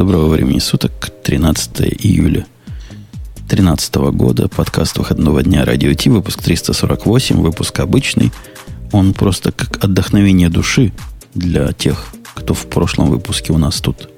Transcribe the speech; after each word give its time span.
Доброго 0.00 0.28
времени 0.28 0.60
суток, 0.60 1.10
13 1.24 1.82
июля 2.02 2.46
2013 3.48 3.94
года, 3.96 4.48
подкаст 4.48 4.96
выходного 4.96 5.42
дня 5.42 5.62
Радио 5.66 5.92
Ти, 5.92 6.08
выпуск 6.08 6.40
348, 6.40 7.36
выпуск 7.36 7.80
обычный. 7.80 8.32
Он 8.92 9.12
просто 9.12 9.52
как 9.52 9.84
отдохновение 9.84 10.48
души 10.48 10.92
для 11.34 11.72
тех, 11.72 12.14
кто 12.32 12.54
в 12.54 12.64
прошлом 12.64 13.10
выпуске 13.10 13.52
у 13.52 13.58
нас 13.58 13.82
тут, 13.82 14.08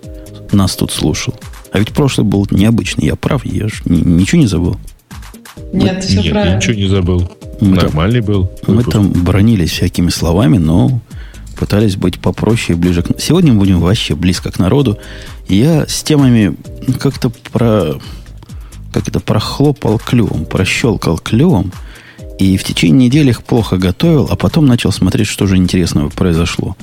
нас 0.52 0.76
тут 0.76 0.92
слушал. 0.92 1.34
А 1.72 1.80
ведь 1.80 1.90
прошлый 1.90 2.24
был 2.24 2.46
необычный, 2.52 3.06
я 3.06 3.16
прав, 3.16 3.44
я 3.44 3.66
же 3.66 3.82
ничего 3.86 4.40
не 4.40 4.46
забыл. 4.46 4.76
Нет, 5.72 5.96
мы, 5.96 6.00
все 6.00 6.20
нет, 6.20 6.30
правильно. 6.30 6.56
ничего 6.58 6.74
не 6.74 6.86
забыл. 6.86 7.32
Мы 7.60 7.74
Нормальный 7.74 8.22
там, 8.22 8.32
был. 8.32 8.42
Выпуск. 8.68 8.86
Мы 8.86 8.92
там 8.92 9.10
бронились 9.10 9.72
всякими 9.72 10.10
словами, 10.10 10.58
но 10.58 11.00
пытались 11.62 11.94
быть 11.94 12.18
попроще 12.18 12.76
и 12.76 12.80
ближе 12.80 13.04
к... 13.04 13.20
Сегодня 13.20 13.52
мы 13.52 13.60
будем 13.60 13.78
вообще 13.78 14.16
близко 14.16 14.50
к 14.50 14.58
народу. 14.58 14.98
Я 15.48 15.86
с 15.86 16.02
темами 16.02 16.56
как-то 16.98 17.30
про... 17.52 18.00
Как 18.92 19.06
это 19.06 19.20
прохлопал 19.20 20.00
клювом, 20.00 20.44
прощелкал 20.44 21.18
клювом. 21.18 21.72
И 22.40 22.56
в 22.56 22.64
течение 22.64 23.06
недели 23.06 23.30
их 23.30 23.44
плохо 23.44 23.76
готовил, 23.76 24.26
а 24.28 24.34
потом 24.34 24.66
начал 24.66 24.90
смотреть, 24.90 25.28
что 25.28 25.46
же 25.46 25.56
интересного 25.56 26.08
произошло. 26.08 26.76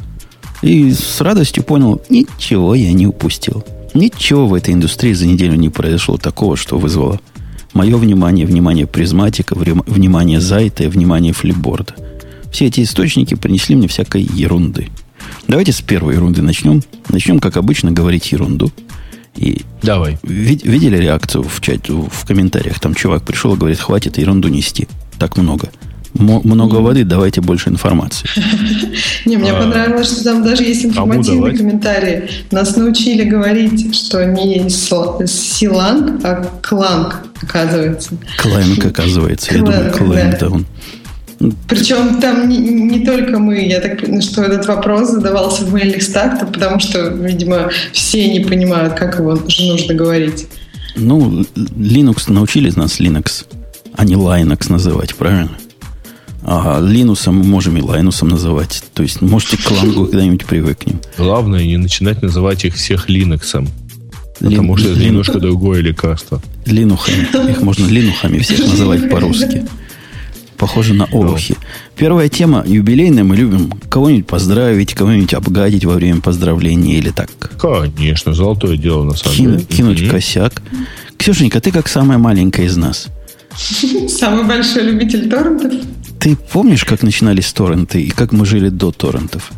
И 0.62 0.94
с 0.94 1.20
радостью 1.20 1.66
понял, 1.66 2.02
ничего 2.09 2.73
я 2.73 2.94
не 2.94 3.05
упустил. 3.05 3.66
Ничего 3.94 4.48
в 4.48 4.53
этой 4.53 4.73
индустрии 4.73 5.11
за 5.11 5.27
неделю 5.27 5.55
не 5.55 5.67
произошло 5.67 6.16
такого, 6.16 6.55
что 6.55 6.77
вызвало 6.77 7.20
мое 7.73 7.98
внимание, 7.98 8.45
внимание 8.45 8.88
призматика, 8.88 9.55
внимание 9.58 10.39
Зайта 10.39 10.86
и 10.86 10.88
внимание 10.88 11.34
флипборда– 11.34 11.95
все 12.52 12.66
эти 12.66 12.81
источники 12.81 13.35
принесли 13.35 13.76
мне 13.76 13.88
всякой 13.88 14.21
ерунды. 14.21 14.89
Давайте 15.48 15.71
с 15.71 15.81
первой 15.81 16.16
ерунды 16.16 16.41
начнем. 16.41 16.81
Начнем, 17.09 17.39
как 17.39 17.58
обычно, 17.58 17.91
говорить 17.91 18.31
ерунду. 18.31 18.72
И 19.35 19.62
Давай. 19.81 20.17
Вид, 20.23 20.64
видели 20.64 20.97
реакцию 20.97 21.44
в 21.44 21.61
чате, 21.61 21.94
в 21.94 22.25
комментариях? 22.25 22.80
Там 22.80 22.94
чувак 22.94 23.23
пришел 23.23 23.55
и 23.55 23.58
говорит, 23.58 23.80
хватит 23.80 24.17
ерунду 24.17 24.47
нести. 24.47 24.88
Так 25.17 25.38
много. 25.38 25.70
М- 26.17 26.42
много 26.44 26.77
воды, 26.77 27.03
давайте 27.03 27.39
больше 27.39 27.70
информации. 27.70 28.27
Не, 29.25 29.38
мне 29.38 29.52
а, 29.52 29.61
понравилось, 29.61 30.11
что 30.11 30.23
там 30.23 30.44
даже 30.44 30.64
есть 30.64 30.86
информативные 30.86 31.55
комментарии. 31.55 32.30
Нас 32.52 32.75
научили 32.75 33.23
говорить, 33.23 33.95
что 33.95 34.25
не 34.25 34.70
силанг, 34.70 36.22
а 36.25 36.44
кланг, 36.61 37.23
оказывается. 37.42 38.17
Кланг, 38.39 38.86
оказывается. 38.86 39.53
Я 39.53 39.59
думаю, 39.59 39.94
кланг, 39.94 40.39
да 40.39 40.50
он 40.50 40.66
причем 41.68 42.20
там 42.20 42.50
не, 42.50 42.58
не 42.58 43.06
только 43.06 43.40
мы, 43.40 43.66
я 43.66 43.80
так 43.80 44.02
понимаю, 44.02 44.22
что 44.22 44.44
этот 44.44 44.68
вопрос 44.68 45.09
задавался 45.09 45.64
в 45.64 45.73
мейлих 45.73 46.04
стартах, 46.04 46.52
потому 46.52 46.80
что, 46.80 47.08
видимо, 47.09 47.70
все 47.94 48.28
не 48.28 48.42
понимают, 48.42 48.95
как 48.95 49.20
его 49.20 49.36
же 49.48 49.64
нужно 49.66 49.94
говорить. 49.94 50.48
Ну, 50.95 51.45
Linux 51.56 52.32
научили 52.32 52.72
нас 52.76 53.00
Linux, 53.00 53.45
а 53.94 54.04
не 54.04 54.16
Linux 54.16 54.70
называть, 54.70 55.16
правильно? 55.16 55.52
А 56.44 56.82
Linux 56.82 57.32
мы 57.32 57.44
можем 57.44 57.78
и 57.78 57.82
Linux 57.82 58.26
называть. 58.26 58.84
То 58.94 59.04
есть, 59.04 59.22
можете 59.22 59.58
к 59.58 59.72
Лангу 59.72 60.06
когда-нибудь 60.08 60.45
привыкнем. 60.45 61.00
Главное, 61.17 61.64
не 61.64 61.78
начинать 61.78 62.22
называть 62.22 62.66
их 62.66 62.76
всех 62.76 63.10
Linux. 63.10 63.66
Потому 64.40 64.76
что 64.78 64.90
это 64.90 65.00
немножко 65.00 65.40
другое 65.40 65.82
лекарство. 65.82 66.42
Линухами. 66.66 67.50
Их 67.50 67.62
можно 67.62 67.88
линухами 67.88 68.40
всех 68.40 68.60
называть 68.60 69.10
по-русски. 69.10 69.66
Похоже 70.59 70.93
на 70.93 71.05
олухи. 71.05 71.55
Первая 71.95 72.27
тема 72.27 72.63
юбилейная. 72.67 73.23
Мы 73.23 73.38
любим 73.38 73.71
кого-нибудь 73.89 74.27
поздравить, 74.27 74.93
кого-нибудь 74.93 75.33
обгадить 75.33 75.85
во 75.85 75.93
время 75.93 76.19
поздравления 76.19 76.97
или 76.97 77.11
так. 77.11 77.29
Конечно, 77.57 78.33
золотое 78.33 78.75
дело 78.75 79.03
на 79.05 79.15
самом 79.15 79.35
Кин, 79.35 79.52
деле. 79.52 79.63
Кинуть 79.65 80.02
mm-hmm. 80.02 80.09
косяк. 80.09 80.61
Ксюшенька, 81.17 81.61
ты 81.61 81.71
как 81.71 81.87
самая 81.87 82.17
маленькая 82.17 82.65
из 82.65 82.75
нас. 82.75 83.07
Самый 84.09 84.43
большой 84.43 84.83
любитель 84.83 85.30
торрентов. 85.30 85.73
Ты 86.19 86.36
помнишь, 86.36 86.83
как 86.83 87.03
начинались 87.03 87.52
торренты 87.53 88.02
и 88.02 88.09
как 88.09 88.33
мы 88.33 88.45
жили 88.45 88.67
до 88.67 88.92
торрентов? 88.92 89.52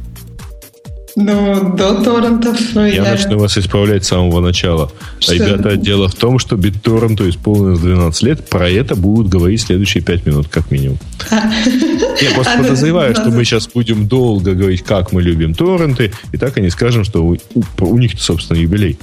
Ну, 1.15 1.75
до 1.75 2.03
торрентов. 2.03 2.57
Ну, 2.73 2.85
я, 2.85 2.93
я 2.93 3.03
начну 3.03 3.37
вас 3.37 3.57
исправлять 3.57 4.05
с 4.05 4.09
самого 4.09 4.39
начала. 4.39 4.91
Что? 5.19 5.33
Ребята, 5.33 5.75
дело 5.75 6.07
в 6.07 6.15
том, 6.15 6.39
что 6.39 6.55
BitTorrent 6.55 7.29
исполнилось 7.29 7.79
12 7.79 8.23
лет. 8.23 8.49
Про 8.49 8.69
это 8.69 8.95
будут 8.95 9.27
говорить 9.27 9.61
следующие 9.61 10.03
5 10.03 10.25
минут, 10.25 10.47
как 10.47 10.71
минимум. 10.71 10.99
Я 11.29 12.31
просто 12.33 12.53
а, 12.55 12.57
подозреваю, 12.57 13.13
что 13.13 13.29
мы 13.29 13.43
сейчас 13.43 13.67
будем 13.67 14.07
долго 14.07 14.53
говорить, 14.53 14.83
как 14.83 15.11
мы 15.11 15.21
любим 15.21 15.53
торренты, 15.53 16.13
и 16.31 16.37
так 16.37 16.57
они 16.57 16.69
скажем, 16.69 17.03
что 17.03 17.35
у 17.79 17.97
них, 17.97 18.19
собственно, 18.19 18.57
юбилей. 18.57 18.97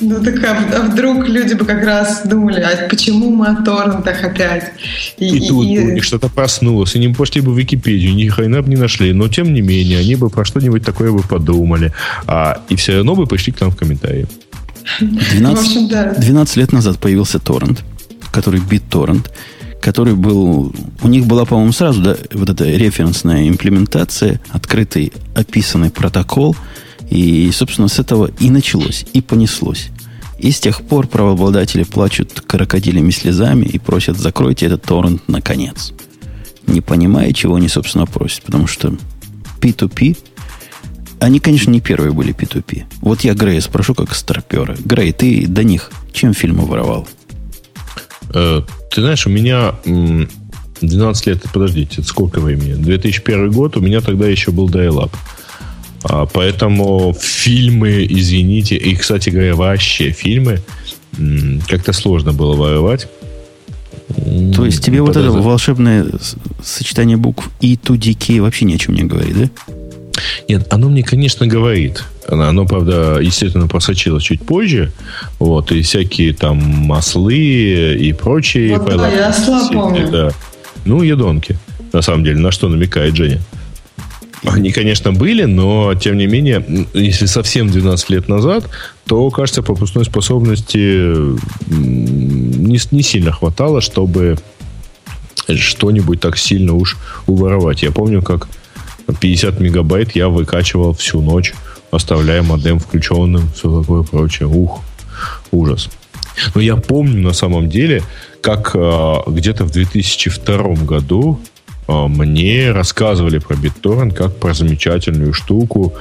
Ну 0.00 0.22
так 0.22 0.42
а, 0.44 0.56
а 0.76 0.82
вдруг 0.82 1.28
люди 1.28 1.54
бы 1.54 1.64
как 1.64 1.84
раз 1.84 2.22
думали, 2.24 2.60
а 2.60 2.88
почему 2.88 3.30
мы 3.30 3.48
о 3.48 3.62
торрентах 3.62 4.24
опять? 4.24 4.72
И, 5.18 5.26
и, 5.26 5.36
и 5.36 5.48
тут 5.48 5.66
и... 5.66 5.78
у 5.78 5.92
них 5.92 6.04
что-то 6.04 6.28
проснулось, 6.28 6.94
и 6.94 6.98
не 6.98 7.12
пошли 7.12 7.40
бы 7.40 7.52
в 7.52 7.58
Википедию, 7.58 8.14
ни 8.14 8.26
хрена 8.28 8.62
бы 8.62 8.70
не 8.70 8.76
нашли, 8.76 9.12
но 9.12 9.28
тем 9.28 9.52
не 9.52 9.60
менее, 9.60 9.98
они 9.98 10.14
бы 10.14 10.30
про 10.30 10.44
что-нибудь 10.44 10.84
такое 10.84 11.12
бы 11.12 11.22
подумали, 11.22 11.92
а, 12.26 12.62
и 12.68 12.76
все 12.76 12.96
равно 12.96 13.14
бы 13.14 13.26
пришли 13.26 13.52
к 13.52 13.60
нам 13.60 13.70
в 13.70 13.76
комментарии. 13.76 14.26
12, 15.00 15.66
общем, 15.66 15.88
да. 15.88 16.14
12 16.14 16.56
лет 16.56 16.72
назад 16.72 16.98
появился 16.98 17.38
торрент, 17.38 17.84
который 18.32 18.60
BitTorrent, 18.60 19.26
который 19.82 20.14
был... 20.14 20.74
У 21.02 21.08
них 21.08 21.26
была, 21.26 21.44
по-моему, 21.44 21.72
сразу 21.72 22.00
да, 22.00 22.16
вот 22.32 22.48
эта 22.48 22.64
референсная 22.64 23.48
имплементация, 23.48 24.40
открытый 24.50 25.12
описанный 25.34 25.90
протокол– 25.90 26.56
и, 27.10 27.50
собственно, 27.52 27.88
с 27.88 27.98
этого 27.98 28.30
и 28.38 28.50
началось, 28.50 29.04
и 29.12 29.20
понеслось. 29.20 29.88
И 30.38 30.52
с 30.52 30.60
тех 30.60 30.80
пор 30.82 31.06
правообладатели 31.06 31.82
плачут 31.82 32.40
крокодилями 32.40 33.10
слезами 33.10 33.66
и 33.66 33.78
просят, 33.78 34.16
закройте 34.16 34.66
этот 34.66 34.82
торрент 34.82 35.28
наконец. 35.28 35.92
Не 36.66 36.80
понимая, 36.80 37.32
чего 37.32 37.56
они, 37.56 37.68
собственно, 37.68 38.06
просят. 38.06 38.44
Потому 38.44 38.66
что 38.66 38.94
P2P, 39.60 40.16
они, 41.18 41.40
конечно, 41.40 41.70
не 41.70 41.80
первые 41.80 42.12
были 42.12 42.34
P2P. 42.34 42.84
Вот 43.02 43.20
я 43.22 43.34
Грея 43.34 43.60
спрошу, 43.60 43.94
как 43.94 44.14
старпера. 44.14 44.76
Грей, 44.82 45.12
ты 45.12 45.46
до 45.46 45.62
них 45.64 45.90
чем 46.12 46.32
фильмы 46.32 46.64
воровал? 46.64 47.06
Э, 48.32 48.62
ты 48.90 49.00
знаешь, 49.02 49.26
у 49.26 49.30
меня 49.30 49.74
12 50.80 51.26
лет, 51.26 51.42
подождите, 51.52 52.00
это 52.00 52.04
сколько 52.04 52.40
времени? 52.40 52.74
2001 52.74 53.50
год, 53.50 53.76
у 53.76 53.80
меня 53.80 54.00
тогда 54.00 54.26
еще 54.26 54.52
был 54.52 54.70
dial-up. 54.70 55.10
А, 56.02 56.26
поэтому 56.26 57.14
фильмы, 57.18 58.06
извините, 58.08 58.76
и, 58.76 58.94
кстати 58.94 59.30
говоря, 59.30 59.54
вообще 59.54 60.10
фильмы 60.10 60.60
как-то 61.68 61.92
сложно 61.92 62.32
было 62.32 62.54
воровать. 62.54 63.08
То 64.54 64.64
есть 64.64 64.84
тебе 64.84 65.02
вот 65.02 65.16
это 65.16 65.30
волшебное 65.30 66.06
сочетание 66.62 67.16
букв 67.16 67.50
и 67.60 67.76
2DK 67.76 68.40
вообще 68.40 68.64
ни 68.64 68.74
о 68.74 68.78
чем 68.78 68.94
не 68.94 69.04
говорит, 69.04 69.36
да? 69.38 69.50
Нет, 70.48 70.66
оно 70.72 70.88
мне, 70.88 71.02
конечно, 71.02 71.46
говорит. 71.46 72.04
Оно, 72.26 72.48
оно, 72.48 72.66
правда, 72.66 73.18
естественно, 73.20 73.66
просочилось 73.68 74.24
чуть 74.24 74.42
позже. 74.42 74.92
Вот, 75.38 75.72
и 75.72 75.82
всякие 75.82 76.34
там 76.34 76.58
маслы 76.58 77.96
и 77.98 78.12
прочие. 78.12 78.78
Вот, 78.78 78.96
да, 78.96 79.08
я 79.08 79.28
осла 79.28 79.68
помню. 79.72 80.10
Да. 80.10 80.32
Ну, 80.84 81.02
едонки, 81.02 81.58
на 81.92 82.02
самом 82.02 82.24
деле. 82.24 82.38
На 82.38 82.50
что 82.50 82.68
намекает 82.68 83.16
Женя? 83.16 83.40
Они, 84.44 84.72
конечно, 84.72 85.12
были, 85.12 85.44
но, 85.44 85.94
тем 85.94 86.16
не 86.16 86.26
менее, 86.26 86.64
если 86.94 87.26
совсем 87.26 87.68
12 87.68 88.10
лет 88.10 88.28
назад, 88.28 88.68
то, 89.06 89.28
кажется, 89.30 89.62
пропускной 89.62 90.04
способности 90.06 91.12
не, 91.68 92.78
не 92.90 93.02
сильно 93.02 93.32
хватало, 93.32 93.82
чтобы 93.82 94.38
что-нибудь 95.54 96.20
так 96.20 96.38
сильно 96.38 96.72
уж 96.74 96.96
уворовать. 97.26 97.82
Я 97.82 97.90
помню, 97.90 98.22
как 98.22 98.48
50 99.20 99.60
мегабайт 99.60 100.16
я 100.16 100.28
выкачивал 100.28 100.94
всю 100.94 101.20
ночь, 101.20 101.52
оставляя 101.90 102.42
модем 102.42 102.78
включенным, 102.78 103.50
все 103.54 103.80
такое 103.80 104.02
прочее. 104.04 104.48
Ух, 104.48 104.80
ужас. 105.50 105.90
Но 106.54 106.60
я 106.60 106.76
помню 106.76 107.20
на 107.20 107.32
самом 107.32 107.68
деле, 107.68 108.02
как 108.40 108.72
э, 108.74 109.14
где-то 109.26 109.64
в 109.64 109.70
2002 109.70 110.56
году 110.84 111.40
мне 112.08 112.70
рассказывали 112.72 113.38
про 113.38 113.54
BitTorrent 113.54 114.14
как 114.14 114.36
про 114.36 114.54
замечательную 114.54 115.32
штуку. 115.32 115.94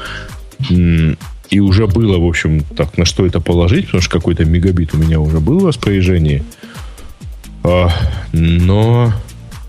И 0.69 1.59
уже 1.59 1.88
было, 1.88 2.18
в 2.19 2.27
общем, 2.27 2.62
так, 2.77 2.97
на 2.97 3.06
что 3.06 3.25
это 3.25 3.39
положить, 3.39 3.86
потому 3.86 4.01
что 4.01 4.12
какой-то 4.12 4.45
мегабит 4.45 4.94
у 4.94 4.97
меня 4.97 5.19
уже 5.19 5.39
был 5.39 5.59
в 5.59 5.65
распоряжении. 5.65 6.44
А, 7.63 7.89
но, 8.31 9.13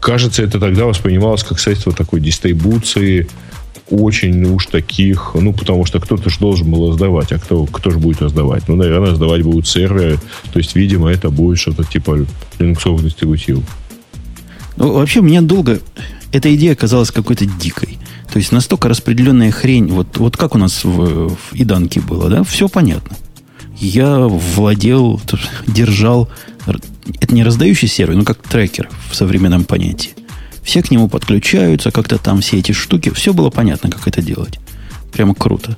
кажется, 0.01 0.43
это 0.43 0.61
тогда 0.61 0.85
воспринималось 0.85 1.43
как 1.43 1.59
средство 1.59 1.93
такой 1.93 2.21
дистрибуции 2.21 3.29
очень 3.91 4.45
уж 4.45 4.67
таких, 4.67 5.33
ну, 5.35 5.53
потому 5.53 5.85
что 5.85 6.01
кто-то 6.01 6.31
же 6.31 6.39
должен 6.39 6.71
был 6.71 6.91
раздавать, 6.91 7.33
а 7.33 7.39
кто, 7.39 7.67
кто 7.67 7.91
же 7.91 7.99
будет 7.99 8.23
раздавать? 8.23 8.69
Ну, 8.69 8.77
наверное, 8.77 9.11
раздавать 9.11 9.43
будут 9.43 9.67
серверы, 9.67 10.19
то 10.53 10.59
есть, 10.59 10.77
видимо, 10.77 11.11
это 11.11 11.31
будет 11.31 11.59
что-то 11.59 11.85
типа 11.85 12.25
линуксовых 12.59 13.03
дистрибутивов. 13.03 13.65
Ну, 14.77 14.93
вообще, 14.93 15.21
мне 15.21 15.41
долго 15.43 15.81
эта 16.33 16.55
идея 16.55 16.75
казалась 16.75 17.11
какой-то 17.11 17.47
дикой. 17.47 17.99
То 18.33 18.39
есть 18.39 18.53
настолько 18.53 18.89
распределенная 18.89 19.51
хрень, 19.51 19.89
вот, 19.89 20.17
вот 20.19 20.37
как 20.37 20.55
у 20.55 20.59
нас 20.59 20.85
в, 20.85 21.31
в 21.31 21.53
Иданке 21.53 22.01
было, 22.01 22.29
да, 22.29 22.45
все 22.45 22.69
понятно. 22.69 23.17
я 23.77 24.21
владел, 24.21 25.21
держал, 25.67 26.29
это 27.21 27.35
не 27.35 27.43
раздающий 27.43 27.89
сервер, 27.89 28.17
но 28.17 28.25
как 28.25 28.39
трекер 28.43 28.89
в 29.11 29.17
современном 29.17 29.65
понятии. 29.65 30.13
Все 30.63 30.83
к 30.83 30.91
нему 30.91 31.09
подключаются, 31.09 31.91
как-то 31.91 32.19
там 32.19 32.43
все 32.43 32.59
эти 32.59 32.73
штуки. 32.73 33.11
Все 33.11 33.33
было 33.33 33.51
понятно, 33.51 33.91
как 33.91 34.07
это 34.07 34.23
делать. 34.23 34.61
Прямо 35.13 35.35
круто. 35.35 35.77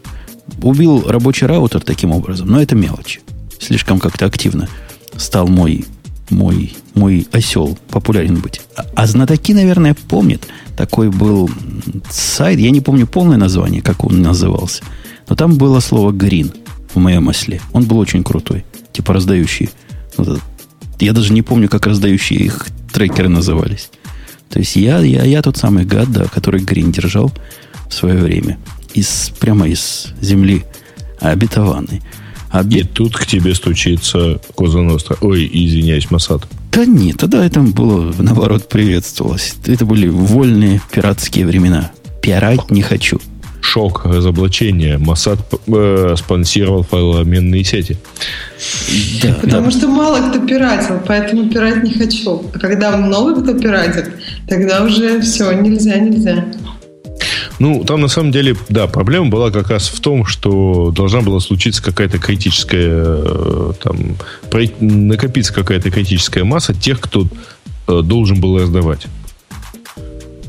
Убил 0.61 1.09
рабочий 1.09 1.47
раутер 1.47 1.81
таким 1.81 2.11
образом, 2.11 2.49
но 2.49 2.61
это 2.61 2.75
мелочь. 2.75 3.21
Слишком 3.61 4.01
как-то 4.01 4.27
активно 4.27 4.69
стал 5.17 5.47
мой, 5.47 5.87
мой, 6.31 6.75
мой 6.95 7.27
осел 7.33 7.79
популярен 7.91 8.37
быть. 8.37 8.61
А, 8.77 8.87
а 8.95 9.07
знатоки, 9.07 9.55
наверное, 9.55 9.95
помнят. 10.09 10.47
Такой 10.77 11.11
был 11.11 11.51
сайт, 12.11 12.59
я 12.59 12.71
не 12.71 12.81
помню 12.81 13.07
полное 13.07 13.37
название, 13.37 13.83
как 13.83 14.05
он 14.05 14.23
назывался. 14.23 14.83
Но 15.29 15.37
там 15.37 15.57
было 15.57 15.81
слово 15.81 16.13
green 16.13 16.55
в 16.95 16.99
моем 16.99 17.29
осле. 17.29 17.61
Он 17.73 17.85
был 17.85 17.99
очень 17.99 18.25
крутой. 18.25 18.65
Типа 18.93 19.13
раздающий. 19.13 19.71
Я 20.99 21.13
даже 21.13 21.33
не 21.33 21.43
помню, 21.43 21.69
как 21.69 21.87
раздающие 21.87 22.41
их 22.41 22.67
трекеры 22.93 23.29
назывались. 23.29 23.91
То 24.49 24.59
есть 24.59 24.77
я, 24.77 24.99
я, 25.01 25.25
я 25.25 25.43
тот 25.43 25.57
самый 25.57 25.85
гад, 25.85 26.13
да, 26.13 26.25
который 26.27 26.61
грин 26.61 26.93
держал 26.93 27.33
в 27.89 27.95
свое 27.95 28.19
время. 28.19 28.59
Из, 28.95 29.33
прямо 29.41 29.69
из 29.69 30.09
земли 30.21 30.65
обетованной. 31.19 32.03
А 32.53 32.63
И 32.63 32.85
тут 32.85 33.17
к 33.17 33.25
тебе 33.25 33.55
стучится 33.55 34.39
Коза 34.55 34.81
Ностра. 34.83 35.17
Ой, 35.23 35.49
извиняюсь, 35.51 36.11
Масад. 36.11 36.43
Да 36.71 36.85
нет, 36.85 37.17
тогда 37.17 37.45
это 37.45 37.61
было, 37.61 38.15
наоборот, 38.19 38.69
приветствовалось. 38.69 39.55
Это 39.67 39.87
были 39.87 40.09
вольные 40.09 40.81
пиратские 40.93 41.47
времена. 41.47 41.91
Пирать 42.21 42.71
не 42.71 42.83
хочу. 42.83 43.19
Шок, 43.63 44.05
разоблачение. 44.05 44.99
Масад 44.99 45.39
э, 45.67 46.15
спонсировал 46.19 46.83
файлообменные 46.83 47.65
сети. 47.65 47.97
Да, 49.23 49.35
Потому 49.41 49.71
да. 49.71 49.71
что 49.71 49.89
мало 49.89 50.29
кто 50.29 50.39
пиратил, 50.41 51.01
поэтому 51.07 51.49
пирать 51.49 51.83
не 51.83 51.95
хочу. 51.95 52.45
А 52.53 52.59
когда 52.59 52.95
новый 52.97 53.43
кто 53.43 53.55
пиратит, 53.55 54.11
тогда 54.47 54.85
уже 54.85 55.21
все, 55.23 55.53
нельзя, 55.53 55.97
нельзя. 55.97 56.45
Ну, 57.59 57.85
там 57.85 58.01
на 58.01 58.09
самом 58.09 58.33
деле, 58.33 58.57
да, 58.69 58.87
проблема 58.87 59.29
была 59.29 59.51
как 59.51 59.71
раз 59.71 59.89
в 59.89 60.01
том, 60.01 60.27
что 60.27 60.91
должна 60.91 61.21
была 61.21 61.41
случиться 61.41 61.83
какая-то 61.83 62.19
критическая, 62.19 62.91
э, 62.91 63.73
там, 63.83 64.17
накопиться 64.81 65.53
какая-то 65.53 65.91
критическая 65.91 66.45
масса 66.45 66.75
тех, 66.75 67.01
кто 67.01 67.27
э, 67.89 68.01
должен 68.03 68.41
был 68.41 68.59
раздавать. 68.59 69.07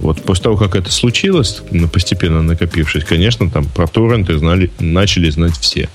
Вот 0.03 0.21
после 0.23 0.43
того, 0.43 0.57
как 0.57 0.75
это 0.75 0.91
случилось, 0.91 1.61
постепенно 1.91 2.41
накопившись, 2.41 3.05
конечно, 3.05 3.49
там 3.49 3.65
про 3.65 3.87
торренты 3.87 4.37
знали, 4.37 4.69
начали 4.79 5.29
знать 5.29 5.57
все. 5.57 5.89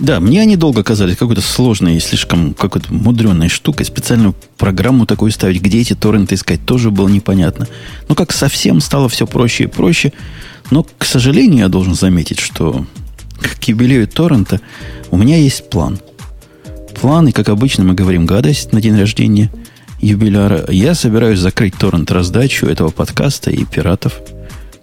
Да, 0.00 0.18
мне 0.18 0.40
они 0.40 0.56
долго 0.56 0.82
казались 0.82 1.16
какой-то 1.16 1.42
сложной 1.42 1.96
и 1.96 2.00
слишком 2.00 2.54
какой-то 2.54 2.92
мудреной 2.92 3.50
штукой. 3.50 3.84
Специальную 3.84 4.34
программу 4.56 5.04
такую 5.04 5.30
ставить, 5.30 5.60
где 5.60 5.80
эти 5.80 5.94
торренты 5.94 6.36
искать, 6.36 6.64
тоже 6.64 6.90
было 6.90 7.06
непонятно. 7.06 7.68
Но 8.08 8.14
как 8.14 8.32
совсем 8.32 8.80
стало 8.80 9.10
все 9.10 9.26
проще 9.26 9.64
и 9.64 9.66
проще. 9.66 10.14
Но, 10.70 10.86
к 10.96 11.04
сожалению, 11.04 11.60
я 11.60 11.68
должен 11.68 11.94
заметить, 11.94 12.40
что 12.40 12.86
к 13.60 13.62
юбилею 13.64 14.08
торрента 14.08 14.60
у 15.10 15.18
меня 15.18 15.36
есть 15.36 15.68
план. 15.68 15.98
План, 16.98 17.28
и, 17.28 17.32
как 17.32 17.50
обычно, 17.50 17.84
мы 17.84 17.92
говорим 17.92 18.24
гадость 18.24 18.72
на 18.72 18.80
день 18.80 18.98
рождения 18.98 19.52
юбиляра. 20.00 20.64
Я 20.70 20.94
собираюсь 20.94 21.38
закрыть 21.38 21.74
торрент-раздачу 21.76 22.66
этого 22.66 22.88
подкаста 22.88 23.50
и 23.50 23.66
пиратов 23.66 24.20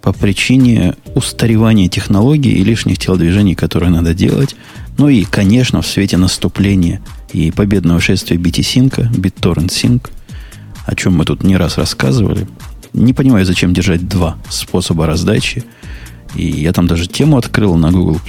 по 0.02 0.12
причине 0.12 0.94
устаревания 1.14 1.88
технологий 1.88 2.52
и 2.52 2.64
лишних 2.64 2.98
телодвижений, 2.98 3.54
которые 3.54 3.90
надо 3.90 4.14
делать, 4.14 4.56
ну 4.96 5.08
и, 5.08 5.24
конечно, 5.24 5.82
в 5.82 5.86
свете 5.86 6.16
наступления 6.16 7.00
и 7.32 7.50
победного 7.50 8.00
шествия 8.00 8.36
BT-Sync, 8.36 9.12
BitTorrent 9.12 9.68
Sync, 9.68 10.10
о 10.86 10.94
чем 10.94 11.16
мы 11.16 11.24
тут 11.24 11.44
не 11.44 11.56
раз 11.56 11.78
рассказывали. 11.78 12.46
Не 12.92 13.12
понимаю, 13.12 13.44
зачем 13.44 13.74
держать 13.74 14.08
два 14.08 14.38
способа 14.48 15.06
раздачи– 15.06 15.64
и 16.34 16.46
я 16.46 16.72
там 16.72 16.86
даже 16.86 17.06
тему 17.06 17.36
открыл 17.36 17.76
на 17.76 17.90
Google+. 17.90 18.20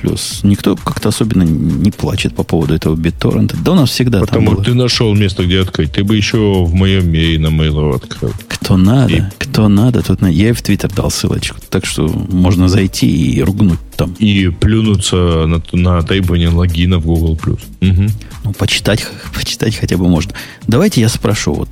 Никто 0.44 0.76
как-то 0.76 1.10
особенно 1.10 1.44
не 1.44 1.92
плачет 1.92 2.36
по 2.36 2.44
поводу 2.44 2.74
этого 2.74 2.96
BitTorrent. 2.96 3.56
Да 3.64 3.74
у 3.74 3.76
нас 3.76 3.90
всегда 3.90 4.22
Потому 4.22 4.48
там 4.48 4.56
было. 4.56 4.64
ты 4.64 4.74
нашел 4.74 5.14
место, 5.14 5.46
где 5.46 5.62
открыть. 5.62 5.92
Ты 5.92 6.04
бы 6.04 6.16
еще 6.16 6.64
в 6.64 6.74
моем 6.74 7.10
мире 7.10 7.40
на 7.40 7.48
Mail 7.48 7.96
открыл. 7.96 8.32
Кто 8.48 8.78
надо, 8.78 9.14
и... 9.14 9.24
кто 9.38 9.68
надо, 9.68 10.02
тут 10.02 10.22
Я 10.22 10.50
и 10.50 10.52
в 10.54 10.62
Твиттер 10.62 10.92
дал 10.94 11.12
ссылочку. 11.12 11.58
Так 11.70 11.86
что 11.86 12.08
можно 12.08 12.70
зайти 12.70 13.08
и 13.08 13.42
ругнуть 13.42 13.80
там. 13.96 14.14
И 14.20 14.50
плюнуться 14.50 15.46
на, 15.46 15.62
на 15.74 16.02
требование 16.02 16.50
логина 16.50 17.00
в 17.00 17.06
Google+. 17.06 17.34
Угу. 17.34 18.08
Ну, 18.46 18.54
почитать, 18.54 19.06
почитать 19.36 19.76
хотя 19.76 19.98
бы 19.98 20.08
можно. 20.08 20.34
Давайте 20.68 21.02
я 21.02 21.10
спрошу. 21.10 21.54
Вот 21.54 21.70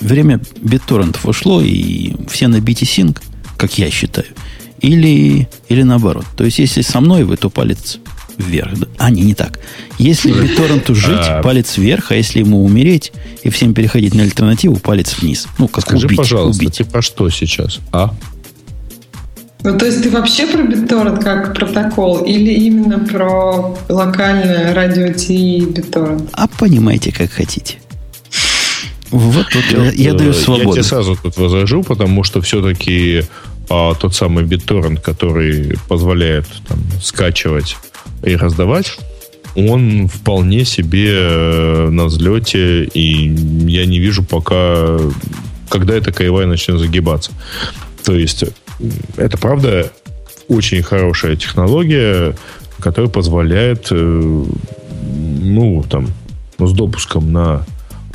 время 0.00 0.40
BitTorrent 0.62 1.18
ушло, 1.24 1.60
и 1.62 2.14
все 2.28 2.48
на 2.48 2.56
BTSync, 2.56 3.18
как 3.56 3.78
я 3.78 3.90
считаю, 3.90 4.26
или, 4.84 5.48
или 5.68 5.82
наоборот. 5.82 6.26
То 6.36 6.44
есть, 6.44 6.58
если 6.58 6.82
со 6.82 7.00
мной 7.00 7.24
вы, 7.24 7.36
то 7.36 7.48
палец 7.48 7.98
вверх. 8.36 8.72
А, 8.98 9.10
не, 9.10 9.22
не 9.22 9.34
так. 9.34 9.60
Если 9.98 10.32
BitTorrent 10.32 10.92
жить, 10.94 11.26
а. 11.28 11.42
палец 11.42 11.78
вверх, 11.78 12.10
а 12.10 12.16
если 12.16 12.40
ему 12.40 12.62
умереть 12.64 13.12
и 13.42 13.50
всем 13.50 13.72
переходить 13.72 14.14
на 14.14 14.24
альтернативу, 14.24 14.76
палец 14.76 15.16
вниз. 15.18 15.46
Ну, 15.58 15.68
как 15.68 15.84
Скажи, 15.84 16.06
убить. 16.06 16.18
пожалуйста, 16.18 16.62
убить. 16.62 16.78
ты 16.78 16.84
про 16.84 17.00
что 17.00 17.30
сейчас? 17.30 17.80
А? 17.92 18.12
Ну, 19.62 19.78
то 19.78 19.86
есть 19.86 20.02
ты 20.02 20.10
вообще 20.10 20.46
про 20.46 20.62
BitTorrent 20.62 21.22
как 21.22 21.54
протокол 21.54 22.18
или 22.18 22.52
именно 22.52 22.98
про 22.98 23.74
локальное 23.88 24.74
радио 24.74 25.14
Ти 25.14 25.58
и 25.58 25.60
BitTorrent? 25.62 26.28
А 26.32 26.46
понимаете, 26.46 27.10
как 27.10 27.30
хотите. 27.30 27.78
Вот 29.10 29.46
тут 29.50 29.64
я, 29.70 29.84
я, 29.84 29.92
я 29.92 30.14
даю 30.14 30.32
свободу. 30.34 30.68
Я 30.70 30.74
тебе 30.74 30.82
сразу 30.82 31.16
тут 31.16 31.36
возражу, 31.38 31.84
потому 31.84 32.24
что 32.24 32.42
все-таки 32.42 33.22
а 33.68 33.94
тот 33.94 34.14
самый 34.14 34.44
BitTorrent, 34.44 35.00
который 35.00 35.76
позволяет 35.88 36.46
там, 36.68 36.78
скачивать 37.02 37.76
и 38.22 38.36
раздавать, 38.36 38.98
он 39.56 40.08
вполне 40.08 40.64
себе 40.64 41.10
э, 41.12 41.88
на 41.90 42.04
взлете, 42.04 42.84
и 42.84 43.28
я 43.70 43.86
не 43.86 43.98
вижу 44.00 44.24
пока, 44.24 44.98
когда 45.68 45.94
эта 45.94 46.12
кривая 46.12 46.46
начнет 46.46 46.78
загибаться. 46.78 47.30
То 48.04 48.14
есть, 48.14 48.44
это 49.16 49.38
правда 49.38 49.92
очень 50.48 50.82
хорошая 50.82 51.36
технология, 51.36 52.34
которая 52.80 53.10
позволяет, 53.10 53.88
э, 53.90 54.44
ну, 55.40 55.84
там, 55.88 56.08
с 56.58 56.72
допуском 56.72 57.32
на 57.32 57.64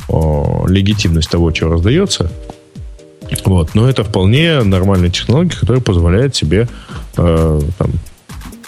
о, 0.09 0.65
легитимность 0.67 1.29
того, 1.29 1.53
что 1.53 1.69
раздается, 1.69 2.31
вот. 3.45 3.75
Но 3.75 3.89
это 3.89 4.03
вполне 4.03 4.63
нормальная 4.63 5.09
технология, 5.09 5.55
которая 5.55 5.81
позволяет 5.81 6.35
себе 6.35 6.67
э, 7.17 7.61
там, 7.77 7.91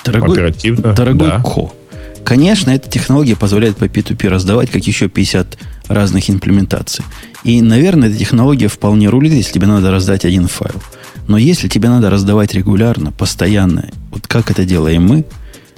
дорогой, 0.06 0.34
оперативно... 0.34 0.94
Дорогой 0.94 1.30
да. 1.30 1.40
Ко, 1.40 1.72
конечно, 2.24 2.72
эта 2.72 2.90
технология 2.90 3.36
позволяет 3.36 3.78
по 3.78 3.86
P2P 3.86 4.28
раздавать, 4.30 4.70
как 4.70 4.84
еще 4.86 5.08
50 5.08 5.58
разных 5.88 6.30
имплементаций. 6.30 7.04
И, 7.44 7.62
наверное, 7.62 8.10
эта 8.10 8.18
технология 8.18 8.68
вполне 8.68 9.10
рулит, 9.10 9.34
если 9.34 9.54
тебе 9.54 9.68
надо 9.68 9.92
раздать 9.92 10.26
один 10.26 10.48
файл. 10.48 10.82
Но 11.28 11.38
если 11.38 11.68
тебе 11.68 11.90
надо 11.90 12.10
раздавать 12.10 12.54
регулярно, 12.54 13.12
постоянно, 13.12 13.90
вот 14.12 14.28
как 14.28 14.52
это 14.52 14.66
делаем 14.66 15.04
мы, 15.04 15.26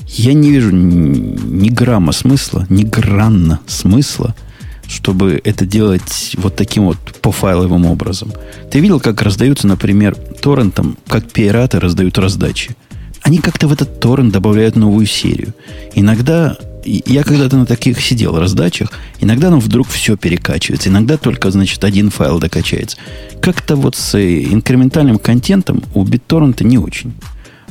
я 0.08 0.34
не 0.34 0.52
вижу 0.52 0.72
ни, 0.72 1.18
ни 1.18 1.70
грамма 1.70 2.12
смысла, 2.12 2.66
ни 2.70 2.84
гранна 2.84 3.60
смысла– 3.68 4.36
чтобы 4.94 5.42
это 5.44 5.66
делать 5.66 6.36
вот 6.38 6.56
таким 6.56 6.86
вот 6.86 6.98
пофайловым 7.22 7.86
образом. 7.86 8.32
Ты 8.72 8.80
видел, 8.80 9.00
как 9.00 9.22
раздаются, 9.22 9.68
например, 9.68 10.16
торрентом, 10.16 10.98
как 11.08 11.32
пираты 11.32 11.80
раздают 11.80 12.18
раздачи? 12.18 12.76
Они 13.24 13.40
как-то 13.40 13.68
в 13.68 13.74
этот 13.74 14.00
торрент 14.00 14.32
добавляют 14.32 14.76
новую 14.76 15.08
серию. 15.08 15.54
Иногда, 15.96 16.58
я 16.86 17.24
когда-то 17.24 17.58
на 17.58 17.66
таких 17.66 18.00
сидел 18.02 18.38
раздачах, 18.38 18.92
иногда 19.20 19.50
ну, 19.50 19.60
вдруг 19.60 19.88
все 19.88 20.16
перекачивается, 20.16 20.90
иногда 20.90 21.18
только, 21.18 21.50
значит, 21.50 21.84
один 21.84 22.10
файл 22.10 22.40
докачается. 22.40 22.98
Как-то 23.42 23.76
вот 23.76 23.96
с 23.96 24.16
инкрементальным 24.16 25.18
контентом 25.18 25.84
у 25.96 26.06
BitTorrent 26.06 26.64
не 26.64 26.78
очень. 26.78 27.14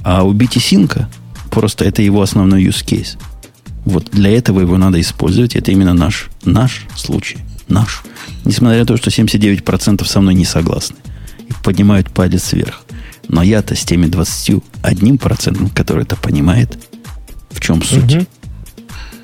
А 0.02 0.25
у 0.25 0.35
BTSync 0.35 1.05
просто 1.50 1.85
это 1.85 2.02
его 2.02 2.21
основной 2.23 2.64
use 2.64 2.85
case– 2.85 3.17
вот 3.85 4.11
для 4.11 4.31
этого 4.37 4.61
его 4.61 4.79
надо 4.79 5.01
использовать. 5.01 5.57
Это 5.57 5.71
именно 5.73 5.95
наш, 5.95 6.31
наш 6.45 6.87
случай. 6.97 7.39
Наш. 7.69 8.03
Несмотря 8.45 8.81
на 8.81 8.87
то, 8.87 8.97
что 8.97 9.11
79% 9.11 10.05
со 10.05 10.21
мной 10.21 10.35
не 10.35 10.45
согласны. 10.45 10.97
И 11.49 11.53
поднимают 11.65 12.11
палец 12.11 12.53
вверх. 12.53 12.85
Но 13.29 13.43
я-то 13.43 13.75
с 13.75 13.85
теми 13.85 14.07
21%, 14.07 15.75
который 15.75 16.03
это 16.03 16.17
понимает, 16.17 16.79
в 17.51 17.61
чем 17.61 17.83
суть. 17.83 18.17
Угу. 18.17 18.27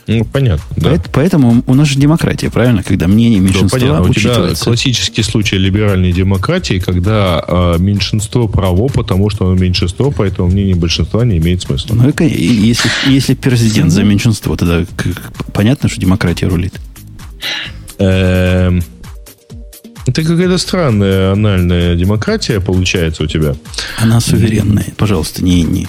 Ну, 0.08 0.24
понятно. 0.24 0.64
Да. 0.76 1.00
Поэтому 1.12 1.62
у 1.66 1.74
нас 1.74 1.88
же 1.88 1.98
демократия, 1.98 2.50
правильно? 2.50 2.82
Когда 2.82 3.06
мнение 3.08 3.40
меньшинства 3.40 3.78
да, 3.78 3.86
понятно. 3.86 4.10
У 4.10 4.14
тебя 4.14 4.54
классический 4.54 5.22
случай 5.22 5.58
либеральной 5.58 6.12
демократии, 6.12 6.78
когда 6.78 7.44
э, 7.46 7.76
меньшинство 7.78 8.48
право, 8.48 8.88
потому 8.88 9.28
что 9.28 9.46
оно 9.46 9.54
меньшинство, 9.54 10.10
поэтому 10.10 10.48
мнение 10.48 10.74
большинства 10.74 11.26
не 11.26 11.36
имеет 11.36 11.60
смысла. 11.60 11.94
Ну, 11.94 12.08
и, 12.08 12.24
если, 12.24 12.90
если 13.06 13.34
президент 13.34 13.92
за 13.92 14.02
меньшинство, 14.02 14.56
тогда 14.56 14.84
понятно, 15.52 15.90
что 15.90 16.00
демократия 16.00 16.46
рулит. 16.46 16.74
Эм, 17.98 18.82
это 20.06 20.22
какая-то 20.22 20.56
странная 20.56 21.32
анальная 21.32 21.94
демократия 21.96 22.60
получается 22.60 23.24
у 23.24 23.26
тебя. 23.26 23.54
Она 23.98 24.20
суверенная. 24.20 24.86
Пожалуйста, 24.96 25.44
не 25.44 25.62
не. 25.64 25.86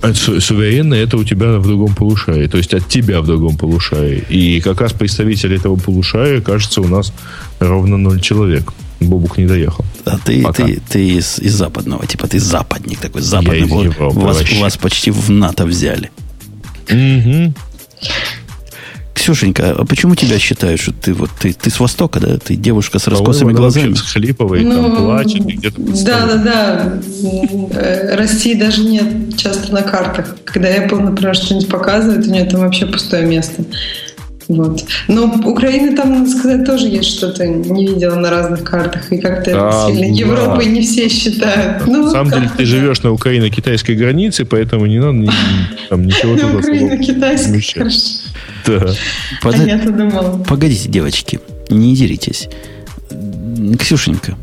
А 0.00 0.14
суверенно 0.14 0.94
это 0.94 1.16
у 1.16 1.24
тебя 1.24 1.58
в 1.58 1.66
другом 1.66 1.94
полушарии, 1.94 2.46
то 2.46 2.56
есть 2.56 2.72
от 2.72 2.88
тебя 2.88 3.20
в 3.20 3.26
другом 3.26 3.56
полушарии. 3.56 4.24
И 4.28 4.60
как 4.60 4.80
раз 4.80 4.92
представитель 4.92 5.54
этого 5.54 5.76
полушария, 5.76 6.40
кажется, 6.40 6.80
у 6.80 6.88
нас 6.88 7.12
ровно 7.58 7.96
ноль 7.96 8.20
человек. 8.20 8.72
Бобук 9.00 9.38
не 9.38 9.46
доехал. 9.46 9.84
А 10.04 10.18
ты, 10.18 10.44
ты, 10.52 10.80
ты 10.88 11.08
из, 11.18 11.38
из 11.38 11.54
западного, 11.54 12.06
типа 12.06 12.26
ты 12.26 12.40
западник 12.40 12.98
такой, 12.98 13.22
западный. 13.22 13.60
Я 13.60 13.64
из 13.64 13.70
Европы, 13.70 14.18
вас, 14.18 14.52
вас 14.52 14.76
почти 14.76 15.10
в 15.10 15.30
НАТО 15.30 15.66
взяли. 15.66 16.10
Угу. 16.90 17.54
Ксюшенька, 19.18 19.72
а 19.72 19.84
почему 19.84 20.14
тебя 20.14 20.38
считают, 20.38 20.80
что 20.80 20.92
ты 20.92 21.12
вот 21.12 21.30
ты, 21.40 21.52
ты 21.52 21.70
с 21.70 21.80
Востока, 21.80 22.20
да? 22.20 22.38
Ты 22.38 22.54
девушка 22.54 23.00
с 23.00 23.08
раскосыми 23.08 23.52
глазами? 23.52 23.94
Схлипывает, 23.94 24.64
ну, 24.64 24.84
там 24.84 24.96
плачет, 24.96 25.44
где-то 25.44 25.80
Да, 26.04 26.26
да, 26.26 26.36
да. 26.36 27.00
Э, 27.72 28.14
России 28.14 28.54
даже 28.54 28.84
нет 28.84 29.36
часто 29.36 29.72
на 29.72 29.82
картах. 29.82 30.36
Когда 30.44 30.68
Apple, 30.68 31.00
например, 31.00 31.34
что-нибудь 31.34 31.68
показывает, 31.68 32.26
у 32.26 32.30
нее 32.30 32.44
там 32.44 32.60
вообще 32.60 32.86
пустое 32.86 33.26
место. 33.26 33.64
Вот. 34.48 34.82
Но 35.08 35.26
Украина 35.44 35.94
там, 35.94 36.10
надо 36.10 36.30
сказать, 36.30 36.64
тоже 36.64 36.88
есть 36.88 37.10
что-то. 37.16 37.46
Не 37.46 37.86
видела 37.86 38.16
на 38.16 38.30
разных 38.30 38.64
картах. 38.64 39.12
И 39.12 39.18
как-то 39.18 39.52
да, 39.52 39.86
сильно 39.86 40.08
да. 40.08 40.20
Европой 40.20 40.66
не 40.66 40.80
все 40.80 41.08
считают. 41.08 41.86
Ну, 41.86 42.04
на 42.04 42.10
самом 42.10 42.30
деле, 42.30 42.50
ты 42.56 42.64
живешь 42.64 43.02
на 43.02 43.12
украино-китайской 43.12 43.94
границе, 43.94 44.46
поэтому 44.46 44.86
не 44.86 44.98
надо 44.98 45.12
ни, 45.12 45.30
там, 45.90 46.06
ничего 46.06 46.34
туда 46.34 46.48
На 46.48 46.58
украино-китайской, 46.58 47.60
хорошо. 47.74 48.00
Да. 48.66 48.94
Под... 49.42 49.54
А 49.54 49.64
я-то 49.64 49.90
думала. 49.90 50.42
Погодите, 50.48 50.88
девочки, 50.88 51.40
не 51.68 51.94
деритесь. 51.94 52.48
Ксюшенька, 53.78 54.36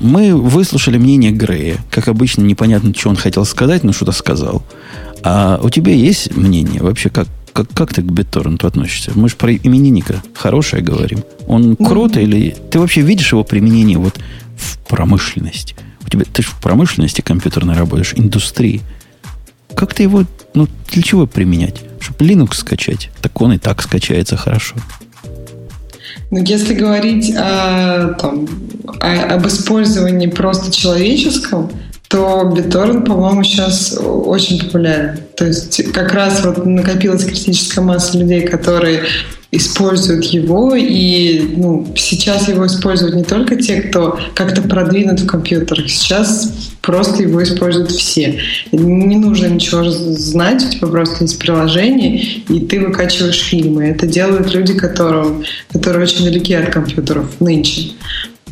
мы 0.00 0.34
выслушали 0.34 0.98
мнение 0.98 1.30
Грея. 1.30 1.76
Как 1.90 2.08
обычно, 2.08 2.42
непонятно, 2.42 2.92
что 2.94 3.10
он 3.10 3.16
хотел 3.16 3.44
сказать, 3.44 3.84
но 3.84 3.92
что-то 3.92 4.12
сказал. 4.12 4.64
А 5.22 5.60
у 5.62 5.70
тебя 5.70 5.92
есть 5.92 6.36
мнение 6.36 6.82
вообще, 6.82 7.08
как, 7.08 7.28
как, 7.52 7.68
как 7.74 7.94
ты 7.94 8.02
к 8.02 8.06
BitTorrent 8.06 8.66
относишься? 8.66 9.12
Мы 9.14 9.28
же 9.28 9.36
про 9.36 9.54
именинника 9.54 10.22
хорошее 10.34 10.82
говорим. 10.82 11.24
Он 11.46 11.76
круто 11.76 12.20
mm-hmm. 12.20 12.24
или... 12.24 12.56
Ты 12.70 12.78
вообще 12.78 13.02
видишь 13.02 13.32
его 13.32 13.44
применение 13.44 13.98
вот 13.98 14.18
в 14.56 14.78
промышленности? 14.88 15.76
У 16.04 16.08
тебя, 16.08 16.24
ты 16.24 16.42
же 16.42 16.48
в 16.48 16.60
промышленности 16.60 17.20
компьютерной 17.20 17.74
работаешь, 17.74 18.14
индустрии. 18.16 18.80
Как 19.74 19.94
ты 19.94 20.02
его... 20.04 20.24
Ну, 20.54 20.68
для 20.90 21.02
чего 21.02 21.26
применять? 21.26 21.82
Чтобы 22.00 22.24
Linux 22.24 22.54
скачать. 22.54 23.10
Так 23.20 23.40
он 23.40 23.52
и 23.52 23.58
так 23.58 23.82
скачается 23.82 24.36
хорошо. 24.36 24.76
Ну, 26.30 26.42
если 26.42 26.74
говорить 26.74 27.32
о, 27.36 28.14
там, 28.20 28.48
о, 29.00 29.34
об 29.34 29.46
использовании 29.46 30.26
просто 30.26 30.72
человеческом, 30.72 31.70
то 32.12 32.52
BitTorrent, 32.54 33.06
по-моему, 33.06 33.42
сейчас 33.42 33.98
очень 33.98 34.62
популярен. 34.62 35.18
То 35.34 35.46
есть 35.46 35.92
как 35.92 36.12
раз 36.12 36.44
вот 36.44 36.66
накопилась 36.66 37.24
критическая 37.24 37.80
масса 37.80 38.18
людей, 38.18 38.42
которые 38.42 39.04
используют 39.50 40.24
его, 40.24 40.74
и 40.74 41.54
ну, 41.56 41.86
сейчас 41.96 42.48
его 42.48 42.66
используют 42.66 43.14
не 43.14 43.24
только 43.24 43.56
те, 43.56 43.80
кто 43.82 44.18
как-то 44.34 44.60
продвинут 44.62 45.20
в 45.20 45.26
компьютерах, 45.26 45.88
сейчас 45.88 46.70
просто 46.82 47.22
его 47.22 47.42
используют 47.42 47.90
все. 47.90 48.40
Не 48.72 49.16
нужно 49.16 49.46
ничего 49.46 49.84
знать, 49.90 50.64
у 50.64 50.70
тебя 50.70 50.88
просто 50.88 51.24
есть 51.24 51.38
приложение, 51.38 52.22
и 52.22 52.60
ты 52.60 52.80
выкачиваешь 52.80 53.40
фильмы. 53.40 53.84
Это 53.84 54.06
делают 54.06 54.52
люди, 54.54 54.74
которым, 54.74 55.44
которые 55.72 56.02
очень 56.02 56.24
далеки 56.24 56.52
от 56.52 56.70
компьютеров 56.70 57.40
нынче 57.40 57.92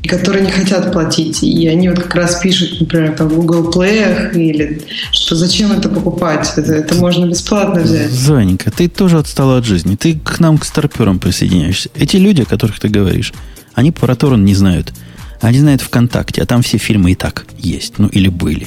которые 0.08 0.44
не 0.44 0.50
хотят 0.50 0.92
платить. 0.92 1.42
И 1.42 1.66
они 1.68 1.88
вот 1.88 2.00
как 2.00 2.14
раз 2.14 2.36
пишут, 2.36 2.80
например, 2.80 3.14
там 3.16 3.28
в 3.28 3.34
Google 3.34 3.70
Play 3.70 4.32
или 4.34 4.82
что 5.12 5.36
зачем 5.36 5.72
это 5.72 5.88
покупать? 5.88 6.50
Это, 6.56 6.72
это 6.72 6.94
можно 6.94 7.26
бесплатно 7.26 7.82
взять. 7.82 8.10
Занька, 8.10 8.70
ты 8.70 8.88
тоже 8.88 9.18
отстала 9.18 9.58
от 9.58 9.64
жизни. 9.64 9.96
Ты 9.96 10.18
к 10.18 10.40
нам, 10.40 10.58
к 10.58 10.64
старперам 10.64 11.18
присоединяешься. 11.18 11.90
Эти 11.94 12.16
люди, 12.16 12.42
о 12.42 12.46
которых 12.46 12.80
ты 12.80 12.88
говоришь, 12.88 13.32
они 13.74 13.92
про 13.92 14.14
торрент 14.14 14.44
не 14.44 14.54
знают. 14.54 14.92
Они 15.40 15.58
знают 15.58 15.80
ВКонтакте, 15.80 16.42
а 16.42 16.46
там 16.46 16.62
все 16.62 16.78
фильмы 16.78 17.12
и 17.12 17.14
так 17.14 17.46
есть. 17.58 17.98
Ну, 17.98 18.08
или 18.08 18.28
были. 18.28 18.66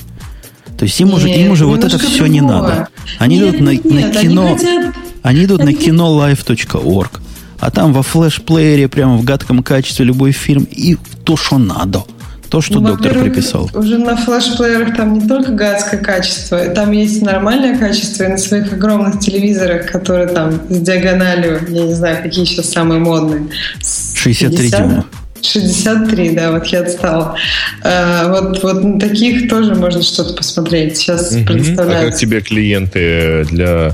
То 0.78 0.86
есть 0.86 1.00
им 1.00 1.10
нет, 1.10 1.18
уже, 1.18 1.30
им 1.30 1.52
уже 1.52 1.66
вот 1.66 1.84
это 1.84 2.00
все 2.00 2.26
не 2.26 2.42
надо. 2.42 2.90
Они 3.20 3.38
нет, 3.38 3.56
идут 3.56 3.62
на, 3.62 3.70
нет, 3.70 4.14
на 4.14 4.22
кино. 4.22 4.46
Они, 4.48 4.58
хотят... 4.58 4.96
они 5.22 5.46
идут 5.46 5.62
они... 5.62 5.76
на 5.76 5.78
кинolive.org 5.78 7.22
а 7.64 7.72
там 7.72 7.94
во 7.94 8.04
флеш-плеере, 8.04 8.90
прямо 8.90 9.16
в 9.16 9.24
гадком 9.24 9.64
качестве 9.64 10.04
любой 10.04 10.34
фильм, 10.34 10.68
и 10.70 10.98
то, 11.24 11.38
что 11.38 11.58
надо. 11.58 12.04
То, 12.50 12.62
что 12.62 12.82
ну, 12.82 12.90
доктор 12.90 13.18
приписал. 13.18 13.70
Уже 13.74 13.98
на 13.98 14.18
флеш-плеерах 14.18 14.98
там 14.98 15.14
не 15.14 15.28
только 15.28 15.54
гадское 15.54 16.00
качество, 16.00 16.60
там 16.66 16.92
есть 16.92 17.22
нормальное 17.22 17.78
качество, 17.78 18.26
и 18.26 18.28
на 18.28 18.38
своих 18.38 18.74
огромных 18.74 19.22
телевизорах, 19.22 19.90
которые 19.90 20.28
там 20.28 20.62
с 20.70 20.78
диагональю, 20.78 21.62
я 21.70 21.84
не 21.84 21.94
знаю, 21.94 22.22
какие 22.22 22.44
сейчас 22.44 22.70
самые 22.70 23.00
модные. 23.00 23.48
63 23.82 24.70
дюйма. 24.70 25.06
63, 25.42 26.30
да, 26.32 26.52
вот 26.52 26.66
я 26.68 26.82
отстала. 26.82 27.36
А, 27.82 28.30
вот, 28.30 28.62
вот 28.62 28.84
на 28.84 29.00
таких 29.00 29.50
тоже 29.50 29.74
можно 29.74 30.02
что-то 30.02 30.34
посмотреть. 30.34 30.98
Сейчас 30.98 31.32
угу. 31.32 31.46
А 31.78 31.86
как 31.86 32.16
тебе 32.16 32.42
клиенты 32.42 33.46
для 33.50 33.68
Э, 33.88 33.92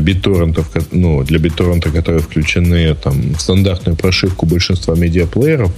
битторрентов, 0.00 0.70
ну, 0.90 1.22
для 1.22 1.38
битторрента, 1.38 1.90
которые 1.90 2.22
включены 2.22 2.94
там, 2.94 3.34
в 3.34 3.40
стандартную 3.40 3.96
прошивку 3.96 4.46
большинства 4.46 4.94
медиаплееров. 4.94 5.70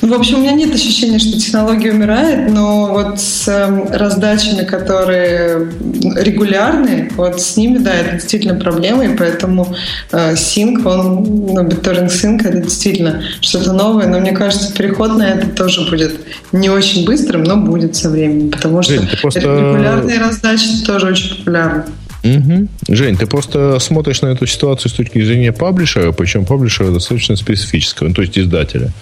В 0.00 0.12
общем, 0.14 0.38
у 0.38 0.40
меня 0.40 0.52
нет 0.52 0.74
ощущения, 0.74 1.18
что 1.18 1.38
технология 1.38 1.92
умирает, 1.92 2.50
но 2.50 2.88
вот 2.88 3.20
с 3.20 3.46
эм, 3.48 3.86
раздачами, 3.92 4.64
которые 4.64 5.70
регулярные, 6.16 7.10
вот 7.16 7.40
с 7.40 7.56
ними, 7.56 7.78
да, 7.78 7.94
это 7.94 8.12
действительно 8.12 8.58
проблема, 8.58 9.04
и 9.04 9.16
поэтому 9.16 9.74
э, 10.10 10.32
Sync, 10.32 10.84
он, 10.86 11.24
ну, 11.24 11.62
BitTorrent 11.64 12.08
Sync, 12.08 12.48
это 12.48 12.58
действительно 12.58 13.22
что-то 13.40 13.72
новое, 13.72 14.08
но 14.08 14.18
мне 14.18 14.32
кажется, 14.32 14.72
переход 14.72 15.16
на 15.16 15.28
это 15.28 15.48
тоже 15.50 15.88
будет 15.88 16.18
не 16.52 16.70
очень 16.70 17.04
быстрым, 17.04 17.44
но 17.44 17.56
будет 17.56 17.94
со 17.94 18.10
временем, 18.10 18.50
потому 18.50 18.82
что 18.82 18.94
Блин, 18.94 19.08
просто... 19.20 19.40
регулярные 19.40 20.18
раздачи 20.18 20.82
тоже 20.84 21.06
очень 21.06 21.36
популярны. 21.36 21.84
Угу. 22.22 22.68
Жень, 22.88 23.16
ты 23.16 23.26
просто 23.26 23.78
смотришь 23.78 24.20
на 24.22 24.28
эту 24.28 24.46
ситуацию 24.46 24.90
с 24.90 24.94
точки 24.94 25.22
зрения 25.24 25.52
паблишера, 25.52 26.12
причем 26.12 26.44
паблишера 26.44 26.90
достаточно 26.90 27.36
специфического, 27.36 28.08
ну, 28.08 28.14
то 28.14 28.22
есть 28.22 28.38
издателя. 28.38 28.92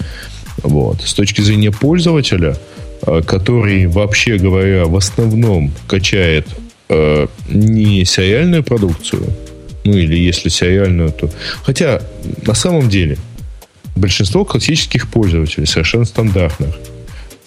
Вот. 0.62 1.02
С 1.02 1.14
точки 1.14 1.40
зрения 1.40 1.72
пользователя, 1.72 2.56
э, 3.06 3.22
который, 3.26 3.86
вообще 3.86 4.38
говоря, 4.38 4.86
в 4.86 4.96
основном 4.96 5.72
качает 5.86 6.46
э, 6.88 7.26
не 7.48 8.04
сериальную 8.04 8.62
продукцию, 8.62 9.24
ну 9.84 9.96
или 9.96 10.16
если 10.16 10.48
сериальную, 10.48 11.10
то... 11.10 11.30
Хотя, 11.62 12.02
на 12.46 12.54
самом 12.54 12.88
деле, 12.88 13.18
большинство 13.96 14.44
классических 14.44 15.08
пользователей, 15.08 15.66
совершенно 15.66 16.04
стандартных, 16.04 16.76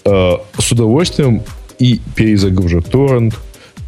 э, 0.04 0.32
с 0.58 0.72
удовольствием 0.72 1.42
и 1.78 2.00
перезагружат 2.14 2.90
торрент, 2.90 3.34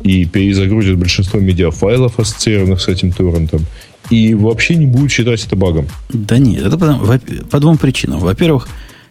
и 0.05 0.27
перезагрузит 0.27 0.97
большинство 0.99 1.41
медиафайлов, 1.41 2.21
ассоциированных 2.21 2.81
с 2.81 2.89
этим 2.89 3.11
торрентом, 3.11 3.67
и 4.11 4.35
вообще 4.35 4.77
не 4.77 4.87
будет 4.87 5.11
считать 5.11 5.45
это 5.45 5.57
багом. 5.57 5.89
Да 6.11 6.39
нет, 6.39 6.65
это 6.65 6.79
по, 6.79 7.19
по 7.51 7.59
двум 7.59 7.79
причинам. 7.79 8.21
Во-первых, 8.21 8.69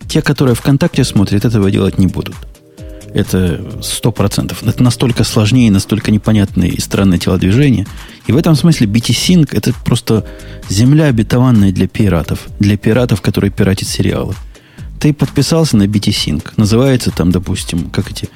те, 0.07 0.21
которые 0.21 0.55
ВКонтакте 0.55 1.03
смотрят, 1.03 1.45
этого 1.45 1.71
делать 1.71 1.97
не 1.97 2.07
будут. 2.07 2.35
Это 3.13 3.61
сто 3.81 4.11
процентов. 4.11 4.63
Это 4.63 4.81
настолько 4.81 5.23
сложнее, 5.23 5.71
настолько 5.71 6.11
непонятные 6.11 6.71
и 6.71 6.81
странные 6.81 7.19
телодвижения. 7.19 7.85
И 8.27 8.31
в 8.31 8.37
этом 8.37 8.55
смысле 8.55 8.87
BT-Sync 8.87 9.49
это 9.51 9.73
просто 9.85 10.25
земля 10.69 11.05
обетованная 11.05 11.71
для 11.71 11.87
пиратов. 11.87 12.47
Для 12.59 12.77
пиратов, 12.77 13.21
которые 13.21 13.51
пиратят 13.51 13.87
сериалы. 13.87 14.33
Ты 14.99 15.13
подписался 15.13 15.77
на 15.77 15.83
BT-Sync. 15.83 16.53
Называется 16.57 17.11
там, 17.11 17.31
допустим, 17.31 17.89
как 17.89 18.09
эти 18.09 18.29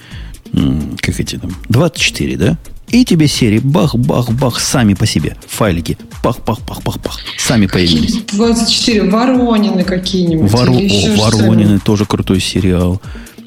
как 1.01 1.19
эти 1.19 1.37
там, 1.37 1.51
24, 1.69 2.37
да? 2.37 2.57
И 2.89 3.03
тебе 3.03 3.27
серии 3.27 3.59
бах-бах-бах 3.59 4.59
сами 4.61 4.93
по 4.93 5.05
себе. 5.05 5.35
Файлики. 5.47 5.97
Пах-пах-пах-пах-пах. 6.23 7.19
Сами 7.37 7.67
появились. 7.67 8.21
24. 8.31 9.09
Воронины 9.09 9.83
какие-нибудь. 9.83 10.49
Воро... 10.49 10.73
О, 10.73 11.15
Воронины 11.17 11.79
тоже 11.79 12.05
крутой 12.05 12.39
сериал. 12.39 13.01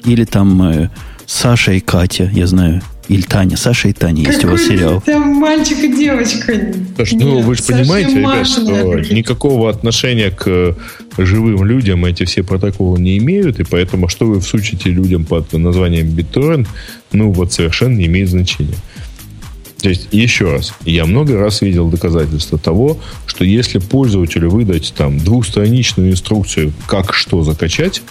Или 0.05 0.25
там 0.25 0.61
э, 0.61 0.89
Саша 1.25 1.71
и 1.71 1.79
Катя, 1.79 2.29
я 2.31 2.45
знаю. 2.45 2.83
Или 3.11 3.23
Таня, 3.23 3.57
Саша 3.57 3.89
и 3.89 3.93
Таня, 3.93 4.23
есть 4.23 4.45
у 4.45 4.47
вас 4.47 4.61
сериал. 4.61 5.03
Там 5.05 5.33
мальчик 5.33 5.83
и 5.83 5.93
девочка. 5.93 6.73
Слушай, 6.95 7.17
ну 7.19 7.41
вы 7.41 7.55
же 7.55 7.63
понимаете, 7.63 8.19
ребят, 8.19 8.47
что 8.47 8.99
никакого 9.13 9.69
отношения 9.69 10.31
к 10.31 10.77
живым 11.17 11.65
людям 11.65 12.05
эти 12.05 12.23
все 12.23 12.41
протоколы 12.41 13.01
не 13.01 13.17
имеют, 13.17 13.59
и 13.59 13.65
поэтому 13.65 14.07
что 14.07 14.27
вы 14.27 14.39
всучите 14.39 14.91
людям 14.91 15.25
под 15.25 15.51
названием 15.51 16.07
BitTorrent, 16.07 16.69
ну 17.11 17.33
вот 17.33 17.51
совершенно 17.51 17.97
не 17.97 18.05
имеет 18.05 18.29
значения. 18.29 18.77
То 19.81 19.89
есть, 19.89 20.07
еще 20.11 20.49
раз, 20.49 20.73
я 20.85 21.05
много 21.05 21.37
раз 21.37 21.61
видел 21.61 21.89
доказательства 21.89 22.57
того, 22.57 22.97
что 23.25 23.43
если 23.43 23.79
пользователю 23.79 24.49
выдать 24.51 24.93
там 24.95 25.17
двухстраничную 25.17 26.11
инструкцию, 26.11 26.71
как 26.87 27.13
что 27.13 27.43
закачать, 27.43 28.03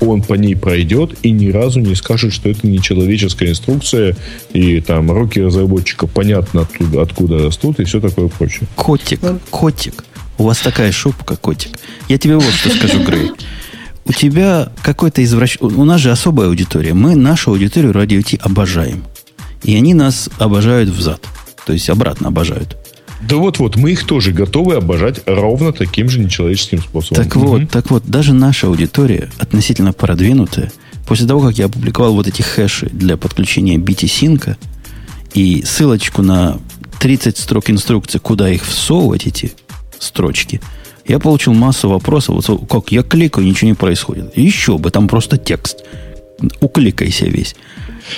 он 0.00 0.22
по 0.22 0.34
ней 0.34 0.56
пройдет 0.56 1.14
и 1.22 1.30
ни 1.30 1.50
разу 1.50 1.80
не 1.80 1.94
скажет, 1.94 2.32
что 2.32 2.48
это 2.48 2.66
не 2.66 2.80
человеческая 2.80 3.50
инструкция, 3.50 4.16
и 4.52 4.80
там 4.80 5.10
руки 5.10 5.40
разработчика 5.40 6.06
понятно 6.06 6.62
оттуда, 6.62 7.02
откуда 7.02 7.38
растут, 7.38 7.80
и 7.80 7.84
все 7.84 8.00
такое 8.00 8.28
прочее. 8.28 8.68
Котик, 8.76 9.20
котик. 9.50 10.04
У 10.38 10.44
вас 10.44 10.58
такая 10.58 10.92
шубка, 10.92 11.36
котик. 11.36 11.78
Я 12.08 12.18
тебе 12.18 12.36
вот 12.36 12.52
что 12.52 12.70
скажу, 12.70 13.02
Грей. 13.02 13.30
У 14.04 14.12
тебя 14.12 14.70
какой-то 14.82 15.24
извращ... 15.24 15.56
У 15.60 15.84
нас 15.84 16.00
же 16.00 16.10
особая 16.10 16.48
аудитория. 16.48 16.94
Мы 16.94 17.16
нашу 17.16 17.50
аудиторию 17.50 17.92
радио 17.92 18.20
Ти 18.20 18.38
обожаем. 18.40 19.02
И 19.64 19.74
они 19.74 19.94
нас 19.94 20.28
обожают 20.38 20.90
взад. 20.90 21.20
То 21.66 21.72
есть 21.72 21.90
обратно 21.90 22.28
обожают. 22.28 22.76
Да 23.22 23.36
вот-вот, 23.36 23.76
мы 23.76 23.92
их 23.92 24.04
тоже 24.04 24.32
готовы 24.32 24.74
обожать 24.74 25.20
ровно 25.26 25.72
таким 25.72 26.08
же 26.08 26.20
нечеловеческим 26.20 26.80
способом. 26.80 27.24
Так 27.24 27.36
вот, 27.36 27.70
так 27.70 27.90
вот, 27.90 28.04
даже 28.06 28.32
наша 28.32 28.66
аудитория 28.66 29.30
относительно 29.38 29.92
продвинутая, 29.92 30.70
после 31.06 31.26
того, 31.26 31.40
как 31.40 31.56
я 31.58 31.66
опубликовал 31.66 32.14
вот 32.14 32.26
эти 32.26 32.42
хэши 32.42 32.90
для 32.92 33.16
подключения 33.16 33.76
BT-синка 33.76 34.56
и 35.34 35.62
ссылочку 35.64 36.22
на 36.22 36.58
30 37.00 37.38
строк 37.38 37.70
инструкции, 37.70 38.18
куда 38.18 38.50
их 38.50 38.64
всовывать, 38.64 39.26
эти 39.26 39.52
строчки, 39.98 40.60
я 41.06 41.18
получил 41.18 41.54
массу 41.54 41.88
вопросов. 41.88 42.48
Вот 42.48 42.68
как 42.68 42.92
я 42.92 43.02
кликаю, 43.02 43.46
ничего 43.46 43.68
не 43.68 43.74
происходит. 43.74 44.36
Еще 44.36 44.78
бы, 44.78 44.90
там 44.90 45.08
просто 45.08 45.36
текст. 45.36 45.84
Укликайся 46.60 47.26
весь. 47.26 47.54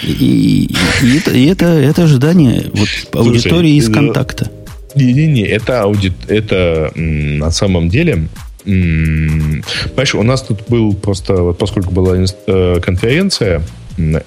И, 0.03 0.11
и, 0.13 0.77
и, 1.03 1.17
это, 1.17 1.31
и 1.31 1.47
это, 1.47 1.67
это 1.67 2.05
ожидание 2.05 2.71
вот, 2.73 2.89
аудитории 3.13 3.77
из 3.77 3.93
контакта. 3.93 4.51
Не-не-не, 4.95 5.43
это 5.43 5.83
аудит, 5.83 6.15
это 6.29 6.93
м, 6.95 7.39
на 7.39 7.51
самом 7.51 7.89
деле 7.89 8.29
Понимаешь, 8.65 10.15
у 10.15 10.23
нас 10.23 10.43
тут 10.43 10.69
был 10.69 10.93
просто, 10.93 11.35
вот 11.43 11.59
поскольку 11.59 11.91
была 11.91 12.17
э, 12.19 12.81
конференция, 12.83 13.63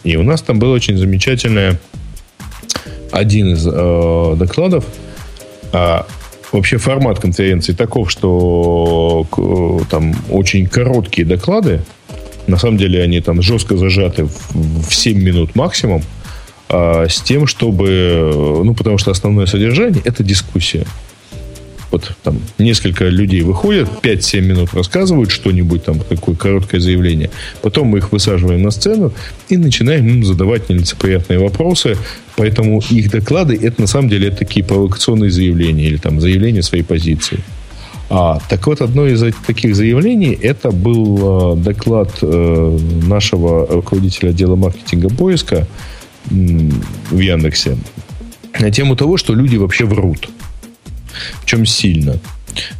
и 0.03 0.15
у 0.15 0.23
нас 0.23 0.41
там 0.41 0.57
был 0.57 0.71
очень 0.71 0.97
замечательный 0.97 1.77
один 3.11 3.53
из 3.53 3.67
э, 3.67 4.35
докладов. 4.37 4.85
А, 5.73 6.07
вообще 6.51 6.77
формат 6.77 7.19
конференции 7.19 7.73
таков, 7.73 8.09
что 8.09 9.27
э, 9.37 9.85
там 9.89 10.15
очень 10.29 10.67
короткие 10.67 11.27
доклады. 11.27 11.81
На 12.47 12.57
самом 12.57 12.77
деле 12.77 13.03
они 13.03 13.21
там 13.21 13.41
жестко 13.41 13.77
зажаты 13.77 14.25
в, 14.25 14.87
в 14.87 14.95
7 14.95 15.21
минут 15.21 15.55
максимум. 15.55 16.03
А, 16.73 17.05
с 17.09 17.21
тем, 17.21 17.47
чтобы... 17.47 18.61
Ну, 18.63 18.73
потому 18.73 18.97
что 18.97 19.11
основное 19.11 19.45
содержание– 19.45 20.01
это 20.05 20.23
дискуссия. 20.23 20.85
Вот 21.91 22.15
там 22.23 22.39
несколько 22.57 23.09
людей 23.09 23.41
выходят, 23.41 23.89
5-7 24.01 24.39
минут 24.39 24.73
рассказывают 24.73 25.29
что-нибудь, 25.29 25.83
там, 25.83 25.99
какое 25.99 26.35
короткое 26.35 26.79
заявление. 26.79 27.29
Потом 27.61 27.87
мы 27.87 27.97
их 27.97 28.13
высаживаем 28.13 28.61
на 28.61 28.71
сцену 28.71 29.11
и 29.49 29.57
начинаем 29.57 30.07
им 30.07 30.23
задавать 30.23 30.69
нелицеприятные 30.69 31.39
вопросы. 31.39 31.97
Поэтому 32.37 32.81
их 32.89 33.11
доклады– 33.11 33.59
это 33.61 33.81
на 33.81 33.87
самом 33.87 34.07
деле 34.07 34.29
это 34.29 34.37
такие 34.37 34.65
провокационные 34.65 35.29
заявления 35.29 35.87
или 35.87 35.97
там 35.97 36.21
заявления 36.21 36.63
своей 36.63 36.83
позиции. 36.83 37.39
А, 38.09 38.39
так 38.49 38.65
вот, 38.67 38.79
одно 38.79 39.05
из 39.07 39.21
таких 39.45 39.75
заявлений 39.75 40.37
это 40.41 40.71
был 40.71 41.55
э, 41.55 41.57
доклад 41.57 42.11
э, 42.21 42.79
нашего 43.07 43.67
руководителя 43.67 44.29
отдела 44.29 44.55
маркетинга 44.55 45.09
поиска– 45.09 45.67
в 46.29 47.19
Яндексе 47.19 47.77
на 48.59 48.71
тему 48.71 48.95
того, 48.95 49.17
что 49.17 49.33
люди 49.33 49.57
вообще 49.57 49.85
врут. 49.85 50.29
В 51.41 51.45
чем 51.45 51.65
сильно. 51.65 52.19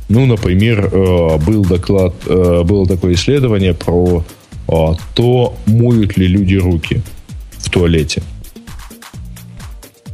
Ну, 0.09 0.25
например, 0.25 0.89
э, 0.91 1.37
был 1.37 1.63
доклад, 1.63 2.13
э, 2.25 2.63
было 2.63 2.85
такое 2.85 3.13
исследование 3.13 3.73
про 3.73 4.23
э, 4.67 4.73
то, 5.13 5.55
моют 5.65 6.17
ли 6.17 6.27
люди 6.27 6.55
руки 6.55 7.01
в 7.57 7.69
туалете. 7.69 8.21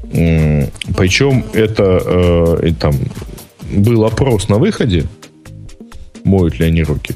Причем 0.10 1.46
это 1.54 2.74
там 2.80 2.96
был 3.72 4.06
опрос 4.06 4.48
на 4.48 4.56
выходе, 4.56 5.04
моют 6.24 6.60
ли 6.60 6.66
они 6.68 6.82
руки. 6.82 7.14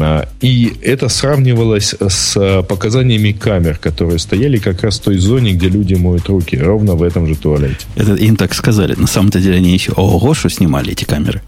А, 0.00 0.28
и 0.40 0.74
это 0.82 1.08
сравнивалось 1.08 1.94
с 2.00 2.64
показаниями 2.68 3.32
камер, 3.32 3.78
которые 3.78 4.18
стояли 4.18 4.58
как 4.58 4.82
раз 4.82 4.98
в 4.98 5.02
той 5.02 5.18
зоне, 5.18 5.52
где 5.52 5.68
люди 5.68 5.94
моют 5.94 6.28
руки, 6.28 6.56
ровно 6.56 6.94
в 6.94 7.02
этом 7.02 7.26
же 7.26 7.34
туалете. 7.34 7.86
Это 7.96 8.14
им 8.14 8.36
так 8.36 8.54
сказали. 8.54 8.94
На 8.94 9.06
самом-то 9.06 9.40
деле 9.40 9.56
они 9.56 9.72
еще 9.72 9.92
ого, 9.92 10.34
что 10.34 10.48
снимали 10.48 10.92
эти 10.92 11.04
камеры. 11.04 11.42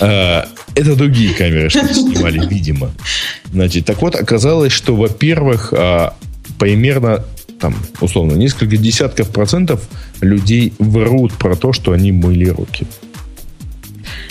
А, 0.00 0.48
это 0.74 0.96
другие 0.96 1.34
камеры, 1.34 1.68
что 1.68 1.86
снимали, 1.92 2.46
видимо. 2.50 2.90
Значит, 3.52 3.84
так 3.84 4.00
вот, 4.02 4.14
оказалось, 4.14 4.72
что, 4.72 4.94
во-первых, 4.94 5.72
а, 5.76 6.14
примерно 6.58 7.24
там, 7.60 7.74
условно, 8.00 8.32
несколько 8.34 8.76
десятков 8.76 9.30
процентов 9.30 9.82
людей 10.20 10.72
врут 10.78 11.34
про 11.34 11.56
то, 11.56 11.72
что 11.72 11.92
они 11.92 12.10
мыли 12.10 12.46
руки. 12.46 12.86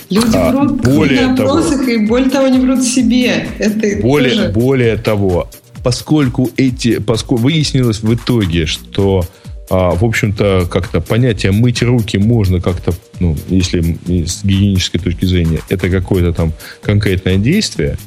Люди 0.09 0.35
а, 0.35 0.51
врут 0.51 0.81
более 0.81 1.27
опросах 1.27 1.79
того, 1.79 1.91
и 1.91 2.05
более 2.07 2.29
того 2.29 2.47
не 2.47 2.59
врут 2.59 2.83
себе. 2.83 3.47
Это 3.59 4.01
более, 4.01 4.35
тоже... 4.35 4.49
более 4.49 4.97
того, 4.97 5.49
поскольку 5.83 6.49
эти, 6.57 6.99
поскольку 6.99 7.43
выяснилось 7.43 8.01
в 8.01 8.13
итоге, 8.13 8.65
что 8.65 9.23
а, 9.69 9.91
в 9.91 10.03
общем-то, 10.03 10.67
как-то 10.69 10.99
понятие 10.99 11.51
мыть 11.51 11.83
руки 11.83 12.17
можно 12.17 12.59
как-то, 12.59 12.93
ну, 13.19 13.37
если 13.49 13.97
с 14.25 14.43
гигиенической 14.43 14.99
точки 14.99 15.25
зрения, 15.25 15.59
это 15.69 15.89
какое-то 15.89 16.33
там 16.33 16.53
конкретное 16.81 17.37
действие. 17.37 17.97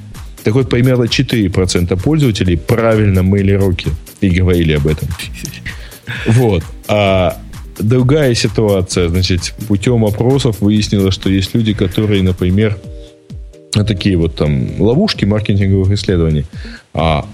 Так 0.43 0.55
вот, 0.55 0.69
примерно 0.69 1.05
4% 1.05 2.03
пользователей 2.03 2.57
правильно 2.57 3.23
мыли 3.23 3.53
руки 3.53 3.91
и 4.21 4.29
говорили 4.29 4.73
об 4.73 4.87
этом. 4.87 5.09
Вот. 6.27 6.65
А 6.89 7.39
другая 7.79 8.35
ситуация. 8.35 9.09
Значит, 9.09 9.55
путем 9.69 10.05
опросов 10.05 10.61
выяснилось, 10.61 11.15
что 11.15 11.29
есть 11.31 11.55
люди, 11.55 11.73
которые, 11.73 12.23
например, 12.23 12.79
такие 13.87 14.17
вот 14.17 14.37
там 14.37 14.81
ловушки 14.81 15.25
маркетинговых 15.25 15.93
исследований. 15.93 16.45
А, 16.95 17.27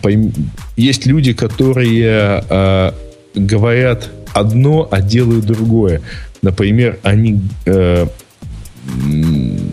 есть 0.76 1.06
люди, 1.06 1.32
которые 1.32 2.44
а, 2.48 2.94
говорят 3.34 4.10
одно, 4.34 4.88
а 4.90 5.00
делают 5.00 5.46
другое. 5.46 6.00
Например, 6.42 6.98
они 7.02 7.40
э, 7.66 8.06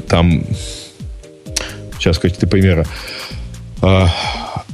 там 0.08 0.43
сейчас 1.99 2.17
какие-то 2.17 2.47
примеры. 2.47 2.86
А, 3.82 4.10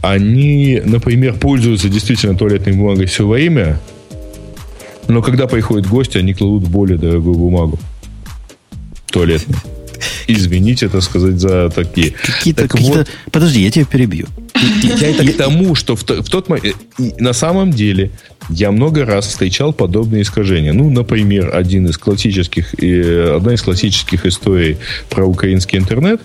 они, 0.01 0.81
например, 0.83 1.33
пользуются 1.35 1.89
действительно 1.89 2.37
туалетной 2.37 2.73
бумагой 2.73 3.05
все 3.05 3.27
время, 3.27 3.79
но 5.07 5.21
когда 5.21 5.47
приходят 5.47 5.87
гости, 5.87 6.17
они 6.17 6.33
кладут 6.33 6.67
более 6.67 6.97
дорогую 6.97 7.35
бумагу. 7.35 7.79
Туалетную. 9.07 9.59
Извините, 10.27 10.89
так 10.89 11.03
сказать, 11.03 11.39
за 11.39 11.69
такие. 11.69 12.11
Какие-то, 12.11 12.61
так 12.63 12.71
какие 12.71 12.91
вот, 12.91 13.07
Подожди, 13.31 13.61
я 13.61 13.71
тебя 13.71 13.85
перебью. 13.85 14.27
Я 14.83 15.09
это 15.09 15.25
к 15.25 15.37
тому, 15.37 15.75
что 15.75 15.95
в, 15.95 16.03
в 16.03 16.29
тот 16.29 16.49
момент... 16.49 16.75
На 17.19 17.33
самом 17.33 17.71
деле, 17.71 18.11
я 18.49 18.71
много 18.71 19.05
раз 19.05 19.27
встречал 19.27 19.73
подобные 19.73 20.21
искажения. 20.21 20.73
Ну, 20.73 20.89
например, 20.89 21.55
один 21.55 21.87
из 21.87 21.97
классических, 21.97 22.73
одна 22.73 23.53
из 23.53 23.61
классических 23.61 24.25
историй 24.25 24.77
про 25.09 25.25
украинский 25.25 25.77
интернет. 25.77 26.21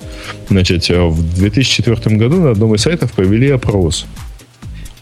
Значит, 0.48 0.88
в 0.88 1.38
2004 1.38 2.16
году 2.16 2.36
на 2.36 2.50
одном 2.50 2.74
из 2.74 2.82
сайтов 2.82 3.12
провели 3.12 3.50
опрос. 3.50 4.06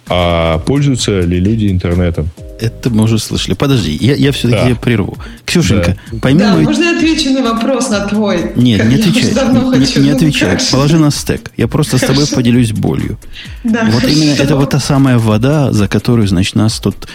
А 0.06 0.58
пользуются 0.58 1.20
ли 1.20 1.40
люди 1.40 1.68
интернетом? 1.68 2.28
Это 2.60 2.90
мы 2.90 3.04
уже 3.04 3.18
слышали. 3.18 3.54
Подожди, 3.54 3.96
я, 4.00 4.14
я 4.14 4.32
все-таки 4.32 4.74
да. 4.74 4.76
прерву. 4.76 5.18
Ксюшенька, 5.44 5.96
да. 6.12 6.18
пойми 6.18 6.40
Да, 6.40 6.52
мой... 6.54 6.62
можно 6.62 6.84
я 6.84 6.96
отвечу 6.96 7.30
на 7.30 7.42
вопрос 7.42 7.90
на 7.90 8.06
твой? 8.06 8.52
Нет, 8.56 8.84
не 8.86 8.94
отвечай. 8.94 9.32
Не, 9.34 9.78
не, 9.78 10.02
не 10.02 10.10
отвечай. 10.10 10.58
Положи 10.70 10.98
на 10.98 11.10
стек. 11.10 11.50
Я 11.56 11.66
просто 11.66 11.98
хорошо. 11.98 12.20
с 12.20 12.28
тобой 12.28 12.36
поделюсь 12.36 12.72
болью. 12.72 13.18
Да, 13.64 13.84
вот 13.86 14.02
хорошо. 14.02 14.08
именно 14.08 14.32
это 14.32 14.56
вот 14.56 14.70
та 14.70 14.78
самая 14.78 15.18
вода, 15.18 15.72
за 15.72 15.88
которую, 15.88 16.28
значит, 16.28 16.54
нас 16.54 16.78
тут 16.78 17.08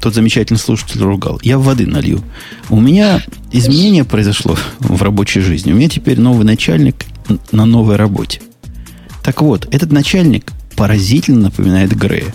тот 0.00 0.14
замечательный 0.14 0.58
слушатель 0.58 1.02
ругал. 1.02 1.38
Я 1.42 1.58
воды 1.58 1.86
налью. 1.86 2.22
У 2.68 2.80
меня 2.80 3.22
изменение 3.52 4.04
произошло 4.04 4.56
в 4.78 5.02
рабочей 5.02 5.40
жизни. 5.40 5.72
У 5.72 5.76
меня 5.76 5.88
теперь 5.88 6.18
новый 6.18 6.44
начальник 6.44 7.04
на 7.52 7.66
новой 7.66 7.96
работе. 7.96 8.40
Так 9.22 9.42
вот, 9.42 9.68
этот 9.70 9.92
начальник 9.92 10.52
поразительно 10.76 11.42
напоминает 11.44 11.94
Грея. 11.94 12.32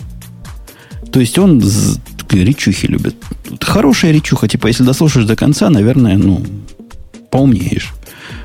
То 1.12 1.20
есть 1.20 1.38
он 1.38 1.60
речухи 2.32 2.86
любят. 2.86 3.14
Хорошая 3.60 4.12
речуха, 4.12 4.48
типа, 4.48 4.68
если 4.68 4.82
дослушаешь 4.82 5.26
до 5.26 5.36
конца, 5.36 5.70
наверное, 5.70 6.16
ну, 6.16 6.44
поумнеешь. 7.30 7.92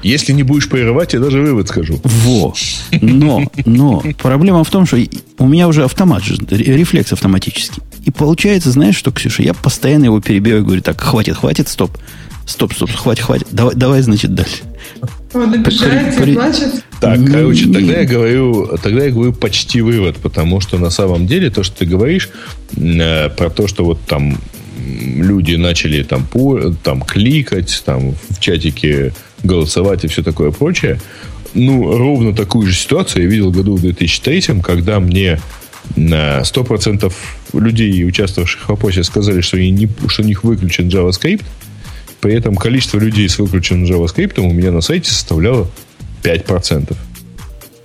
Если 0.04 0.34
не 0.34 0.44
будешь 0.44 0.68
прерывать, 0.68 1.14
я 1.14 1.20
даже 1.20 1.42
вывод 1.42 1.68
скажу. 1.68 2.00
Во. 2.04 2.54
Но, 3.02 3.44
но 3.66 4.04
проблема 4.22 4.64
в 4.64 4.70
том, 4.70 4.86
что 4.86 4.98
у 5.38 5.48
меня 5.48 5.68
уже 5.68 5.84
автомат 5.84 6.24
рефлекс 6.50 7.14
автоматический. 7.14 7.82
И 8.06 8.12
получается, 8.12 8.72
знаешь 8.72 8.96
что, 8.96 9.12
Ксюша, 9.12 9.44
я 9.44 9.54
постоянно 9.54 10.06
его 10.06 10.20
перебиваю, 10.20 10.66
говорю, 10.66 10.82
так, 10.82 11.00
хватит, 11.00 11.38
хватит, 11.38 11.70
стоп. 11.70 11.98
Стоп, 12.46 12.74
стоп, 12.74 12.92
хватит, 12.92 13.24
хватит. 13.24 13.48
Давай, 13.52 13.76
давай 13.76 14.02
значит, 14.02 14.34
дальше. 14.34 14.64
Он 15.34 15.54
обижается 15.54 16.22
при, 16.22 16.34
плачет. 16.34 16.84
Так, 17.00 17.20
короче, 17.32 17.66
тогда 17.66 18.00
я 18.00 18.06
говорю, 18.06 18.78
тогда 18.82 19.06
я 19.06 19.12
говорю 19.12 19.34
почти 19.34 19.82
вывод, 19.82 20.18
потому 20.18 20.60
что 20.60 20.78
на 20.78 20.90
самом 20.90 21.28
деле 21.28 21.50
то, 21.50 21.64
что 21.64 21.78
ты 21.78 21.86
говоришь 21.86 22.30
э, 22.76 23.30
про 23.30 23.50
то, 23.50 23.68
что 23.68 23.86
вот 23.86 24.02
там 24.06 24.38
люди 24.78 25.56
начали 25.56 26.04
там, 26.04 26.26
по, 26.26 26.74
там 26.84 27.02
кликать, 27.02 27.82
там 27.86 28.16
в 28.30 28.40
чатике 28.40 29.14
голосовать 29.44 30.04
и 30.04 30.08
все 30.08 30.24
такое 30.24 30.52
прочее. 30.52 31.00
Ну, 31.54 31.98
ровно 31.98 32.34
такую 32.34 32.68
же 32.68 32.74
ситуацию 32.74 33.24
я 33.24 33.30
видел 33.30 33.52
году 33.52 33.76
в 33.76 33.82
2003, 33.82 34.62
когда 34.64 35.00
мне 35.00 35.40
на 35.96 36.42
100% 36.42 37.12
людей, 37.54 38.06
участвовавших 38.06 38.70
в 38.70 38.72
опросе, 38.72 39.04
сказали, 39.04 39.42
что, 39.42 39.60
не, 39.60 39.90
что 40.08 40.22
у 40.22 40.26
них 40.26 40.44
выключен 40.44 40.88
JavaScript. 40.88 41.44
При 42.22 42.36
этом 42.36 42.56
количество 42.56 43.00
людей 43.00 43.28
с 43.28 43.40
выключенным 43.40 43.86
JavaScript 43.86 44.40
у 44.40 44.52
меня 44.52 44.72
на 44.72 44.82
сайте 44.82 45.10
составляло 45.10 45.68
5%. 46.24 46.96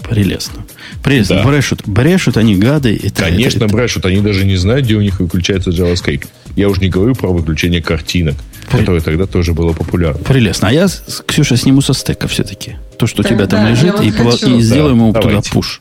Прелестно. 0.08 0.64
Прелестно. 1.02 1.36
Да. 1.36 1.44
Брешут. 1.44 1.82
Брешут 1.86 2.36
они 2.36 2.54
гады. 2.54 2.98
Это, 3.02 3.22
Конечно, 3.22 3.64
это, 3.64 3.74
брешут. 3.74 4.06
Они 4.06 4.20
даже 4.20 4.44
не 4.44 4.56
знают, 4.56 4.84
где 4.84 4.94
у 4.94 5.00
них 5.00 5.18
выключается 5.18 5.70
JavaScript. 5.70 6.26
Я 6.54 6.68
уже 6.68 6.80
не 6.80 6.88
говорю 6.88 7.14
про 7.14 7.28
выключение 7.32 7.82
картинок, 7.82 8.36
При... 8.70 8.78
которое 8.78 9.00
тогда 9.00 9.26
тоже 9.26 9.52
было 9.52 9.72
популярно. 9.72 10.22
Прелестно. 10.22 10.68
А 10.68 10.72
я, 10.72 10.86
Ксюша, 11.26 11.56
сниму 11.56 11.80
со 11.80 11.92
стека 11.92 12.28
все-таки. 12.28 12.76
То, 12.98 13.06
что 13.06 13.22
у 13.22 13.24
тебя 13.24 13.46
там 13.46 13.66
лежит, 13.68 14.00
и, 14.00 14.10
вот 14.22 14.42
и 14.42 14.60
сделаем 14.60 14.96
ему 14.96 15.12
давайте. 15.12 15.40
туда 15.40 15.50
пуш. 15.52 15.80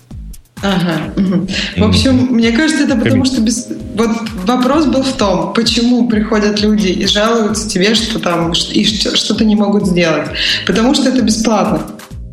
Ага. 0.61 1.13
Угу. 1.15 1.47
В 1.77 1.83
общем, 1.83 2.27
мне 2.31 2.51
кажется, 2.51 2.85
это 2.85 2.95
потому 2.95 3.25
что 3.25 3.41
без... 3.41 3.67
вот 3.95 4.11
вопрос 4.45 4.85
был 4.85 5.03
в 5.03 5.13
том, 5.13 5.53
почему 5.53 6.07
приходят 6.07 6.61
люди 6.61 6.87
и 6.87 7.05
жалуются 7.07 7.69
тебе, 7.69 7.93
что 7.93 8.19
там 8.19 8.51
и 8.51 8.85
что-то 8.85 9.43
не 9.45 9.55
могут 9.55 9.85
сделать. 9.85 10.27
Потому 10.65 10.95
что 10.95 11.09
это 11.09 11.21
бесплатно. 11.21 11.81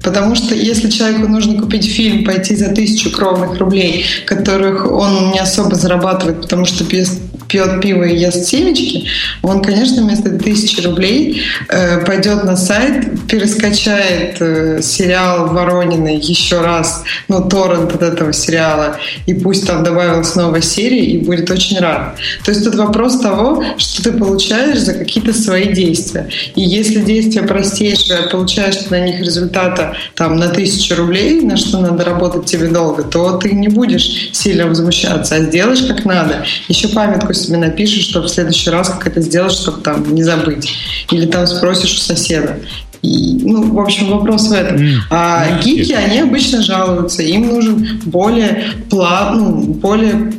Потому 0.03 0.35
что 0.35 0.55
если 0.55 0.91
человеку 0.91 1.29
нужно 1.29 1.61
купить 1.61 1.85
фильм, 1.85 2.25
пойти 2.25 2.57
за 2.57 2.71
тысячу 2.71 3.11
кровных 3.11 3.59
рублей, 3.59 4.05
которых 4.27 4.91
он 4.91 5.31
не 5.31 5.39
особо 5.39 5.77
зарабатывает, 5.77 6.41
потому 6.43 6.65
что 6.65 6.83
без 6.85 7.21
пьет 7.53 7.83
пиво 7.83 8.05
и 8.05 8.17
ест 8.17 8.47
семечки, 8.47 9.07
он, 9.43 9.63
конечно, 9.63 10.03
вместо 10.03 10.31
тысячи 10.31 10.81
рублей 10.81 11.43
э, 11.69 12.03
пойдет 12.05 12.45
на 12.45 12.57
сайт, 12.57 13.27
перескачает 13.29 14.39
э, 14.41 14.81
сериал 14.83 15.49
Воронины 15.49 16.19
еще 16.23 16.63
раз, 16.63 17.05
ну, 17.29 17.47
торрент 17.47 17.95
от 17.95 18.03
этого 18.03 18.33
сериала, 18.33 18.97
и 19.27 19.35
пусть 19.35 19.67
там 19.67 19.85
добавилась 19.85 20.35
новая 20.35 20.63
серия, 20.63 21.05
и 21.05 21.19
будет 21.19 21.51
очень 21.51 21.79
рад. 21.79 22.17
То 22.45 22.53
есть 22.53 22.65
тут 22.65 22.75
вопрос 22.77 23.21
того, 23.21 23.63
что 23.77 24.03
ты 24.03 24.13
получаешь 24.13 24.79
за 24.79 24.95
какие-то 24.95 25.35
свои 25.35 25.75
действия. 25.75 26.29
И 26.57 26.63
если 26.63 27.01
действия 27.01 27.43
простейшие, 27.43 28.21
а 28.21 28.29
получаешь 28.31 28.89
на 28.89 28.99
них 29.01 29.21
результата 29.21 29.95
там 30.15 30.37
на 30.37 30.49
тысячу 30.49 30.95
рублей, 30.97 31.43
на 31.43 31.59
что 31.59 31.81
надо 31.81 32.05
работать 32.05 32.47
тебе 32.47 32.69
долго, 32.69 33.03
то 33.03 33.37
ты 33.37 33.53
не 33.53 33.69
будешь 33.69 34.31
сильно 34.33 34.67
возмущаться, 34.67 35.35
а 35.35 35.41
сделаешь 35.41 35.83
как 35.83 36.07
надо. 36.07 36.47
Еще 36.69 36.89
памятку 36.89 37.35
себе 37.43 37.59
напишешь, 37.59 38.05
чтобы 38.05 38.27
в 38.27 38.31
следующий 38.31 38.71
раз 38.71 38.89
как 38.89 39.07
это 39.07 39.21
сделать, 39.21 39.53
чтобы 39.53 39.81
там 39.81 40.15
не 40.15 40.23
забыть. 40.23 40.73
Или 41.11 41.27
там 41.27 41.47
спросишь 41.47 41.95
у 41.95 41.99
соседа. 41.99 42.59
И, 43.03 43.41
ну, 43.43 43.73
в 43.73 43.81
общем, 43.81 44.11
вопрос 44.11 44.49
в 44.49 44.53
этом. 44.53 44.81
А 45.11 45.61
гики, 45.61 45.93
они 45.93 46.21
обычно 46.21 46.63
жалуются. 46.63 47.23
Им 47.23 47.49
нужен 47.49 48.01
более 48.05 48.71
плав, 48.89 49.35
ну, 49.35 49.61
более 49.75 50.33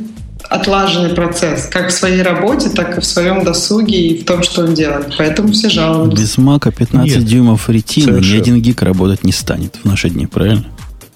отлаженный 0.48 1.10
процесс, 1.10 1.66
как 1.66 1.88
в 1.88 1.92
своей 1.92 2.22
работе, 2.22 2.68
так 2.70 2.98
и 2.98 3.00
в 3.00 3.04
своем 3.04 3.44
досуге 3.44 4.08
и 4.08 4.22
в 4.22 4.24
том, 4.24 4.42
что 4.42 4.62
он 4.62 4.74
делает. 4.74 5.14
Поэтому 5.18 5.52
все 5.52 5.68
жалуются. 5.68 6.22
Без 6.22 6.38
мака 6.38 6.70
15 6.70 7.16
Нет, 7.16 7.24
дюймов 7.24 7.68
ретина 7.68 8.18
ни 8.18 8.36
один 8.36 8.60
гик 8.60 8.82
работать 8.82 9.24
не 9.24 9.32
станет 9.32 9.76
в 9.82 9.84
наши 9.84 10.10
дни, 10.10 10.26
правильно? 10.26 10.64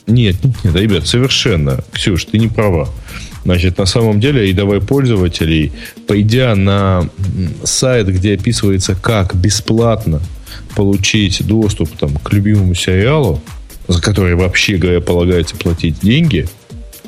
Нет, 0.06 0.36
нет, 0.64 0.74
ребят, 0.74 1.06
совершенно. 1.06 1.80
Ксюш, 1.92 2.24
ты 2.24 2.38
не 2.38 2.48
права. 2.48 2.88
Значит, 3.44 3.78
на 3.78 3.86
самом 3.86 4.20
деле 4.20 4.46
рядовой 4.46 4.80
пользователей, 4.80 5.72
пойдя 6.06 6.54
на 6.54 7.08
сайт, 7.64 8.08
где 8.08 8.34
описывается, 8.34 8.94
как 8.94 9.34
бесплатно 9.34 10.20
получить 10.76 11.46
доступ 11.46 11.96
там, 11.96 12.14
к 12.16 12.32
любимому 12.32 12.74
сериалу, 12.74 13.40
за 13.86 14.00
который 14.02 14.34
вообще, 14.34 14.76
говоря, 14.76 15.00
полагается 15.00 15.56
платить 15.56 16.00
деньги. 16.00 16.46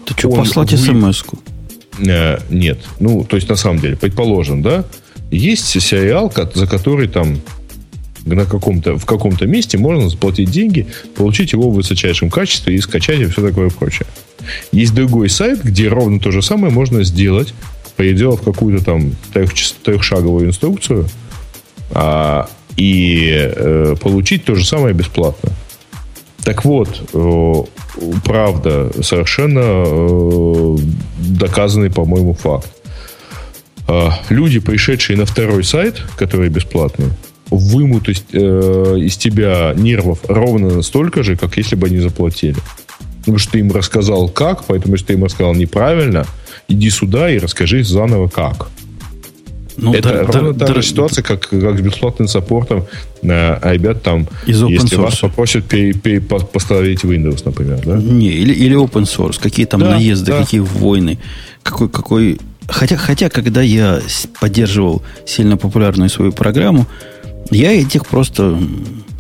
Ты 0.07 0.15
что, 0.17 0.31
послать 0.31 0.73
вы... 0.73 0.79
смс-ку? 0.79 1.39
Э, 1.99 2.39
нет. 2.49 2.79
Ну, 3.01 3.25
то 3.25 3.37
есть, 3.37 3.49
на 3.49 3.57
самом 3.57 3.81
деле, 3.81 3.97
предположим, 3.97 4.63
да, 4.63 4.85
есть 5.31 5.67
сериал, 5.81 6.33
за 6.55 6.67
который 6.67 7.09
там 7.09 7.41
на 8.25 8.45
каком-то, 8.45 8.99
в 8.99 9.07
каком-то 9.07 9.47
месте 9.47 9.79
можно 9.79 10.09
заплатить 10.09 10.51
деньги, 10.51 10.87
получить 11.17 11.53
его 11.53 11.71
в 11.71 11.75
высочайшем 11.75 12.31
качестве 12.31 12.75
и 12.75 12.79
скачать 12.81 13.21
и 13.21 13.27
все 13.27 13.43
такое 13.43 13.71
прочее. 13.71 14.07
Есть 14.73 14.95
другой 14.95 15.29
сайт, 15.29 15.63
где 15.63 15.89
ровно 15.89 16.21
то 16.21 16.31
же 16.31 16.43
самое 16.43 16.73
можно 16.73 17.05
сделать, 17.05 17.55
переделав 17.97 18.43
какую-то 18.43 18.85
там 18.85 19.13
трех, 19.33 19.53
трехшаговую 19.83 20.49
инструкцию 20.49 21.09
а, 21.93 22.49
и 22.77 23.31
э, 23.35 23.97
получить 24.01 24.45
то 24.45 24.55
же 24.55 24.65
самое 24.65 24.95
бесплатно. 24.95 25.53
Так 26.45 26.65
вот, 26.65 27.03
э, 27.13 27.53
правда, 28.25 28.91
совершенно 29.03 29.61
э, 29.63 30.77
доказанный, 31.19 31.91
по-моему, 31.91 32.35
факт. 32.35 32.71
Э, 33.87 34.09
люди, 34.31 34.61
пришедшие 34.61 35.19
на 35.19 35.27
второй 35.27 35.65
сайт, 35.65 36.03
который 36.17 36.49
бесплатный, 36.49 37.09
вымут 37.51 38.09
из, 38.09 38.25
э, 38.33 38.97
из 38.99 39.17
тебя 39.17 39.75
нервов 39.77 40.21
ровно 40.29 40.77
настолько 40.77 41.23
же, 41.23 41.37
как 41.37 41.57
если 41.57 41.77
бы 41.77 41.89
они 41.89 41.99
заплатили. 41.99 42.57
Потому 43.21 43.39
что 43.39 43.53
ты 43.53 43.59
им 43.59 43.73
рассказал 43.73 44.29
как, 44.29 44.65
поэтому 44.65 44.95
если 44.95 45.07
ты 45.07 45.13
им 45.15 45.25
рассказал 45.25 45.55
неправильно, 45.55 46.27
иди 46.69 46.91
сюда 46.91 47.31
и 47.31 47.39
расскажи 47.39 47.85
заново 47.85 48.29
как. 48.29 48.69
Ну, 49.77 49.95
это 49.95 50.13
да, 50.13 50.23
ровно 50.25 50.53
да, 50.53 50.67
та 50.67 50.75
да, 50.75 50.83
же 50.83 50.89
ситуация, 50.89 51.23
как, 51.23 51.49
как 51.49 51.79
с 51.79 51.81
бесплатным 51.81 52.29
саппортом. 52.29 52.87
А, 53.25 53.59
а 53.63 53.73
ребят 53.73 54.03
там, 54.03 54.27
Из 54.47 54.63
если 54.63 54.97
вас 54.97 55.19
попросят 55.19 55.65
пере, 55.65 55.95
пере, 55.95 56.21
поставить 56.21 57.05
Windows, 57.05 57.43
например, 57.45 57.81
да? 57.85 57.97
Не, 57.97 58.29
или, 58.29 58.53
или 58.53 58.77
open 58.77 59.05
source, 59.05 59.41
какие 59.41 59.67
там 59.67 59.81
да, 59.81 59.93
наезды, 59.93 60.33
да. 60.33 60.41
какие 60.41 60.61
войны, 60.61 61.19
какой, 61.63 61.89
какой... 61.89 62.39
Хотя, 62.69 62.97
хотя, 62.97 63.31
когда 63.31 63.63
я 63.63 64.01
поддерживал 64.39 65.03
сильно 65.27 65.57
популярную 65.57 66.11
свою 66.11 66.33
программу, 66.33 66.87
я 67.51 67.73
этих 67.73 68.07
просто... 68.07 68.59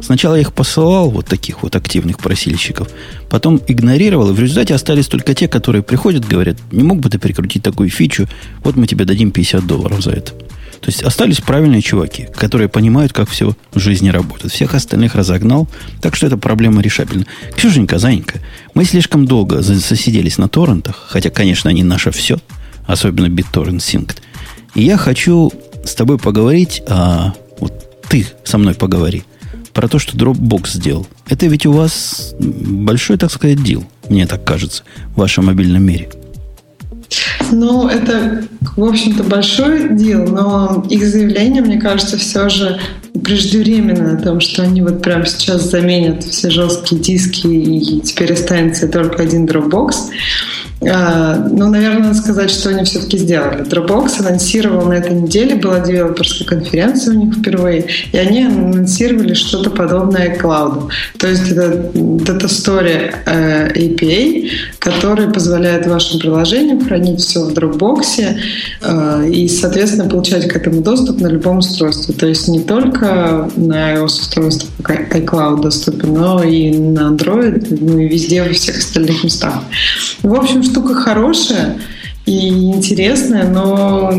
Сначала 0.00 0.36
я 0.36 0.40
их 0.40 0.54
посылал, 0.54 1.10
вот 1.10 1.26
таких 1.26 1.62
вот 1.62 1.76
активных 1.76 2.18
просильщиков, 2.18 2.88
потом 3.28 3.60
игнорировал, 3.68 4.30
и 4.30 4.32
в 4.32 4.40
результате 4.40 4.74
остались 4.74 5.08
только 5.08 5.34
те, 5.34 5.46
которые 5.46 5.82
приходят, 5.82 6.26
говорят, 6.26 6.56
не 6.72 6.82
мог 6.82 7.00
бы 7.00 7.10
ты 7.10 7.18
прикрутить 7.18 7.62
такую 7.62 7.90
фичу, 7.90 8.26
вот 8.64 8.76
мы 8.76 8.86
тебе 8.86 9.04
дадим 9.04 9.30
50 9.30 9.66
долларов 9.66 10.02
за 10.02 10.12
это. 10.12 10.32
То 10.80 10.86
есть 10.86 11.02
остались 11.02 11.40
правильные 11.40 11.82
чуваки, 11.82 12.28
которые 12.34 12.68
понимают, 12.68 13.12
как 13.12 13.28
все 13.28 13.54
в 13.74 13.78
жизни 13.78 14.08
работает. 14.08 14.52
Всех 14.52 14.74
остальных 14.74 15.14
разогнал, 15.14 15.68
так 16.00 16.16
что 16.16 16.26
эта 16.26 16.38
проблема 16.38 16.80
решабельна. 16.80 17.26
Ксюшенька, 17.54 17.98
Занька, 17.98 18.40
мы 18.72 18.86
слишком 18.86 19.26
долго 19.26 19.60
засиделись 19.60 20.38
на 20.38 20.48
торрентах, 20.48 21.04
хотя, 21.08 21.28
конечно, 21.28 21.68
они 21.68 21.82
наше 21.82 22.10
все, 22.10 22.38
особенно 22.86 23.26
BitTorrent 23.26 23.78
Synced. 23.78 24.16
И 24.74 24.82
я 24.82 24.96
хочу 24.96 25.52
с 25.84 25.94
тобой 25.94 26.18
поговорить 26.18 26.82
о 26.88 27.34
ты 28.10 28.26
со 28.44 28.58
мной 28.58 28.74
поговори 28.74 29.22
про 29.72 29.88
то, 29.88 29.98
что 29.98 30.16
Dropbox 30.16 30.72
сделал. 30.72 31.06
Это 31.28 31.46
ведь 31.46 31.64
у 31.64 31.72
вас 31.72 32.34
большой, 32.40 33.16
так 33.16 33.30
сказать, 33.30 33.62
дел, 33.62 33.84
мне 34.08 34.26
так 34.26 34.44
кажется, 34.44 34.82
в 35.14 35.20
вашем 35.20 35.46
мобильном 35.46 35.84
мире. 35.84 36.10
Ну, 37.52 37.88
это, 37.88 38.44
в 38.76 38.84
общем-то, 38.84 39.24
большой 39.24 39.96
дел, 39.96 40.26
но 40.26 40.84
их 40.90 41.06
заявление, 41.06 41.62
мне 41.62 41.80
кажется, 41.80 42.18
все 42.18 42.48
же 42.48 42.80
преждевременно 43.24 44.14
о 44.14 44.22
том, 44.22 44.40
что 44.40 44.62
они 44.62 44.82
вот 44.82 45.02
прямо 45.02 45.26
сейчас 45.26 45.70
заменят 45.70 46.24
все 46.24 46.50
жесткие 46.50 47.00
диски 47.00 47.46
и 47.46 48.00
теперь 48.00 48.32
останется 48.32 48.88
только 48.88 49.22
один 49.22 49.46
Dropbox. 49.46 49.94
А, 50.88 51.36
ну, 51.36 51.68
наверное, 51.68 52.08
надо 52.08 52.14
сказать, 52.14 52.50
что 52.50 52.70
они 52.70 52.84
все-таки 52.84 53.18
сделали. 53.18 53.64
Dropbox 53.64 54.20
анонсировал 54.20 54.86
на 54.86 54.94
этой 54.94 55.12
неделе, 55.12 55.56
была 55.56 55.80
девелоперская 55.80 56.48
конференция 56.48 57.14
у 57.14 57.24
них 57.24 57.34
впервые, 57.34 57.86
и 58.12 58.16
они 58.16 58.44
анонсировали 58.44 59.34
что-то 59.34 59.70
подобное 59.70 60.34
iCloud. 60.34 60.88
То 61.18 61.28
есть 61.28 61.50
это 61.50 61.90
Data 61.92 62.46
Story 62.46 63.14
э, 63.26 63.72
API, 63.74 64.50
который 64.78 65.30
позволяет 65.30 65.86
вашим 65.86 66.18
приложениям 66.18 66.82
хранить 66.82 67.20
все 67.20 67.44
в 67.44 67.52
Dropbox 67.52 68.36
э, 68.80 69.30
и, 69.30 69.48
соответственно, 69.48 70.08
получать 70.08 70.48
к 70.48 70.56
этому 70.56 70.80
доступ 70.80 71.20
на 71.20 71.26
любом 71.26 71.58
устройстве. 71.58 72.14
То 72.14 72.26
есть 72.26 72.48
не 72.48 72.60
только 72.60 73.50
на 73.56 73.96
iOS 73.96 74.06
устройствах 74.06 74.70
iCloud 74.88 75.60
доступен, 75.60 76.14
но 76.14 76.42
и 76.42 76.70
на 76.70 77.10
Android, 77.10 77.66
ну 77.80 77.98
и 77.98 78.08
везде, 78.08 78.42
во 78.42 78.50
всех 78.54 78.78
остальных 78.78 79.24
местах. 79.24 79.62
В 80.22 80.34
общем, 80.34 80.62
штука 80.70 80.94
хорошая 80.94 81.78
и 82.26 82.48
интересная, 82.48 83.48
но 83.48 84.10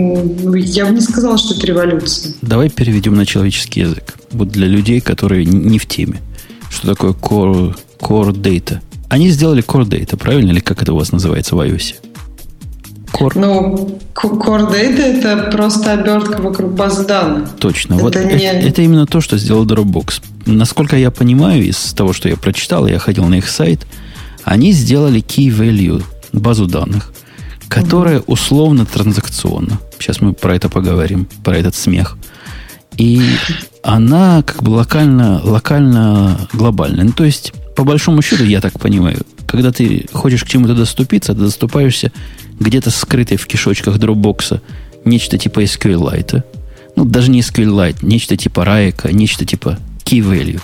я 0.56 0.86
бы 0.86 0.92
не 0.92 1.02
сказала, 1.02 1.38
что 1.38 1.54
это 1.54 1.66
революция. 1.66 2.34
Давай 2.42 2.70
переведем 2.70 3.16
на 3.16 3.26
человеческий 3.26 3.82
язык. 3.82 4.16
Вот 4.32 4.50
для 4.50 4.68
людей, 4.68 5.02
которые 5.02 5.46
не 5.46 5.80
в 5.80 5.86
теме. 5.86 6.20
Что 6.70 6.88
такое 6.96 7.12
core, 7.12 7.76
core 8.00 8.34
data? 8.34 8.80
Они 9.10 9.30
сделали 9.30 9.64
core 9.64 9.88
data, 9.88 10.18
правильно? 10.18 10.52
Или 10.52 10.60
как 10.60 10.82
это 10.82 10.94
у 10.94 10.96
вас 10.98 11.12
называется 11.12 11.56
в 11.56 11.60
iOS? 11.60 11.96
Core? 13.14 13.34
Ну, 13.36 14.00
core 14.14 14.72
data 14.72 15.02
это 15.02 15.52
просто 15.52 15.94
обертка 15.94 16.42
вокруг 16.42 16.74
базы 16.74 17.06
данных. 17.06 17.50
Точно. 17.60 17.96
Это, 17.96 18.04
вот 18.04 18.16
не... 18.16 18.22
это, 18.22 18.68
это 18.68 18.82
именно 18.82 19.06
то, 19.06 19.22
что 19.22 19.38
сделал 19.38 19.66
Dropbox. 19.66 20.22
Насколько 20.46 20.98
я 20.98 21.12
понимаю, 21.12 21.64
из 21.64 21.94
того, 21.94 22.14
что 22.14 22.30
я 22.30 22.36
прочитал, 22.36 22.88
я 22.88 23.00
ходил 23.00 23.26
на 23.26 23.36
их 23.36 23.50
сайт, 23.50 23.86
они 24.44 24.72
сделали 24.72 25.22
key 25.22 25.50
value 25.50 26.04
базу 26.34 26.68
данных, 26.68 27.12
которая 27.68 28.20
условно 28.20 28.86
транзакционна. 28.86 29.80
Сейчас 30.00 30.22
мы 30.22 30.34
про 30.34 30.56
это 30.56 30.70
поговорим, 30.70 31.28
про 31.44 31.58
этот 31.58 31.76
смех. 31.76 32.18
И 32.98 33.22
она 33.84 34.44
как 34.44 34.64
бы 34.64 34.72
локально, 34.72 35.42
локально 35.44 36.48
глобальная. 36.54 37.06
Ну, 37.06 37.12
то 37.14 37.24
есть, 37.24 37.54
по 37.76 37.84
большому 37.84 38.22
счету, 38.22 38.44
я 38.44 38.62
так 38.62 38.80
понимаю, 38.80 39.20
когда 39.48 39.72
ты 39.72 40.08
хочешь 40.12 40.44
к 40.44 40.48
чему-то 40.48 40.76
доступиться, 40.76 41.34
ты 41.34 41.40
доступаешься 41.40 42.12
где-то 42.60 42.92
скрытой 42.92 43.38
в 43.38 43.48
кишочках 43.48 43.98
дропбокса 43.98 44.62
нечто 45.06 45.38
типа 45.38 45.64
SQLite. 45.64 46.44
Ну, 46.96 47.06
даже 47.06 47.32
не 47.32 47.40
SQLite, 47.40 48.00
нечто 48.02 48.36
типа 48.36 48.66
Раека, 48.66 49.12
нечто 49.12 49.46
типа 49.46 49.80
Key 50.04 50.20
Value 50.20 50.62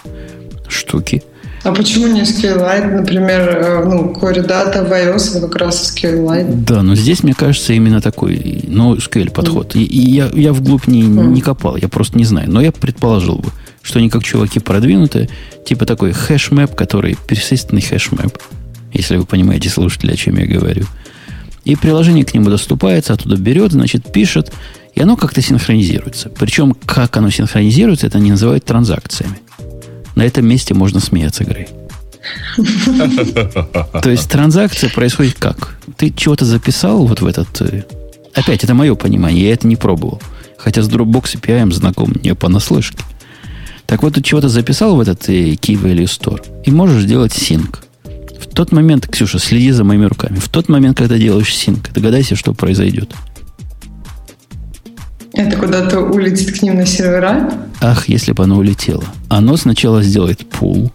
штуки– 0.67 1.23
а 1.63 1.73
почему 1.73 2.07
не 2.07 2.21
SQLite, 2.21 2.95
например, 2.95 3.41
э, 3.49 3.85
ну, 3.85 4.13
Core 4.13 4.47
Data 4.47 4.87
в 4.87 4.91
iOS 4.91 5.41
как 5.41 5.55
раз 5.55 5.93
SQLite? 5.93 6.63
Да, 6.63 6.83
но 6.83 6.95
здесь, 6.95 7.23
мне 7.23 7.33
кажется, 7.33 7.73
именно 7.73 7.99
такой, 7.99 8.63
ну, 8.67 8.95
SQL 8.95 9.31
подход. 9.31 9.75
Mm. 9.75 9.79
И, 9.79 9.83
и 9.83 10.09
я, 10.11 10.29
я 10.33 10.53
вглубь 10.53 10.87
не, 10.87 11.03
mm. 11.03 11.27
не 11.27 11.41
копал, 11.41 11.75
я 11.75 11.87
просто 11.87 12.17
не 12.17 12.25
знаю. 12.25 12.49
Но 12.49 12.61
я 12.61 12.71
предположил 12.71 13.37
бы, 13.37 13.49
что 13.81 13.99
они 13.99 14.09
как 14.09 14.23
чуваки 14.23 14.59
продвинутые, 14.59 15.29
типа 15.65 15.85
такой 15.85 16.11
хэшмэп, 16.11 16.75
который 16.75 17.17
персистентный 17.27 17.81
хэшмэп, 17.81 18.37
если 18.93 19.17
вы 19.17 19.25
понимаете, 19.25 19.69
слушатели, 19.69 20.11
о 20.11 20.15
чем 20.15 20.37
я 20.37 20.45
говорю. 20.45 20.85
И 21.65 21.75
приложение 21.75 22.23
к 22.23 22.33
нему 22.33 22.49
доступается, 22.49 23.13
оттуда 23.13 23.35
берет, 23.35 23.73
значит, 23.73 24.11
пишет, 24.11 24.53
и 24.95 25.01
оно 25.01 25.17
как-то 25.17 25.41
синхронизируется. 25.41 26.29
Причем, 26.29 26.75
как 26.85 27.17
оно 27.17 27.29
синхронизируется, 27.29 28.07
это 28.07 28.19
они 28.19 28.31
называют 28.31 28.63
транзакциями. 28.63 29.39
На 30.17 30.23
этом 30.23 30.47
месте 30.47 30.73
можно 30.73 30.99
смеяться, 30.99 31.43
Грей. 31.43 31.67
То 32.57 34.09
есть 34.09 34.27
транзакция 34.27 34.89
происходит 34.89 35.35
как? 35.35 35.77
Ты 35.95 36.09
чего-то 36.09 36.43
записал 36.43 37.05
вот 37.05 37.21
в 37.21 37.27
этот... 37.27 37.61
Э, 37.61 37.83
опять, 38.33 38.63
это 38.63 38.73
мое 38.73 38.95
понимание, 38.95 39.45
я 39.45 39.53
это 39.53 39.67
не 39.67 39.75
пробовал. 39.75 40.19
Хотя 40.57 40.81
с 40.81 40.89
Dropbox 40.89 41.39
API 41.39 41.71
знаком 41.71 42.13
не 42.23 42.33
понаслышке. 42.33 42.97
Так 43.85 44.01
вот, 44.01 44.15
ты 44.15 44.23
чего-то 44.23 44.49
записал 44.49 44.95
в 44.95 45.01
этот 45.01 45.29
э, 45.29 45.53
Key 45.53 45.79
Value 45.79 46.05
Store 46.05 46.43
и 46.65 46.71
можешь 46.71 47.03
сделать 47.03 47.31
синк. 47.31 47.83
В 48.39 48.47
тот 48.47 48.71
момент, 48.71 49.05
Ксюша, 49.07 49.37
следи 49.37 49.69
за 49.69 49.83
моими 49.83 50.05
руками. 50.05 50.39
В 50.39 50.49
тот 50.49 50.67
момент, 50.67 50.97
когда 50.97 51.19
делаешь 51.19 51.55
синк, 51.55 51.93
догадайся, 51.93 52.35
что 52.35 52.55
произойдет. 52.55 53.13
Это 55.37 55.55
куда-то 55.55 55.99
улетит 55.99 56.59
к 56.59 56.63
ним 56.63 56.77
на 56.77 56.85
сервера? 56.85 57.49
Ах, 57.79 58.09
если 58.09 58.31
бы 58.31 58.43
оно 58.43 58.57
улетело. 58.57 59.03
Оно 59.29 59.55
сначала 59.55 60.01
сделает 60.01 60.47
пул, 60.49 60.91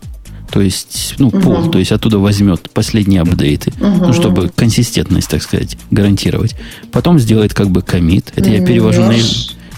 то 0.51 0.61
есть, 0.61 1.15
ну, 1.19 1.31
пул, 1.31 1.61
угу. 1.61 1.71
то 1.71 1.79
есть 1.79 1.93
оттуда 1.93 2.19
возьмет 2.19 2.69
последние 2.75 3.23
апдейты, 3.23 3.73
угу. 3.81 4.07
ну, 4.07 4.13
чтобы 4.13 4.51
консистентность, 4.55 5.31
так 5.31 5.43
сказать, 5.43 5.79
гарантировать. 5.91 6.57
Потом 6.91 7.19
сделает 7.19 7.55
как 7.55 7.71
бы 7.71 7.81
комит. 7.81 8.33
Это 8.37 8.51
я 8.51 8.65
перевожу 8.65 9.01
на, 9.03 9.15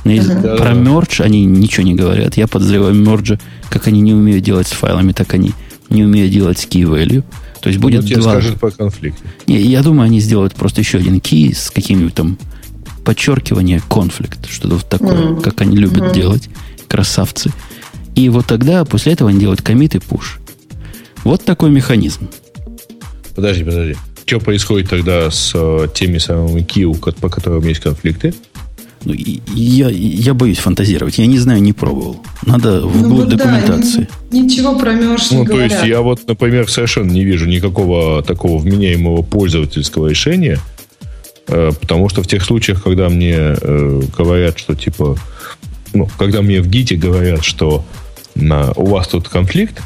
на 0.04 0.10
язык. 0.10 0.38
Угу. 0.38 0.56
Про 0.56 0.72
мердж 0.72 1.22
они 1.22 1.44
ничего 1.44 1.84
не 1.84 1.94
говорят. 1.94 2.36
Я 2.36 2.48
подозреваю 2.48 2.94
мерджа, 2.94 3.38
как 3.68 3.86
они 3.86 4.00
не 4.00 4.14
умеют 4.14 4.42
делать 4.42 4.66
с 4.66 4.72
файлами, 4.72 5.12
так 5.12 5.32
они 5.34 5.52
не 5.90 6.02
умеют 6.02 6.32
делать 6.32 6.58
с 6.58 6.66
key 6.66 6.82
value. 6.82 7.22
То 7.60 7.68
есть 7.68 7.80
будет 7.80 8.02
ну, 8.08 8.16
два... 8.16 8.32
скажут 8.32 8.58
по 8.58 8.70
конфликту. 8.70 9.22
Не, 9.46 9.60
я 9.60 9.82
думаю, 9.82 10.06
они 10.06 10.18
сделают 10.18 10.54
просто 10.54 10.80
еще 10.80 10.98
один 10.98 11.18
key 11.18 11.54
с 11.54 11.70
каким-нибудь 11.70 12.14
там 12.14 12.36
подчеркивание 13.04 13.80
конфликт, 13.88 14.48
что-то 14.50 14.76
вот 14.76 14.88
такое, 14.88 15.12
mm-hmm. 15.14 15.42
как 15.42 15.60
они 15.60 15.76
любят 15.76 16.02
mm-hmm. 16.02 16.14
делать, 16.14 16.48
красавцы. 16.88 17.52
И 18.14 18.28
вот 18.28 18.46
тогда 18.46 18.84
после 18.84 19.12
этого 19.12 19.30
они 19.30 19.40
делают 19.40 19.62
комит 19.62 19.94
и 19.94 19.98
пуш. 19.98 20.38
Вот 21.22 21.44
такой 21.44 21.70
механизм. 21.70 22.28
Подожди, 23.34 23.64
подожди. 23.64 23.96
Что 24.24 24.40
происходит 24.40 24.88
тогда 24.88 25.30
с 25.30 25.52
э, 25.54 25.88
теми 25.94 26.18
самыми 26.18 26.62
киу, 26.62 26.94
по 26.94 27.28
которым 27.28 27.66
есть 27.66 27.80
конфликты? 27.80 28.34
Ну, 29.04 29.12
я, 29.12 29.90
я 29.90 30.32
боюсь 30.32 30.58
фантазировать. 30.58 31.18
Я 31.18 31.26
не 31.26 31.38
знаю, 31.38 31.60
не 31.60 31.74
пробовал. 31.74 32.22
Надо 32.46 32.86
в 32.86 33.02
ну, 33.02 33.16
вот 33.16 33.28
документации. 33.28 34.08
Да, 34.30 34.38
ничего 34.38 34.78
про 34.78 34.94
мерж 34.94 35.30
ну, 35.30 35.40
не 35.40 35.46
то 35.46 35.60
есть 35.60 35.84
я 35.84 36.00
вот, 36.00 36.26
например, 36.26 36.70
совершенно 36.70 37.10
не 37.10 37.24
вижу 37.24 37.46
никакого 37.46 38.22
такого 38.22 38.56
вменяемого 38.58 39.22
пользовательского 39.22 40.08
решения– 40.08 40.58
потому 41.46 42.08
что 42.08 42.22
в 42.22 42.26
тех 42.26 42.44
случаях, 42.44 42.82
когда 42.82 43.08
мне 43.08 43.34
э, 43.36 44.02
говорят, 44.16 44.58
что 44.58 44.74
типа, 44.74 45.16
ну, 45.92 46.08
когда 46.18 46.42
мне 46.42 46.60
в 46.60 46.68
ГИТе 46.68 46.96
говорят, 46.96 47.44
что 47.44 47.84
на, 48.34 48.72
у 48.72 48.86
вас 48.86 49.08
тут 49.08 49.28
конфликт, 49.28 49.82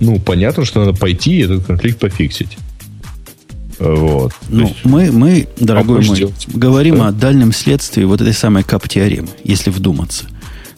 ну, 0.00 0.18
понятно, 0.18 0.64
что 0.64 0.84
надо 0.84 0.98
пойти 0.98 1.38
и 1.38 1.44
этот 1.44 1.66
конфликт 1.66 1.98
пофиксить. 1.98 2.56
Вот. 3.78 4.32
Ну, 4.50 4.68
есть, 4.68 4.84
мы, 4.84 5.10
мы, 5.10 5.48
дорогой 5.58 6.04
мой, 6.04 6.16
делать? 6.16 6.46
говорим 6.48 6.98
да? 6.98 7.08
о 7.08 7.12
дальнем 7.12 7.52
следствии 7.52 8.04
вот 8.04 8.20
этой 8.20 8.34
самой 8.34 8.62
кап-теоремы, 8.62 9.28
если 9.42 9.70
вдуматься. 9.70 10.26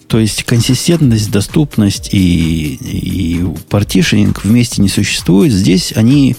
То 0.07 0.21
есть 0.21 0.45
консистентность, 0.45 1.31
доступность 1.31 2.11
и, 2.13 2.75
и 2.75 3.45
партишенинг 3.71 4.45
вместе 4.45 4.83
не 4.83 4.89
существуют. 4.89 5.53
Здесь 5.53 5.93
они, 5.97 6.37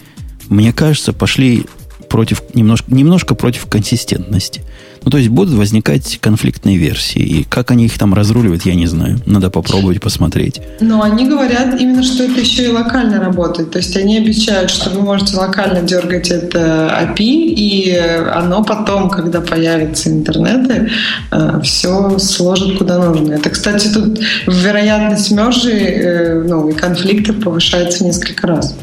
мне 0.47 0.71
кажется, 0.71 1.11
пошли 1.11 1.65
против, 2.13 2.43
немножко, 2.54 2.93
немножко 2.93 3.34
против 3.34 3.65
консистентности. 3.65 4.62
Ну, 5.04 5.10
то 5.10 5.17
есть 5.17 5.30
будут 5.32 5.56
возникать 5.56 6.19
конфликтные 6.21 6.78
версии. 6.78 7.19
И 7.19 7.43
как 7.43 7.71
они 7.71 7.86
их 7.86 7.97
там 7.97 8.13
разруливают, 8.13 8.67
я 8.67 8.76
не 8.76 8.86
знаю. 8.86 9.19
Надо 9.26 9.49
попробовать 9.49 9.99
посмотреть. 9.99 10.62
Но 10.80 11.02
они 11.02 11.28
говорят 11.28 11.82
именно, 11.82 12.04
что 12.04 12.26
это 12.26 12.39
еще 12.39 12.65
и 12.65 12.67
локально 12.67 13.19
работает. 13.19 13.71
То 13.71 13.80
есть 13.80 13.97
они 13.97 14.19
обещают, 14.19 14.69
что 14.69 14.91
вы 14.91 15.02
можете 15.02 15.38
локально 15.38 15.82
дергать 15.82 16.30
это 16.30 16.95
API, 17.02 17.17
и 17.17 17.97
оно 18.32 18.63
потом, 18.63 19.10
когда 19.10 19.41
появится 19.41 20.12
интернет, 20.12 20.91
э, 21.32 21.62
все 21.63 22.19
сложит 22.19 22.78
куда 22.78 22.99
нужно. 22.99 23.34
Это, 23.34 23.49
кстати, 23.49 23.88
тут 23.91 24.19
вероятность 24.45 25.32
мержи 25.32 25.71
э, 25.71 26.43
ну, 26.47 26.69
и 26.69 26.73
конфликтов 26.73 27.39
повышается 27.43 28.04
несколько 28.04 28.45
раз. 28.45 28.76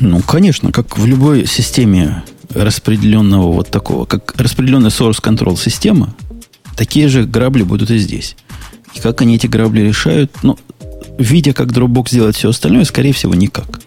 Ну, 0.00 0.20
конечно, 0.20 0.70
как 0.70 0.98
в 0.98 1.06
любой 1.06 1.46
системе 1.46 2.22
распределенного 2.54 3.52
вот 3.52 3.70
такого, 3.70 4.04
как 4.04 4.34
распределенная 4.36 4.90
source 4.90 5.22
control 5.22 5.58
система, 5.58 6.14
такие 6.76 7.08
же 7.08 7.24
грабли 7.24 7.62
будут 7.62 7.90
и 7.90 7.98
здесь. 7.98 8.36
И 8.94 9.00
как 9.00 9.20
они 9.22 9.36
эти 9.36 9.46
грабли 9.46 9.80
решают, 9.80 10.30
ну, 10.42 10.56
видя, 11.18 11.52
как 11.52 11.68
Dropbox 11.68 12.10
делает 12.10 12.36
все 12.36 12.50
остальное, 12.50 12.84
скорее 12.84 13.12
всего, 13.12 13.34
никак. 13.34 13.80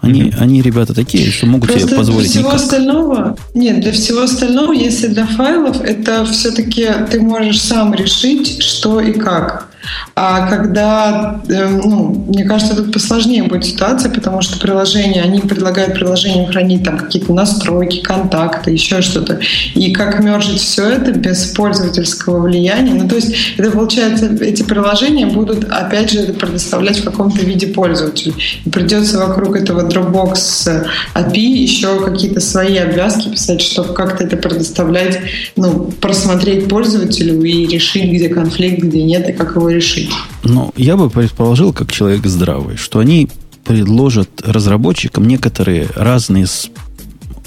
Они, 0.00 0.22
mm-hmm. 0.22 0.38
они 0.38 0.62
ребята 0.62 0.94
такие, 0.94 1.30
что 1.30 1.46
могут 1.46 1.70
Просто 1.70 1.88
себе 1.88 1.96
позволить 1.96 2.32
для 2.32 2.40
всего 2.40 2.48
никак. 2.50 2.60
остального, 2.60 3.38
нет, 3.54 3.80
для 3.80 3.92
всего 3.92 4.22
остального, 4.22 4.72
если 4.72 5.08
для 5.08 5.26
файлов, 5.26 5.80
это 5.80 6.24
все-таки 6.26 6.86
ты 7.10 7.20
можешь 7.20 7.60
сам 7.60 7.92
решить, 7.92 8.62
что 8.62 9.00
и 9.00 9.12
как. 9.12 9.68
А 10.14 10.48
когда, 10.48 11.40
э, 11.48 11.68
ну, 11.68 12.24
мне 12.28 12.44
кажется, 12.44 12.74
тут 12.74 12.92
посложнее 12.92 13.42
будет 13.42 13.64
ситуация, 13.64 14.10
потому 14.10 14.42
что 14.42 14.58
приложения, 14.58 15.22
они 15.22 15.40
предлагают 15.40 15.94
приложениям 15.94 16.50
хранить 16.50 16.84
там 16.84 16.98
какие-то 16.98 17.32
настройки, 17.32 18.00
контакты, 18.00 18.70
еще 18.70 19.02
что-то. 19.02 19.40
И 19.74 19.92
как 19.92 20.20
мержить 20.20 20.60
все 20.60 20.88
это 20.88 21.12
без 21.12 21.46
пользовательского 21.46 22.40
влияния. 22.40 22.94
Ну, 22.94 23.08
то 23.08 23.16
есть 23.16 23.34
это 23.56 23.70
получается, 23.70 24.26
эти 24.40 24.62
приложения 24.62 25.26
будут, 25.26 25.64
опять 25.70 26.10
же, 26.10 26.32
предоставлять 26.32 26.98
в 26.98 27.04
каком-то 27.04 27.44
виде 27.44 27.66
пользователю. 27.66 28.34
И 28.64 28.70
придется 28.70 29.18
вокруг 29.18 29.56
этого 29.56 29.88
Dropbox 29.88 30.86
API 31.14 31.38
еще 31.38 32.00
какие-то 32.04 32.40
свои 32.40 32.76
обвязки 32.76 33.28
писать, 33.28 33.60
чтобы 33.60 33.94
как-то 33.94 34.24
это 34.24 34.36
предоставлять, 34.36 35.18
ну, 35.56 35.90
просмотреть 36.00 36.68
пользователю 36.68 37.42
и 37.42 37.66
решить, 37.66 38.10
где 38.12 38.28
конфликт, 38.28 38.82
где 38.82 39.02
нет, 39.02 39.28
и 39.28 39.32
как 39.32 39.56
его 39.56 39.70
решить. 39.76 40.10
Ну, 40.42 40.72
я 40.76 40.96
бы 40.96 41.08
предположил, 41.10 41.72
как 41.72 41.92
человек 41.92 42.26
здравый, 42.26 42.76
что 42.76 42.98
они 42.98 43.28
предложат 43.64 44.42
разработчикам 44.44 45.26
некоторые 45.26 45.88
разные 45.94 46.46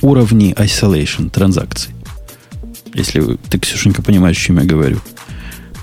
уровни 0.01 0.53
isolation 0.53 1.29
транзакций. 1.29 1.93
Если 2.93 3.37
ты, 3.49 3.59
Ксюшенька, 3.59 4.01
понимаешь, 4.01 4.37
о 4.37 4.41
чем 4.41 4.59
я 4.59 4.65
говорю. 4.65 4.99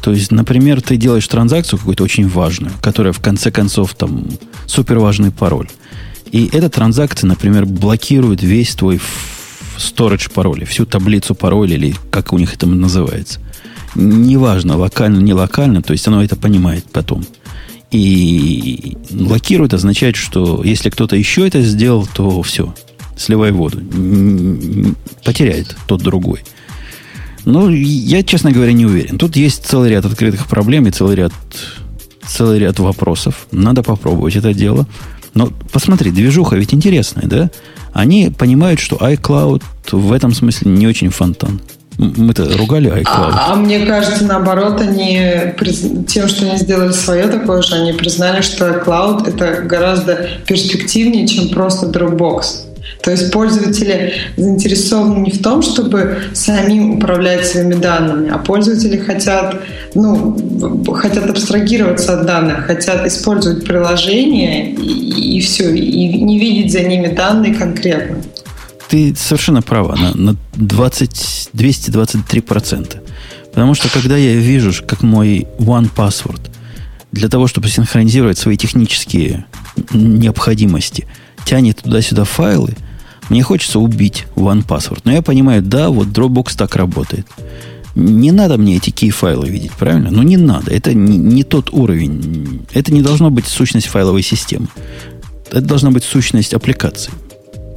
То 0.02 0.12
есть, 0.12 0.30
например, 0.30 0.82
ты 0.82 0.96
делаешь 0.96 1.26
транзакцию 1.26 1.78
какую-то 1.78 2.04
очень 2.04 2.28
важную, 2.28 2.72
которая 2.80 3.12
в 3.12 3.20
конце 3.20 3.50
концов 3.50 3.94
там 3.94 4.26
супер 4.66 4.98
важный 4.98 5.30
пароль. 5.30 5.68
И 6.32 6.48
эта 6.52 6.68
транзакция, 6.68 7.28
например, 7.28 7.66
блокирует 7.66 8.42
весь 8.42 8.74
твой 8.74 9.00
storage 9.78 10.30
пароля, 10.32 10.64
всю 10.66 10.87
таблицу 10.87 11.35
паролей, 11.35 11.76
или 11.76 11.94
как 12.11 12.32
у 12.32 12.38
них 12.38 12.54
это 12.54 12.66
называется. 12.66 13.40
Неважно, 13.96 14.76
локально, 14.76 15.20
не 15.20 15.32
локально, 15.32 15.80
то 15.80 15.92
есть 15.92 16.06
оно 16.06 16.22
это 16.22 16.37
понимает 16.37 16.85
потом. 16.92 17.24
И 17.90 18.98
блокирует 19.11 19.72
означает, 19.72 20.16
что 20.16 20.62
если 20.62 20.90
кто-то 20.90 21.16
еще 21.16 21.46
это 21.46 21.62
сделал, 21.62 22.06
то 22.06 22.42
все, 22.42 22.74
сливай 23.16 23.52
воду. 23.52 23.78
Потеряет 25.24 25.74
тот 25.87 26.02
другой. 26.02 26.40
Ну, 27.46 27.70
я, 27.70 28.22
честно 28.22 28.50
говоря, 28.50 28.72
не 28.72 28.85
уверен. 28.85 29.18
Тут 29.18 29.37
есть 29.37 29.64
целый 29.64 29.90
ряд 29.90 30.04
открытых 30.04 30.46
проблем 30.46 30.87
и 30.87 30.90
целый 30.90 31.16
ряд, 31.16 31.32
целый 32.26 32.59
ряд 32.59 32.78
вопросов. 32.78 33.46
Надо 33.50 33.82
попробовать 33.82 34.37
это 34.37 34.52
дело. 34.52 34.87
Но 35.32 35.50
посмотри, 35.72 36.11
движуха 36.11 36.56
ведь 36.56 36.74
интересная, 36.74 37.26
да? 37.26 37.50
Они 37.92 38.30
понимают, 38.37 38.78
что 38.78 38.96
iCloud 38.96 39.62
в 39.92 40.12
этом 40.12 40.35
смысле 40.35 40.70
не 40.72 40.87
очень 40.87 41.09
фонтан. 41.11 41.61
Мы-то 41.98 42.44
ругали 42.59 42.90
iCloud. 42.90 43.04
А, 43.32 43.52
а 43.52 43.56
мне 43.56 43.87
кажется, 43.87 44.24
наоборот, 44.24 44.80
они 44.80 45.18
тем, 46.06 46.28
что 46.28 46.46
они 46.46 46.59
сделали 46.59 46.92
свое 46.92 47.26
такое 47.28 47.62
же, 47.62 47.74
они 47.74 47.92
признали, 47.92 48.42
что 48.42 48.68
iCloud 48.68 49.28
это 49.28 49.62
гораздо 49.62 50.28
перспективнее, 50.46 51.26
чем 51.26 51.48
просто 51.48 51.87
Dropbox. 51.87 52.66
То 53.02 53.11
есть 53.11 53.30
пользователи 53.30 54.14
заинтересованы 54.37 55.20
не 55.20 55.30
в 55.30 55.42
том, 55.42 55.62
чтобы 55.62 56.18
самим 56.35 56.96
управлять 56.96 57.46
своими 57.46 57.74
данными, 57.74 58.30
а 58.32 58.38
пользователи 58.38 58.96
хотят, 58.96 59.56
ну, 59.94 60.37
хотят 60.92 61.28
абстрагироваться 61.30 62.18
от 62.18 62.26
данных, 62.26 62.66
хотят 62.66 63.06
использовать 63.06 63.64
приложение 63.64 64.72
и, 64.72 65.37
и 65.37 65.40
все, 65.40 65.74
и 65.74 66.22
не 66.22 66.38
видеть 66.38 66.72
за 66.72 66.80
ними 66.80 67.09
данные 67.09 67.54
конкретно. 67.54 68.16
Ты 68.88 69.14
совершенно 69.16 69.62
права, 69.62 69.96
на, 69.96 70.14
на 70.14 70.37
20, 70.55 71.51
223%. 71.53 72.96
Потому 73.53 73.75
что 73.75 73.88
когда 73.88 74.16
я 74.16 74.35
вижу, 74.35 74.72
как 74.87 75.03
мой 75.03 75.46
One 75.59 75.90
Password 75.94 76.51
для 77.12 77.29
того, 77.29 77.46
чтобы 77.46 77.68
синхронизировать 77.68 78.38
свои 78.38 78.57
технические 78.57 79.46
необходимости, 79.92 81.07
тянет 81.44 81.83
туда-сюда 81.83 82.25
файлы– 82.25 82.75
мне 83.29 83.42
хочется 83.42 83.79
убить 83.79 84.27
OnePassword. 84.37 85.01
Но 85.05 85.12
я 85.12 85.22
понимаю, 85.22 85.62
да, 85.62 85.90
вот 85.90 86.09
Dropbox 86.09 86.57
так 86.57 86.77
работает. 86.77 87.27
Не 87.94 88.31
надо 88.31 88.59
мне 88.59 88.77
эти 88.77 88.90
key-файлы 88.90 89.49
видеть, 89.49 89.72
правильно? 89.72 90.11
Ну, 90.11 90.22
не 90.22 90.37
надо. 90.37 90.70
Это 90.70 90.92
не, 90.92 91.16
не 91.16 91.44
тот 91.44 91.72
уровень. 91.72 92.66
Это 92.72 92.92
не 92.92 93.03
должно 93.03 93.31
быть 93.31 93.46
сущность 93.46 93.87
файловой 93.87 94.22
системы. 94.22 94.68
Это 95.51 95.62
должна 95.62 95.90
быть 95.90 96.05
сущность 96.05 96.53
аппликации. 96.53 97.12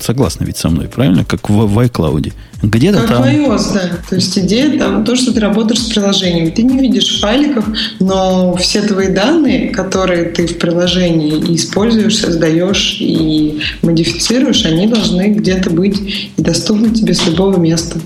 Согласны 0.02 0.46
ведь 0.46 0.58
со 0.58 0.70
мной, 0.70 0.88
правильно? 0.88 1.26
Как 1.26 1.50
в, 1.50 1.54
в 1.54 1.80
iCloud. 1.80 2.34
Где-то 2.62 3.00
как 3.02 3.10
там... 3.10 3.24
iOS, 3.24 3.74
да. 3.74 3.90
То 4.10 4.16
есть 4.16 4.38
идея 4.38 4.78
там 4.78 5.04
то, 5.06 5.16
что 5.16 5.34
ты 5.34 5.40
работаешь 5.40 5.82
с 5.82 5.90
приложением. 5.90 6.52
Ты 6.52 6.64
не 6.64 6.80
видишь 6.80 7.20
файликов, 7.20 7.66
но 8.00 8.56
все 8.56 8.82
твои 8.82 9.08
данные, 9.08 9.70
которые 9.70 10.26
ты 10.26 10.48
в 10.48 10.58
приложении 10.58 11.56
используешь, 11.56 12.18
создаешь 12.18 12.98
и 13.00 13.62
модифицируешь, 13.82 14.66
они 14.66 14.88
должны 14.88 15.34
где-то 15.34 15.70
быть 15.70 16.32
и 16.36 16.42
доступны 16.42 16.90
тебе 16.92 17.14
с 17.14 17.26
любого 17.28 17.58
места. 17.58 18.00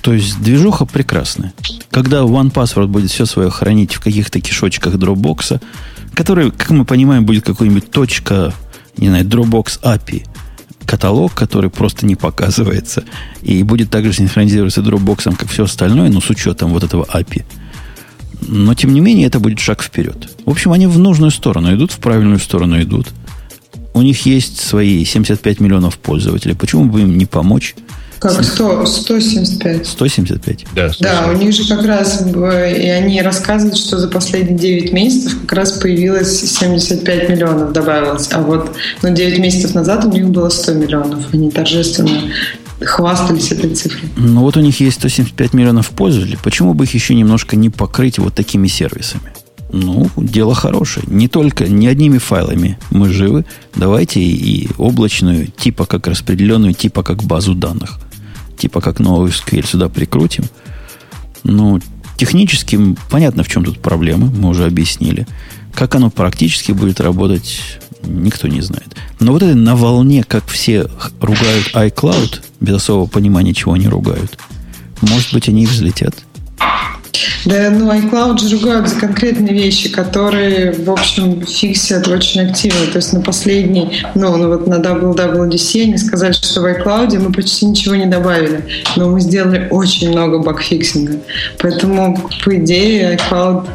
То 0.00 0.12
есть 0.12 0.42
движуха 0.42 0.86
прекрасная. 0.86 1.52
Когда 1.90 2.20
OnePassword 2.20 2.86
будет 2.86 3.10
все 3.10 3.26
свое 3.26 3.50
хранить 3.50 3.94
в 3.94 4.00
каких-то 4.00 4.40
кишочках 4.40 4.94
Dropbox, 4.94 5.60
который, 6.14 6.50
как 6.50 6.70
мы 6.70 6.84
понимаем, 6.84 7.26
будет 7.26 7.44
какой-нибудь 7.44 7.90
точка, 7.90 8.54
не 8.96 9.08
знаю, 9.08 9.24
Dropbox 9.24 9.80
API– 9.82 10.24
каталог, 10.90 11.34
который 11.34 11.70
просто 11.70 12.04
не 12.04 12.16
показывается, 12.16 13.04
и 13.42 13.62
будет 13.62 13.90
также 13.90 14.12
синхронизироваться 14.12 14.80
Dropbox, 14.80 15.36
как 15.36 15.48
все 15.48 15.62
остальное, 15.62 16.10
но 16.10 16.20
с 16.20 16.28
учетом 16.30 16.72
вот 16.72 16.82
этого 16.82 17.04
API. 17.04 17.44
Но, 18.48 18.74
тем 18.74 18.92
не 18.92 19.00
менее, 19.00 19.28
это 19.28 19.38
будет 19.38 19.60
шаг 19.60 19.82
вперед. 19.82 20.28
В 20.44 20.50
общем, 20.50 20.72
они 20.72 20.88
в 20.88 20.98
нужную 20.98 21.30
сторону 21.30 21.72
идут, 21.72 21.92
в 21.92 21.98
правильную 21.98 22.40
сторону 22.40 22.82
идут. 22.82 23.06
У 23.94 24.02
них 24.02 24.26
есть 24.26 24.58
свои 24.58 25.04
75 25.04 25.60
миллионов 25.60 25.96
пользователей. 25.96 26.56
Почему 26.56 26.86
бы 26.86 27.02
им 27.02 27.16
не 27.16 27.26
помочь? 27.26 27.76
Как 28.20 28.44
100, 28.44 28.84
175. 28.84 29.86
175? 29.86 30.66
Да, 30.74 30.92
175. 30.92 31.00
да, 31.00 31.32
у 31.32 31.36
них 31.36 31.54
же 31.54 31.66
как 31.66 31.86
раз, 31.86 32.22
и 32.22 32.88
они 32.88 33.22
рассказывают, 33.22 33.78
что 33.78 33.98
за 33.98 34.08
последние 34.08 34.58
9 34.58 34.92
месяцев 34.92 35.40
как 35.40 35.54
раз 35.54 35.72
появилось 35.72 36.38
75 36.58 37.30
миллионов 37.30 37.72
добавилось, 37.72 38.28
а 38.32 38.42
вот 38.42 38.76
ну, 39.02 39.14
9 39.14 39.38
месяцев 39.38 39.74
назад 39.74 40.04
у 40.04 40.10
них 40.10 40.28
было 40.28 40.50
100 40.50 40.72
миллионов. 40.74 41.24
Они 41.32 41.50
торжественно 41.50 42.30
хвастались 42.82 43.52
этой 43.52 43.74
цифрой. 43.74 44.10
Ну 44.18 44.42
вот 44.42 44.54
у 44.58 44.60
них 44.60 44.78
есть 44.80 44.98
175 44.98 45.54
миллионов 45.54 45.88
пользователей. 45.88 46.38
Почему 46.44 46.74
бы 46.74 46.84
их 46.84 46.92
еще 46.92 47.14
немножко 47.14 47.56
не 47.56 47.70
покрыть 47.70 48.18
вот 48.18 48.34
такими 48.34 48.68
сервисами? 48.68 49.32
Ну, 49.72 50.10
дело 50.16 50.54
хорошее. 50.54 51.06
Не 51.08 51.28
только, 51.28 51.68
не 51.68 51.86
одними 51.86 52.18
файлами 52.18 52.78
мы 52.90 53.08
живы. 53.08 53.46
Давайте 53.74 54.20
и 54.20 54.68
облачную, 54.76 55.46
типа 55.46 55.86
как 55.86 56.06
распределенную, 56.06 56.74
типа 56.74 57.02
как 57.02 57.22
базу 57.22 57.54
данных– 57.54 57.98
типа 58.60 58.80
как 58.80 59.00
новый 59.00 59.30
SQL 59.30 59.66
сюда 59.66 59.88
прикрутим. 59.88 60.44
Ну, 61.42 61.80
технически 62.16 62.78
понятно, 63.10 63.42
в 63.42 63.48
чем 63.48 63.64
тут 63.64 63.80
проблема, 63.80 64.26
мы 64.26 64.50
уже 64.50 64.66
объяснили. 64.66 65.26
Как 65.74 65.94
оно 65.94 66.10
практически 66.10 66.72
будет 66.72 67.00
работать, 67.00 67.60
никто 68.02 68.48
не 68.48 68.60
знает. 68.60 68.96
Но 69.18 69.32
вот 69.32 69.42
это 69.42 69.54
на 69.54 69.76
волне, 69.76 70.24
как 70.24 70.46
все 70.46 70.88
ругают 71.20 71.70
iCloud, 71.72 72.42
без 72.60 72.74
особого 72.74 73.06
понимания, 73.06 73.54
чего 73.54 73.72
они 73.72 73.88
ругают, 73.88 74.38
может 75.00 75.32
быть, 75.32 75.48
они 75.48 75.64
и 75.64 75.66
взлетят. 75.66 76.14
Да, 77.44 77.70
ну 77.70 77.90
iCloud 77.90 78.38
же 78.38 78.56
ругают 78.56 78.88
за 78.88 79.00
конкретные 79.00 79.54
вещи, 79.54 79.88
которые, 79.88 80.72
в 80.72 80.90
общем, 80.90 81.44
фиксят 81.44 82.06
очень 82.08 82.42
активно. 82.42 82.86
То 82.86 82.98
есть 82.98 83.12
на 83.12 83.20
последний, 83.20 84.02
ну, 84.14 84.36
ну 84.36 84.48
вот 84.48 84.66
на 84.66 84.74
WWDC 84.74 85.82
они 85.82 85.98
сказали, 85.98 86.32
что 86.32 86.60
в 86.60 86.66
iCloud 86.66 87.18
мы 87.18 87.32
почти 87.32 87.66
ничего 87.66 87.94
не 87.94 88.06
добавили, 88.06 88.64
но 88.96 89.08
мы 89.08 89.20
сделали 89.20 89.68
очень 89.70 90.10
много 90.10 90.38
багфиксинга. 90.38 91.14
Поэтому, 91.58 92.30
по 92.44 92.56
идее, 92.56 93.16
iCloud... 93.16 93.66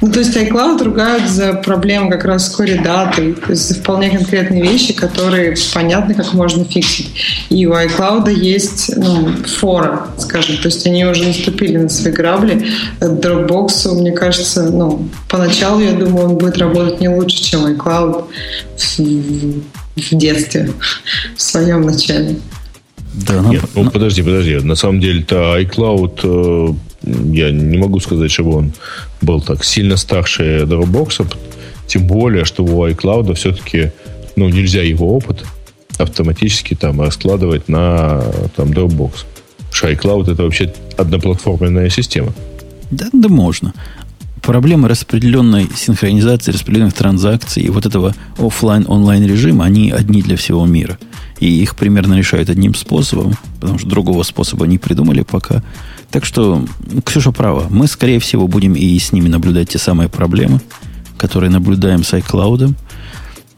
Ну, 0.00 0.12
то 0.12 0.20
есть 0.20 0.36
iCloud 0.36 0.82
ругают 0.84 1.28
за 1.28 1.54
проблемы 1.54 2.10
как 2.10 2.24
раз 2.24 2.46
с 2.46 2.60
core-датой, 2.60 3.34
то 3.34 3.50
есть 3.50 3.68
за 3.68 3.74
вполне 3.74 4.10
конкретные 4.10 4.62
вещи, 4.62 4.92
которые 4.92 5.56
понятно, 5.74 6.14
как 6.14 6.32
можно 6.34 6.64
фиксить. 6.64 7.10
И 7.50 7.66
у 7.66 7.72
iCloud 7.72 8.32
есть 8.32 8.96
ну, 8.96 9.28
фора, 9.58 10.06
скажем, 10.18 10.56
то 10.58 10.66
есть 10.66 10.86
они 10.86 11.04
уже 11.04 11.24
наступили 11.24 11.78
на 11.78 11.88
свои 11.88 12.12
грабли, 12.12 12.64
Dropbox, 13.00 13.94
мне 13.94 14.12
кажется, 14.12 14.70
ну, 14.70 15.08
поначалу, 15.28 15.80
я 15.80 15.92
думаю, 15.92 16.30
он 16.30 16.38
будет 16.38 16.58
работать 16.58 17.00
не 17.00 17.08
лучше, 17.08 17.42
чем 17.42 17.66
iCloud 17.66 18.24
в, 18.76 18.98
в 19.96 20.16
детстве, 20.16 20.70
в 21.36 21.42
своем 21.42 21.82
начале. 21.82 22.36
Да, 23.14 23.42
но... 23.42 23.50
Нет, 23.50 23.64
ну 23.74 23.90
подожди, 23.90 24.22
подожди. 24.22 24.56
На 24.56 24.76
самом 24.76 25.00
деле-то 25.00 25.58
iCloud, 25.60 26.20
э, 26.22 26.74
я 27.32 27.50
не 27.50 27.78
могу 27.78 28.00
сказать, 28.00 28.30
чтобы 28.30 28.56
он 28.56 28.72
был 29.20 29.40
так 29.40 29.64
сильно 29.64 29.96
старше 29.96 30.62
Dropbox, 30.62 31.26
тем 31.86 32.06
более, 32.06 32.44
что 32.44 32.64
у 32.64 32.86
iCloud 32.86 33.34
все-таки 33.34 33.92
ну, 34.36 34.48
нельзя 34.48 34.82
его 34.82 35.16
опыт 35.16 35.44
автоматически 35.98 36.74
там 36.74 37.00
раскладывать 37.00 37.68
на 37.68 38.22
там, 38.56 38.68
Dropbox. 38.68 39.24
Потому 39.56 39.72
что 39.72 39.90
iCloud 39.90 40.32
это 40.32 40.42
вообще 40.44 40.72
одноплатформенная 40.96 41.88
система. 41.90 42.32
Да, 42.90 43.06
да 43.12 43.28
можно. 43.28 43.72
проблемы 44.48 44.88
распределенной 44.88 45.68
синхронизации, 45.76 46.52
распределенных 46.52 46.94
транзакций 46.94 47.62
и 47.62 47.68
вот 47.68 47.84
этого 47.84 48.14
офлайн 48.38 48.86
онлайн 48.88 49.24
режима, 49.26 49.66
они 49.66 49.90
одни 49.90 50.22
для 50.22 50.36
всего 50.38 50.64
мира. 50.64 50.98
И 51.38 51.62
их 51.62 51.76
примерно 51.76 52.14
решают 52.14 52.48
одним 52.48 52.74
способом, 52.74 53.34
потому 53.60 53.78
что 53.78 53.88
другого 53.88 54.22
способа 54.22 54.66
не 54.66 54.78
придумали 54.78 55.22
пока. 55.22 55.62
Так 56.10 56.24
что 56.24 56.64
Ксюша 57.04 57.30
права. 57.30 57.66
Мы, 57.68 57.86
скорее 57.86 58.18
всего, 58.20 58.48
будем 58.48 58.74
и 58.74 58.98
с 58.98 59.12
ними 59.12 59.28
наблюдать 59.28 59.68
те 59.68 59.78
самые 59.78 60.08
проблемы, 60.08 60.60
которые 61.18 61.50
наблюдаем 61.50 62.02
с 62.02 62.12
iCloud. 62.14 62.74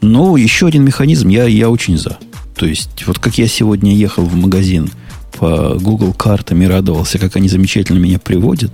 Но 0.01 0.35
еще 0.35 0.67
один 0.67 0.83
механизм 0.83 1.29
я, 1.29 1.45
я 1.45 1.69
очень 1.69 1.97
за. 1.97 2.17
То 2.55 2.65
есть, 2.65 3.07
вот 3.07 3.17
как 3.17 3.37
я 3.37 3.47
сегодня 3.47 3.95
ехал 3.95 4.25
в 4.25 4.35
магазин 4.35 4.91
по 5.39 5.77
Google 5.79 6.13
картам 6.13 6.61
и 6.61 6.65
радовался, 6.65 7.17
как 7.17 7.35
они 7.37 7.47
замечательно 7.47 7.97
меня 7.97 8.19
приводят, 8.19 8.71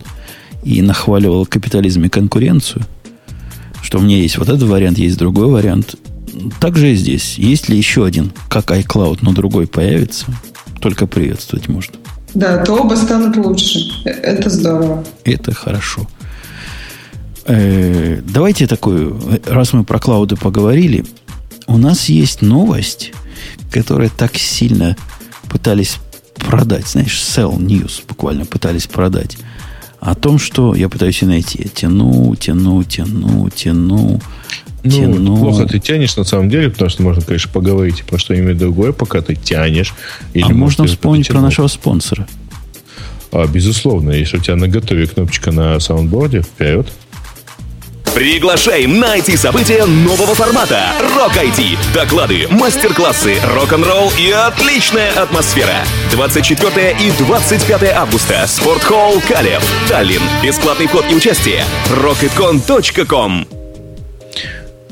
и 0.67 0.81
нахваливал 0.81 1.45
капитализм 1.45 2.03
и 2.03 2.09
конкуренцию, 2.09 2.83
что 3.81 3.99
у 3.99 4.01
меня 4.01 4.17
есть 4.17 4.37
вот 4.37 4.49
этот 4.49 4.63
вариант, 4.63 4.97
есть 4.97 5.17
другой 5.17 5.47
вариант. 5.47 5.95
Также 6.59 6.91
и 6.91 6.95
здесь. 6.95 7.37
Есть 7.37 7.69
ли 7.69 7.77
еще 7.77 8.05
один, 8.05 8.31
как 8.49 8.69
iCloud, 8.71 9.19
но 9.21 9.31
другой 9.31 9.65
появится, 9.65 10.25
только 10.81 11.07
приветствовать 11.07 11.69
можно. 11.69 11.95
Да, 12.33 12.63
то 12.65 12.75
оба 12.75 12.95
станут 12.95 13.37
лучше. 13.37 13.79
Это 14.03 14.49
здорово. 14.49 15.05
Это 15.23 15.53
хорошо. 15.53 16.05
Э, 17.45 18.21
давайте 18.21 18.67
такую, 18.67 19.17
раз 19.45 19.71
мы 19.71 19.85
про 19.85 19.99
клауды 19.99 20.35
поговорили, 20.35 21.05
у 21.65 21.77
нас 21.77 22.09
есть 22.09 22.41
новость, 22.41 23.13
которая 23.71 24.09
так 24.09 24.35
сильно 24.35 24.97
пытались 25.49 25.97
продать, 26.35 26.87
знаешь, 26.87 27.17
sell 27.17 27.57
news 27.57 28.03
буквально 28.07 28.45
пытались 28.45 28.87
продать, 28.87 29.37
о 29.99 30.15
том, 30.15 30.39
что 30.39 30.75
я 30.75 30.89
пытаюсь 30.89 31.21
и 31.21 31.25
найти. 31.25 31.69
Тяну, 31.73 32.35
тяну, 32.35 32.83
тяну, 32.83 33.49
тяну, 33.49 34.21
ну, 34.83 34.89
тяну. 34.89 35.37
Плохо 35.37 35.65
ты 35.65 35.79
тянешь 35.79 36.15
на 36.17 36.23
самом 36.23 36.49
деле, 36.49 36.69
потому 36.69 36.89
что 36.89 37.03
можно, 37.03 37.21
конечно, 37.21 37.51
поговорить 37.51 38.03
про 38.03 38.17
что-нибудь 38.17 38.57
другое, 38.57 38.91
пока 38.91 39.21
ты 39.21 39.35
тянешь. 39.35 39.93
Или, 40.33 40.45
а 40.45 40.49
можно 40.49 40.85
вспомнить 40.85 41.27
про 41.27 41.41
нашего 41.41 41.67
спонсора. 41.67 42.27
А, 43.31 43.45
безусловно, 43.47 44.11
если 44.11 44.37
у 44.37 44.41
тебя 44.41 44.55
на 44.55 44.67
готове 44.67 45.07
кнопочка 45.07 45.51
на 45.51 45.79
саундборде, 45.79 46.41
вперед. 46.41 46.91
Приглашаем 48.15 48.99
на 48.99 49.17
IT-события 49.17 49.85
нового 49.85 50.33
формата 50.33 50.91
«Рок 51.15 51.33
IT». 51.37 51.77
Доклады, 51.93 52.47
мастер-классы, 52.49 53.35
рок-н-ролл 53.55 54.11
и 54.17 54.31
отличная 54.31 55.11
атмосфера. 55.11 55.75
24 56.11 56.97
и 56.99 57.11
25 57.19 57.83
августа. 57.93 58.45
Спортхолл 58.47 59.21
Калев. 59.27 59.63
Таллин. 59.87 60.21
Бесплатный 60.43 60.87
вход 60.87 61.05
и 61.11 61.15
участие. 61.15 61.63
rocketcon.com 61.91 63.47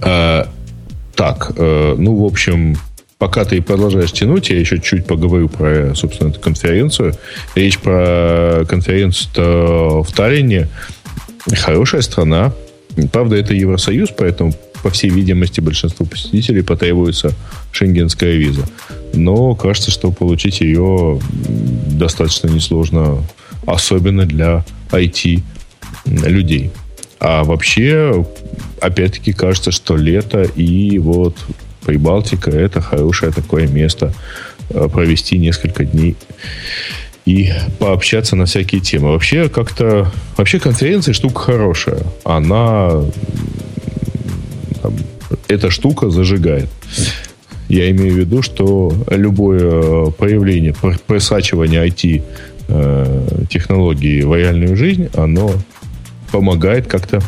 а, 0.02 0.48
Так, 1.16 1.52
э, 1.58 1.96
ну, 1.98 2.16
в 2.16 2.26
общем, 2.26 2.78
пока 3.18 3.44
ты 3.46 3.62
продолжаешь 3.62 4.12
тянуть, 4.12 4.50
я 4.50 4.60
еще 4.60 4.80
чуть 4.80 5.08
поговорю 5.08 5.50
про, 5.50 5.96
собственно, 5.96 6.30
эту 6.30 6.40
конференцию. 6.40 7.16
Речь 7.56 7.80
про 7.80 8.66
конференцию 8.70 10.04
в 10.04 10.12
Таллине. 10.12 10.68
Хорошая 11.54 12.02
страна, 12.02 12.54
Правда, 13.12 13.36
это 13.36 13.54
Евросоюз, 13.54 14.10
поэтому, 14.18 14.54
по 14.84 14.90
всей 14.90 15.10
видимости, 15.10 15.60
большинству 15.60 16.06
посетителей 16.06 16.62
потребуется 16.62 17.34
шенгенская 17.72 18.34
виза. 18.34 18.66
Но 19.14 19.56
кажется, 19.56 19.92
что 19.92 20.12
получить 20.12 20.62
ее 20.62 21.20
достаточно 21.88 22.48
несложно, 22.48 23.24
особенно 23.66 24.26
для 24.26 24.64
IT-людей. 24.92 26.72
А 27.20 27.44
вообще, 27.44 28.26
опять-таки, 28.82 29.34
кажется, 29.34 29.72
что 29.72 29.96
лето 29.98 30.44
и 30.44 31.00
вот 31.00 31.36
Прибалтика– 31.86 32.50
это 32.52 32.82
хорошее 32.82 33.32
такое 33.32 33.68
место 33.68 34.14
э, 34.70 34.90
провести 34.92 35.38
несколько 35.38 35.86
дней 35.86 36.16
и 37.26 37.52
пообщаться 37.80 38.36
на 38.36 38.46
всякие 38.46 38.82
темы. 38.82 39.10
Вообще 39.10 39.50
как-то... 39.50 40.12
Вообще 40.38 40.60
конференция 40.60 41.14
штука 41.14 41.40
хорошая. 41.42 42.04
Она... 42.24 43.04
Там, 44.82 44.94
эта 45.48 45.72
штука 45.72 46.10
зажигает. 46.10 46.70
Я 47.68 47.90
имею 47.90 48.14
в 48.14 48.18
виду, 48.18 48.44
что 48.44 48.94
любое 49.10 50.12
проявление, 50.12 50.76
просачивание 51.08 51.88
IT 51.88 52.24
э, 52.68 54.26
в 54.26 54.36
реальную 54.36 54.76
жизнь, 54.76 55.10
оно 55.16 55.52
помогает 56.32 56.86
как-то 56.86 57.22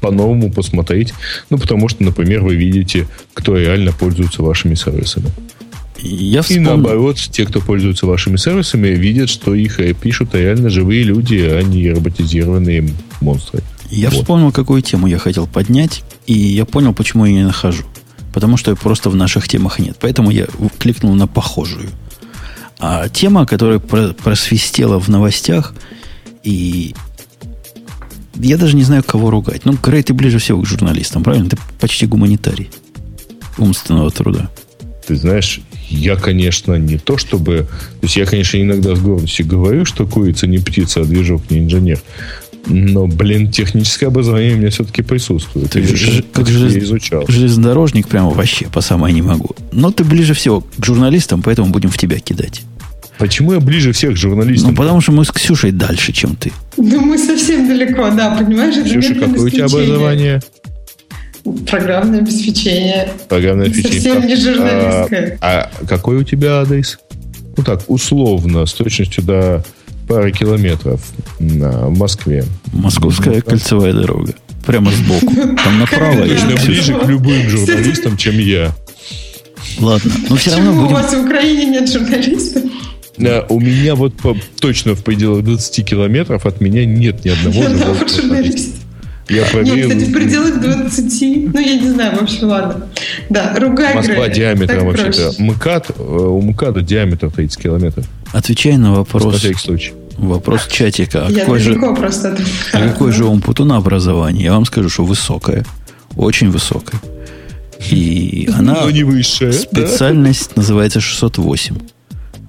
по-новому 0.00 0.52
посмотреть. 0.52 1.12
Ну, 1.50 1.58
потому 1.58 1.88
что, 1.88 2.04
например, 2.04 2.42
вы 2.42 2.54
видите, 2.54 3.08
кто 3.34 3.56
реально 3.56 3.92
пользуется 3.92 4.42
вашими 4.42 4.74
сервисами. 4.74 5.30
Я 5.98 6.42
вспомнил... 6.42 6.62
И 6.62 6.76
наоборот, 6.76 7.18
те, 7.18 7.44
кто 7.44 7.60
пользуется 7.60 8.06
вашими 8.06 8.36
сервисами, 8.36 8.88
видят, 8.88 9.28
что 9.28 9.54
их 9.54 9.80
пишут 9.98 10.34
реально 10.34 10.70
живые 10.70 11.02
люди, 11.02 11.36
а 11.36 11.62
не 11.62 11.90
роботизированные 11.90 12.90
монстры. 13.20 13.62
Я 13.90 14.10
вот. 14.10 14.20
вспомнил, 14.20 14.52
какую 14.52 14.82
тему 14.82 15.06
я 15.06 15.18
хотел 15.18 15.46
поднять, 15.46 16.04
и 16.26 16.34
я 16.34 16.64
понял, 16.64 16.94
почему 16.94 17.24
я 17.24 17.32
не 17.32 17.42
нахожу. 17.42 17.84
Потому 18.32 18.56
что 18.56 18.76
просто 18.76 19.10
в 19.10 19.16
наших 19.16 19.48
темах 19.48 19.78
нет. 19.78 19.96
Поэтому 20.00 20.30
я 20.30 20.46
кликнул 20.78 21.14
на 21.14 21.26
похожую. 21.26 21.88
А 22.78 23.08
тема, 23.08 23.46
которая 23.46 23.80
просвистела 23.80 25.00
в 25.00 25.08
новостях, 25.08 25.74
и 26.44 26.94
я 28.36 28.56
даже 28.56 28.76
не 28.76 28.84
знаю, 28.84 29.02
кого 29.02 29.30
ругать. 29.30 29.64
Ну, 29.64 29.76
Грей, 29.82 30.02
ты 30.02 30.14
ближе 30.14 30.38
всего 30.38 30.62
к 30.62 30.66
журналистам, 30.66 31.24
правильно? 31.24 31.50
Ты 31.50 31.58
почти 31.80 32.06
гуманитарий 32.06 32.70
умственного 33.56 34.10
труда. 34.12 34.48
Ты 35.06 35.16
знаешь, 35.16 35.60
я, 35.88 36.16
конечно, 36.16 36.74
не 36.74 36.98
то 36.98 37.16
чтобы... 37.16 37.66
То 38.00 38.04
есть 38.04 38.16
я, 38.16 38.26
конечно, 38.26 38.60
иногда 38.60 38.94
с 38.94 39.00
гордостью 39.00 39.46
говорю, 39.46 39.84
что 39.84 40.06
курица 40.06 40.46
не 40.46 40.58
птица, 40.58 41.00
а 41.00 41.04
движок 41.04 41.42
не 41.50 41.58
инженер. 41.58 42.00
Но, 42.66 43.06
блин, 43.06 43.50
техническое 43.50 44.06
образование 44.06 44.54
у 44.54 44.58
меня 44.58 44.70
все-таки 44.70 45.02
присутствует. 45.02 45.70
Ты 45.70 45.82
ж, 45.82 46.22
как 46.32 46.46
желез... 46.46 46.76
изучал. 46.76 47.24
железнодорожник 47.26 48.08
прямо 48.08 48.30
вообще 48.30 48.66
по 48.66 48.80
самой 48.80 49.12
не 49.12 49.22
могу. 49.22 49.54
Но 49.72 49.90
ты 49.90 50.04
ближе 50.04 50.34
всего 50.34 50.60
к 50.60 50.84
журналистам, 50.84 51.42
поэтому 51.42 51.70
будем 51.70 51.88
в 51.88 51.96
тебя 51.96 52.18
кидать. 52.18 52.62
Почему 53.18 53.52
я 53.52 53.60
ближе 53.60 53.92
всех 53.92 54.14
к 54.14 54.16
журналистам? 54.16 54.70
Ну, 54.70 54.76
потому 54.76 55.00
что 55.00 55.12
мы 55.12 55.24
с 55.24 55.30
Ксюшей 55.32 55.72
дальше, 55.72 56.12
чем 56.12 56.36
ты. 56.36 56.52
Ну, 56.76 57.00
мы 57.00 57.18
совсем 57.18 57.66
далеко, 57.66 58.10
да, 58.10 58.36
понимаешь? 58.36 58.74
Ксюша, 58.84 59.14
какое 59.14 59.46
у 59.46 59.50
тебя 59.50 59.64
образование? 59.64 60.40
Программное 61.52 62.20
обеспечение. 62.20 63.10
Программное 63.28 63.66
обеспечение. 63.66 64.00
Совсем 64.00 64.26
не 64.26 64.36
журналистское. 64.36 65.38
А, 65.40 65.70
а 65.80 65.86
какой 65.86 66.16
у 66.16 66.22
тебя 66.22 66.60
адрес? 66.60 66.98
Ну 67.56 67.64
так, 67.64 67.82
условно, 67.88 68.66
с 68.66 68.72
точностью 68.72 69.24
до 69.24 69.64
пары 70.06 70.32
километров 70.32 71.00
в 71.38 71.90
Москве. 71.98 72.44
Московская 72.72 73.40
кольцевая 73.42 73.92
дорога. 73.92 74.34
Прямо 74.66 74.90
сбоку. 74.90 75.34
Там 75.64 75.78
направо. 75.78 76.26
Точно 76.26 76.56
ближе 76.66 76.94
к 76.94 77.04
любым 77.06 77.48
журналистам, 77.48 78.16
чем 78.16 78.38
я. 78.38 78.74
Ладно, 79.80 80.12
но 80.28 80.36
все 80.36 80.52
равно 80.52 80.72
будем... 80.72 80.86
у 80.86 80.90
вас 80.90 81.12
в 81.12 81.24
Украине 81.24 81.66
нет 81.66 81.90
журналистов? 81.90 82.62
Да, 83.16 83.44
у 83.48 83.60
меня 83.60 83.94
вот 83.94 84.14
по, 84.14 84.36
точно 84.60 84.94
в 84.94 85.02
пределах 85.02 85.44
20 85.44 85.84
километров 85.84 86.46
от 86.46 86.60
меня 86.60 86.84
нет 86.84 87.24
ни 87.24 87.30
одного 87.30 87.64
журналиста. 88.06 88.77
Я 89.28 89.44
проверил. 89.44 89.88
Нет, 89.88 89.98
кстати, 89.98 90.10
в 90.10 90.12
пределах 90.12 90.60
20. 90.60 91.54
Ну, 91.54 91.60
я 91.60 91.76
не 91.76 91.90
знаю, 91.90 92.16
в 92.16 92.22
общем, 92.22 92.48
ладно. 92.48 92.86
Да, 93.28 93.54
ругай 93.58 93.94
Москва 93.94 94.14
Грея. 94.14 94.28
диаметром 94.28 94.86
вообще-то. 94.86 95.34
МКАД, 95.38 95.90
э, 95.98 96.02
у 96.02 96.40
МКАДа 96.40 96.80
диаметр 96.80 97.30
30 97.30 97.62
километров. 97.62 98.06
Отвечай 98.32 98.76
на 98.76 98.94
вопрос. 98.94 99.24
На 99.24 99.32
всякий 99.32 99.58
случай. 99.58 99.92
Вопрос 100.16 100.66
чатика. 100.66 101.26
А 101.26 101.30
я 101.30 101.40
какой 101.40 101.60
же, 101.60 101.74
просто 101.74 102.36
а 102.72 102.78
какой 102.80 103.12
же 103.12 103.24
он 103.24 103.40
Путуна 103.40 103.76
образование? 103.76 104.44
Я 104.44 104.52
вам 104.52 104.64
скажу, 104.64 104.88
что 104.88 105.04
высокое. 105.04 105.64
Очень 106.16 106.50
высокое. 106.50 107.00
И 107.90 108.50
она... 108.52 108.74
Но 108.82 108.90
не 108.90 109.04
высшая. 109.04 109.52
Специальность 109.52 110.50
да? 110.54 110.62
называется 110.62 111.00
608. 111.00 111.76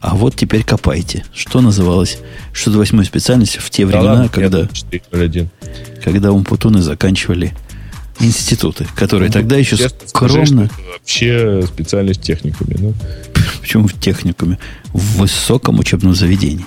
А 0.01 0.15
вот 0.15 0.35
теперь 0.35 0.63
копайте. 0.63 1.25
Что 1.33 1.61
называлось 1.61 2.19
608 2.53 3.03
специальностью 3.03 3.61
в 3.61 3.69
те 3.69 3.85
да 3.85 3.91
времена, 3.91 4.13
ладно, 4.13 4.29
когда, 4.29 4.67
401. 4.67 5.49
когда 6.03 6.31
умпутуны 6.31 6.81
заканчивали 6.81 7.53
институты, 8.19 8.87
которые 8.95 9.27
ну, 9.27 9.33
тогда 9.33 9.57
еще 9.57 9.77
скромно... 9.77 10.67
Скажи, 10.67 10.69
вообще 10.93 11.63
специальность 11.67 12.21
техникуме. 12.21 12.75
Ну. 12.79 12.93
Почему 13.61 13.87
в 13.87 13.99
техникуме? 13.99 14.57
В 14.93 15.19
высоком 15.19 15.79
учебном 15.79 16.13
заведении. 16.13 16.65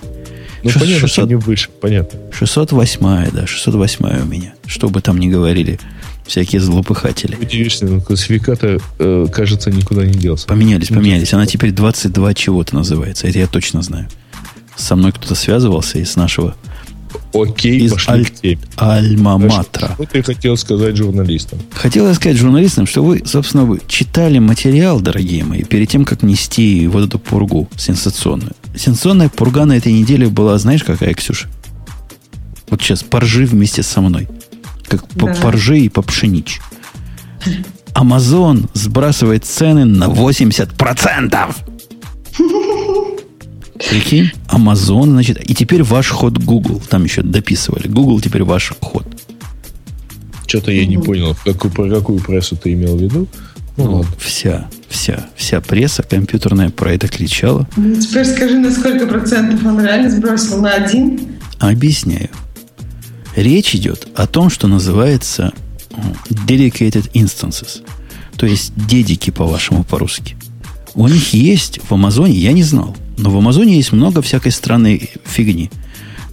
Ну, 0.63 0.71
600, 0.71 0.83
понятно, 0.83 1.09
600, 1.09 1.11
что 1.11 1.27
не 1.27 1.35
выше, 1.35 1.71
понятно. 1.81 2.21
608, 2.33 3.31
да, 3.33 3.47
608 3.47 4.23
у 4.23 4.27
меня. 4.27 4.55
Что 4.67 4.89
бы 4.89 5.01
там 5.01 5.19
ни 5.19 5.29
говорили 5.29 5.81
всякие 6.33 6.63
злопыхатели. 6.63 7.37
Удивишься, 7.37 7.85
но 7.85 8.01
классификатор, 8.01 8.81
э, 8.99 9.27
кажется, 9.31 9.71
никуда 9.71 10.07
не 10.07 10.15
делся. 10.15 10.47
Поменялись, 10.47 10.89
поменялись. 10.89 11.33
Она 11.35 11.45
теперь 11.45 11.73
22 11.73 12.33
чего-то 12.33 12.75
называется. 12.75 13.29
Это 13.29 13.39
я 13.39 13.47
точно 13.47 13.83
знаю. 13.83 14.09
Со 14.75 14.97
мной 14.97 15.13
кто-то 15.13 15.35
связывался 15.35 15.99
из 15.99 16.17
нашего 16.17 16.55
Окей, 17.35 17.81
из 17.81 17.93
пошли 17.93 18.13
аль... 18.15 18.25
к 18.25 18.31
теме. 18.31 18.63
Альма-Матра. 18.77 19.93
Что 19.93 20.07
ты 20.11 20.23
хотел 20.23 20.57
сказать 20.57 20.97
журналистам? 20.97 21.59
Хотел 21.71 22.09
я 22.09 22.15
сказать 22.15 22.39
журналистам, 22.39 22.87
что 22.87 23.05
вы, 23.05 23.23
собственно, 23.27 23.67
вы 23.67 23.83
читали 23.87 24.39
материал, 24.39 25.01
дорогие 25.01 25.45
мои, 25.45 25.65
перед 25.65 25.91
тем, 25.91 26.07
как 26.07 26.23
нести 26.23 26.87
вот 26.87 27.07
эту 27.07 27.19
пургу 27.19 27.69
сенсационную. 27.77 28.53
Сенсационная 28.75 29.29
пурга 29.29 29.67
на 29.67 29.77
этой 29.77 29.93
неделе 29.93 30.29
была, 30.29 30.57
знаешь, 30.57 30.83
какая, 30.83 31.13
Ксюша? 31.13 31.49
Вот 32.71 32.81
сейчас 32.81 33.03
поржи 33.03 33.45
вместе 33.45 33.83
со 33.83 34.01
мной. 34.01 34.29
Как 34.93 35.09
по 35.09 35.27
Да. 35.29 35.35
поржи 35.41 35.79
и 35.81 35.89
по 35.89 36.03
пшенич. 36.03 36.61
Амазон 37.95 38.69
сбрасывает 38.75 39.45
цены 39.47 39.87
на 39.87 40.09
80%. 40.09 41.57
Прикинь, 43.89 44.31
Amazon, 44.49 45.07
значит, 45.11 45.41
и 45.51 45.55
теперь 45.55 45.83
ваш 45.83 46.11
ход 46.11 46.37
Google. 46.39 46.81
Там 46.91 47.05
еще 47.05 47.23
дописывали. 47.23 47.89
Google 47.89 48.21
теперь 48.21 48.45
ваш 48.45 48.73
ход. 48.81 49.07
Что-то 50.47 50.71
я 50.71 50.85
не 50.87 50.99
понял, 50.99 51.35
какую, 51.45 51.73
про 51.73 51.89
какую 51.89 52.21
прессу 52.21 52.57
ты 52.57 52.75
имел 52.75 52.97
в 52.97 53.03
виду. 53.03 53.27
Ну, 53.79 53.85
Ну, 53.85 53.93
ладно. 53.97 54.13
вся, 54.19 54.69
вся, 54.91 55.25
вся 55.35 55.63
пресса 55.63 56.03
компьютерная 56.03 56.69
про 56.69 56.93
это 56.93 57.09
кричала. 57.09 57.67
Ну, 57.77 57.99
теперь 57.99 58.27
скажи, 58.27 58.59
на 58.59 58.71
сколько 58.71 59.07
процентов 59.07 59.65
он 59.65 59.81
реально 59.83 60.11
сбросил? 60.11 60.61
На 60.61 60.73
один? 60.75 61.19
Объясняю. 61.59 62.29
Речь 63.37 63.75
идет 63.75 64.09
о 64.15 64.27
том, 64.27 64.51
что 64.51 64.69
называется 64.69 65.53
м, 65.91 66.15
dedicated 66.31 67.11
instances. 67.13 67.83
То 68.37 68.47
есть 68.47 68.73
дедики, 68.77 69.31
по-вашему, 69.31 69.85
по-русски. 69.85 70.37
У 70.95 71.09
них 71.09 71.33
есть 71.33 71.81
в 71.83 71.93
Амазоне, 71.95 72.35
я 72.35 72.53
не 72.53 72.63
знал, 72.63 72.95
но 73.17 73.31
в 73.31 73.37
Амазоне 73.37 73.77
есть 73.77 73.93
много 73.93 74.21
всякой 74.21 74.53
странной 74.53 75.11
фигни. 75.25 75.71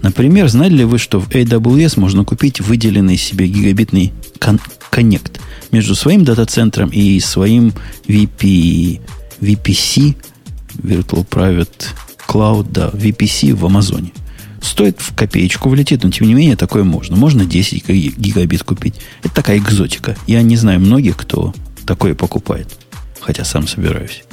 Например, 0.02 0.48
знали 0.50 0.74
ли 0.74 0.84
вы, 0.86 0.98
что 0.98 1.20
в 1.20 1.30
AWS 1.30 2.00
можно 2.00 2.24
купить 2.26 2.62
выделенный 2.62 3.18
себе 3.18 3.48
гигабитный 3.48 4.14
кон- 4.40 4.60
коннект 4.90 5.40
между 5.72 5.94
своим 5.96 6.24
дата-центром 6.24 6.90
и 6.90 7.20
своим 7.20 7.74
VP, 8.08 9.02
VPC, 9.42 10.16
Virtual 10.78 11.28
Private 11.28 11.86
Cloud, 12.28 12.68
да, 12.72 12.90
VPC 12.90 13.54
в 13.54 13.66
Амазоне. 13.66 14.12
Стоит 14.62 15.00
в 15.00 15.16
копеечку 15.16 15.70
влетит, 15.70 16.04
но 16.04 16.12
тем 16.12 16.28
не 16.28 16.34
менее 16.34 16.56
такое 16.56 16.84
можно. 16.84 17.16
Можно 17.16 17.46
10 17.46 17.88
ги- 17.88 18.14
гигабит 18.16 18.64
купить. 18.64 18.96
Это 19.24 19.34
такая 19.34 19.58
экзотика. 19.58 20.16
Я 20.28 20.42
не 20.42 20.58
знаю 20.58 20.80
многих, 20.80 21.18
кто 21.18 21.54
такое 21.86 22.16
покупает. 22.16 22.68
Хотя 23.22 23.44
сам 23.46 23.68
собираюсь. 23.68 24.24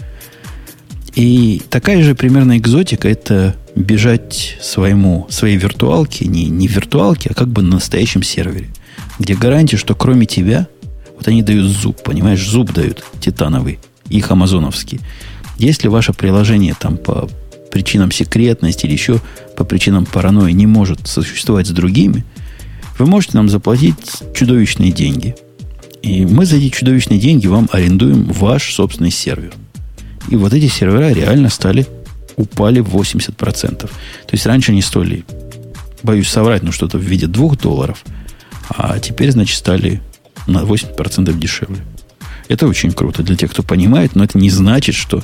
И 1.14 1.62
такая 1.70 2.03
же 2.03 2.14
примерно 2.14 2.59
экзотика 2.59 3.09
это 3.09 3.57
бежать 3.74 4.59
своему, 4.61 5.27
своей 5.31 5.57
виртуалке, 5.57 6.27
не, 6.27 6.45
не 6.45 6.66
виртуалке, 6.66 7.31
а 7.31 7.35
как 7.35 7.49
бы 7.49 7.62
на 7.62 7.77
настоящем 7.77 8.22
сервере, 8.22 8.68
где 9.18 9.35
гарантия, 9.35 9.79
что 9.79 9.95
кроме 9.95 10.27
тебя, 10.27 10.68
вот 11.16 11.27
они 11.27 11.43
дают 11.43 11.66
зуб, 11.70 12.03
понимаешь, 12.03 12.47
зуб 12.47 12.72
дают 12.72 13.03
титановый, 13.20 13.79
их 14.11 14.31
амазоновский. 14.31 15.01
Если 15.57 15.89
ваше 15.89 16.12
приложение 16.12 16.74
там 16.79 16.99
по 16.99 17.31
причинам 17.70 18.10
секретности 18.10 18.86
или 18.86 18.92
еще 18.92 19.20
по 19.56 19.64
причинам 19.64 20.06
паранойи 20.06 20.52
не 20.52 20.66
может 20.66 21.06
существовать 21.06 21.66
с 21.66 21.70
другими, 21.70 22.24
вы 22.98 23.06
можете 23.06 23.36
нам 23.36 23.48
заплатить 23.48 24.22
чудовищные 24.34 24.90
деньги. 24.92 25.34
И 26.02 26.24
мы 26.24 26.46
за 26.46 26.56
эти 26.56 26.68
чудовищные 26.70 27.18
деньги 27.18 27.46
вам 27.46 27.68
арендуем 27.72 28.24
ваш 28.24 28.72
собственный 28.74 29.10
сервер. 29.10 29.52
И 30.28 30.36
вот 30.36 30.52
эти 30.52 30.66
сервера 30.68 31.12
реально 31.12 31.50
стали, 31.50 31.86
упали 32.36 32.80
в 32.80 32.94
80%. 32.96 33.76
То 33.76 33.90
есть 34.32 34.46
раньше 34.46 34.72
они 34.72 34.82
стоили, 34.82 35.24
боюсь 36.02 36.28
соврать, 36.28 36.62
но 36.62 36.72
что-то 36.72 36.98
в 36.98 37.02
виде 37.02 37.26
2 37.26 37.56
долларов, 37.56 38.04
а 38.68 38.98
теперь, 38.98 39.30
значит, 39.30 39.56
стали 39.56 40.00
на 40.46 40.62
80% 40.62 41.36
дешевле. 41.38 41.78
Это 42.48 42.66
очень 42.66 42.92
круто 42.92 43.22
для 43.22 43.36
тех, 43.36 43.50
кто 43.50 43.62
понимает, 43.62 44.14
но 44.14 44.24
это 44.24 44.38
не 44.38 44.50
значит, 44.50 44.94
что 44.94 45.22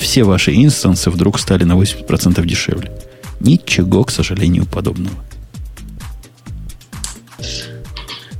все 0.00 0.24
ваши 0.24 0.54
инстансы 0.54 1.10
вдруг 1.10 1.38
стали 1.38 1.64
на 1.64 1.74
80% 1.74 2.44
дешевле. 2.46 2.90
Ничего, 3.38 4.02
к 4.04 4.10
сожалению, 4.10 4.66
подобного. 4.66 5.14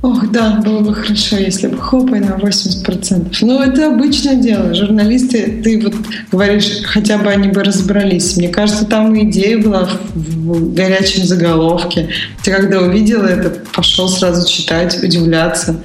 Ох, 0.01 0.31
да, 0.31 0.59
было 0.65 0.79
бы 0.79 0.95
хорошо, 0.95 1.37
если 1.37 1.67
бы 1.67 1.77
хоп, 1.77 2.09
и 2.09 2.19
на 2.19 2.35
80%. 2.35 3.37
Но 3.41 3.63
это 3.63 3.93
обычное 3.93 4.35
дело. 4.35 4.73
Журналисты, 4.73 5.61
ты 5.63 5.79
вот 5.79 5.93
говоришь, 6.31 6.81
хотя 6.85 7.19
бы 7.19 7.29
они 7.29 7.49
бы 7.49 7.63
разобрались. 7.63 8.35
Мне 8.35 8.49
кажется, 8.49 8.85
там 8.85 9.15
идея 9.29 9.59
была 9.59 9.85
в, 9.85 10.15
в 10.15 10.73
горячем 10.73 11.25
заголовке. 11.25 12.09
Ты 12.43 12.51
когда 12.51 12.81
увидел 12.81 13.21
это, 13.21 13.51
пошел 13.75 14.09
сразу 14.09 14.51
читать, 14.51 14.97
удивляться. 15.03 15.79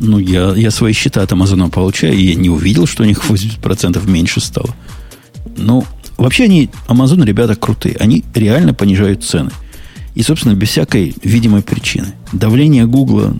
Ну, 0.00 0.18
я, 0.18 0.54
я 0.54 0.70
свои 0.70 0.92
счета 0.92 1.22
от 1.22 1.32
Амазона 1.32 1.68
получаю, 1.70 2.14
и 2.14 2.22
я 2.22 2.34
не 2.34 2.50
увидел, 2.50 2.86
что 2.86 3.02
у 3.02 3.06
них 3.06 3.22
80% 3.28 4.08
меньше 4.08 4.40
стало. 4.40 4.70
Ну, 5.56 5.84
вообще 6.16 6.44
они, 6.44 6.70
Амазон, 6.86 7.24
ребята 7.24 7.56
крутые. 7.56 7.96
Они 7.98 8.24
реально 8.34 8.74
понижают 8.74 9.24
цены. 9.24 9.50
И, 10.14 10.22
собственно, 10.22 10.54
без 10.54 10.68
всякой 10.68 11.14
видимой 11.22 11.62
причины. 11.62 12.08
Давление 12.32 12.86
Гугла, 12.86 13.36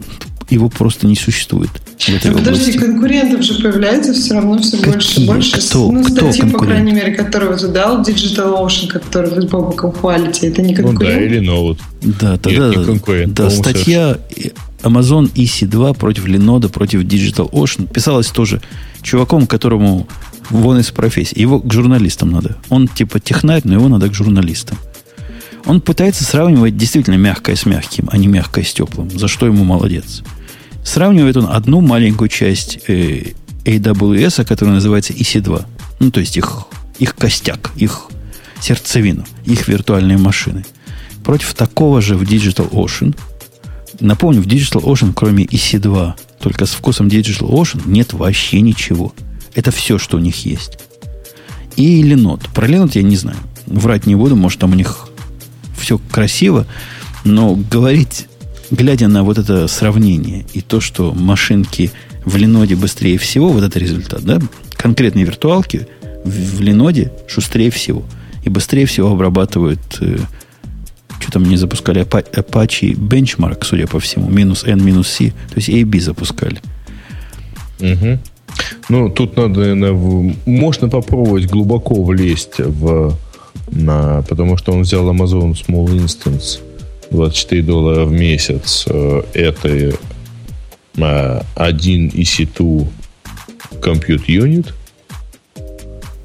его 0.50 0.68
просто 0.68 1.06
не 1.06 1.14
существует 1.16 1.70
в 1.98 2.08
этой 2.08 2.30
Ну, 2.30 2.38
подожди, 2.38 2.70
области. 2.70 2.78
конкурентов 2.78 3.42
же 3.42 3.54
появляется 3.62 4.12
все 4.14 4.34
равно 4.34 4.58
все 4.58 4.76
Какие? 4.78 4.92
больше 4.92 5.20
и 5.20 5.26
больше. 5.26 5.60
Кто? 5.60 5.92
Ну, 5.92 6.02
Кто 6.04 6.12
статьи, 6.32 6.40
по 6.42 6.48
конкурент? 6.48 6.72
крайней 6.74 6.92
мере, 6.92 7.14
которые 7.14 7.56
вы 7.56 7.68
дал, 7.68 8.02
Digital 8.02 8.64
Ocean, 8.64 8.86
который 8.88 9.30
вы 9.30 9.42
с 9.42 9.44
Бобоком 9.46 9.92
хвалите, 9.92 10.46
это 10.48 10.62
не 10.62 10.74
Ну 10.74 10.76
да, 10.76 10.82
конкурент? 10.88 11.22
или 11.22 11.38
Ноут. 11.40 11.78
Да, 12.02 12.36
тогда 12.38 12.68
не 12.68 12.84
конкурент, 12.84 13.34
да, 13.34 13.50
статья 13.50 14.18
Amazon 14.82 15.32
EC2 15.32 15.94
против 15.94 16.26
Linode, 16.26 16.68
против 16.68 17.02
Digital 17.02 17.50
Ocean 17.50 17.90
писалась 17.92 18.28
тоже 18.28 18.60
чуваком, 19.02 19.46
которому 19.46 20.08
вон 20.50 20.78
из 20.78 20.90
профессии. 20.90 21.38
Его 21.38 21.60
к 21.60 21.72
журналистам 21.72 22.30
надо. 22.30 22.56
Он 22.68 22.88
типа 22.88 23.20
технарь, 23.20 23.62
но 23.64 23.74
его 23.74 23.88
надо 23.88 24.08
к 24.08 24.14
журналистам. 24.14 24.78
Он 25.64 25.80
пытается 25.80 26.24
сравнивать 26.24 26.76
действительно 26.76 27.16
мягкое 27.16 27.56
с 27.56 27.66
мягким, 27.66 28.08
а 28.10 28.16
не 28.16 28.26
мягкое 28.26 28.64
с 28.64 28.72
теплым, 28.72 29.10
за 29.10 29.28
что 29.28 29.46
ему 29.46 29.64
молодец. 29.64 30.22
Сравнивает 30.84 31.36
он 31.36 31.46
одну 31.50 31.80
маленькую 31.80 32.28
часть 32.28 32.78
э, 32.88 33.32
AWS, 33.64 34.44
которая 34.44 34.76
называется 34.76 35.12
EC2. 35.12 35.66
Ну, 36.00 36.10
то 36.10 36.20
есть 36.20 36.36
их, 36.36 36.66
их 36.98 37.14
костяк, 37.14 37.70
их 37.76 38.08
сердцевину, 38.60 39.24
их 39.44 39.68
виртуальные 39.68 40.16
машины. 40.16 40.64
Против 41.24 41.52
такого 41.54 42.00
же 42.00 42.16
в 42.16 42.22
Digital 42.22 42.70
Ocean. 42.70 43.14
Напомню, 44.00 44.42
в 44.42 44.46
Digital 44.46 44.82
Ocean, 44.82 45.12
кроме 45.14 45.44
EC2, 45.44 46.14
только 46.40 46.66
с 46.66 46.70
вкусом 46.70 47.08
Digital 47.08 47.50
Ocean, 47.50 47.82
нет 47.86 48.12
вообще 48.12 48.60
ничего. 48.60 49.12
Это 49.54 49.70
все, 49.70 49.98
что 49.98 50.16
у 50.16 50.20
них 50.20 50.46
есть. 50.46 50.78
И 51.76 52.02
Linode. 52.02 52.46
Про 52.54 52.68
Linode 52.68 52.92
я 52.94 53.02
не 53.02 53.16
знаю. 53.16 53.38
Врать 53.66 54.06
не 54.06 54.14
буду, 54.14 54.36
может, 54.36 54.60
там 54.60 54.72
у 54.72 54.74
них 54.74 55.08
все 55.76 55.98
красиво, 56.10 56.66
но 57.24 57.54
говорить, 57.54 58.26
глядя 58.70 59.08
на 59.08 59.22
вот 59.22 59.38
это 59.38 59.68
сравнение 59.68 60.44
и 60.52 60.60
то, 60.60 60.80
что 60.80 61.12
машинки 61.12 61.90
в 62.24 62.36
Леноде 62.36 62.76
быстрее 62.76 63.18
всего, 63.18 63.50
вот 63.50 63.62
это 63.62 63.78
результат, 63.78 64.22
да? 64.22 64.38
Конкретные 64.76 65.24
виртуалки 65.24 65.86
в, 66.24 66.60
Леноде 66.60 67.12
шустрее 67.26 67.70
всего. 67.70 68.04
И 68.44 68.50
быстрее 68.50 68.86
всего 68.86 69.10
обрабатывают 69.10 69.80
э, 70.00 70.18
что 71.28 71.32
там 71.32 71.44
не 71.44 71.56
запускали 71.56 72.02
Apa- 72.02 72.30
Apache 72.32 72.94
Benchmark, 72.96 73.64
судя 73.64 73.86
по 73.86 74.00
всему, 74.00 74.28
минус 74.28 74.64
N, 74.64 74.82
минус 74.84 75.08
C, 75.08 75.30
то 75.50 75.56
есть 75.56 75.68
AB 75.68 76.00
запускали. 76.00 76.60
Мгм. 77.80 78.18
Ну, 78.88 79.10
тут 79.10 79.36
надо, 79.36 79.74
наверное, 79.74 80.34
можно 80.46 80.88
попробовать 80.88 81.46
глубоко 81.46 82.02
влезть 82.02 82.58
в 82.58 83.14
на, 83.70 84.22
потому 84.22 84.56
что 84.56 84.72
он 84.72 84.80
взял 84.82 85.08
Amazon 85.10 85.52
Small 85.52 85.86
Instance 85.88 86.60
24 87.10 87.62
доллара 87.62 88.04
в 88.06 88.12
месяц. 88.12 88.86
Э, 88.88 89.22
Это 89.34 89.68
э, 90.96 91.42
один 91.54 92.08
EC2 92.08 92.86
Compute 93.82 94.26
Unit. 94.26 94.72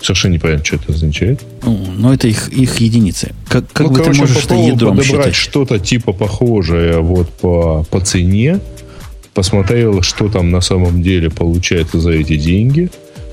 Совершенно 0.04 0.34
непонятно, 0.34 0.66
что 0.66 0.76
это 0.76 0.92
означает. 0.92 1.42
Ну, 1.64 1.80
но 1.98 2.14
это 2.14 2.28
их, 2.28 2.50
их 2.50 2.76
единицы. 2.82 3.32
Как, 3.48 3.72
как 3.72 3.88
ну, 3.88 3.94
бы 3.94 4.00
короче, 4.00 4.12
ты 4.12 4.20
можешь 4.20 4.44
это 4.44 4.56
ядром 4.56 4.98
подобрать 4.98 5.34
что-то 5.34 5.80
типа 5.80 6.12
похожее 6.12 7.00
вот 7.00 7.30
по, 7.30 7.86
по 7.90 8.02
цене. 8.02 8.60
Посмотрел, 9.34 10.02
что 10.02 10.28
там 10.28 10.52
на 10.52 10.60
самом 10.60 11.02
деле 11.02 11.30
получается 11.30 12.02
за 12.02 12.12
эти 12.12 12.36
деньги. 12.36 12.90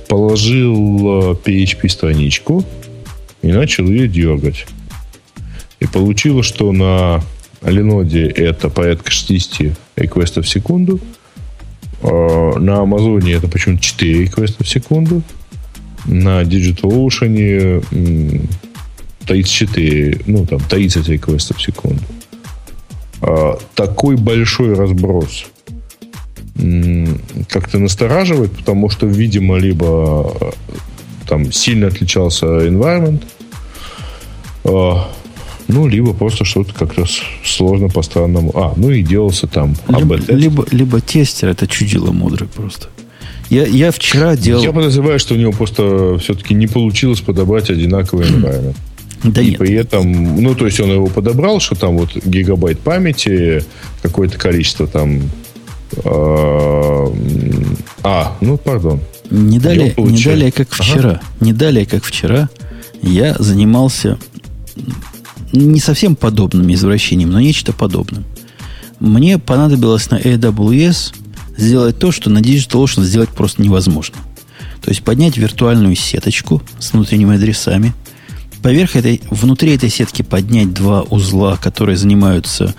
Положил 0.08 1.32
э, 1.32 1.36
PHP-страничку 1.44 2.64
и 3.42 3.48
начал 3.48 3.86
ее 3.86 4.06
дергать. 4.06 4.66
И 5.80 5.86
получилось, 5.86 6.46
что 6.46 6.70
на 6.70 7.20
Леноде 7.62 8.26
это 8.26 8.68
порядка 8.68 9.10
60 9.10 9.76
реквестов 9.96 10.46
в 10.46 10.48
секунду. 10.48 11.00
Э, 12.02 12.52
На 12.60 12.82
Амазоне 12.82 13.32
это 13.32 13.48
почему-то 13.48 13.82
4 13.82 14.22
реквеста 14.22 14.62
в 14.62 14.68
секунду. 14.68 15.22
На 16.06 16.42
DigitalOcean 16.42 17.84
м, 17.92 18.48
34, 19.26 20.20
ну, 20.26 20.46
там, 20.46 20.60
30 20.60 21.08
реквестов 21.08 21.58
в 21.58 21.62
секунду. 21.62 22.02
А, 23.22 23.58
такой 23.74 24.16
большой 24.16 24.74
разброс 24.74 25.46
как-то 27.48 27.78
настораживает, 27.78 28.52
потому 28.52 28.90
что, 28.90 29.06
видимо, 29.06 29.56
либо 29.56 30.52
там 31.26 31.52
сильно 31.52 31.86
отличался 31.86 32.46
environment, 32.46 33.22
а, 34.64 35.10
ну, 35.68 35.86
либо 35.86 36.12
просто 36.12 36.44
что-то 36.44 36.74
как 36.74 36.94
раз 36.98 37.20
сложно 37.44 37.88
по-странному. 37.88 38.50
А, 38.54 38.74
ну 38.76 38.90
и 38.90 39.02
делался 39.02 39.46
там 39.46 39.74
либо, 39.88 40.16
либо, 40.16 40.66
либо 40.70 41.00
тестер, 41.00 41.48
это 41.48 41.66
чудило 41.66 42.10
мудрый 42.10 42.48
просто. 42.48 42.88
Я, 43.50 43.66
я 43.66 43.90
вчера 43.90 44.36
делал... 44.36 44.62
Я 44.62 44.72
подозреваю, 44.72 45.18
что 45.18 45.34
у 45.34 45.36
него 45.36 45.52
просто 45.52 46.18
все-таки 46.18 46.54
не 46.54 46.68
получилось 46.68 47.20
подобрать 47.20 47.68
одинаковый 47.68 48.26
environment. 48.26 48.76
Да 49.24 49.42
и 49.42 49.50
нет. 49.50 49.58
при 49.58 49.74
этом, 49.74 50.40
ну, 50.40 50.54
то 50.54 50.64
есть 50.64 50.80
он 50.80 50.90
его 50.90 51.06
подобрал, 51.06 51.60
что 51.60 51.74
там 51.74 51.98
вот 51.98 52.16
гигабайт 52.24 52.78
памяти, 52.78 53.64
какое-то 54.02 54.38
количество 54.38 54.86
там... 54.86 55.20
Э, 56.04 57.06
а, 58.02 58.36
ну, 58.40 58.56
пардон. 58.56 59.00
Не 59.30 59.58
далее, 59.58 59.94
не 59.98 60.22
далее 60.22 60.52
как 60.52 60.72
вчера. 60.72 61.10
Ага. 61.10 61.20
Не 61.40 61.52
далее, 61.52 61.84
как 61.86 62.04
вчера 62.04 62.48
я 63.02 63.36
занимался 63.38 64.18
не 65.52 65.80
совсем 65.80 66.16
подобным 66.16 66.72
извращением, 66.72 67.30
но 67.30 67.40
нечто 67.40 67.72
подобным. 67.72 68.24
Мне 69.00 69.38
понадобилось 69.38 70.10
на 70.10 70.18
AWS 70.18 71.14
сделать 71.60 71.98
то, 71.98 72.12
что 72.12 72.30
на 72.30 72.38
DigitalOcean 72.38 73.02
сделать 73.02 73.30
просто 73.30 73.62
невозможно. 73.62 74.16
То 74.82 74.90
есть 74.90 75.02
поднять 75.02 75.36
виртуальную 75.36 75.94
сеточку 75.94 76.62
с 76.78 76.92
внутренними 76.92 77.36
адресами, 77.36 77.94
поверх 78.62 78.96
этой, 78.96 79.20
внутри 79.30 79.74
этой 79.74 79.90
сетки 79.90 80.22
поднять 80.22 80.72
два 80.72 81.02
узла, 81.02 81.56
которые 81.56 81.96
занимаются 81.96 82.74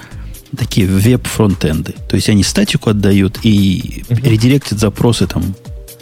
такие 0.57 0.87
веб-фронтенды. 0.87 1.93
То 2.09 2.15
есть 2.15 2.29
они 2.29 2.43
статику 2.43 2.89
отдают 2.89 3.39
и 3.43 4.03
uh 4.09 4.29
редиректят 4.29 4.79
запросы 4.79 5.27
там 5.27 5.55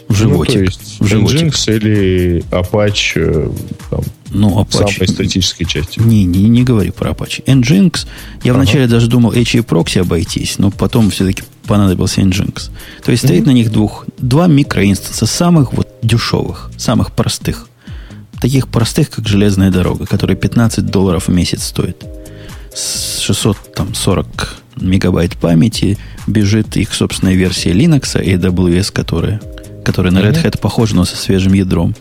в 0.08 0.14
животик. 0.16 0.54
Ну, 0.54 0.60
то 0.60 0.64
есть 0.64 1.00
в 1.00 1.06
животик. 1.06 1.54
Nginx 1.54 1.76
или 1.76 2.44
Apache 2.50 3.12
э, 3.16 3.50
там, 3.90 4.00
ну, 4.30 4.60
Apache, 4.60 4.92
самой 4.92 5.08
статической 5.08 5.66
части. 5.66 6.00
Не, 6.00 6.24
не, 6.24 6.48
не 6.48 6.64
говори 6.64 6.90
про 6.90 7.10
Apache. 7.10 7.44
Nginx, 7.44 8.06
я 8.42 8.52
ага. 8.52 8.60
вначале 8.60 8.88
даже 8.88 9.06
думал 9.06 9.32
HA 9.32 9.64
Proxy 9.64 10.00
обойтись, 10.00 10.58
но 10.58 10.72
потом 10.72 11.10
все-таки 11.10 11.44
понадобился 11.70 12.20
Nginx. 12.20 12.70
То 13.04 13.12
есть 13.12 13.24
стоит 13.24 13.44
mm-hmm. 13.44 13.46
на 13.46 13.50
них 13.52 13.70
двух, 13.70 14.04
два 14.18 14.48
микроинстанса, 14.48 15.24
самых 15.24 15.72
вот 15.72 15.86
дешевых, 16.02 16.72
самых 16.76 17.12
простых. 17.12 17.68
Таких 18.40 18.66
простых, 18.66 19.08
как 19.10 19.28
железная 19.28 19.70
дорога, 19.70 20.04
которые 20.04 20.36
15 20.36 20.84
долларов 20.86 21.28
в 21.28 21.32
месяц 21.32 21.62
стоят. 21.62 22.04
С 22.74 23.20
640 23.20 24.56
мегабайт 24.80 25.36
памяти 25.36 25.96
бежит 26.26 26.76
их 26.76 26.92
собственная 26.92 27.34
версия 27.34 27.70
Linux, 27.70 28.20
AWS, 28.20 28.92
которая 28.92 29.40
который 29.84 30.10
на 30.10 30.18
Red 30.18 30.42
Hat 30.42 30.58
похож, 30.58 30.90
но 30.90 31.04
со 31.04 31.16
свежим 31.16 31.52
ядром. 31.52 31.94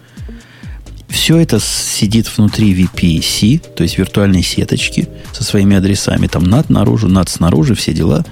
Все 1.07 1.37
это 1.37 1.59
сидит 1.59 2.25
внутри 2.35 2.73
VPC, 2.73 3.61
то 3.75 3.83
есть 3.83 3.99
виртуальной 3.99 4.41
сеточки 4.41 5.07
со 5.31 5.43
своими 5.43 5.77
адресами. 5.77 6.25
Там 6.25 6.43
NAT 6.43 6.65
наружу, 6.69 7.07
NAT 7.07 7.29
снаружи, 7.29 7.75
все 7.75 7.93
дела. 7.93 8.25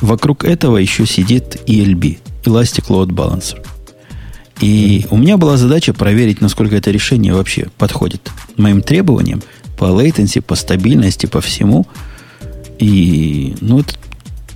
Вокруг 0.00 0.44
этого 0.44 0.78
еще 0.78 1.06
сидит 1.06 1.56
ELB, 1.66 2.18
Elastic 2.44 2.88
Load 2.88 3.08
Balancer. 3.08 3.64
И 4.60 5.06
у 5.10 5.16
меня 5.16 5.36
была 5.36 5.56
задача 5.56 5.94
проверить, 5.94 6.40
насколько 6.40 6.76
это 6.76 6.90
решение 6.90 7.32
вообще 7.32 7.68
подходит 7.78 8.30
моим 8.56 8.82
требованиям 8.82 9.42
по 9.78 9.84
latency, 9.84 10.42
по 10.42 10.54
стабильности, 10.54 11.26
по 11.26 11.40
всему. 11.40 11.86
И, 12.78 13.54
ну, 13.60 13.80
это 13.80 13.94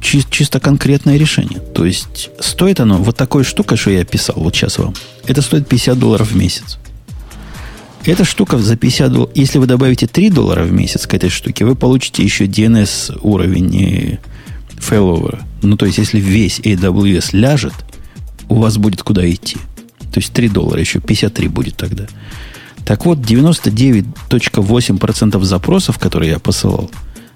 чи- 0.01 0.25
чисто 0.29 0.61
конкретное 0.61 1.17
решение. 1.17 1.59
То 1.61 1.87
есть 1.87 2.31
стоит 2.39 2.81
оно, 2.81 2.99
вот 2.99 3.17
такой 3.17 3.45
штука, 3.45 3.77
что 3.77 3.91
я 3.91 4.03
описал 4.03 4.37
вот 4.39 4.55
сейчас 4.55 4.79
вам, 4.79 4.95
это 5.27 5.41
стоит 5.41 5.67
50 5.69 5.99
долларов 5.99 6.33
в 6.33 6.37
месяц. 6.37 6.79
Эта 8.05 8.25
штука 8.25 8.59
за 8.59 8.77
50 8.77 9.11
долларов, 9.13 9.33
если 9.35 9.59
вы 9.59 9.67
добавите 9.67 10.07
3 10.07 10.29
доллара 10.29 10.65
в 10.65 10.73
месяц 10.73 11.07
к 11.07 11.15
этой 11.15 11.31
штуке, 11.31 11.65
вы 11.65 11.75
получите 11.75 12.23
еще 12.23 12.45
DNS 12.45 13.19
уровень 13.23 14.19
фейловера. 14.85 15.41
Ну, 15.62 15.76
то 15.76 15.87
есть, 15.87 15.99
если 15.99 16.20
весь 16.20 16.61
AWS 16.61 17.30
ляжет, 17.32 17.74
у 18.49 18.55
вас 18.57 18.76
будет 18.76 19.03
куда 19.03 19.28
идти. 19.28 19.57
То 20.12 20.20
есть 20.20 20.32
3 20.32 20.49
доллара 20.49 20.78
еще, 20.80 21.01
53 21.01 21.49
будет 21.49 21.76
тогда. 21.76 22.07
Так 22.85 23.05
вот, 23.07 23.18
99.8% 23.18 25.43
запросов, 25.43 25.99
которые 25.99 26.30
я 26.32 26.39
посылал, 26.39 26.91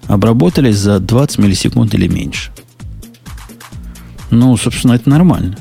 обработались 0.07 0.77
за 0.77 1.01
20 1.01 1.39
миллисекунд 1.39 1.95
или 1.95 2.07
меньше. 2.07 2.53
Ну, 4.31 4.57
собственно, 4.57 4.93
это 4.93 5.09
нормально. 5.09 5.57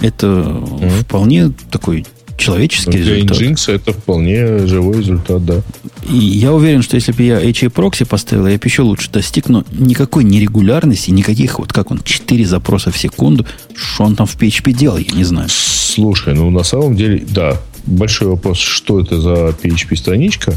Это 0.00 0.26
mm-hmm. 0.26 1.02
вполне 1.02 1.50
такой 1.70 2.06
человеческий 2.36 2.98
ну, 2.98 3.04
Для 3.04 3.14
результат. 3.14 3.40
Nginx 3.40 3.72
это 3.72 3.92
вполне 3.92 4.66
живой 4.66 4.98
результат, 4.98 5.44
да. 5.44 5.62
И 6.08 6.16
я 6.16 6.52
уверен, 6.52 6.82
что 6.82 6.96
если 6.96 7.12
бы 7.12 7.22
я 7.22 7.40
HA 7.42 7.70
прокси 7.70 8.04
поставил, 8.04 8.46
я 8.46 8.58
бы 8.58 8.64
еще 8.64 8.82
лучше 8.82 9.10
достиг, 9.10 9.48
но 9.48 9.64
никакой 9.72 10.24
нерегулярности, 10.24 11.10
никаких, 11.10 11.58
вот 11.58 11.72
как 11.72 11.90
он, 11.90 12.00
4 12.02 12.44
запроса 12.44 12.90
в 12.90 12.98
секунду, 12.98 13.46
что 13.74 14.04
он 14.04 14.16
там 14.16 14.26
в 14.26 14.36
PHP 14.36 14.72
делал, 14.72 14.98
я 14.98 15.12
не 15.12 15.24
знаю. 15.24 15.48
Слушай, 15.50 16.34
ну 16.34 16.50
на 16.50 16.62
самом 16.62 16.96
деле, 16.96 17.24
да, 17.28 17.60
большой 17.84 18.28
вопрос, 18.28 18.58
что 18.58 19.00
это 19.00 19.20
за 19.20 19.54
PHP-страничка. 19.62 20.54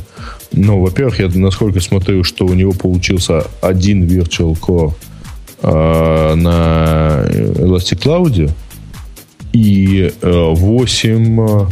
Ну, 0.51 0.81
во-первых, 0.81 1.19
я 1.19 1.29
насколько 1.33 1.79
смотрю, 1.79 2.23
что 2.23 2.45
у 2.45 2.53
него 2.53 2.71
получился 2.71 3.45
один 3.61 4.05
Virtual 4.05 4.57
Core 4.59 4.93
э, 5.61 6.35
на 6.35 7.25
Elastic 7.29 8.01
Cloud 8.03 8.51
и 9.55 10.11
э, 10.21 10.53
8, 10.53 11.39
э, 11.39 11.67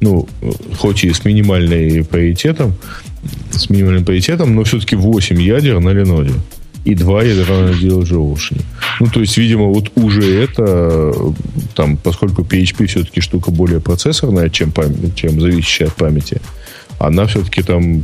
ну, 0.00 0.28
хоть 0.76 1.04
и 1.04 1.12
с 1.12 1.24
минимальным 1.24 2.04
паритетом, 2.04 2.74
с 3.52 3.70
минимальным 3.70 4.04
паритетом, 4.04 4.56
но 4.56 4.64
все-таки 4.64 4.96
8 4.96 5.40
ядер 5.40 5.78
на 5.78 5.90
Леноде 5.90 6.32
и 6.84 6.96
два 6.96 7.22
ядра 7.22 7.54
на 7.54 7.70
DLG 7.70 8.62
Ну, 9.00 9.06
то 9.06 9.20
есть, 9.20 9.36
видимо, 9.38 9.66
вот 9.66 9.92
уже 9.94 10.42
это, 10.42 11.14
там, 11.74 11.96
поскольку 11.96 12.42
PHP 12.42 12.86
все-таки 12.86 13.20
штука 13.20 13.52
более 13.52 13.80
процессорная, 13.80 14.50
чем, 14.50 14.72
память, 14.72 15.14
чем 15.14 15.40
зависящая 15.40 15.88
от 15.88 15.94
памяти, 15.94 16.40
она 16.98 17.26
все-таки 17.26 17.62
там 17.62 18.02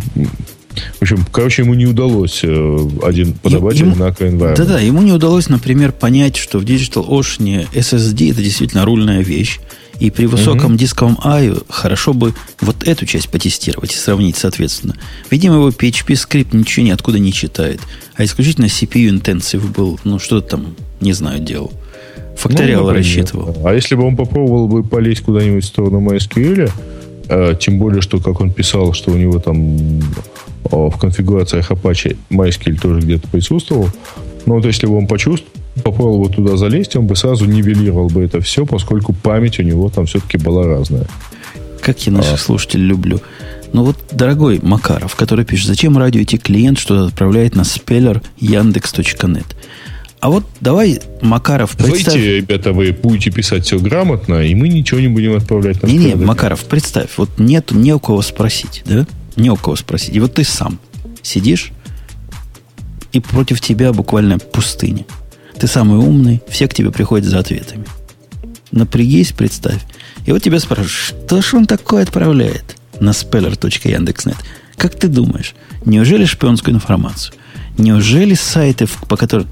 в 0.99 1.03
общем, 1.03 1.27
короче, 1.33 1.62
ему 1.62 1.75
не 1.75 1.87
удалось 1.87 2.41
э, 2.43 2.89
один 3.03 3.33
подавать 3.35 3.79
ему, 3.79 3.93
одинаковый 3.93 4.33
environment. 4.33 4.57
Да-да, 4.57 4.81
ему 4.81 5.03
не 5.03 5.12
удалось, 5.12 5.49
например, 5.49 5.93
понять, 5.93 6.37
что 6.37 6.59
в 6.59 6.64
Digital 6.64 7.07
Ocean 7.09 7.68
SSD 7.73 8.33
это 8.33 8.43
действительно 8.43 8.85
рульная 8.85 9.23
вещь. 9.23 9.61
И 9.99 10.11
при 10.11 10.25
высоком 10.25 10.73
mm-hmm. 10.73 10.79
дисковом 10.79 11.18
I 11.23 11.53
хорошо 11.68 12.14
бы 12.14 12.33
вот 12.62 12.89
эту 12.89 13.05
часть 13.05 13.29
потестировать 13.29 13.93
и 13.93 13.97
сравнить 13.97 14.37
соответственно. 14.37 14.97
Видимо, 15.31 15.57
его 15.57 15.68
PHP 15.68 16.16
скрипт 16.16 16.55
ничего 16.55 16.87
ниоткуда 16.87 17.18
не 17.18 17.35
читает, 17.35 17.81
а 18.14 18.25
исключительно 18.25 18.64
CPU 18.64 19.11
intensive 19.11 19.75
был, 19.75 20.01
ну 20.05 20.18
что 20.18 20.41
там, 20.41 20.75
не 21.01 21.12
знаю, 21.12 21.41
делал. 21.41 21.71
Факториал 22.37 22.85
ну, 22.85 22.93
рассчитывал. 22.95 23.55
А 23.66 23.75
если 23.75 23.95
бы 23.95 24.05
он 24.05 24.16
попробовал 24.16 24.68
бы 24.68 24.83
полезть 24.83 25.21
куда-нибудь 25.21 25.64
в 25.64 25.66
сторону 25.66 26.01
MySQL, 26.01 26.73
э, 27.29 27.55
тем 27.61 27.79
более, 27.79 28.01
что, 28.01 28.21
как 28.21 28.41
он 28.41 28.51
писал, 28.51 28.95
что 28.95 29.11
у 29.11 29.16
него 29.16 29.39
там 29.39 30.01
в 30.65 30.97
конфигурациях 30.99 31.71
Apache 31.71 32.17
MySQL 32.31 32.81
тоже 32.81 33.01
где-то 33.01 33.29
присутствовал. 33.29 33.89
Но 34.47 34.55
вот 34.55 34.65
если 34.65 34.87
бы 34.87 34.97
он 34.97 35.07
почувствовал, 35.07 35.53
попробовал 35.83 36.25
бы 36.25 36.35
туда 36.35 36.57
залезть, 36.57 36.97
он 36.97 37.07
бы 37.07 37.17
сразу 37.17 37.47
нивелировал 37.47 38.09
бы 38.09 38.23
это 38.23 38.41
все, 38.41 38.67
поскольку 38.67 39.13
память 39.13 39.59
у 39.59 39.63
него 39.63 39.89
там 39.89 40.07
все-таки 40.07 40.39
была 40.39 40.67
разная. 40.67 41.07
Как 41.81 42.07
я 42.07 42.13
наших 42.13 42.35
а. 42.35 42.39
слушателей 42.39 42.87
люблю. 42.87 43.21
Ну 43.73 43.85
вот, 43.85 43.97
дорогой 44.11 44.59
Макаров, 44.63 45.15
который 45.15 45.45
пишет, 45.45 45.69
зачем 45.69 45.97
радио 45.97 46.23
идти 46.23 46.39
клиент 46.39 46.79
что-то 46.79 47.07
отправляет 47.07 47.55
на 47.55 47.65
спеллер 47.65 48.21
яндекс.нет. 48.39 49.57
А 50.19 50.29
вот 50.29 50.45
давай, 50.61 51.01
Макаров, 51.23 51.77
представь... 51.77 52.15
Давайте, 52.15 52.37
ребята, 52.37 52.73
вы 52.75 52.93
будете 52.93 53.31
писать 53.31 53.65
все 53.65 53.79
грамотно, 53.79 54.43
и 54.45 54.55
мы 54.55 54.69
ничего 54.69 55.01
не 55.01 55.09
будем 55.09 55.35
отправлять 55.35 55.83
на 55.83 55.87
Не-не, 55.87 56.15
Макаров, 56.17 56.65
представь, 56.65 57.11
вот 57.17 57.31
нет 57.39 57.71
не 57.71 57.95
у 57.95 58.01
кого 58.01 58.21
спросить, 58.21 58.83
да? 58.85 59.07
Не 59.41 59.49
у 59.49 59.57
кого 59.57 59.74
спросить. 59.74 60.14
И 60.14 60.20
вот 60.20 60.34
ты 60.34 60.45
сам 60.45 60.78
сидишь, 61.22 61.72
и 63.12 63.20
против 63.20 63.62
тебя 63.62 63.91
буквально 63.95 64.38
пустыня. 64.38 65.07
Ты 65.59 65.66
самый 65.66 65.99
умный, 65.99 66.43
все 66.49 66.68
к 66.68 66.74
тебе 66.74 66.91
приходят 66.91 67.26
за 67.26 67.38
ответами. 67.38 67.86
Напрягись, 68.70 69.32
представь. 69.32 69.80
И 70.26 70.32
вот 70.32 70.43
тебя 70.43 70.61
спрашивают, 70.61 70.91
что 70.91 71.41
ж 71.41 71.55
он 71.55 71.66
такое 71.66 72.03
отправляет 72.03 72.76
на 73.01 73.11
speller.яндекс.нет? 73.11 74.36
Как 74.76 74.95
ты 74.95 75.09
думаешь, 75.09 75.55
неужели 75.86 76.26
шпионскую 76.26 76.74
информацию? 76.74 77.34
Неужели 77.78 78.34
сайты, 78.34 78.86
по 79.09 79.16
которым... 79.16 79.49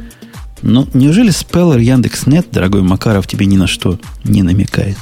Ну, 0.61 0.87
неужели 0.93 1.31
спеллер 1.31 1.79
Яндекс.нет, 1.79 2.49
дорогой 2.53 2.83
Макаров, 2.83 3.27
тебе 3.27 3.47
ни 3.47 3.57
на 3.57 3.67
что 3.67 3.99
не 4.25 4.43
намекает? 4.43 4.99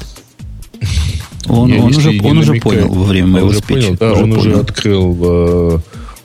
Он, 1.49 1.73
он 1.73 1.95
уже, 1.95 2.21
он 2.23 2.39
уже 2.39 2.55
понял 2.55 2.89
во 2.89 3.05
время 3.05 3.29
моего 3.29 3.53
спича. 3.53 3.67
Понял, 3.69 3.97
да, 3.99 4.13
он 4.13 4.31
понял. 4.33 4.39
уже 4.39 4.53
открыл 4.55 5.19
э, 5.21 5.79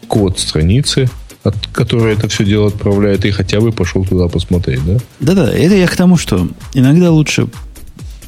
код 0.08 0.40
страницы, 0.40 1.10
от 1.44 1.56
которой 1.68 2.14
это 2.14 2.28
все 2.28 2.44
дело 2.44 2.68
отправляет, 2.68 3.26
и 3.26 3.32
хотя 3.32 3.60
бы 3.60 3.72
пошел 3.72 4.06
туда 4.06 4.28
посмотреть, 4.28 4.86
да? 4.86 4.98
Да-да, 5.20 5.52
это 5.52 5.76
я 5.76 5.88
к 5.88 5.96
тому, 5.96 6.18
что 6.18 6.48
иногда 6.74 7.12
лучше 7.12 7.48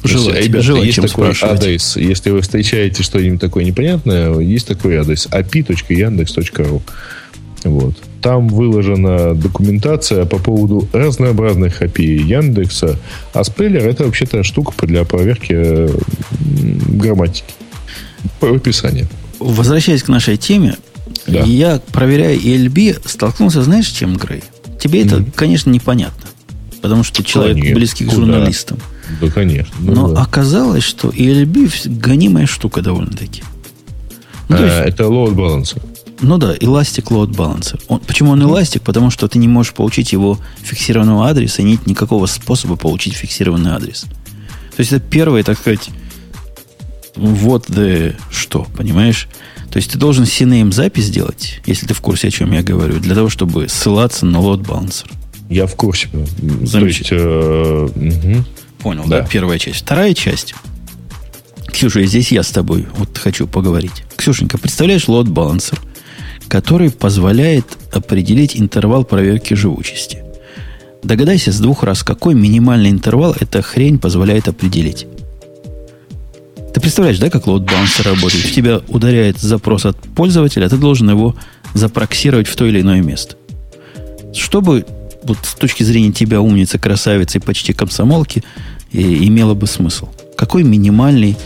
желать, 0.02 0.36
есть, 0.36 0.48
ребята, 0.48 0.64
желать 0.64 0.84
есть 0.84 0.96
чем 0.96 1.06
такой 1.06 1.34
спрашивать. 1.34 1.60
адрес. 1.60 1.96
Если 1.96 2.30
вы 2.30 2.40
встречаете 2.40 3.02
что-нибудь 3.02 3.40
такое 3.40 3.64
непонятное, 3.64 4.38
есть 4.38 4.66
такой 4.66 4.96
адрес 4.96 5.28
api.yandex.ru. 5.30 6.82
Вот. 7.64 7.96
Там 8.24 8.48
выложена 8.48 9.34
документация 9.34 10.24
по 10.24 10.38
поводу 10.38 10.88
разнообразных 10.94 11.82
API 11.82 12.22
Яндекса, 12.22 12.98
а 13.34 13.44
спейлер 13.44 13.86
это 13.86 14.06
вообще-то 14.06 14.42
штука 14.42 14.86
для 14.86 15.04
проверки 15.04 15.52
э, 15.54 15.90
грамматики 16.88 17.52
по 18.40 18.48
описанию. 18.48 19.08
Возвращаясь 19.40 20.02
к 20.02 20.08
нашей 20.08 20.38
теме, 20.38 20.78
да. 21.26 21.40
я, 21.40 21.82
проверяя 21.92 22.34
ELB, 22.34 23.06
столкнулся, 23.06 23.62
знаешь, 23.62 23.88
чем, 23.88 24.16
Грей? 24.16 24.42
Тебе 24.80 25.02
mm-hmm. 25.02 25.22
это, 25.22 25.32
конечно, 25.36 25.68
непонятно. 25.68 26.30
Потому 26.80 27.04
что 27.04 27.18
ты 27.18 27.24
человек 27.24 27.56
Конечно. 27.56 27.76
близкий 27.76 28.06
к 28.06 28.10
журналистам. 28.10 28.78
Да, 29.20 29.28
конечно. 29.28 29.74
Ну, 29.80 29.92
Но 29.92 30.08
да. 30.14 30.22
оказалось, 30.22 30.82
что 30.82 31.10
ELB 31.10 31.90
гонимая 31.90 32.46
штука 32.46 32.80
довольно-таки. 32.80 33.42
Ну, 34.48 34.56
а, 34.56 34.60
есть, 34.60 34.94
это 34.94 35.04
load 35.04 35.34
balancer. 35.34 35.82
Ну 36.24 36.38
да, 36.38 36.54
Elastic 36.56 37.04
Load 37.08 37.36
Balancer. 37.36 37.80
Он, 37.88 38.00
почему 38.00 38.30
он 38.30 38.42
Elastic? 38.42 38.80
Потому 38.80 39.10
что 39.10 39.28
ты 39.28 39.38
не 39.38 39.46
можешь 39.46 39.74
получить 39.74 40.12
его 40.12 40.38
фиксированного 40.62 41.28
адреса, 41.28 41.62
и 41.62 41.64
нет 41.64 41.86
никакого 41.86 42.26
способа 42.26 42.76
получить 42.76 43.14
фиксированный 43.14 43.72
адрес. 43.72 44.02
То 44.74 44.80
есть 44.80 44.92
это 44.92 45.04
первое, 45.06 45.42
так 45.42 45.58
сказать, 45.58 45.90
вот 47.14 47.68
the 47.68 48.16
что, 48.30 48.66
понимаешь? 48.76 49.28
То 49.70 49.76
есть 49.76 49.90
ты 49.90 49.98
должен 49.98 50.24
CNAME 50.24 50.72
запись 50.72 51.04
сделать, 51.04 51.60
если 51.66 51.86
ты 51.86 51.94
в 51.94 52.00
курсе, 52.00 52.28
о 52.28 52.30
чем 52.30 52.52
я 52.52 52.62
говорю, 52.62 52.98
для 53.00 53.14
того, 53.14 53.28
чтобы 53.28 53.68
ссылаться 53.68 54.24
на 54.24 54.38
load 54.38 54.64
balancer. 54.64 55.10
Я 55.50 55.66
в 55.66 55.76
курсе. 55.76 56.08
То 56.72 56.86
есть, 56.86 57.08
э, 57.10 57.88
угу. 57.94 58.44
Понял, 58.78 59.04
да. 59.06 59.20
да, 59.20 59.28
первая 59.30 59.58
часть. 59.58 59.80
Вторая 59.80 60.14
часть. 60.14 60.54
Ксюша, 61.70 62.04
здесь 62.06 62.32
я 62.32 62.42
с 62.42 62.50
тобой 62.50 62.86
вот 62.96 63.18
хочу 63.18 63.46
поговорить. 63.46 64.04
Ксюшенька, 64.16 64.56
представляешь 64.56 65.04
load 65.04 65.26
balancer– 65.26 65.78
который 66.48 66.90
позволяет 66.90 67.66
определить 67.92 68.56
интервал 68.56 69.04
проверки 69.04 69.54
живучести. 69.54 70.22
Догадайся 71.02 71.52
с 71.52 71.58
двух 71.58 71.82
раз, 71.82 72.02
какой 72.02 72.34
минимальный 72.34 72.90
интервал 72.90 73.36
эта 73.38 73.60
хрень 73.60 73.98
позволяет 73.98 74.48
определить. 74.48 75.06
Ты 76.72 76.80
представляешь, 76.80 77.18
да, 77.18 77.30
как 77.30 77.44
load 77.46 77.66
balancer 77.66 78.04
работает? 78.04 78.44
В 78.44 78.52
тебя 78.52 78.80
ударяет 78.88 79.38
запрос 79.38 79.84
от 79.84 79.96
пользователя, 79.98 80.66
а 80.66 80.68
ты 80.68 80.76
должен 80.76 81.10
его 81.10 81.36
запроксировать 81.74 82.48
в 82.48 82.56
то 82.56 82.64
или 82.66 82.80
иное 82.80 83.02
место. 83.02 83.36
Чтобы 84.32 84.86
вот 85.22 85.38
с 85.42 85.54
точки 85.54 85.82
зрения 85.82 86.12
тебя, 86.12 86.40
умницы, 86.40 86.78
красавицы 86.78 87.38
и 87.38 87.40
почти 87.40 87.72
комсомолки, 87.72 88.42
и, 88.90 89.26
имело 89.26 89.54
бы 89.54 89.66
смысл. 89.66 90.08
Какой 90.36 90.62
минимальный, 90.62 91.36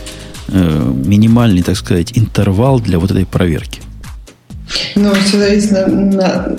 э, 0.47 0.93
минимальный, 1.05 1.63
так 1.63 1.75
сказать, 1.75 2.17
интервал 2.17 2.79
для 2.79 2.97
вот 2.97 3.11
этой 3.11 3.25
проверки? 3.25 3.81
Ну, 4.95 5.13
все 5.13 5.37
зависит, 5.37 5.71
на, 5.71 5.87
на, 5.87 6.57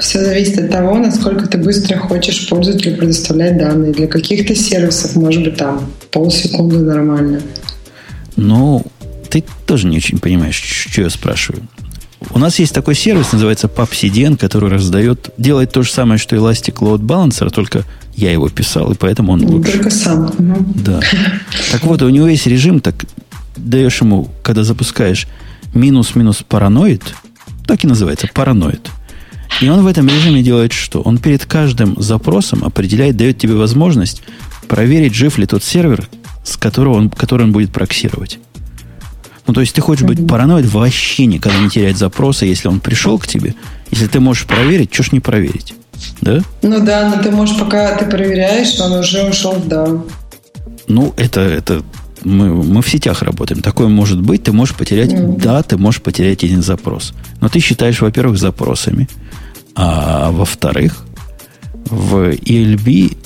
все 0.00 0.24
зависит 0.24 0.58
от 0.58 0.70
того, 0.70 0.96
насколько 0.96 1.46
ты 1.46 1.58
быстро 1.58 1.98
хочешь 1.98 2.48
пользователю 2.48 2.96
предоставлять 2.96 3.58
данные. 3.58 3.92
Для 3.92 4.06
каких-то 4.06 4.54
сервисов, 4.54 5.16
может 5.16 5.42
быть, 5.42 5.56
там 5.56 5.90
полсекунды 6.10 6.78
нормально. 6.78 7.40
Ну, 8.36 8.84
ты 9.28 9.44
тоже 9.66 9.86
не 9.86 9.98
очень 9.98 10.18
понимаешь, 10.18 10.56
что 10.56 11.02
я 11.02 11.10
спрашиваю. 11.10 11.62
У 12.32 12.38
нас 12.38 12.58
есть 12.58 12.74
такой 12.74 12.94
сервис, 12.94 13.32
называется 13.32 13.66
PubCDN, 13.66 14.36
который 14.36 14.68
раздает, 14.68 15.30
делает 15.38 15.72
то 15.72 15.82
же 15.82 15.90
самое, 15.90 16.18
что 16.18 16.36
Elastic 16.36 16.74
Load 16.80 17.00
Balancer, 17.00 17.50
только 17.50 17.84
я 18.14 18.30
его 18.30 18.48
писал, 18.48 18.92
и 18.92 18.94
поэтому 18.94 19.32
он 19.32 19.44
лучше. 19.46 19.72
Только 19.72 19.90
сам. 19.90 20.30
Да. 20.74 21.00
Так 21.72 21.82
вот, 21.84 22.02
у 22.02 22.08
него 22.08 22.28
есть 22.28 22.46
режим, 22.46 22.80
так 22.80 23.06
даешь 23.56 24.00
ему, 24.00 24.28
когда 24.42 24.64
запускаешь 24.64 25.26
минус-минус 25.74 26.44
параноид, 26.46 27.14
так 27.66 27.84
и 27.84 27.86
называется, 27.86 28.28
параноид. 28.32 28.90
И 29.60 29.68
он 29.68 29.82
в 29.82 29.86
этом 29.86 30.08
режиме 30.08 30.42
делает 30.42 30.72
что? 30.72 31.00
Он 31.02 31.18
перед 31.18 31.44
каждым 31.44 32.00
запросом 32.00 32.64
определяет, 32.64 33.16
дает 33.16 33.38
тебе 33.38 33.54
возможность 33.54 34.22
проверить, 34.68 35.14
жив 35.14 35.36
ли 35.38 35.46
тот 35.46 35.62
сервер, 35.62 36.08
с 36.44 36.56
которого 36.56 36.96
он, 36.96 37.10
который 37.10 37.42
он 37.42 37.52
будет 37.52 37.72
проксировать. 37.72 38.38
Ну, 39.46 39.54
то 39.54 39.60
есть 39.60 39.74
ты 39.74 39.80
хочешь 39.80 40.06
быть 40.06 40.26
параноид 40.26 40.66
вообще 40.66 41.26
никогда 41.26 41.58
не 41.58 41.68
терять 41.68 41.98
запроса, 41.98 42.46
если 42.46 42.68
он 42.68 42.80
пришел 42.80 43.18
к 43.18 43.26
тебе. 43.26 43.54
Если 43.90 44.06
ты 44.06 44.20
можешь 44.20 44.46
проверить, 44.46 44.94
что 44.94 45.02
ж 45.02 45.12
не 45.12 45.20
проверить? 45.20 45.74
Да? 46.20 46.40
Ну 46.62 46.84
да, 46.84 47.08
но 47.08 47.22
ты 47.22 47.30
можешь, 47.30 47.58
пока 47.58 47.96
ты 47.96 48.06
проверяешь, 48.06 48.78
он 48.80 48.92
уже 48.92 49.28
ушел 49.28 49.52
в 49.52 49.66
даун. 49.66 50.04
Ну, 50.86 51.12
это, 51.16 51.40
это 51.40 51.82
мы, 52.24 52.62
мы 52.62 52.82
в 52.82 52.88
сетях 52.88 53.22
работаем. 53.22 53.62
Такое 53.62 53.88
может 53.88 54.20
быть. 54.20 54.44
Ты 54.44 54.52
можешь 54.52 54.74
потерять, 54.74 55.12
mm-hmm. 55.12 55.40
да, 55.40 55.62
ты 55.62 55.76
можешь 55.76 56.02
потерять 56.02 56.44
один 56.44 56.62
запрос. 56.62 57.14
Но 57.40 57.48
ты 57.48 57.60
считаешь, 57.60 58.00
во-первых, 58.00 58.38
запросами, 58.38 59.08
а 59.74 60.30
во-вторых, 60.30 61.04
в 61.86 62.30
ELB 62.30 63.16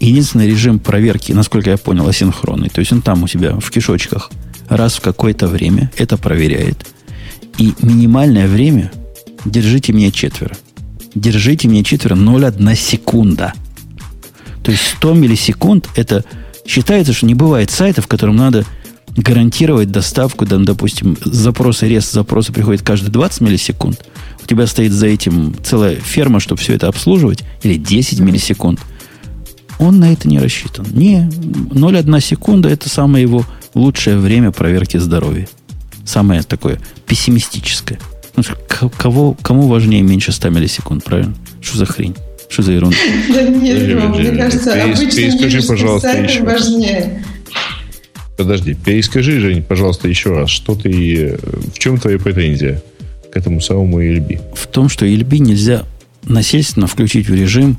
единственный 0.00 0.48
режим 0.48 0.78
проверки, 0.78 1.32
насколько 1.32 1.70
я 1.70 1.76
понял, 1.76 2.08
асинхронный. 2.08 2.68
То 2.68 2.80
есть 2.80 2.92
он 2.92 3.02
там 3.02 3.22
у 3.22 3.28
себя 3.28 3.54
в 3.58 3.70
кишочках 3.70 4.30
раз 4.68 4.94
в 4.94 5.00
какое-то 5.00 5.46
время 5.46 5.90
это 5.96 6.16
проверяет. 6.16 6.86
И 7.58 7.74
минимальное 7.82 8.48
время 8.48 8.90
держите 9.44 9.92
мне 9.92 10.10
четверо. 10.10 10.56
Держите 11.14 11.68
мне 11.68 11.84
четверо 11.84 12.14
0,1 12.14 12.74
секунда. 12.74 13.52
То 14.62 14.70
есть 14.70 14.82
100 14.96 15.14
миллисекунд 15.14 15.88
это 15.94 16.24
Считается, 16.66 17.12
что 17.12 17.26
не 17.26 17.34
бывает 17.34 17.70
сайта, 17.70 18.02
в 18.02 18.06
котором 18.06 18.36
надо 18.36 18.64
гарантировать 19.16 19.90
доставку, 19.90 20.46
там, 20.46 20.64
допустим, 20.64 21.16
запросы, 21.24 21.88
рест 21.88 22.12
запроса 22.12 22.52
приходит 22.52 22.82
каждые 22.82 23.10
20 23.10 23.40
миллисекунд. 23.42 24.04
У 24.42 24.46
тебя 24.46 24.66
стоит 24.66 24.92
за 24.92 25.06
этим 25.06 25.54
целая 25.62 25.96
ферма, 25.96 26.40
чтобы 26.40 26.60
все 26.60 26.74
это 26.74 26.88
обслуживать, 26.88 27.44
или 27.62 27.76
10 27.76 28.20
миллисекунд. 28.20 28.80
Он 29.78 29.98
на 29.98 30.12
это 30.12 30.28
не 30.28 30.38
рассчитан. 30.38 30.86
Не, 30.92 31.28
0,1 31.28 32.20
секунда– 32.20 32.68
это 32.70 32.88
самое 32.88 33.22
его 33.22 33.44
лучшее 33.74 34.18
время 34.18 34.50
проверки 34.50 34.96
здоровья. 34.96 35.48
Самое 36.04 36.42
такое 36.42 36.80
пессимистическое. 37.06 37.98
Ну, 38.36 38.42
кого, 38.96 39.36
кому 39.42 39.68
важнее 39.68 40.02
меньше 40.02 40.32
100 40.32 40.50
миллисекунд, 40.50 41.04
правильно? 41.04 41.34
Что 41.60 41.78
за 41.78 41.86
хрень? 41.86 42.16
Что 42.52 42.62
за 42.62 42.72
ерунда? 42.72 42.96
Да 43.34 43.42
нет, 43.44 43.96
мне 43.96 44.36
кажется, 44.36 44.82
обычно 44.82 45.10
перескажи, 45.10 45.62
пожалуйста, 45.62 46.18
еще 46.18 46.42
важнее. 46.42 47.24
Подожди, 48.36 48.74
перескажи, 48.74 49.40
Жень, 49.40 49.62
пожалуйста, 49.62 50.06
еще 50.08 50.32
раз, 50.32 50.50
что 50.50 50.74
ты, 50.74 51.38
в 51.74 51.78
чем 51.78 51.98
твоя 51.98 52.18
претензия 52.18 52.82
к 53.32 53.36
этому 53.36 53.62
самому 53.62 54.02
ELB? 54.02 54.54
В 54.54 54.66
том, 54.66 54.90
что 54.90 55.06
ELB 55.06 55.38
нельзя 55.38 55.84
насильственно 56.24 56.86
включить 56.86 57.28
в 57.28 57.34
режим 57.34 57.78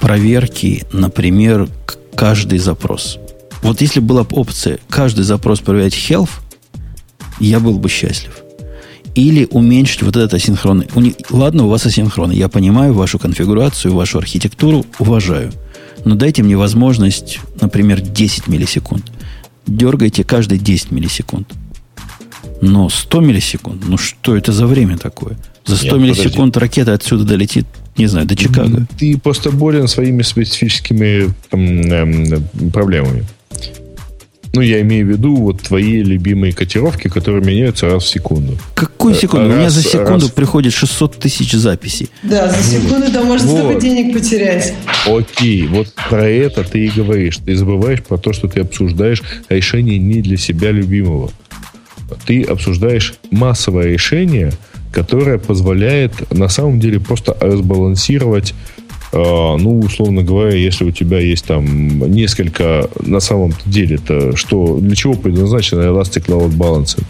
проверки, 0.00 0.84
например, 0.92 1.66
каждый 2.14 2.58
запрос. 2.58 3.18
Вот 3.62 3.80
если 3.80 4.00
была 4.00 4.24
бы 4.24 4.36
опция 4.36 4.78
каждый 4.90 5.22
запрос 5.22 5.60
проверять 5.60 5.94
health, 5.94 6.30
я 7.38 7.60
был 7.60 7.78
бы 7.78 7.88
счастлив 7.88 8.42
или 9.14 9.46
уменьшить 9.50 10.02
вот 10.02 10.16
этот 10.16 10.34
асинхронный. 10.34 10.86
Ладно, 11.30 11.64
у 11.64 11.68
вас 11.68 11.86
асинхронный. 11.86 12.36
Я 12.36 12.48
понимаю 12.48 12.94
вашу 12.94 13.18
конфигурацию, 13.18 13.94
вашу 13.94 14.18
архитектуру, 14.18 14.86
уважаю. 14.98 15.52
Но 16.04 16.14
дайте 16.14 16.42
мне 16.42 16.56
возможность, 16.56 17.40
например, 17.60 18.00
10 18.00 18.48
миллисекунд. 18.48 19.10
Дергайте 19.66 20.24
каждые 20.24 20.58
10 20.58 20.90
миллисекунд. 20.90 21.52
Но 22.62 22.88
100 22.88 23.20
миллисекунд, 23.20 23.82
ну 23.86 23.96
что 23.96 24.36
это 24.36 24.52
за 24.52 24.66
время 24.66 24.98
такое? 24.98 25.36
За 25.66 25.76
100 25.76 25.86
Нет, 25.86 26.00
миллисекунд 26.00 26.54
подожди. 26.54 26.80
ракета 26.80 26.94
отсюда 26.94 27.24
долетит, 27.24 27.66
не 27.96 28.06
знаю, 28.06 28.26
до 28.26 28.36
Чикаго. 28.36 28.86
Ты 28.98 29.18
просто 29.18 29.50
болен 29.50 29.88
своими 29.88 30.22
специфическими 30.22 31.32
там, 31.48 31.60
эм, 31.60 32.70
проблемами. 32.72 33.24
Ну, 34.52 34.62
я 34.62 34.80
имею 34.80 35.06
в 35.06 35.10
виду 35.10 35.36
вот 35.36 35.62
твои 35.62 36.02
любимые 36.02 36.52
котировки, 36.52 37.08
которые 37.08 37.44
меняются 37.44 37.86
раз 37.88 38.04
в 38.04 38.08
секунду. 38.08 38.58
Какую 38.74 39.14
секунду? 39.14 39.46
Раз, 39.46 39.54
У 39.54 39.58
меня 39.58 39.70
за 39.70 39.82
секунду 39.82 40.26
раз... 40.26 40.30
приходит 40.30 40.72
600 40.72 41.18
тысяч 41.18 41.52
записей. 41.52 42.10
Да, 42.24 42.48
за 42.48 42.62
секунду 42.62 43.12
да 43.12 43.22
можно 43.22 43.46
вот. 43.46 43.58
столько 43.58 43.80
денег 43.80 44.12
потерять. 44.12 44.74
Окей, 45.06 45.68
вот 45.68 45.92
про 46.08 46.26
это 46.28 46.64
ты 46.64 46.86
и 46.86 46.90
говоришь. 46.90 47.38
Ты 47.38 47.54
забываешь 47.54 48.02
про 48.02 48.18
то, 48.18 48.32
что 48.32 48.48
ты 48.48 48.60
обсуждаешь 48.60 49.22
решение 49.48 49.98
не 49.98 50.20
для 50.20 50.36
себя 50.36 50.72
любимого. 50.72 51.30
Ты 52.26 52.42
обсуждаешь 52.42 53.14
массовое 53.30 53.86
решение, 53.86 54.52
которое 54.92 55.38
позволяет 55.38 56.32
на 56.32 56.48
самом 56.48 56.80
деле 56.80 56.98
просто 56.98 57.36
разбалансировать 57.40 58.54
ну, 59.12 59.80
условно 59.80 60.22
говоря, 60.22 60.56
если 60.56 60.84
у 60.84 60.92
тебя 60.92 61.18
есть 61.18 61.44
там 61.44 61.98
несколько, 62.12 62.88
на 63.00 63.20
самом 63.20 63.52
деле, 63.66 63.96
это 63.96 64.36
что, 64.36 64.78
для 64.78 64.94
чего 64.94 65.14
предназначен 65.14 65.78
Elastic 65.78 66.26
Load 66.26 66.56
Balancing? 66.56 67.04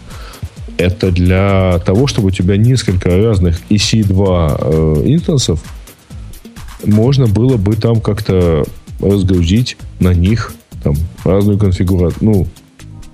Это 0.78 1.10
для 1.10 1.78
того, 1.84 2.06
чтобы 2.06 2.28
у 2.28 2.30
тебя 2.30 2.56
несколько 2.56 3.10
разных 3.18 3.60
EC2 3.68 4.58
э, 4.60 5.02
инстансов 5.08 5.62
можно 6.86 7.26
было 7.26 7.58
бы 7.58 7.76
там 7.76 8.00
как-то 8.00 8.64
разгрузить 9.00 9.76
на 9.98 10.14
них 10.14 10.54
там 10.82 10.94
разную 11.24 11.58
конфигурацию. 11.58 12.18
Ну, 12.22 12.46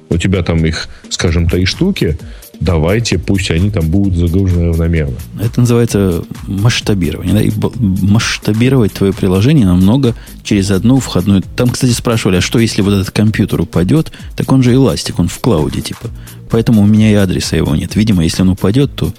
у 0.08 0.16
тебя 0.18 0.42
там 0.42 0.64
их, 0.64 0.88
скажем, 1.10 1.48
три 1.48 1.64
штуки, 1.64 2.16
давайте, 2.60 3.18
пусть 3.18 3.50
они 3.50 3.70
там 3.70 3.88
будут 3.88 4.14
загружены 4.14 4.66
равномерно. 4.66 5.16
Это 5.40 5.60
называется 5.60 6.24
масштабирование. 6.46 7.34
Да? 7.34 7.42
И 7.42 7.50
масштабировать 7.80 8.92
твое 8.92 9.12
приложение 9.12 9.66
намного 9.66 10.14
через 10.42 10.70
одну 10.70 10.98
входную. 10.98 11.42
Там, 11.56 11.70
кстати, 11.70 11.92
спрашивали, 11.92 12.36
а 12.36 12.40
что 12.40 12.58
если 12.58 12.82
вот 12.82 12.94
этот 12.94 13.10
компьютер 13.10 13.60
упадет? 13.60 14.12
Так 14.36 14.50
он 14.52 14.62
же 14.62 14.74
эластик, 14.74 15.18
он 15.18 15.28
в 15.28 15.38
клауде 15.38 15.80
типа. 15.80 16.10
Поэтому 16.50 16.82
у 16.82 16.86
меня 16.86 17.10
и 17.10 17.14
адреса 17.14 17.56
его 17.56 17.74
нет. 17.74 17.96
Видимо, 17.96 18.22
если 18.22 18.42
он 18.42 18.50
упадет, 18.50 18.94
то 18.94 19.12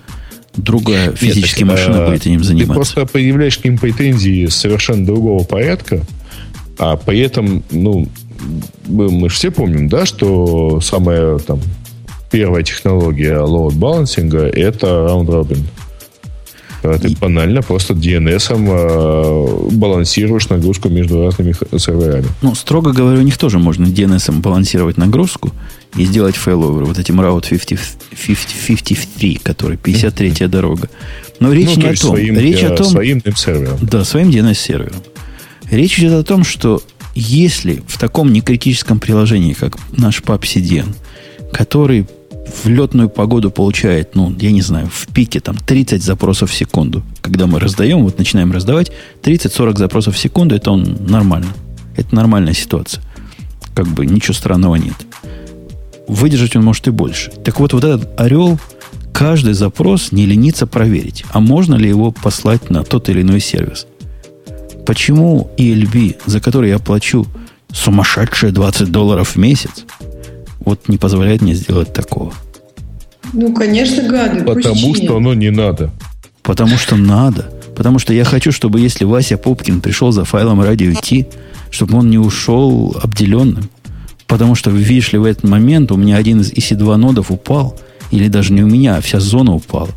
другая 0.55 1.11
физическая 1.13 1.65
Нет, 1.65 1.77
машина 1.77 2.05
а, 2.05 2.09
будет 2.09 2.21
этим 2.21 2.43
заниматься. 2.43 2.67
Ты 2.67 2.73
просто 2.73 3.05
предъявляешь 3.05 3.57
к 3.57 3.63
ним 3.63 3.77
претензии 3.77 4.47
совершенно 4.47 5.05
другого 5.05 5.43
порядка, 5.43 6.01
а 6.79 6.95
при 6.97 7.19
этом, 7.19 7.63
ну, 7.71 8.07
мы, 8.87 9.29
же 9.29 9.35
все 9.35 9.51
помним, 9.51 9.87
да, 9.87 10.05
что 10.05 10.79
самая 10.81 11.37
там 11.39 11.59
первая 12.31 12.63
технология 12.63 13.35
load 13.35 13.75
балансинга 13.75 14.47
это 14.47 14.87
round 14.87 15.27
robin. 15.27 15.63
Ты 16.81 17.09
и... 17.09 17.15
банально 17.15 17.61
просто 17.61 17.93
DNS 17.93 18.51
э, 18.51 19.69
балансируешь 19.75 20.47
нагрузку 20.49 20.89
между 20.89 21.23
разными 21.23 21.53
серверами. 21.77 22.27
Ну, 22.41 22.55
строго 22.55 22.93
говоря, 22.93 23.19
у 23.19 23.23
них 23.23 23.37
тоже 23.37 23.59
можно 23.59 23.85
DNS 23.85 24.39
балансировать 24.39 24.97
нагрузку 24.97 25.51
и 25.95 26.05
сделать 26.05 26.35
failover. 26.35 26.85
Вот 26.85 26.99
этим 26.99 27.19
Route 27.19 27.49
50, 27.49 27.97
50, 28.11 28.47
53, 28.67 29.35
который 29.43 29.77
53-я 29.77 30.47
дорога. 30.47 30.89
Но 31.39 31.51
речь 31.51 31.75
ну, 31.75 31.81
не 31.81 31.81
то 31.81 31.89
о 31.89 31.95
том. 31.95 32.11
Своим, 32.11 32.37
речь 32.37 32.63
о 32.63 32.75
том, 32.75 32.85
своим 32.85 33.21
сервером. 33.35 33.79
Да, 33.81 34.03
своим 34.03 34.29
DNS-сервером. 34.29 35.03
Речь 35.69 35.99
идет 35.99 36.13
о 36.13 36.23
том, 36.23 36.43
что 36.43 36.81
если 37.15 37.83
в 37.87 37.97
таком 37.97 38.31
некритическом 38.31 38.99
приложении, 38.99 39.53
как 39.53 39.77
наш 39.91 40.21
PubCDN, 40.21 40.95
который 41.51 42.05
в 42.47 42.67
летную 42.67 43.09
погоду 43.09 43.51
получает, 43.51 44.15
ну, 44.15 44.35
я 44.39 44.51
не 44.51 44.61
знаю, 44.61 44.87
в 44.91 45.07
пике 45.07 45.39
там 45.39 45.57
30 45.57 46.01
запросов 46.01 46.51
в 46.51 46.53
секунду. 46.53 47.03
Когда 47.21 47.47
мы 47.47 47.59
раздаем, 47.59 48.03
вот 48.03 48.17
начинаем 48.17 48.51
раздавать, 48.51 48.91
30-40 49.23 49.77
запросов 49.77 50.15
в 50.15 50.19
секунду, 50.19 50.55
это 50.55 50.71
он 50.71 50.97
нормально. 51.07 51.53
Это 51.95 52.15
нормальная 52.15 52.53
ситуация. 52.53 53.03
Как 53.73 53.87
бы 53.87 54.05
ничего 54.05 54.33
странного 54.33 54.75
нет. 54.75 54.95
Выдержать 56.07 56.55
он 56.55 56.63
может 56.63 56.87
и 56.87 56.91
больше. 56.91 57.31
Так 57.43 57.59
вот, 57.59 57.73
вот 57.73 57.83
этот 57.83 58.19
орел, 58.19 58.59
каждый 59.13 59.53
запрос 59.53 60.11
не 60.11 60.25
ленится 60.25 60.67
проверить, 60.67 61.25
а 61.31 61.39
можно 61.39 61.75
ли 61.75 61.89
его 61.89 62.11
послать 62.11 62.69
на 62.69 62.83
тот 62.83 63.09
или 63.09 63.21
иной 63.21 63.39
сервис. 63.39 63.87
Почему 64.85 65.51
ELB, 65.57 66.17
за 66.25 66.39
который 66.39 66.69
я 66.69 66.79
плачу 66.79 67.27
сумасшедшие 67.73 68.51
20 68.53 68.89
долларов 68.89 69.35
в 69.35 69.35
месяц, 69.35 69.85
вот 70.59 70.87
не 70.87 70.97
позволяет 70.97 71.41
мне 71.41 71.53
сделать 71.53 71.93
такого. 71.93 72.33
Ну, 73.33 73.53
конечно, 73.53 74.03
гады. 74.03 74.43
Потому 74.43 74.95
что 74.95 75.17
оно 75.17 75.33
не 75.33 75.51
надо. 75.51 75.91
Потому 76.43 76.77
что 76.77 76.95
надо. 76.95 77.51
Потому 77.75 77.99
что 77.99 78.13
я 78.13 78.23
хочу, 78.23 78.51
чтобы 78.51 78.79
если 78.79 79.05
Вася 79.05 79.37
Попкин 79.37 79.81
пришел 79.81 80.11
за 80.11 80.25
файлом 80.25 80.61
радио 80.61 80.93
T, 80.93 81.27
чтобы 81.69 81.97
он 81.97 82.09
не 82.09 82.17
ушел 82.17 82.95
обделенным. 83.01 83.69
Потому 84.25 84.55
что, 84.55 84.71
видишь 84.71 85.13
ли, 85.13 85.19
в 85.19 85.25
этот 85.25 85.43
момент 85.43 85.91
у 85.91 85.97
меня 85.97 86.17
один 86.17 86.41
из 86.41 86.51
EC2 86.51 86.95
нодов 86.95 87.31
упал, 87.31 87.77
или 88.11 88.27
даже 88.27 88.53
не 88.53 88.63
у 88.63 88.67
меня, 88.67 88.97
а 88.97 89.01
вся 89.01 89.19
зона 89.19 89.53
упала. 89.53 89.89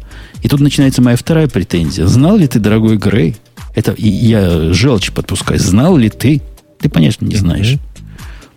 И 0.43 0.49
тут 0.49 0.61
начинается 0.61 1.03
моя 1.03 1.17
вторая 1.17 1.49
претензия. 1.49 2.07
Знал 2.07 2.37
ли 2.37 2.47
ты, 2.47 2.59
дорогой 2.59 2.97
Грей, 2.97 3.37
это 3.75 3.95
я 3.97 4.73
желчь 4.73 5.13
подпускаю, 5.13 5.61
знал 5.61 5.97
ли 5.97 6.11
ты, 6.11 6.43
ты, 6.81 6.89
конечно, 6.89 7.25
не 7.25 7.37
знаешь, 7.37 7.77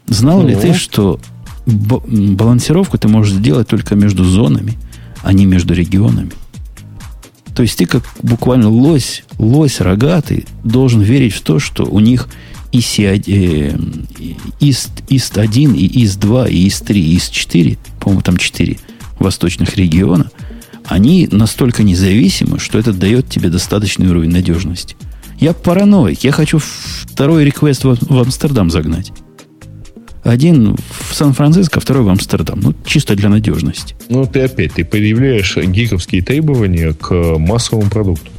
знал 0.07 0.41
ну. 0.41 0.47
ли 0.47 0.55
ты, 0.55 0.73
что 0.73 1.19
балансировку 1.65 2.97
ты 2.97 3.07
можешь 3.07 3.33
сделать 3.33 3.67
только 3.67 3.95
между 3.95 4.23
зонами, 4.23 4.77
а 5.21 5.33
не 5.33 5.45
между 5.45 5.73
регионами. 5.73 6.31
То 7.55 7.61
есть 7.61 7.77
ты 7.77 7.85
как 7.85 8.03
буквально 8.21 8.69
лось, 8.69 9.23
лось 9.37 9.79
рогатый 9.79 10.45
должен 10.63 11.01
верить 11.01 11.33
в 11.33 11.41
то, 11.41 11.59
что 11.59 11.85
у 11.85 11.99
них 11.99 12.27
EC, 12.71 13.21
э, 13.27 13.77
IST, 14.59 15.05
IST 15.07 15.39
1 15.39 15.75
и 15.75 15.87
IST 15.87 16.19
2 16.19 16.47
и 16.47 16.67
IST 16.67 16.85
3 16.85 17.01
и 17.01 17.17
IST 17.17 17.31
4, 17.31 17.77
по-моему, 17.99 18.21
там 18.21 18.37
4 18.37 18.79
восточных 19.19 19.77
региона, 19.77 20.31
они 20.85 21.29
настолько 21.31 21.83
независимы, 21.83 22.59
что 22.59 22.79
это 22.79 22.91
дает 22.91 23.29
тебе 23.29 23.49
достаточный 23.49 24.07
уровень 24.09 24.31
надежности. 24.31 24.95
Я 25.39 25.53
параноик, 25.53 26.23
я 26.23 26.31
хочу 26.31 26.59
второй 26.59 27.45
реквест 27.45 27.83
в, 27.83 27.95
в 28.01 28.19
Амстердам 28.19 28.69
загнать. 28.69 29.11
Один 30.23 30.75
в 31.09 31.13
Сан-Франциско, 31.13 31.79
второй 31.79 32.03
в 32.03 32.09
Амстердам. 32.09 32.59
Ну, 32.61 32.73
чисто 32.85 33.15
для 33.15 33.29
надежности. 33.29 33.95
Ну, 34.09 34.25
ты 34.25 34.41
опять, 34.41 34.73
ты 34.73 34.85
предъявляешь 34.85 35.57
гиковские 35.57 36.21
требования 36.21 36.93
к 36.93 37.37
массовому 37.37 37.89
продукту. 37.89 38.29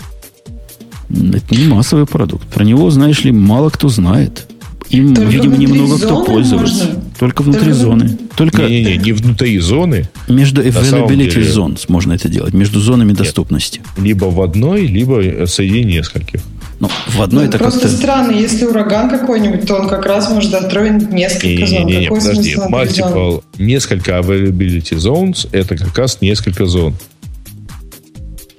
Это 1.10 1.54
не 1.54 1.66
массовый 1.66 2.06
продукт. 2.06 2.46
Про 2.48 2.64
него, 2.64 2.90
знаешь 2.90 3.22
ли, 3.24 3.32
мало 3.32 3.68
кто 3.68 3.88
знает. 3.88 4.46
Им, 4.90 5.14
Только 5.14 5.30
видимо, 5.30 5.56
немного 5.56 5.98
кто 5.98 6.24
пользуется. 6.24 6.86
Можно? 6.86 7.02
Только 7.18 7.42
внутри 7.42 7.60
Только 7.60 7.78
зоны. 7.78 8.18
Только 8.36 8.62
не, 8.62 8.84
не, 8.84 8.96
не 8.96 9.12
внутри 9.12 9.58
зоны. 9.58 10.08
Между 10.28 10.62
availability 10.62 11.42
zones 11.42 11.84
можно 11.88 12.12
это 12.12 12.28
делать. 12.28 12.54
Между 12.54 12.80
зонами 12.80 13.10
Нет. 13.10 13.18
доступности. 13.18 13.80
Либо 13.98 14.26
в 14.26 14.40
одной, 14.40 14.86
либо 14.86 15.46
среди 15.46 15.84
нескольких. 15.84 16.40
Ну, 16.84 16.90
в 17.12 17.22
одной 17.22 17.44
ну, 17.44 17.48
это 17.48 17.58
Просто 17.58 17.80
как-то... 17.80 17.96
странно, 17.96 18.32
если 18.32 18.66
ураган 18.66 19.08
какой-нибудь, 19.08 19.66
то 19.66 19.76
он 19.76 19.88
как 19.88 20.04
раз 20.04 20.30
может 20.30 20.50
достроить 20.50 21.10
несколько 21.10 21.66
зон. 21.66 21.78
Не, 21.78 21.84
не, 21.84 21.96
не, 22.00 22.08
подожди. 22.08 22.54
Multiple, 22.56 23.42
несколько 23.58 24.18
availability 24.18 24.96
zones, 24.96 25.48
это 25.52 25.78
как 25.78 25.96
раз 25.96 26.20
несколько 26.20 26.66
зон. 26.66 26.94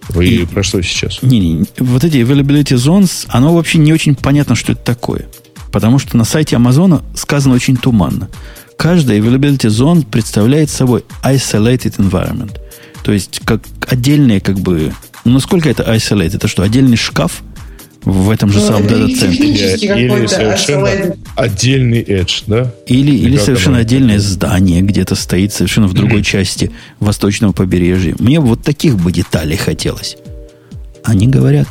Вы 0.10 0.28
и, 0.28 0.46
про 0.46 0.64
что 0.64 0.82
сейчас? 0.82 1.22
Не, 1.22 1.40
не, 1.40 1.66
вот 1.78 2.04
эти 2.04 2.18
availability 2.18 2.76
zones, 2.76 3.28
оно 3.28 3.54
вообще 3.54 3.78
не 3.78 3.94
очень 3.94 4.16
понятно, 4.16 4.56
что 4.56 4.72
это 4.72 4.82
такое. 4.82 5.28
Потому 5.72 6.00
что 6.00 6.18
на 6.18 6.24
сайте 6.24 6.56
Амазона 6.56 7.04
сказано 7.16 7.54
очень 7.54 7.78
туманно. 7.78 8.30
Каждая 8.76 9.20
availability 9.20 9.68
zone 9.68 10.04
представляет 10.04 10.72
собой 10.72 11.04
isolated 11.24 11.98
environment. 11.98 12.58
То 13.04 13.12
есть, 13.12 13.42
как 13.46 13.62
отдельные, 13.88 14.42
как 14.42 14.60
бы... 14.60 14.94
Ну, 15.26 15.34
насколько 15.34 15.70
это 15.70 15.84
isolated? 15.84 16.38
Это 16.38 16.48
что, 16.48 16.64
отдельный 16.64 16.98
шкаф– 16.98 17.44
в 18.06 18.30
этом 18.30 18.52
же 18.52 18.60
ну, 18.60 18.68
самом 18.68 18.88
дата-центре. 18.88 19.50
Или 19.50 20.28
совершенно 20.28 20.90
отдельный 21.36 22.04
edge, 22.04 22.44
да? 22.48 22.72
Или, 22.86 23.12
или, 23.12 23.30
или 23.30 23.38
совершенно 23.38 23.80
отдельное 23.80 24.20
здание 24.20 24.82
где-то 24.82 25.16
стоит 25.16 25.52
совершенно 25.52 25.88
в 25.88 25.94
другой 25.94 26.24
части 26.24 26.72
восточного 27.00 27.52
побережья. 27.52 28.16
Мне 28.20 28.40
вот 28.40 28.62
таких 28.62 28.96
бы 28.98 29.12
деталей 29.12 29.58
хотелось. 29.58 30.18
Они 31.04 31.28
говорят. 31.28 31.68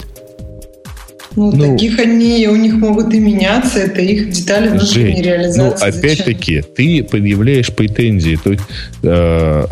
Ну, 1.37 1.51
ну, 1.51 1.72
таких 1.72 1.99
они, 1.99 2.47
у 2.49 2.55
них 2.55 2.74
могут 2.74 3.12
и 3.12 3.18
меняться, 3.18 3.80
это 3.80 4.01
их 4.01 4.30
детали 4.30 4.68
внутренней 4.68 5.16
Жень, 5.16 5.22
реализации. 5.22 5.91
Ну, 5.91 5.99
опять-таки, 5.99 6.62
ты 6.62 7.03
предъявляешь 7.03 7.72
претензии, 7.72 8.39
то 8.43 8.53
есть, 8.53 8.62
э, 9.03 9.64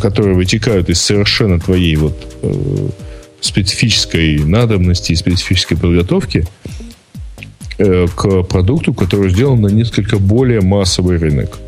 которые 0.00 0.36
вытекают 0.36 0.90
из 0.90 1.00
совершенно 1.00 1.58
твоей 1.58 1.96
вот 1.96 2.16
э, 2.42 2.88
специфической 3.42 4.38
надобности 4.38 5.12
и 5.12 5.16
специфической 5.16 5.76
подготовки 5.76 6.46
э, 7.76 8.06
к 8.14 8.44
продукту, 8.44 8.94
который 8.94 9.30
сделан 9.30 9.60
на 9.60 9.68
несколько 9.68 10.18
более 10.18 10.62
массовый 10.62 11.18
рынок. 11.18 11.58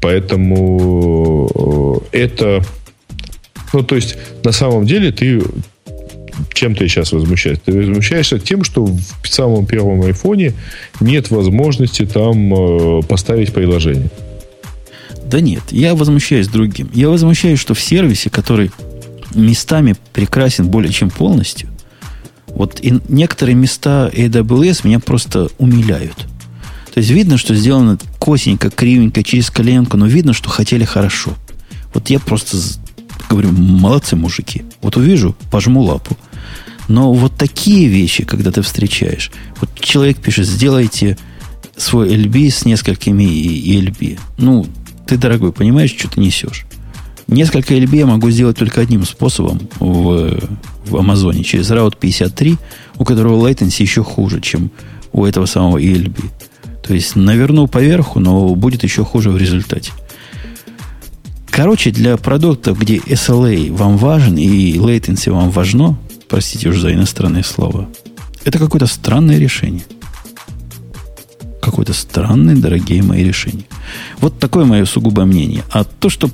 Поэтому 0.00 2.00
э, 2.12 2.18
это... 2.18 2.62
Ну, 3.72 3.82
то 3.82 3.96
есть, 3.96 4.16
на 4.44 4.52
самом 4.52 4.86
деле, 4.86 5.12
ты 5.12 5.42
чем 6.54 6.74
ты 6.74 6.88
сейчас 6.88 7.12
возмущаешься? 7.12 7.62
Ты 7.64 7.72
возмущаешься 7.72 8.38
тем, 8.38 8.64
что 8.64 8.84
в 8.84 9.28
самом 9.28 9.66
первом 9.66 10.02
айфоне 10.02 10.54
нет 11.00 11.30
возможности 11.30 12.06
там 12.06 12.52
э, 12.52 13.02
поставить 13.02 13.52
приложение. 13.52 14.10
Да 15.24 15.40
нет, 15.40 15.62
я 15.70 15.94
возмущаюсь 15.94 16.48
другим. 16.48 16.90
Я 16.92 17.08
возмущаюсь, 17.08 17.60
что 17.60 17.74
в 17.74 17.80
сервисе, 17.80 18.30
который 18.30 18.70
местами 19.34 19.96
прекрасен 20.12 20.68
более 20.68 20.92
чем 20.92 21.10
полностью. 21.10 21.68
Вот 22.46 22.80
и 22.80 23.00
некоторые 23.08 23.54
места 23.54 24.10
AWS 24.12 24.80
меня 24.84 24.98
просто 25.00 25.48
умиляют. 25.58 26.26
То 26.92 26.98
есть 26.98 27.10
видно, 27.10 27.38
что 27.38 27.54
сделано 27.54 27.98
косенько, 28.18 28.70
кривенько, 28.70 29.22
через 29.22 29.50
коленку, 29.50 29.96
но 29.96 30.06
видно, 30.06 30.32
что 30.32 30.48
хотели 30.48 30.84
хорошо. 30.84 31.34
Вот 31.94 32.10
я 32.10 32.18
просто 32.18 32.56
говорю, 33.28 33.52
молодцы 33.52 34.16
мужики. 34.16 34.64
Вот 34.82 34.96
увижу, 34.96 35.36
пожму 35.50 35.82
лапу. 35.82 36.16
Но 36.88 37.12
вот 37.12 37.36
такие 37.36 37.88
вещи, 37.88 38.24
когда 38.24 38.50
ты 38.50 38.62
встречаешь, 38.62 39.30
вот 39.60 39.70
человек 39.78 40.18
пишет, 40.18 40.46
сделайте 40.46 41.16
свой 41.76 42.08
LB 42.08 42.50
с 42.50 42.64
несколькими 42.64 43.22
ELB. 43.22 44.18
Ну, 44.38 44.66
ты, 45.06 45.16
дорогой, 45.16 45.52
понимаешь, 45.52 45.94
что 45.96 46.10
ты 46.10 46.20
несешь? 46.20 46.66
Несколько 47.30 47.74
LB 47.74 47.96
я 47.96 48.06
могу 48.06 48.28
сделать 48.30 48.58
только 48.58 48.80
одним 48.80 49.04
способом 49.04 49.60
в, 49.78 50.36
в 50.84 50.96
Амазоне, 50.96 51.44
через 51.44 51.70
Route 51.70 51.96
53, 51.96 52.56
у 52.98 53.04
которого 53.04 53.48
latency 53.48 53.82
еще 53.82 54.02
хуже, 54.02 54.40
чем 54.40 54.72
у 55.12 55.24
этого 55.24 55.46
самого 55.46 55.78
ELB. 55.78 56.24
То 56.82 56.92
есть 56.92 57.14
наверну 57.14 57.68
поверху, 57.68 58.18
но 58.18 58.52
будет 58.56 58.82
еще 58.82 59.04
хуже 59.04 59.30
в 59.30 59.36
результате. 59.36 59.92
Короче, 61.50 61.92
для 61.92 62.16
продуктов, 62.16 62.76
где 62.80 62.96
SLA 62.96 63.72
вам 63.72 63.96
важен 63.96 64.36
и 64.36 64.74
latency 64.74 65.30
вам 65.30 65.50
важно, 65.50 65.96
простите 66.28 66.68
уже 66.68 66.80
за 66.80 66.92
иностранные 66.92 67.44
слова, 67.44 67.88
это 68.44 68.58
какое-то 68.58 68.86
странное 68.86 69.38
решение. 69.38 69.84
Какое-то 71.62 71.92
странное, 71.92 72.56
дорогие 72.56 73.04
мои 73.04 73.22
решения. 73.22 73.66
Вот 74.18 74.40
такое 74.40 74.64
мое 74.64 74.84
сугубое 74.84 75.26
мнение. 75.26 75.62
А 75.70 75.84
то, 75.84 76.08
что 76.08 76.28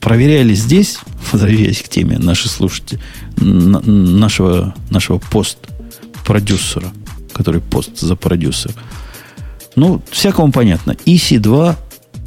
проверяли 0.00 0.54
здесь, 0.54 0.98
возвращаясь 1.30 1.82
к 1.82 1.88
теме 1.88 2.18
наши 2.18 2.48
слушатели, 2.48 3.00
нашего, 3.36 4.74
нашего 4.90 5.18
пост-продюсера, 5.18 6.92
который 7.32 7.60
пост 7.60 7.98
за 7.98 8.16
продюсер. 8.16 8.72
Ну, 9.76 10.02
всякому 10.10 10.52
понятно. 10.52 10.92
EC2 11.06 11.76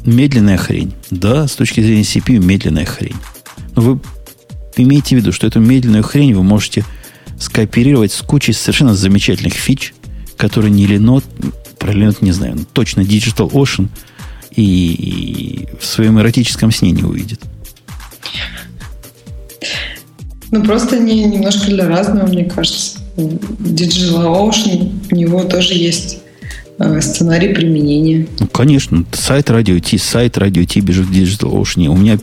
медленная 0.06 0.56
хрень. 0.56 0.92
Да, 1.10 1.46
с 1.46 1.54
точки 1.54 1.80
зрения 1.80 2.02
CPU 2.02 2.38
медленная 2.38 2.84
хрень. 2.84 3.16
Но 3.74 3.82
вы 3.82 4.00
имейте 4.76 5.16
в 5.16 5.18
виду, 5.20 5.32
что 5.32 5.46
эту 5.46 5.60
медленную 5.60 6.02
хрень 6.02 6.34
вы 6.34 6.42
можете 6.42 6.84
скооперировать 7.38 8.12
с 8.12 8.22
кучей 8.22 8.52
совершенно 8.52 8.94
замечательных 8.94 9.54
фич, 9.54 9.94
которые 10.36 10.70
не 10.70 10.86
Linode, 10.86 11.24
про 11.78 11.92
Linode 11.92 12.18
не 12.20 12.32
знаю, 12.32 12.56
но 12.56 12.64
точно 12.72 13.00
Digital 13.00 13.50
Ocean 13.50 13.88
и 14.54 15.68
в 15.80 15.84
своем 15.84 16.18
эротическом 16.20 16.70
сне 16.70 16.92
не 16.92 17.02
увидит. 17.02 17.40
Ну, 20.50 20.62
просто 20.62 20.96
они 20.96 21.24
немножко 21.24 21.66
для 21.66 21.88
разного, 21.88 22.26
мне 22.26 22.44
кажется. 22.44 22.98
Digital 23.16 24.48
Ocean, 24.48 24.92
у 25.10 25.14
него 25.16 25.42
тоже 25.44 25.74
есть 25.74 26.20
э, 26.78 27.00
сценарий 27.00 27.52
применения. 27.54 28.28
Ну, 28.38 28.46
конечно. 28.46 29.04
Сайт 29.12 29.50
Radio 29.50 29.80
T, 29.80 29.98
сайт 29.98 30.36
Radio 30.36 30.64
T 30.64 30.80
бежит 30.80 31.06
в 31.06 31.12
Digital 31.12 31.60
Ocean. 31.60 31.88
У 31.88 31.96
меня 31.96 32.18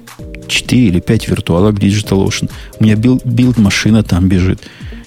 4 0.48 0.82
или 0.82 1.00
5 1.00 1.28
виртуалок 1.28 1.76
в 1.76 1.80
Digital 1.80 2.26
Ocean. 2.26 2.50
У 2.80 2.84
меня 2.84 2.96
билд-машина 2.96 4.04
там 4.04 4.30
бежит. 4.30 4.62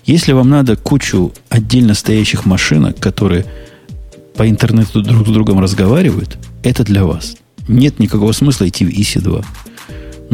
Если 0.04 0.32
вам 0.32 0.50
надо 0.50 0.76
кучу 0.76 1.32
отдельно 1.48 1.94
стоящих 1.94 2.44
машинок, 2.44 2.98
которые 2.98 3.46
по 4.36 4.48
интернету 4.48 5.02
друг 5.02 5.26
с 5.26 5.30
другом 5.30 5.60
разговаривают, 5.60 6.36
это 6.62 6.84
для 6.84 7.04
вас. 7.04 7.36
Нет 7.68 8.00
никакого 8.00 8.32
смысла 8.32 8.68
идти 8.68 8.84
в 8.84 8.90
EC2. 8.90 9.44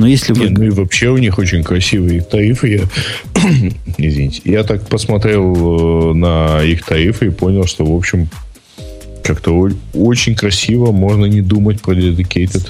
Но 0.01 0.07
если 0.07 0.32
вы... 0.32 0.44
Нет, 0.44 0.53
ну 0.53 0.64
и 0.64 0.70
вообще 0.70 1.11
у 1.11 1.18
них 1.18 1.38
очень 1.38 1.62
красивые 1.62 2.22
тарифы. 2.22 2.68
Я... 2.68 2.80
Извините. 3.98 4.40
Я 4.46 4.64
так 4.64 4.88
посмотрел 4.88 6.12
э, 6.12 6.14
на 6.14 6.62
их 6.62 6.86
тарифы 6.86 7.26
и 7.26 7.30
понял, 7.30 7.66
что, 7.66 7.84
в 7.84 7.94
общем, 7.94 8.28
как-то 9.22 9.68
очень 9.92 10.34
красиво. 10.34 10.90
Можно 10.90 11.26
не 11.26 11.42
думать 11.42 11.82
про 11.82 11.92
dedicated 11.92 12.66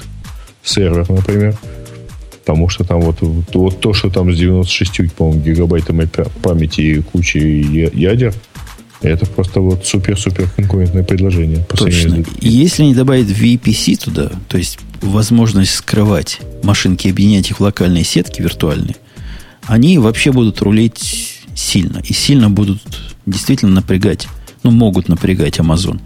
сервер, 0.61 1.09
например. 1.09 1.55
Потому 2.41 2.67
что 2.67 2.83
там 2.83 2.99
вот, 2.99 3.19
вот, 3.21 3.79
то, 3.79 3.93
что 3.93 4.09
там 4.09 4.33
с 4.33 4.37
96, 4.37 5.13
по-моему, 5.13 5.41
гигабайтами 5.41 6.09
памяти 6.43 6.81
и 6.81 7.01
кучей 7.01 7.61
ядер, 7.93 8.33
это 9.01 9.25
просто 9.25 9.61
вот 9.61 9.85
супер-супер 9.85 10.49
конкурентное 10.55 11.03
предложение. 11.03 11.65
Точно. 11.75 12.23
И 12.39 12.49
если 12.49 12.83
не 12.83 12.93
добавить 12.93 13.29
VPC 13.29 14.03
туда, 14.03 14.31
то 14.47 14.57
есть 14.57 14.79
возможность 15.01 15.73
скрывать 15.73 16.39
машинки, 16.63 17.07
объединять 17.07 17.49
их 17.49 17.59
в 17.59 17.63
локальные 17.63 18.03
сетки 18.03 18.41
виртуальные, 18.41 18.95
они 19.65 19.97
вообще 19.97 20.31
будут 20.31 20.61
рулить 20.61 21.41
сильно. 21.55 21.99
И 21.99 22.13
сильно 22.13 22.49
будут 22.49 22.81
действительно 23.25 23.73
напрягать, 23.73 24.27
ну, 24.63 24.71
могут 24.71 25.07
напрягать 25.07 25.59
Amazon. 25.59 25.99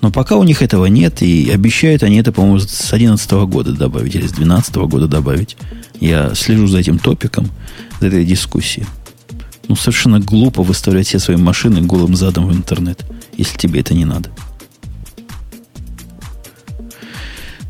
Но 0.00 0.10
пока 0.10 0.36
у 0.36 0.42
них 0.42 0.62
этого 0.62 0.86
нет, 0.86 1.22
и 1.22 1.50
обещают 1.50 2.02
они 2.02 2.16
это, 2.16 2.32
по-моему, 2.32 2.58
с 2.58 2.66
2011 2.66 3.30
года 3.30 3.72
добавить 3.72 4.14
или 4.14 4.26
с 4.26 4.32
2012 4.32 4.74
года 4.76 5.08
добавить. 5.08 5.56
Я 6.00 6.34
слежу 6.34 6.66
за 6.66 6.78
этим 6.78 6.98
топиком, 6.98 7.48
за 8.00 8.08
этой 8.08 8.24
дискуссией. 8.24 8.86
Ну, 9.72 9.76
совершенно 9.76 10.20
глупо 10.20 10.62
выставлять 10.62 11.06
все 11.06 11.18
свои 11.18 11.38
машины 11.38 11.80
голым 11.80 12.14
задом 12.14 12.46
в 12.46 12.52
интернет, 12.52 13.06
если 13.38 13.56
тебе 13.56 13.80
это 13.80 13.94
не 13.94 14.04
надо. 14.04 14.28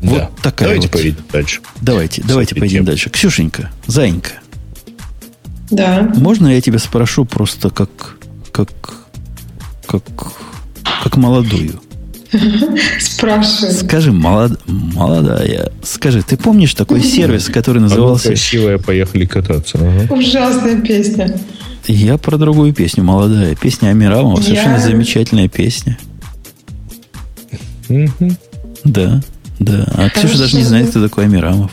Вот 0.01 0.19
да. 0.19 0.29
такая 0.41 0.67
давайте 0.67 0.89
вот. 0.89 0.91
поедем 0.91 1.23
дальше. 1.31 1.61
Давайте, 1.79 2.21
давайте 2.27 2.55
поедем 2.55 2.79
тем. 2.79 2.85
дальше. 2.87 3.09
Ксюшенька, 3.09 3.71
Заинька. 3.87 4.31
Да. 5.71 6.11
Можно 6.17 6.49
я 6.49 6.59
тебя 6.59 6.77
спрошу 6.77 7.23
просто 7.23 7.69
как, 7.69 8.17
как, 8.51 8.67
как, 9.87 10.03
как 11.03 11.15
молодую? 11.15 11.79
Спрашивай. 12.99 13.71
Скажи, 13.71 14.11
молод, 14.11 14.59
молодая, 14.67 15.71
скажи, 15.83 16.21
ты 16.21 16.35
помнишь 16.35 16.73
такой 16.73 17.01
сервис, 17.01 17.45
который 17.45 17.79
назывался... 17.79 18.27
красивая, 18.27 18.77
поехали 18.77 19.25
кататься. 19.25 19.77
Ага. 19.79 20.13
Ужасная 20.13 20.81
песня. 20.81 21.39
Я 21.87 22.17
про 22.17 22.37
другую 22.37 22.73
песню, 22.73 23.03
молодая. 23.03 23.55
Песня 23.55 23.89
Амирамова, 23.89 24.37
я... 24.37 24.43
совершенно 24.43 24.79
замечательная 24.79 25.47
песня. 25.47 25.97
Да. 28.83 29.21
Да, 29.59 29.85
а 29.91 30.09
Хорошо. 30.09 30.27
Ксюша 30.27 30.37
даже 30.39 30.57
не 30.57 30.63
знает, 30.63 30.89
кто 30.89 31.01
такой 31.01 31.25
Амирамов. 31.25 31.71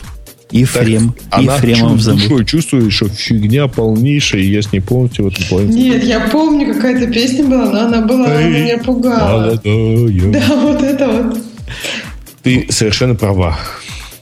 Ефрем. 0.51 1.15
Так, 1.29 1.41
Ефремов 1.41 2.01
зовут. 2.01 2.31
Она 2.31 2.45
чувствует, 2.45 2.91
что 2.91 3.07
фигня 3.07 3.67
полнейшая, 3.67 4.41
и 4.41 4.51
я 4.51 4.61
с 4.61 4.71
ней 4.71 4.81
полностью 4.81 5.25
в 5.25 5.27
этом 5.29 5.45
плане. 5.45 5.67
Нет, 5.67 6.03
я 6.03 6.19
помню, 6.19 6.73
какая-то 6.73 7.07
песня 7.11 7.45
была, 7.45 7.71
но 7.71 7.81
она 7.87 8.01
была, 8.01 8.25
она 8.25 8.43
меня 8.43 8.77
пугала. 8.77 9.59
Молодая. 9.63 10.31
Да, 10.31 10.55
вот 10.61 10.83
это 10.83 11.07
вот. 11.07 11.37
Ты 12.43 12.67
совершенно 12.69 13.15
права, 13.15 13.57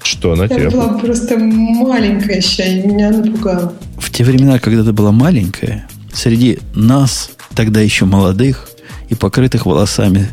что 0.10 0.34
она 0.34 0.44
я 0.44 0.50
тебя... 0.50 0.70
Была 0.70 0.98
просто 0.98 1.38
маленькая 1.38 2.38
еще, 2.38 2.68
и 2.68 2.88
меня 2.88 3.12
напугала. 3.12 3.74
В 3.98 4.12
те 4.12 4.24
времена, 4.24 4.60
когда 4.60 4.84
ты 4.84 4.92
была 4.92 5.12
маленькая, 5.12 5.88
среди 6.12 6.60
нас, 6.74 7.32
тогда 7.56 7.80
еще 7.80 8.06
молодых 8.06 8.70
и 9.10 9.16
покрытых 9.16 9.66
волосами, 9.66 10.28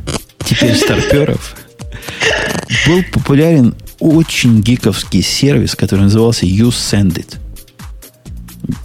теперь 0.44 0.74
старперов, 0.76 1.56
был 2.86 3.02
популярен 3.12 3.74
очень 4.00 4.60
гиковский 4.60 5.22
сервис, 5.22 5.74
который 5.74 6.02
назывался 6.02 6.46
You 6.46 6.68
Send 6.68 7.14
It. 7.14 7.36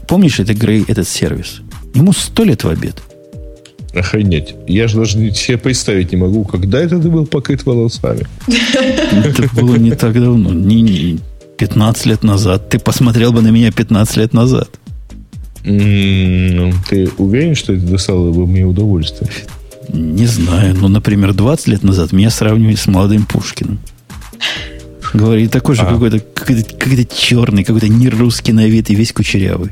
Помнишь 0.08 0.40
это, 0.40 0.54
Грей, 0.54 0.84
этот 0.88 1.08
сервис? 1.08 1.62
Ему 1.94 2.14
сто 2.14 2.44
лет 2.44 2.64
в 2.64 2.70
обед. 2.70 3.02
Охренеть. 3.94 4.56
Я 4.68 4.88
же 4.88 4.98
даже 4.98 5.34
себе 5.34 5.58
представить 5.58 6.12
не 6.12 6.18
могу, 6.18 6.46
когда 6.46 6.80
это 6.80 7.00
ты 7.00 7.10
был 7.10 7.26
покрыт 7.26 7.66
волосами. 7.66 8.26
Это 8.48 9.50
было 9.54 9.76
не 9.76 9.92
так 9.92 10.14
давно. 10.14 10.54
Не, 10.54 10.82
не 10.82 11.20
15 11.58 12.06
лет 12.06 12.24
назад. 12.24 12.70
Ты 12.70 12.80
посмотрел 12.80 13.32
бы 13.34 13.42
на 13.42 13.50
меня 13.50 13.72
15 13.72 14.18
лет 14.18 14.34
назад. 14.34 14.70
Ты 15.64 17.10
уверен, 17.18 17.56
что 17.56 17.74
это 17.74 17.86
доставило 17.86 18.32
бы 18.32 18.48
мне 18.48 18.64
удовольствие? 18.64 19.30
Не 19.90 20.26
знаю. 20.26 20.76
Ну, 20.76 20.88
например, 20.88 21.34
20 21.34 21.68
лет 21.68 21.84
назад 21.84 22.14
меня 22.14 22.30
сравнивали 22.30 22.76
с 22.76 22.88
молодым 22.88 23.26
Пушкиным. 23.26 23.80
Говорили, 25.14 25.48
такой 25.48 25.76
же 25.76 25.82
а. 25.82 25.94
какой-то, 25.94 26.20
какой-то, 26.20 27.06
черный, 27.06 27.64
какой-то 27.64 27.90
не 27.90 28.10
русский 28.10 28.54
на 28.54 28.66
вид 28.66 28.90
и 28.90 28.96
весь 28.96 29.12
кучерявый. 29.12 29.72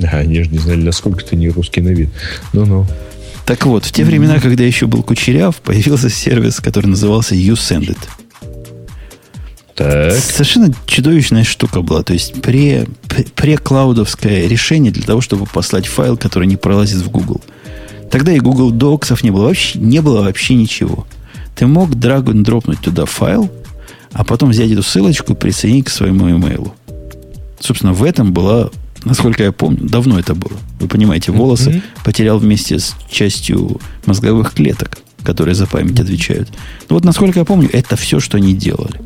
Да, 0.00 0.08
они 0.12 0.42
же 0.42 0.50
не 0.50 0.58
знали, 0.58 0.82
насколько 0.82 1.24
ты 1.24 1.36
не 1.36 1.48
русский 1.48 1.80
на 1.80 1.90
вид. 1.90 2.08
Ну-ну. 2.52 2.86
Так 3.46 3.66
вот, 3.66 3.84
в 3.84 3.92
те 3.92 4.04
времена, 4.04 4.40
когда 4.40 4.64
еще 4.64 4.86
был 4.86 5.02
кучеряв, 5.02 5.56
появился 5.56 6.08
сервис, 6.08 6.60
который 6.60 6.86
назывался 6.86 7.34
YouSendIt. 7.34 7.98
Так. 9.74 10.12
Совершенно 10.12 10.72
чудовищная 10.86 11.44
штука 11.44 11.80
была. 11.80 12.02
То 12.02 12.12
есть 12.12 12.40
пре, 12.42 12.86
преклаудовское 13.34 14.46
решение 14.46 14.92
для 14.92 15.04
того, 15.04 15.20
чтобы 15.20 15.46
послать 15.46 15.86
файл, 15.86 16.16
который 16.16 16.46
не 16.46 16.56
пролазит 16.56 16.98
в 16.98 17.10
Google. 17.10 17.40
Тогда 18.10 18.32
и 18.32 18.40
Google 18.40 18.72
Docs 18.72 19.18
не 19.22 19.30
было 19.30 19.44
вообще, 19.44 19.78
не 19.78 20.00
было 20.00 20.22
вообще 20.22 20.54
ничего. 20.54 21.06
Ты 21.56 21.66
мог 21.66 21.94
драгон 21.94 22.42
дропнуть 22.42 22.80
туда 22.80 23.04
файл, 23.06 23.50
а 24.12 24.24
потом 24.24 24.50
взять 24.50 24.70
эту 24.70 24.82
ссылочку 24.82 25.32
и 25.32 25.36
присоединить 25.36 25.86
к 25.86 25.90
своему 25.90 26.30
имейлу. 26.30 26.74
Собственно, 27.58 27.92
в 27.92 28.02
этом 28.04 28.32
была, 28.32 28.70
насколько 29.04 29.42
я 29.42 29.52
помню, 29.52 29.88
давно 29.88 30.18
это 30.18 30.34
было. 30.34 30.56
Вы 30.80 30.88
понимаете, 30.88 31.32
волосы 31.32 31.70
mm-hmm. 31.70 31.82
потерял 32.04 32.38
вместе 32.38 32.78
с 32.78 32.94
частью 33.10 33.80
мозговых 34.06 34.54
клеток, 34.54 34.98
которые 35.22 35.54
за 35.54 35.66
память 35.66 36.00
отвечают. 36.00 36.48
Ну 36.88 36.96
вот, 36.96 37.04
насколько 37.04 37.38
я 37.38 37.44
помню, 37.44 37.68
это 37.72 37.96
все, 37.96 38.20
что 38.20 38.36
они 38.36 38.54
делали. 38.54 39.00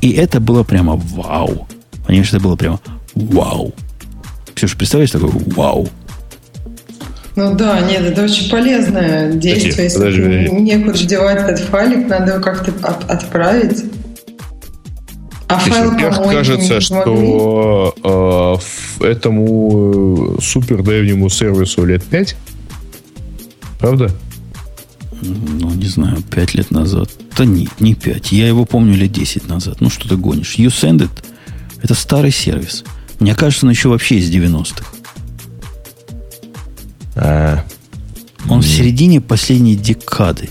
И 0.00 0.10
это 0.12 0.40
было 0.40 0.62
прямо 0.62 0.96
вау. 0.96 1.66
Понимаешь, 2.06 2.28
это 2.28 2.40
было 2.40 2.56
прямо 2.56 2.80
вау. 3.14 3.74
Ксюша, 4.54 4.76
представляешь 4.76 5.10
такое 5.10 5.30
вау? 5.54 5.88
Ну 7.36 7.54
да, 7.54 7.80
нет, 7.82 8.02
это 8.02 8.24
очень 8.24 8.50
полезное 8.50 9.32
действие. 9.32 9.84
Если 9.84 9.98
подожди, 9.98 10.22
подожди. 10.22 10.50
некуда 10.56 10.98
девать 10.98 11.48
этот 11.48 11.60
файлик, 11.60 12.08
надо 12.08 12.32
его 12.32 12.42
как-то 12.42 12.72
от- 12.82 13.08
отправить. 13.08 13.84
А 15.48 15.58
файл 15.58 15.92
мне 15.92 16.10
помойки 16.10 16.34
кажется, 16.34 16.80
что 16.80 18.60
э, 19.00 19.04
этому 19.04 20.36
э, 20.36 20.42
супер 20.42 20.82
древнему 20.82 21.30
сервису 21.30 21.84
лет 21.84 22.04
5. 22.04 22.36
Правда? 23.78 24.10
Ну, 25.22 25.70
не 25.70 25.86
знаю, 25.86 26.22
5 26.22 26.54
лет 26.54 26.70
назад. 26.70 27.10
Да 27.36 27.44
нет, 27.44 27.80
не 27.80 27.94
5. 27.94 28.32
Я 28.32 28.46
его 28.46 28.64
помню 28.66 28.94
лет 28.94 29.10
10 29.12 29.48
назад. 29.48 29.80
Ну, 29.80 29.88
что 29.90 30.08
ты 30.08 30.16
гонишь? 30.16 30.56
YouSendIt– 30.58 31.10
это 31.82 31.94
старый 31.94 32.30
сервис. 32.30 32.84
Мне 33.18 33.34
кажется, 33.34 33.66
он 33.66 33.70
еще 33.70 33.88
вообще 33.88 34.16
из 34.16 34.30
90-х. 34.30 34.84
А, 37.16 37.64
Он 38.48 38.60
в 38.60 38.66
середине 38.66 39.20
последней 39.20 39.74
декады. 39.76 40.50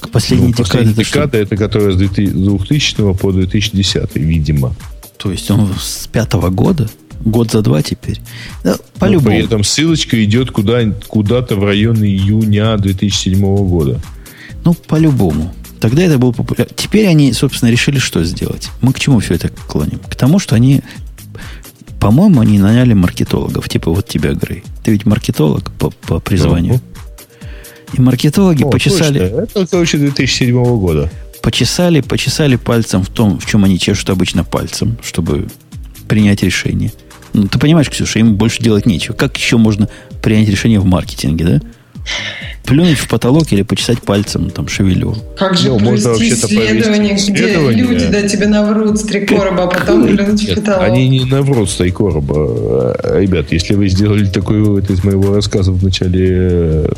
К 0.00 0.08
последней 0.10 0.48
ну, 0.48 0.52
декаде 0.52 0.70
последняя 0.70 0.94
декада, 0.94 1.38
это 1.38 1.56
которая 1.56 1.92
с 1.92 1.96
2000 1.96 3.14
по 3.14 3.32
2010, 3.32 4.14
видимо. 4.16 4.74
То 5.16 5.32
есть 5.32 5.50
он 5.50 5.74
с 5.78 6.06
пятого 6.06 6.50
года? 6.50 6.88
Год 7.24 7.50
за 7.50 7.62
два 7.62 7.82
теперь? 7.82 8.20
Да, 8.62 8.76
по-любому. 8.98 9.36
При 9.36 9.44
этом 9.44 9.64
ссылочка 9.64 10.22
идет 10.24 10.52
куда, 10.52 10.84
куда-то 11.08 11.56
в 11.56 11.64
район 11.64 11.96
июня 12.04 12.76
2007 12.76 13.40
года. 13.40 14.00
Ну, 14.64 14.74
по-любому. 14.74 15.52
Тогда 15.80 16.02
это 16.02 16.18
было 16.18 16.32
популярно. 16.32 16.72
Теперь 16.76 17.06
они, 17.06 17.32
собственно, 17.32 17.70
решили, 17.70 17.98
что 17.98 18.22
сделать. 18.24 18.70
Мы 18.80 18.92
к 18.92 19.00
чему 19.00 19.20
все 19.20 19.34
это 19.34 19.48
клоним? 19.48 19.98
К 19.98 20.14
тому, 20.14 20.38
что 20.38 20.54
они, 20.54 20.82
по-моему, 22.00 22.40
они 22.40 22.58
наняли 22.58 22.94
маркетологов. 22.94 23.68
Типа 23.68 23.90
вот 23.90 24.06
тебя, 24.06 24.32
Грей. 24.34 24.62
Ты 24.84 24.92
ведь 24.92 25.06
маркетолог 25.06 25.70
по, 25.72 25.90
по 25.90 26.20
призванию. 26.20 26.74
Мгм. 26.74 26.82
И 27.94 28.00
маркетологи 28.00 28.62
О, 28.64 28.70
почесали, 28.70 29.18
точно, 29.18 29.40
Это, 29.42 29.66
короче, 29.66 29.98
2007 29.98 30.52
года. 30.78 31.10
почесали, 31.42 32.00
почесали 32.00 32.56
пальцем 32.56 33.02
в 33.02 33.08
том, 33.08 33.38
в 33.38 33.46
чем 33.46 33.64
они 33.64 33.78
чешут 33.78 34.10
обычно 34.10 34.44
пальцем, 34.44 34.98
чтобы 35.02 35.46
принять 36.06 36.42
решение. 36.42 36.92
Ну, 37.32 37.46
ты 37.48 37.58
понимаешь, 37.58 37.90
Ксюша, 37.90 38.18
им 38.18 38.34
больше 38.36 38.62
делать 38.62 38.86
нечего. 38.86 39.14
Как 39.14 39.36
еще 39.36 39.56
можно 39.56 39.88
принять 40.22 40.48
решение 40.48 40.80
в 40.80 40.84
маркетинге, 40.84 41.44
да? 41.44 41.60
Плюнуть 42.64 42.98
в 42.98 43.08
потолок 43.08 43.50
или 43.52 43.62
почесать 43.62 44.02
пальцем 44.02 44.50
там 44.50 44.68
шевелюру. 44.68 45.16
Как 45.38 45.56
же 45.56 45.68
Ну, 45.68 45.78
можно 45.78 46.12
исследование, 46.12 47.14
где 47.14 47.70
люди 47.70 48.06
да, 48.08 48.28
тебе 48.28 48.46
наврут 48.46 48.98
с 48.98 49.02
три 49.04 49.24
короба, 49.26 49.64
а 49.64 49.66
потом 49.68 50.06
плюнуть 50.06 50.42
в 50.50 50.54
потолок. 50.54 50.82
они 50.82 51.08
не 51.08 51.24
наврут 51.24 51.70
с 51.70 51.76
Тайкороба. 51.76 52.34
А, 52.36 53.20
Ребят, 53.20 53.52
если 53.52 53.74
вы 53.74 53.88
сделали 53.88 54.26
такой 54.26 54.60
вывод 54.62 54.90
из 54.90 55.02
моего 55.02 55.34
рассказа 55.34 55.72
в 55.72 55.82
начале 55.82 56.28
э, 56.30 56.92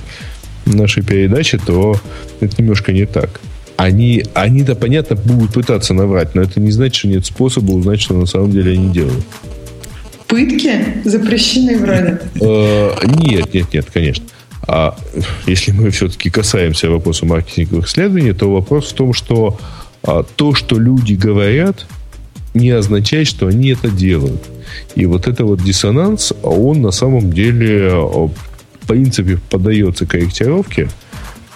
нашей 0.67 1.03
передачи, 1.03 1.59
то 1.59 1.97
это 2.41 2.55
немножко 2.61 2.93
не 2.93 3.07
так. 3.07 3.41
Они, 3.77 4.25
они-то, 4.35 4.75
понятно, 4.75 5.17
будут 5.17 5.55
пытаться 5.55 5.95
наврать, 5.95 6.35
но 6.35 6.43
это 6.43 6.61
не 6.61 6.71
значит, 6.71 6.97
что 6.97 7.09
нет 7.09 7.25
способа 7.25 7.73
узнать, 7.73 8.01
что 8.01 8.15
на 8.15 8.27
самом 8.27 8.51
деле 8.51 8.73
они 8.73 8.93
делают. 8.93 9.25
Пытки 10.27 11.03
запрещены 11.05 11.79
вроде. 11.79 12.21
Э, 12.41 12.91
Нет, 13.05 13.53
нет, 13.55 13.73
нет, 13.73 13.87
конечно. 13.93 14.25
А 14.67 14.97
если 15.47 15.73
мы 15.73 15.91
все-таки 15.91 16.31
касаемся 16.31 16.91
вопроса 16.91 17.27
маркетинговых 17.27 17.89
исследований, 17.89 18.33
то 18.33 18.53
вопрос 18.53 18.93
в 18.93 18.95
том, 18.95 19.13
что 19.13 19.59
а, 20.03 20.23
то, 20.23 20.55
что 20.55 20.79
люди 20.79 21.15
говорят, 21.15 21.87
не 22.55 22.71
означает, 22.71 23.27
что 23.27 23.47
они 23.47 23.71
это 23.71 23.91
делают. 23.91 24.43
И 24.95 25.07
вот 25.07 25.27
это 25.27 25.45
вот 25.45 25.63
диссонанс, 25.63 26.33
он 26.43 26.83
на 26.83 26.91
самом 26.91 27.33
деле, 27.33 27.91
а, 27.93 28.29
в 28.29 28.35
принципе, 28.91 29.39
поддается 29.51 30.05
корректировке. 30.05 30.89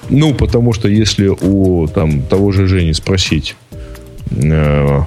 Ну, 0.09 0.35
потому 0.35 0.73
что 0.73 0.89
если 0.89 1.29
у 1.29 1.87
там, 1.89 2.23
того 2.23 2.53
же 2.53 2.67
Жени 2.67 2.93
спросить, 2.93 3.57
э, 4.31 5.01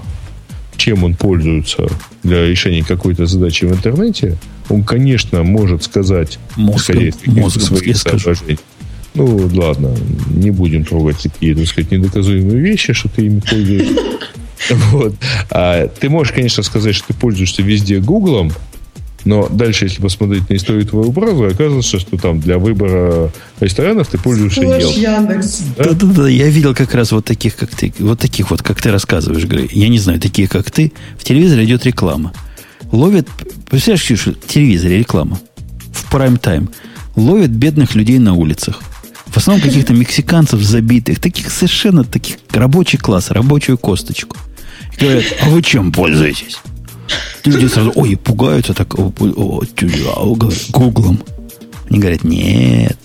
чем 0.75 1.03
он 1.03 1.15
пользуется 1.15 1.87
для 2.23 2.45
решения 2.47 2.83
какой-то 2.83 3.25
задачи 3.25 3.65
в 3.65 3.71
интернете, 3.71 4.37
он, 4.69 4.83
конечно, 4.83 5.43
может 5.43 5.83
сказать, 5.83 6.39
Мозгом- 6.57 6.77
исходя 6.77 7.07
из 7.07 7.15
каких-то 7.15 7.41
мозгом, 7.41 7.63
своих 7.63 7.97
соображений. 7.97 8.59
Ну, 9.13 9.49
ладно, 9.53 9.95
не 10.29 10.51
будем 10.51 10.83
трогать 10.83 11.17
такие, 11.19 11.55
так 11.55 11.65
сказать, 11.67 11.91
недоказуемые 11.91 12.59
вещи, 12.59 12.93
что 12.93 13.09
ты 13.09 13.25
ими 13.25 13.39
пользуешься. 13.39 13.93
Вот. 14.91 15.13
А 15.49 15.87
ты 15.87 16.09
можешь, 16.09 16.33
конечно, 16.33 16.61
сказать, 16.61 16.95
что 16.95 17.07
ты 17.09 17.13
пользуешься 17.13 17.61
везде 17.61 17.99
Гуглом, 17.99 18.51
но 19.27 19.49
дальше, 19.49 19.85
если 19.85 20.01
посмотреть 20.01 20.49
на 20.49 20.55
историю 20.55 20.85
твоего 20.85 21.11
браузера, 21.11 21.51
оказывается, 21.51 21.99
что 21.99 22.17
там 22.17 22.39
для 22.39 22.57
выбора 22.57 23.29
ресторанов 23.59 24.07
ты 24.07 24.17
пользуешься. 24.17 24.61
Яндекс. 24.61 25.63
Да? 25.77 25.83
Да-да-да, 25.83 26.29
я 26.29 26.47
видел 26.47 26.73
как 26.73 26.95
раз 26.95 27.11
вот 27.11 27.25
таких, 27.25 27.57
как 27.57 27.69
ты, 27.71 27.93
вот 27.99 28.19
таких 28.19 28.51
вот, 28.51 28.61
как 28.61 28.81
ты 28.81 28.89
рассказываешь, 28.89 29.43
Грей. 29.43 29.69
Я 29.73 29.89
не 29.89 29.99
знаю, 29.99 30.21
такие, 30.21 30.47
как 30.47 30.71
ты. 30.71 30.93
В 31.19 31.25
телевизоре 31.25 31.65
идет 31.65 31.85
реклама. 31.85 32.31
Ловит, 32.93 33.27
представляешь, 33.69 34.03
Ксюша, 34.03 34.31
в 34.31 34.47
телевизоре 34.47 34.99
реклама. 34.99 35.37
В 35.91 36.09
прайм-тайм. 36.09 36.69
Ловит 37.17 37.49
бедных 37.49 37.95
людей 37.95 38.19
на 38.19 38.33
улицах. 38.33 38.79
В 39.25 39.35
основном 39.35 39.61
каких-то 39.67 39.93
мексиканцев 39.93 40.61
забитых, 40.61 41.19
таких 41.19 41.51
совершенно 41.51 42.05
таких 42.05 42.37
рабочий 42.51 42.97
класс, 42.97 43.29
рабочую 43.29 43.77
косточку. 43.77 44.37
И 44.97 45.03
говорят, 45.03 45.25
а 45.41 45.49
вы 45.49 45.61
чем 45.61 45.91
пользуетесь? 45.91 46.59
Люди 47.45 47.67
сразу, 47.67 47.91
ой, 47.95 48.15
пугаются 48.17 48.73
так, 48.73 48.97
о, 48.99 49.11
а, 49.19 50.25
гуглом. 50.71 51.19
Они 51.89 51.99
говорят, 51.99 52.23
нет, 52.23 52.97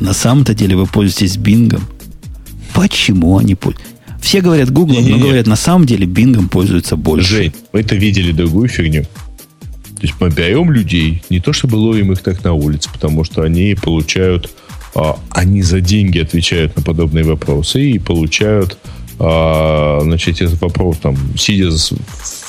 на 0.00 0.12
самом-то 0.12 0.54
деле 0.54 0.76
вы 0.76 0.86
пользуетесь 0.86 1.36
бингом. 1.36 1.82
Почему 2.74 3.38
они 3.38 3.54
пользуются? 3.54 3.92
Все 4.20 4.40
говорят 4.40 4.70
гуглом, 4.70 5.08
но 5.08 5.18
говорят, 5.18 5.46
на 5.46 5.56
самом 5.56 5.84
деле 5.84 6.06
бингом 6.06 6.48
пользуются 6.48 6.96
больше. 6.96 7.28
Жень, 7.28 7.52
мы-то 7.72 7.96
видели 7.96 8.30
другую 8.30 8.68
фигню. 8.68 9.02
То 9.02 10.06
есть 10.06 10.14
мы 10.20 10.30
берем 10.30 10.70
людей, 10.72 11.22
не 11.28 11.40
то 11.40 11.52
чтобы 11.52 11.76
ловим 11.76 12.12
их 12.12 12.22
так 12.22 12.42
на 12.44 12.52
улице, 12.54 12.88
потому 12.92 13.24
что 13.24 13.42
они 13.42 13.74
получают, 13.74 14.50
а, 14.94 15.18
они 15.30 15.62
за 15.62 15.80
деньги 15.80 16.18
отвечают 16.18 16.76
на 16.76 16.82
подобные 16.82 17.24
вопросы 17.24 17.90
и 17.90 17.98
получают, 17.98 18.78
а, 19.18 20.00
значит, 20.02 20.40
этот 20.40 20.60
вопрос 20.60 20.98
там, 20.98 21.16
сидя 21.36 21.70
за- 21.70 21.96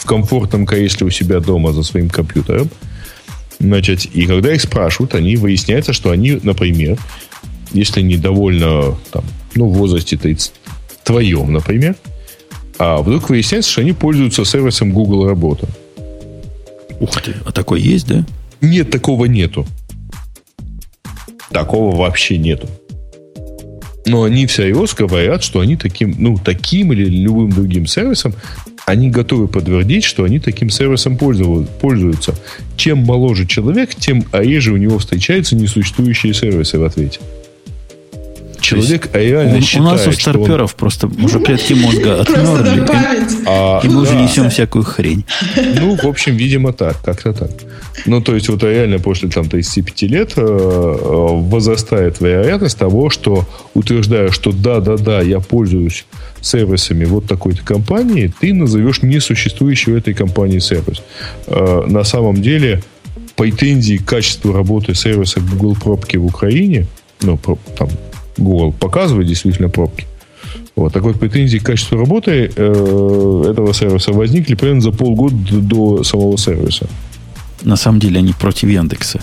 в 0.03 0.05
комфортном 0.05 0.65
кресле 0.65 1.07
у 1.07 1.09
себя 1.09 1.39
дома 1.39 1.71
за 1.71 1.81
своим 1.81 2.09
компьютером. 2.09 2.69
Значит, 3.59 4.05
и 4.13 4.25
когда 4.25 4.53
их 4.53 4.61
спрашивают, 4.61 5.15
они 5.15 5.37
выясняется, 5.37 5.93
что 5.93 6.11
они, 6.11 6.41
например, 6.43 6.99
если 7.71 8.01
недовольно 8.01 8.97
там, 9.11 9.23
ну, 9.55 9.69
в 9.69 9.77
возрасте 9.77 10.17
30, 10.17 10.51
твоем, 11.05 11.53
например, 11.53 11.95
а 12.77 13.01
вдруг 13.01 13.29
выясняется, 13.29 13.71
что 13.71 13.79
они 13.79 13.93
пользуются 13.93 14.43
сервисом 14.43 14.91
Google 14.91 15.25
Работа. 15.25 15.69
Ух 16.99 17.21
ты, 17.21 17.35
а 17.45 17.53
такой 17.53 17.79
есть, 17.79 18.07
да? 18.07 18.25
Нет, 18.59 18.91
такого 18.91 19.23
нету. 19.23 19.65
Такого 21.49 21.95
вообще 21.95 22.37
нету. 22.37 22.67
Но 24.05 24.23
они 24.23 24.47
всерьез 24.47 24.93
говорят, 24.93 25.43
что 25.43 25.61
они 25.61 25.77
таким, 25.77 26.15
ну, 26.17 26.37
таким 26.37 26.91
или 26.91 27.05
любым 27.05 27.51
другим 27.51 27.87
сервисом, 27.87 28.33
они 28.85 29.09
готовы 29.09 29.47
подтвердить, 29.47 30.03
что 30.03 30.25
они 30.25 30.39
таким 30.39 30.69
сервисом 30.69 31.17
пользуются. 31.17 32.35
Чем 32.75 32.99
моложе 32.99 33.45
человек, 33.45 33.95
тем 33.95 34.25
реже 34.33 34.73
у 34.73 34.77
него 34.77 34.99
встречаются 34.99 35.55
несуществующие 35.55 36.33
сервисы 36.33 36.77
в 36.77 36.83
ответе. 36.83 37.19
Человек 38.63 39.09
реально 39.13 39.55
У, 39.55 39.57
у 39.57 39.61
считает, 39.61 39.85
нас 39.85 40.07
у 40.07 40.11
что 40.11 40.29
он- 40.31 40.35
старперов 40.45 40.75
просто 40.75 41.07
уже 41.07 41.39
клетки 41.39 41.73
мозга 41.73 42.21
отмерли, 42.21 42.85
память. 42.85 43.31
А, 43.45 43.81
и 43.83 43.87
мы 43.89 44.01
уже 44.01 44.15
несем 44.15 44.49
всякую 44.49 44.83
хрень. 44.85 45.25
Ну, 45.79 45.95
в 45.95 46.05
общем, 46.05 46.35
видимо, 46.37 46.71
так, 46.73 47.01
как-то 47.03 47.33
так. 47.33 47.51
Ну, 48.05 48.21
то 48.21 48.33
есть, 48.35 48.49
вот 48.49 48.63
реально 48.63 48.99
после 48.99 49.29
там 49.29 49.49
35 49.49 50.01
лет 50.03 50.33
э, 50.37 50.41
э, 50.41 50.95
возрастает 51.05 52.21
вероятность 52.21 52.77
того, 52.77 53.09
что 53.09 53.45
утверждая, 53.73 54.31
что 54.31 54.51
да-да-да, 54.51 55.21
я 55.21 55.39
пользуюсь 55.39 56.05
сервисами 56.41 57.05
вот 57.05 57.27
такой-то 57.27 57.63
компании, 57.63 58.33
ты 58.39 58.53
назовешь 58.53 59.01
несуществующий 59.03 59.93
в 59.93 59.95
этой 59.97 60.13
компании 60.13 60.59
сервис. 60.59 61.01
Э, 61.47 61.83
на 61.87 62.03
самом 62.03 62.41
деле, 62.41 62.81
претензии 63.35 63.97
к 63.97 64.05
качеству 64.05 64.53
работы 64.53 64.95
сервиса 64.95 65.39
Google 65.41 65.75
пробки 65.75 66.17
в 66.17 66.25
Украине, 66.25 66.87
ну, 67.21 67.37
про- 67.37 67.57
там, 67.77 67.89
Google 68.37 68.71
показывает 68.71 69.27
действительно 69.27 69.69
пробки, 69.69 70.05
вот, 70.75 70.91
так 70.93 71.03
вот, 71.03 71.19
претензии 71.19 71.57
к 71.59 71.63
качеству 71.63 71.97
работы 71.97 72.51
э, 72.55 73.47
этого 73.51 73.73
сервиса 73.73 74.11
возникли 74.11 74.55
примерно 74.55 74.81
за 74.81 74.91
полгода 74.91 75.35
до, 75.51 76.03
самого 76.03 76.37
сервиса. 76.37 76.87
На 77.63 77.75
самом 77.75 77.99
деле 77.99 78.19
они 78.19 78.33
против 78.33 78.69
Яндекса. 78.69 79.21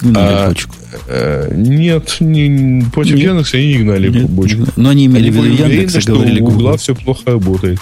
Гнали 0.00 0.34
А, 0.34 0.48
бочку. 0.48 0.74
Э, 1.08 1.52
нет, 1.54 2.16
не, 2.20 2.82
против 2.92 3.14
Нет. 3.14 3.24
Яндекса 3.26 3.56
они 3.58 3.68
не 3.68 3.78
гнали 3.78 4.08
Нет, 4.08 4.28
бочку. 4.30 4.60
не- 4.60 4.66
Но 4.76 4.88
они 4.90 5.06
имели 5.06 5.28
Они 5.28 5.30
в 5.30 5.44
виду 5.44 5.62
Яндекса, 5.62 6.00
что 6.00 6.14
говорили 6.14 6.40
у 6.40 6.46
Гугла 6.46 6.76
все 6.76 6.94
плохо 6.94 7.22
работает. 7.32 7.78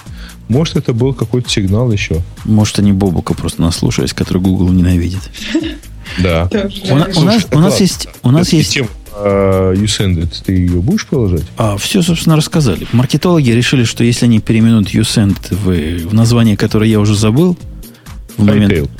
Может, 0.49 0.77
это 0.77 0.93
был 0.93 1.15
какой-то 1.15 1.49
сигнал 1.49 1.91
еще. 1.91 2.21
Может, 2.45 2.79
они 2.81 2.93
Бобука 2.93 3.33
просто 3.33 3.63
наслушались, 3.63 4.13
который 4.13 4.43
Google 4.43 4.69
ненавидит. 4.71 5.21
Да. 6.23 6.51
У, 6.91 6.95
на- 6.97 7.09
у 7.17 7.59
нас, 7.59 7.81
есть... 7.81 8.09
У 8.23 8.31
нас 8.31 8.49
Эту 8.49 8.57
есть 9.13 9.95
систему, 9.95 10.15
а, 10.15 10.25
YouSend, 10.25 10.43
ты 10.45 10.53
ее 10.53 10.81
будешь 10.81 11.07
положить? 11.07 11.45
А, 11.57 11.77
все, 11.77 12.03
собственно, 12.03 12.37
рассказали. 12.37 12.87
Маркетологи 12.93 13.51
решили, 13.51 13.85
что 13.85 14.05
если 14.05 14.27
они 14.27 14.41
переименуют 14.41 14.95
YouSend 14.95 15.55
в, 15.55 16.09
в 16.09 16.15
название, 16.15 16.57
которое 16.57 16.89
я 16.89 17.01
уже 17.01 17.15
забыл, 17.15 17.59
в 18.37 18.45
момент... 18.45 18.91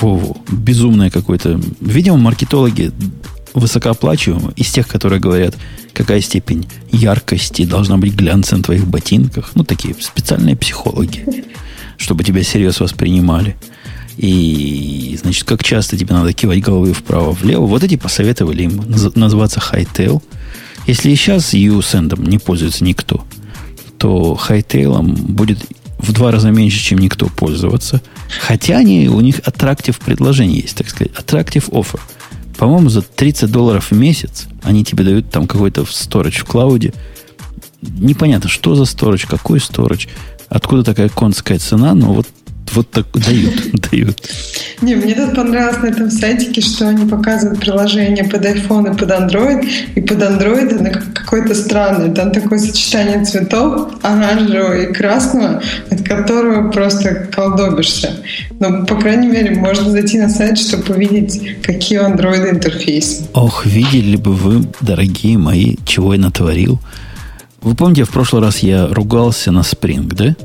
Во-во, 0.00 0.36
безумное 0.48 1.10
какое-то. 1.10 1.60
Видимо, 1.80 2.18
маркетологи 2.18 2.92
высокооплачиваемые, 3.52 4.52
из 4.54 4.70
тех, 4.70 4.86
которые 4.86 5.20
говорят, 5.20 5.56
какая 5.92 6.20
степень 6.20 6.68
яркости 6.92 7.64
должна 7.64 7.96
быть 7.96 8.14
глянца 8.14 8.56
на 8.56 8.62
твоих 8.62 8.86
ботинках. 8.86 9.50
Ну, 9.54 9.64
такие 9.64 9.94
специальные 9.98 10.56
психологи, 10.56 11.44
чтобы 11.96 12.22
тебя 12.22 12.42
всерьез 12.42 12.78
воспринимали. 12.78 13.56
И, 14.18 15.16
значит, 15.22 15.44
как 15.44 15.62
часто 15.62 15.96
тебе 15.96 16.12
надо 16.12 16.32
кивать 16.32 16.60
головой 16.60 16.92
вправо-влево. 16.92 17.66
Вот 17.66 17.84
эти 17.84 17.96
посоветовали 17.96 18.64
им 18.64 18.80
наз- 18.80 19.16
назваться 19.16 19.60
Hightail. 19.60 20.20
Если 20.88 21.10
и 21.10 21.16
сейчас 21.16 21.54
YouSend 21.54 22.20
не 22.28 22.38
пользуется 22.38 22.82
никто, 22.82 23.24
то 23.96 24.38
Hightail 24.48 25.02
будет 25.02 25.64
в 25.98 26.12
два 26.12 26.32
раза 26.32 26.50
меньше, 26.50 26.80
чем 26.80 26.98
никто 26.98 27.26
пользоваться. 27.28 28.02
Хотя 28.40 28.78
они, 28.78 29.08
у 29.08 29.20
них 29.20 29.40
аттрактив 29.44 29.98
предложение 30.00 30.60
есть, 30.60 30.76
так 30.76 30.88
сказать. 30.88 31.12
Attractive 31.12 31.70
offer. 31.70 32.00
По-моему, 32.56 32.88
за 32.88 33.02
30 33.02 33.50
долларов 33.52 33.92
в 33.92 33.94
месяц 33.94 34.46
они 34.62 34.84
тебе 34.84 35.04
дают 35.04 35.30
там 35.30 35.46
какой-то 35.46 35.84
сторож 35.86 36.34
в 36.34 36.44
клауде. 36.44 36.92
Непонятно, 37.82 38.48
что 38.48 38.74
за 38.74 38.84
сторож, 38.84 39.26
какой 39.26 39.60
сторож, 39.60 40.08
откуда 40.48 40.82
такая 40.82 41.08
конская 41.08 41.60
цена, 41.60 41.94
но 41.94 42.12
вот, 42.12 42.26
вот 42.74 42.90
так 42.90 43.06
дают, 43.14 43.54
дают. 43.90 44.16
Не, 44.82 44.94
мне 44.94 45.14
тут 45.14 45.34
понравилось 45.34 45.78
на 45.82 45.86
этом 45.86 46.10
сайтике, 46.10 46.60
что 46.60 46.88
они 46.88 47.04
показывают 47.08 47.60
приложение 47.60 48.24
под 48.24 48.44
iPhone 48.44 48.94
и 48.94 48.96
под 48.96 49.10
Android, 49.10 49.68
и 49.96 50.00
под 50.00 50.18
Android 50.22 50.78
оно 50.78 50.90
как- 50.90 51.12
какое-то 51.14 51.54
странное. 51.54 52.10
Там 52.14 52.30
такое 52.32 52.58
сочетание 52.58 53.24
цветов, 53.24 53.92
оранжевого 54.02 54.78
и 54.78 54.92
красного, 54.92 55.62
от 55.90 56.02
которого 56.02 56.70
просто 56.70 57.28
колдобишься. 57.32 58.12
Но, 58.60 58.84
по 58.86 58.94
крайней 58.96 59.28
мере, 59.28 59.54
можно 59.56 59.90
зайти 59.90 60.18
на 60.18 60.28
сайт, 60.28 60.58
чтобы 60.58 60.94
увидеть, 60.94 61.60
какие 61.62 61.98
у 61.98 62.02
Android 62.04 62.48
интерфейсы. 62.50 63.24
Ох, 63.34 63.66
видели 63.66 64.16
бы 64.16 64.32
вы, 64.32 64.64
дорогие 64.80 65.38
мои, 65.38 65.76
чего 65.84 66.14
я 66.14 66.20
натворил. 66.20 66.80
Вы 67.60 67.74
помните, 67.74 68.04
в 68.04 68.10
прошлый 68.10 68.42
раз 68.42 68.58
я 68.60 68.86
ругался 68.86 69.50
на 69.50 69.60
Spring, 69.60 70.08
да? 70.14 70.36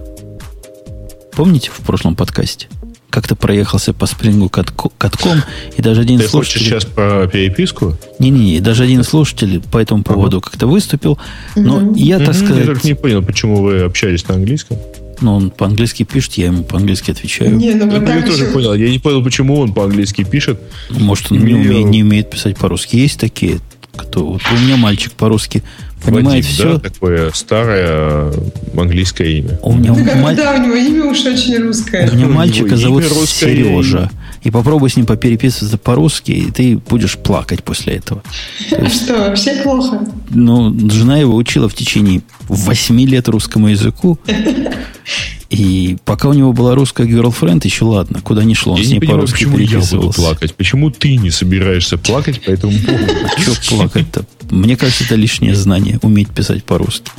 Помните 1.35 1.69
в 1.73 1.81
прошлом 1.81 2.15
подкасте? 2.15 2.67
Как-то 3.09 3.35
проехался 3.35 3.93
по 3.93 4.07
спрингу 4.07 4.47
катко- 4.49 4.91
катком, 4.97 5.41
и 5.77 5.81
даже 5.81 6.01
один 6.01 6.17
Ты 6.19 6.27
хочешь 6.27 6.53
слушатель... 6.53 6.65
сейчас 6.65 6.85
про 6.85 7.27
переписку? 7.27 7.95
Не-не, 8.17 8.59
даже 8.59 8.83
один 8.83 9.03
слушатель 9.03 9.59
по 9.71 9.77
этому 9.77 10.03
поводу 10.03 10.41
как-то 10.41 10.65
выступил. 10.65 11.19
Но 11.55 11.93
я, 11.95 12.17
так 12.17 12.29
Мгм. 12.29 12.35
Я 12.39 12.45
сказать... 12.45 12.65
только 12.65 12.87
не 12.87 12.95
понял, 12.95 13.21
почему 13.21 13.61
вы 13.61 13.81
общались 13.81 14.27
на 14.27 14.35
английском. 14.35 14.77
Ну, 15.21 15.35
он 15.35 15.51
по-английски 15.51 16.03
пишет, 16.03 16.33
я 16.33 16.47
ему 16.47 16.63
по-английски 16.63 17.11
отвечаю. 17.11 17.55
Не, 17.55 17.73
ну 17.75 17.85
я 17.91 17.99
так 18.01 18.25
тоже 18.25 18.43
еще- 18.45 18.53
понял. 18.53 18.73
Я 18.73 18.89
не 18.89 18.97
понял, 18.99 19.23
почему 19.23 19.59
он 19.59 19.73
по-английски 19.73 20.23
пишет. 20.23 20.59
Может, 20.89 21.31
он 21.31 21.37
не 21.37 21.51
Имею- 21.53 21.69
умеет, 21.69 21.85
не 21.89 22.03
умеет 22.03 22.29
писать 22.31 22.57
по-русски. 22.57 22.95
Есть 22.95 23.19
такие, 23.19 23.59
кто... 23.95 24.25
Вот 24.25 24.41
у 24.51 24.57
меня 24.59 24.75
мальчик 24.75 25.11
по-русски 25.13 25.61
понимает 26.03 26.25
Вадим, 26.25 26.43
все. 26.43 26.73
да, 26.73 26.79
такое 26.79 27.31
старое 27.31 27.87
э, 27.87 28.33
английское 28.77 29.27
имя. 29.39 29.59
У 29.61 29.73
меня 29.73 29.91
Ну, 29.93 30.03
маль- 30.21 30.35
когда 30.35 30.53
у 30.53 30.63
него 30.65 30.75
имя 30.75 31.05
уж 31.05 31.25
очень 31.25 31.57
русское. 31.63 32.03
У 32.09 32.15
меня 32.15 32.25
У 32.25 32.29
него 32.29 32.31
мальчика 32.37 32.67
имя 32.69 32.75
зовут 32.77 33.03
Сережа. 33.27 34.09
И 34.43 34.51
попробуй 34.51 34.89
с 34.89 34.97
ним 34.97 35.05
попереписываться 35.05 35.77
по-русски, 35.77 36.31
и 36.31 36.51
ты 36.51 36.77
будешь 36.77 37.17
плакать 37.17 37.63
после 37.63 37.95
этого. 37.95 38.23
А 38.71 38.89
что, 38.89 39.13
вообще 39.13 39.61
плохо? 39.63 40.05
Ну, 40.29 40.75
жена 40.89 41.17
его 41.17 41.35
учила 41.35 41.69
в 41.69 41.73
течение 41.73 42.21
8 42.49 42.99
лет 43.01 43.27
русскому 43.29 43.69
языку. 43.69 44.19
И 45.49 45.97
пока 46.03 46.29
у 46.29 46.33
него 46.33 46.51
была 46.51 46.73
русская 46.73 47.05
girlfriend, 47.05 47.61
еще 47.65 47.85
ладно, 47.85 48.21
куда 48.21 48.43
ни 48.43 48.55
шло, 48.55 48.73
он 48.73 48.79
Я 48.79 48.85
с 48.85 48.87
не 48.87 48.93
ней 48.93 48.99
понимаю, 49.01 49.19
по-русски 49.19 49.43
почему 49.43 49.57
я 49.59 49.79
буду 49.79 50.09
плакать. 50.11 50.55
Почему 50.55 50.89
ты 50.89 51.15
не 51.15 51.29
собираешься 51.29 51.99
плакать 51.99 52.43
по 52.43 52.49
этому 52.49 52.73
поводу? 52.79 53.13
Че 53.37 53.69
плакать-то? 53.69 54.25
Мне 54.49 54.75
кажется, 54.75 55.03
это 55.03 55.13
лишнее 55.13 55.53
знание, 55.55 55.99
уметь 56.01 56.29
писать 56.29 56.63
по-русски. 56.63 57.11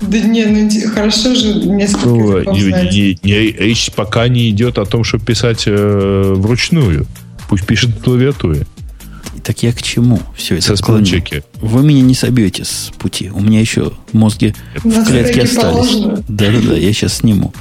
Да 0.00 0.18
не, 0.18 0.46
ну 0.46 0.70
хорошо 0.94 1.34
же 1.34 1.54
несколько 1.54 2.06
Ну, 2.08 2.38
не- 2.54 2.70
не- 2.90 3.18
не- 3.22 3.50
речь 3.52 3.90
пока 3.94 4.28
не 4.28 4.48
идет 4.50 4.78
о 4.78 4.86
том, 4.86 5.04
чтобы 5.04 5.24
писать 5.24 5.64
э, 5.66 6.32
вручную. 6.36 7.06
Пусть 7.48 7.66
пишет 7.66 7.96
на 7.96 8.02
клавиатуре. 8.02 8.66
Так 9.42 9.62
я 9.62 9.72
к 9.72 9.82
чему 9.82 10.20
все 10.36 10.56
это 10.56 10.76
Со. 10.76 11.42
Вы 11.60 11.82
меня 11.82 12.02
не 12.02 12.14
собьете 12.14 12.64
с 12.64 12.92
пути. 12.98 13.30
У 13.30 13.40
меня 13.40 13.60
еще 13.60 13.92
мозги 14.12 14.54
в 14.76 15.04
клетке 15.04 15.42
остались. 15.42 15.96
Да-да-да, 16.28 16.76
я 16.76 16.92
сейчас 16.92 17.18
сниму. 17.18 17.52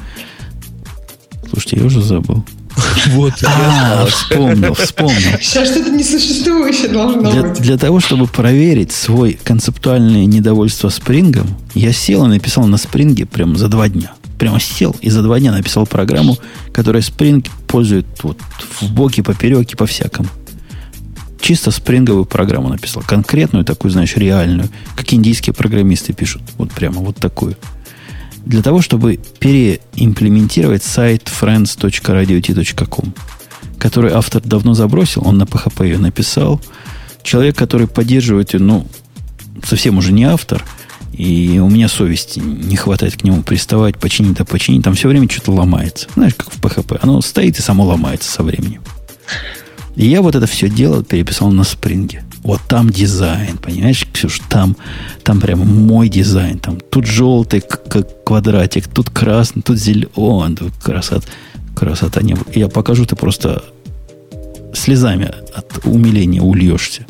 Слушайте, 1.49 1.77
я 1.77 1.85
уже 1.85 2.01
забыл. 2.01 2.45
Вот. 3.07 3.33
А, 3.45 4.05
вспомнил, 4.05 4.73
вспомнил. 4.73 5.37
Сейчас 5.41 5.69
что-то 5.69 5.89
несуществующее 5.89 6.89
должно 6.89 7.31
Для, 7.31 7.43
быть. 7.43 7.61
для 7.61 7.77
того, 7.77 7.99
чтобы 7.99 8.27
проверить 8.27 8.91
свой 8.91 9.39
концептуальное 9.43 10.25
недовольство 10.25 10.89
спрингом, 10.89 11.47
я 11.73 11.91
сел 11.93 12.25
и 12.25 12.29
написал 12.29 12.65
на 12.67 12.77
спринге 12.77 13.25
прямо 13.25 13.55
за 13.55 13.67
два 13.67 13.89
дня. 13.89 14.13
Прямо 14.37 14.59
сел 14.59 14.95
и 15.01 15.09
за 15.09 15.21
два 15.21 15.39
дня 15.39 15.51
написал 15.51 15.85
программу, 15.85 16.37
которая 16.71 17.01
спринг 17.01 17.47
пользует 17.67 18.05
вот 18.23 18.37
в 18.79 18.91
боки, 18.91 19.21
поперек 19.21 19.71
и 19.71 19.75
по-всякому. 19.75 20.29
Чисто 21.41 21.71
спринговую 21.71 22.25
программу 22.25 22.69
написал. 22.69 23.01
Конкретную 23.05 23.65
такую, 23.65 23.91
знаешь, 23.91 24.15
реальную. 24.15 24.69
Как 24.95 25.13
индийские 25.13 25.53
программисты 25.53 26.13
пишут. 26.13 26.41
Вот 26.57 26.71
прямо 26.71 27.01
вот 27.01 27.15
такую. 27.15 27.55
Для 28.45 28.61
того, 28.61 28.81
чтобы 28.81 29.19
переимплементировать 29.39 30.83
сайт 30.83 31.23
friends.radiot.com, 31.27 33.13
который 33.77 34.11
автор 34.11 34.41
давно 34.41 34.73
забросил, 34.73 35.23
он 35.25 35.37
на 35.37 35.43
PHP 35.43 35.85
ее 35.85 35.97
написал. 35.97 36.61
Человек, 37.23 37.55
который 37.57 37.87
поддерживает 37.87 38.53
ее, 38.53 38.59
ну, 38.59 38.87
совсем 39.63 39.97
уже 39.97 40.11
не 40.11 40.23
автор, 40.23 40.63
и 41.13 41.59
у 41.59 41.69
меня 41.69 41.89
совести 41.89 42.39
не 42.39 42.77
хватает 42.77 43.17
к 43.17 43.23
нему 43.23 43.43
приставать, 43.43 43.97
починить, 43.97 44.37
да 44.37 44.45
починить. 44.45 44.83
Там 44.83 44.93
все 44.93 45.09
время 45.09 45.29
что-то 45.29 45.51
ломается. 45.51 46.07
Знаешь, 46.15 46.35
как 46.35 46.51
в 46.51 46.59
PHP. 46.59 46.99
Оно 47.01 47.19
стоит 47.21 47.59
и 47.59 47.61
само 47.61 47.83
ломается 47.83 48.31
со 48.31 48.41
временем. 48.41 48.81
И 49.95 50.07
я 50.07 50.21
вот 50.21 50.35
это 50.35 50.47
все 50.47 50.69
дело 50.69 51.03
переписал 51.03 51.51
на 51.51 51.65
спринге. 51.65 52.23
Вот 52.43 52.61
там 52.67 52.89
дизайн, 52.89 53.57
понимаешь, 53.57 54.07
Ксюш, 54.11 54.39
там, 54.49 54.75
там 55.23 55.41
прямо 55.41 55.65
мой 55.65 56.09
дизайн. 56.09 56.57
Там 56.57 56.79
тут 56.79 57.05
желтый 57.05 57.61
как 57.61 58.23
квадратик, 58.23 58.87
тут 58.87 59.09
красный, 59.09 59.61
тут 59.61 59.77
зеленый. 59.77 60.55
Тут 60.55 60.73
красота, 60.81 61.27
красота 61.75 62.21
неба. 62.21 62.41
Я 62.53 62.67
покажу, 62.69 63.05
ты 63.05 63.15
просто 63.15 63.63
слезами 64.73 65.31
от 65.53 65.85
умиления 65.85 66.41
ульешься. 66.41 67.05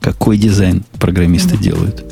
Какой 0.00 0.38
дизайн 0.38 0.84
программисты 0.98 1.58
делают. 1.58 2.09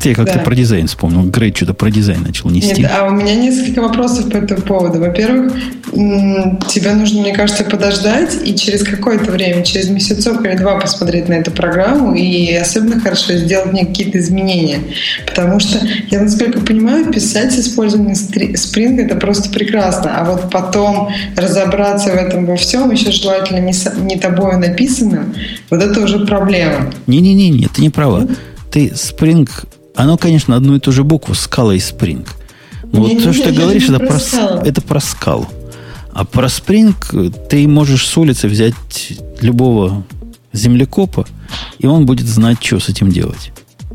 Это 0.00 0.08
я 0.08 0.14
как-то 0.14 0.38
Да. 0.38 0.40
про 0.40 0.54
дизайн 0.54 0.86
вспомнил. 0.86 1.24
Грей 1.24 1.52
что-то 1.54 1.74
про 1.74 1.90
дизайн 1.90 2.22
начал 2.22 2.48
нести. 2.48 2.80
Нет, 2.80 2.90
а 2.98 3.04
у 3.04 3.10
меня 3.10 3.34
несколько 3.34 3.82
вопросов 3.82 4.30
по 4.30 4.38
этому 4.38 4.62
поводу. 4.62 4.98
Во-первых, 4.98 5.52
тебе 5.92 6.94
нужно, 6.94 7.20
мне 7.20 7.34
кажется, 7.34 7.64
подождать 7.64 8.34
и 8.42 8.54
через 8.56 8.82
какое-то 8.82 9.30
время, 9.30 9.62
через 9.62 9.90
месяцок 9.90 10.42
или 10.46 10.56
два 10.56 10.80
посмотреть 10.80 11.28
на 11.28 11.34
эту 11.34 11.50
программу 11.50 12.14
и 12.14 12.50
особенно 12.54 12.98
хорошо 12.98 13.34
сделать 13.34 13.72
мне 13.72 13.84
какие-то 13.84 14.18
изменения. 14.20 14.78
Потому 15.26 15.60
что, 15.60 15.78
я 16.10 16.22
насколько 16.22 16.60
понимаю, 16.60 17.12
писать 17.12 17.52
с 17.52 17.58
использованием 17.58 18.14
Spring 18.14 18.98
это 19.02 19.16
просто 19.16 19.50
прекрасно. 19.50 20.18
А 20.18 20.24
вот 20.24 20.50
потом 20.50 21.10
разобраться 21.36 22.08
в 22.12 22.14
этом 22.14 22.46
во 22.46 22.56
всем, 22.56 22.90
еще 22.90 23.12
желательно 23.12 23.58
не, 23.58 23.74
не 24.02 24.18
тобой 24.18 24.56
написанным, 24.56 25.34
вот 25.68 25.82
это 25.82 26.00
уже 26.00 26.24
проблема. 26.24 26.90
Не-не-не, 27.06 27.68
ты 27.68 27.82
не 27.82 27.90
права. 27.90 28.26
Ты 28.70 28.86
Spring, 28.94 29.50
оно, 29.94 30.16
конечно, 30.16 30.56
одну 30.56 30.76
и 30.76 30.80
ту 30.80 30.92
же 30.92 31.04
букву, 31.04 31.34
скала 31.34 31.74
и 31.74 31.78
Spring. 31.78 32.26
Но 32.92 33.00
вот 33.00 33.22
то, 33.22 33.32
что 33.32 33.44
ты 33.44 33.52
говоришь, 33.52 33.88
это 33.88 33.98
про 33.98 34.18
скалу. 34.18 34.60
это 34.62 34.80
про 34.80 35.00
скалу. 35.00 35.46
А 36.12 36.24
про 36.24 36.48
э, 36.48 37.30
ты 37.48 37.68
можешь 37.68 38.06
с 38.06 38.16
улицы 38.16 38.48
взять 38.48 38.74
любого 39.40 40.04
землекопа, 40.52 41.26
и 41.78 41.86
он 41.86 42.04
будет 42.06 42.26
знать, 42.26 42.58
что 42.62 42.80
с 42.80 42.88
этим 42.88 43.10
делать. 43.10 43.52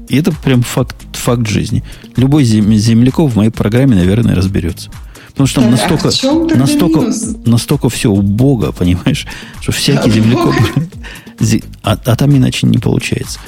И 0.08 0.18
это 0.18 0.32
прям 0.32 0.62
факт, 0.62 0.96
факт 1.14 1.48
жизни. 1.48 1.84
Любой 2.16 2.44
зем- 2.46 2.74
землекоп 2.76 3.32
в 3.32 3.36
моей 3.36 3.50
программе, 3.52 3.96
наверное, 3.96 4.36
разберется. 4.36 4.92
Потому 5.32 5.48
что 5.48 5.62
там 5.62 5.72
Так, 5.76 5.80
а 5.80 6.06
настолько, 6.06 6.48
тогда 6.48 6.56
настолько, 6.56 7.00
минус? 7.02 7.36
настолько 7.46 7.90
все 7.90 8.10
убого, 8.10 8.72
понимаешь, 8.72 9.28
что 9.60 9.72
всякий. 9.74 10.22
Зе- 11.40 11.64
А, 11.84 11.98
а 12.06 12.16
там 12.16 12.36
иначе 12.38 12.68
не 12.68 12.78
получается. 12.78 13.40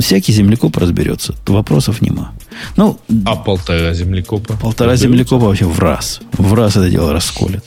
Всякий 0.00 0.32
землекоп 0.32 0.76
разберется. 0.78 1.34
Вопросов 1.46 2.00
нема. 2.02 2.32
Ну, 2.76 2.98
А 3.24 3.36
полтора 3.36 3.92
землекопа? 3.94 4.54
полтора 4.56 4.92
Разберутся? 4.92 5.18
землекопа 5.18 5.46
вообще 5.46 5.64
в 5.66 5.78
раз. 5.78 6.20
В 6.32 6.54
раз 6.54 6.76
это 6.76 6.88
дело 6.90 7.12
расколет. 7.12 7.64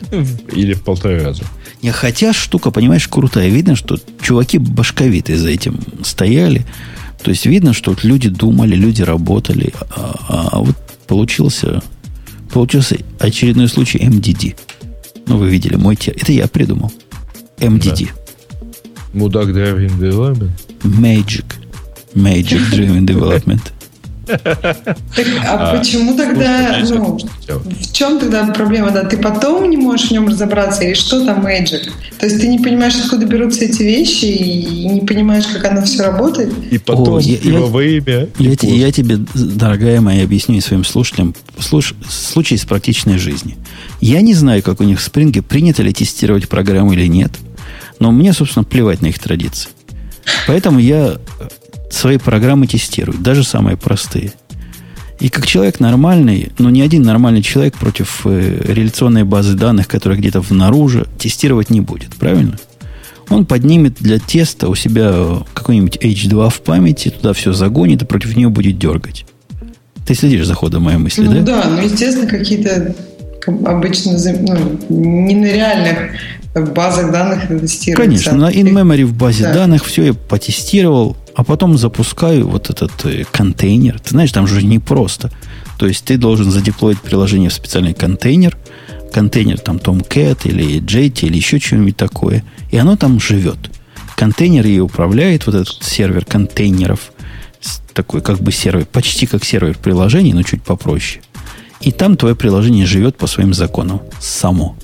Или 0.55 0.73
в 0.73 0.81
полтора 0.83 1.23
раза. 1.23 1.43
Не, 1.83 1.91
хотя 1.91 2.33
штука, 2.33 2.71
понимаешь, 2.71 3.07
крутая. 3.07 3.49
Видно, 3.49 3.75
что 3.75 3.97
чуваки 4.21 4.57
башковитые 4.57 5.37
за 5.37 5.49
этим 5.49 5.79
стояли. 6.03 6.65
То 7.23 7.29
есть 7.31 7.45
видно, 7.45 7.73
что 7.73 7.91
вот 7.91 8.03
люди 8.03 8.29
думали, 8.29 8.75
люди 8.75 9.01
работали. 9.03 9.73
А, 9.91 10.15
а, 10.27 10.49
а 10.53 10.59
вот 10.59 10.75
получился, 11.07 11.81
получился 12.51 12.97
очередной 13.19 13.67
случай 13.69 13.99
MDD. 13.99 14.55
Ну, 15.27 15.37
вы 15.37 15.49
видели 15.49 15.75
мой 15.75 15.95
те. 15.95 16.11
Это 16.11 16.31
я 16.31 16.47
придумал. 16.47 16.91
MDD. 17.59 18.07
Да. 18.07 18.67
Мудак 19.13 19.49
Driving 19.49 19.99
Development? 19.99 20.49
Magic. 20.83 21.45
Magic 22.13 22.61
Driven 22.71 23.05
Development. 23.05 23.61
Так, 24.29 25.27
а, 25.47 25.71
а 25.71 25.77
почему 25.77 26.15
тогда, 26.15 26.83
ну, 26.87 27.17
в 27.17 27.93
чем 27.93 28.19
тогда 28.19 28.45
проблема? 28.47 28.91
Да, 28.91 29.03
ты 29.03 29.17
потом 29.17 29.69
не 29.69 29.77
можешь 29.77 30.09
в 30.09 30.11
нем 30.11 30.27
разобраться, 30.27 30.83
и 30.83 30.93
что 30.93 31.25
там 31.25 31.45
Magic? 31.45 31.89
То 32.19 32.27
есть 32.27 32.39
ты 32.39 32.47
не 32.47 32.59
понимаешь, 32.59 32.93
откуда 33.03 33.25
берутся 33.25 33.65
эти 33.65 33.81
вещи, 33.81 34.25
и 34.25 34.87
не 34.87 35.01
понимаешь, 35.01 35.45
как 35.47 35.65
оно 35.65 35.81
все 35.81 36.03
работает? 36.03 36.53
И 36.69 36.77
потом 36.77 37.15
О, 37.15 37.19
я, 37.19 37.37
я, 37.41 37.59
во 37.59 37.83
имя. 37.83 38.29
Я, 38.37 38.51
я, 38.61 38.75
я 38.75 38.91
тебе, 38.91 39.17
дорогая 39.33 39.99
моя, 39.99 40.23
объясню 40.23 40.57
и 40.57 40.61
своим 40.61 40.83
слушателям 40.83 41.33
слуш, 41.57 41.95
случай 42.07 42.55
из 42.55 42.65
практичной 42.65 43.17
жизни. 43.17 43.57
Я 43.99 44.21
не 44.21 44.35
знаю, 44.35 44.61
как 44.61 44.79
у 44.79 44.83
них 44.83 44.99
в 44.99 45.03
Спринге 45.03 45.41
принято 45.41 45.81
ли 45.81 45.91
тестировать 45.91 46.47
программу 46.47 46.93
или 46.93 47.07
нет, 47.07 47.31
но 47.97 48.11
мне, 48.11 48.33
собственно, 48.33 48.63
плевать 48.63 49.01
на 49.01 49.07
их 49.07 49.17
традиции. 49.17 49.69
Поэтому 50.45 50.79
я 50.79 51.17
свои 51.89 52.17
программы 52.17 52.67
тестируют, 52.67 53.21
даже 53.21 53.43
самые 53.43 53.77
простые. 53.77 54.33
И 55.19 55.29
как 55.29 55.45
человек 55.45 55.79
нормальный, 55.79 56.51
но 56.57 56.69
ни 56.69 56.81
один 56.81 57.03
нормальный 57.03 57.41
человек 57.41 57.75
против 57.75 58.21
э, 58.25 58.61
реляционной 58.65 59.25
базы 59.25 59.53
данных, 59.53 59.87
которая 59.87 60.17
где-то 60.17 60.39
внаружи, 60.39 61.07
тестировать 61.17 61.69
не 61.69 61.81
будет, 61.81 62.15
правильно? 62.15 62.57
Он 63.29 63.45
поднимет 63.45 63.95
для 63.99 64.17
теста 64.17 64.69
у 64.69 64.75
себя 64.75 65.13
какой-нибудь 65.53 65.97
H2 65.97 66.49
в 66.49 66.61
памяти, 66.61 67.09
туда 67.09 67.33
все 67.33 67.51
загонит 67.51 68.01
и 68.01 68.05
против 68.05 68.35
нее 68.35 68.49
будет 68.49 68.79
дергать. 68.79 69.25
Ты 70.07 70.15
следишь 70.15 70.47
за 70.47 70.53
ходом 70.53 70.83
моей 70.83 70.97
мысли, 70.97 71.23
ну, 71.23 71.33
да? 71.33 71.41
Да, 71.41 71.69
ну, 71.69 71.81
естественно, 71.81 72.27
какие-то 72.27 72.95
обычно 73.65 74.13
ну, 74.13 75.25
не 75.25 75.35
на 75.35 75.45
реальных 75.45 75.97
базах 76.73 77.11
данных 77.11 77.45
это 77.45 77.59
тестируется. 77.59 78.03
Конечно, 78.03 78.33
на 78.33 78.51
in-memory 78.51 79.05
в 79.05 79.13
базе 79.13 79.43
да. 79.43 79.53
данных 79.53 79.85
все 79.85 80.05
я 80.05 80.13
потестировал, 80.13 81.15
а 81.39 81.43
потом 81.45 81.77
запускаю 81.77 82.49
вот 82.49 82.69
этот 82.69 82.91
э, 83.05 83.23
контейнер. 83.31 83.97
Ты 84.01 84.09
знаешь, 84.09 84.33
там 84.33 84.45
же 84.45 84.61
не 84.61 84.77
просто. 84.77 85.31
То 85.77 85.87
есть 85.87 86.03
ты 86.03 86.17
должен 86.17 86.51
задеплоить 86.51 86.99
приложение 86.99 87.49
в 87.49 87.53
специальный 87.53 87.93
контейнер, 87.93 88.57
контейнер 89.13 89.57
там 89.57 89.77
Tomcat 89.77 90.39
или 90.43 90.81
JT 90.81 91.27
или 91.27 91.37
еще 91.37 91.57
что-нибудь 91.57 91.95
такое, 91.95 92.43
и 92.71 92.77
оно 92.77 92.97
там 92.97 93.21
живет. 93.21 93.71
Контейнер 94.17 94.67
и 94.67 94.79
управляет, 94.79 95.45
вот 95.45 95.55
этот 95.55 95.81
сервер 95.81 96.25
контейнеров, 96.25 97.13
такой 97.93 98.19
как 98.19 98.41
бы 98.41 98.51
сервер, 98.51 98.85
почти 98.85 99.25
как 99.25 99.45
сервер 99.45 99.77
приложений, 99.77 100.33
но 100.33 100.43
чуть 100.43 100.61
попроще. 100.61 101.21
И 101.79 101.93
там 101.93 102.17
твое 102.17 102.35
приложение 102.35 102.85
живет 102.85 103.15
по 103.15 103.27
своим 103.27 103.53
законам 103.53 104.01
само. 104.19 104.75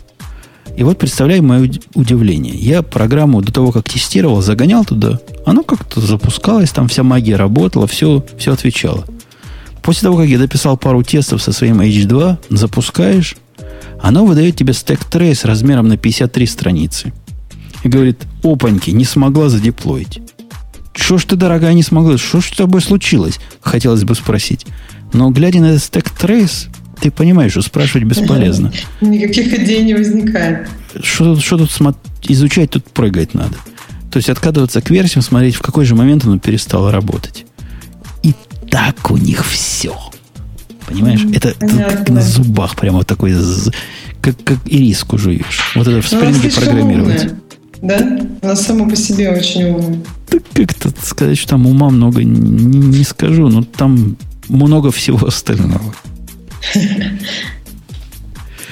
И 0.78 0.84
вот 0.84 0.98
представляю 0.98 1.42
мое 1.44 1.72
удивление. 1.94 2.54
Я 2.54 2.82
программу 2.82 3.42
до 3.42 3.52
того, 3.52 3.72
как 3.72 3.90
тестировал, 3.90 4.42
загонял 4.42 4.84
туда. 4.84 5.20
Оно 5.46 5.64
как-то 5.64 6.02
запускалось, 6.02 6.72
там 6.72 6.88
вся 6.88 7.04
магия 7.04 7.38
работала, 7.38 7.88
все, 7.88 8.26
все 8.38 8.54
отвечало. 8.54 9.06
После 9.82 10.04
того, 10.04 10.18
как 10.18 10.28
я 10.28 10.38
дописал 10.38 10.78
пару 10.78 11.04
тестов 11.04 11.42
со 11.42 11.54
своим 11.54 11.80
H2, 11.80 12.38
запускаешь, 12.50 13.38
оно 14.02 14.26
выдает 14.26 14.56
тебе 14.58 14.74
стек 14.74 15.06
трейс 15.06 15.46
размером 15.46 15.88
на 15.88 15.98
53 15.98 16.46
страницы. 16.46 17.14
И 17.84 17.88
говорит, 17.88 18.24
опаньки, 18.44 18.90
не 18.90 19.06
смогла 19.06 19.48
задеплоить. 19.48 20.20
Что 20.94 21.18
ж 21.18 21.26
ты, 21.26 21.36
дорогая, 21.36 21.74
не 21.74 21.84
смогла? 21.84 22.18
Что 22.18 22.42
ж 22.42 22.46
с 22.46 22.58
тобой 22.58 22.82
случилось? 22.82 23.40
Хотелось 23.62 24.04
бы 24.04 24.16
спросить. 24.16 24.66
Но 25.14 25.30
глядя 25.30 25.60
на 25.60 25.66
этот 25.68 25.84
стек 25.84 26.10
трейс, 26.10 26.68
ты 27.00 27.12
понимаешь, 27.12 27.52
что 27.52 27.62
спрашивать 27.62 28.08
бесполезно. 28.08 28.72
Никаких 29.02 29.54
идей 29.54 29.84
не 29.84 29.94
возникает. 29.94 30.68
Что, 31.02 31.40
что 31.40 31.58
тут 31.58 31.70
смо- 31.70 31.96
изучать, 32.24 32.72
тут 32.72 32.86
прыгать 32.86 33.34
надо. 33.34 33.56
То 34.12 34.18
есть 34.18 34.30
откатываться 34.30 34.82
к 34.82 34.90
версиям, 34.90 35.22
смотреть, 35.22 35.56
в 35.56 35.62
какой 35.62 35.86
же 35.86 35.96
момент 35.96 36.26
оно 36.26 36.40
перестало 36.40 36.92
работать. 36.92 37.46
И 38.24 38.34
так 38.70 39.12
у 39.12 39.18
них 39.18 39.46
все. 39.46 39.96
Понимаешь? 40.88 41.22
Mm, 41.22 41.36
это, 41.36 41.50
это 41.60 41.98
как 41.98 42.10
на 42.10 42.22
зубах 42.22 42.76
прямо 42.76 43.04
такой, 43.04 43.34
как, 44.22 44.42
как 44.44 44.58
ириску 44.66 45.18
жуешь. 45.18 45.74
Вот 45.76 45.88
это 45.88 46.02
в 46.02 46.08
спринге 46.08 46.50
программировать. 46.50 47.26
Умная. 47.26 47.40
Да? 47.82 48.20
Она 48.42 48.56
сама 48.56 48.88
по 48.90 48.96
себе 48.96 49.32
очень 49.32 49.66
умная. 49.66 50.00
Так 50.30 50.44
как-то 50.54 50.92
сказать, 51.04 51.38
что 51.38 51.50
там 51.50 51.68
ума 51.68 51.90
много 51.90 52.24
не, 52.24 52.98
не 52.98 53.04
скажу, 53.04 53.50
но 53.50 53.64
там 53.64 54.18
много 54.48 54.92
всего 54.92 55.28
остального. 55.28 55.94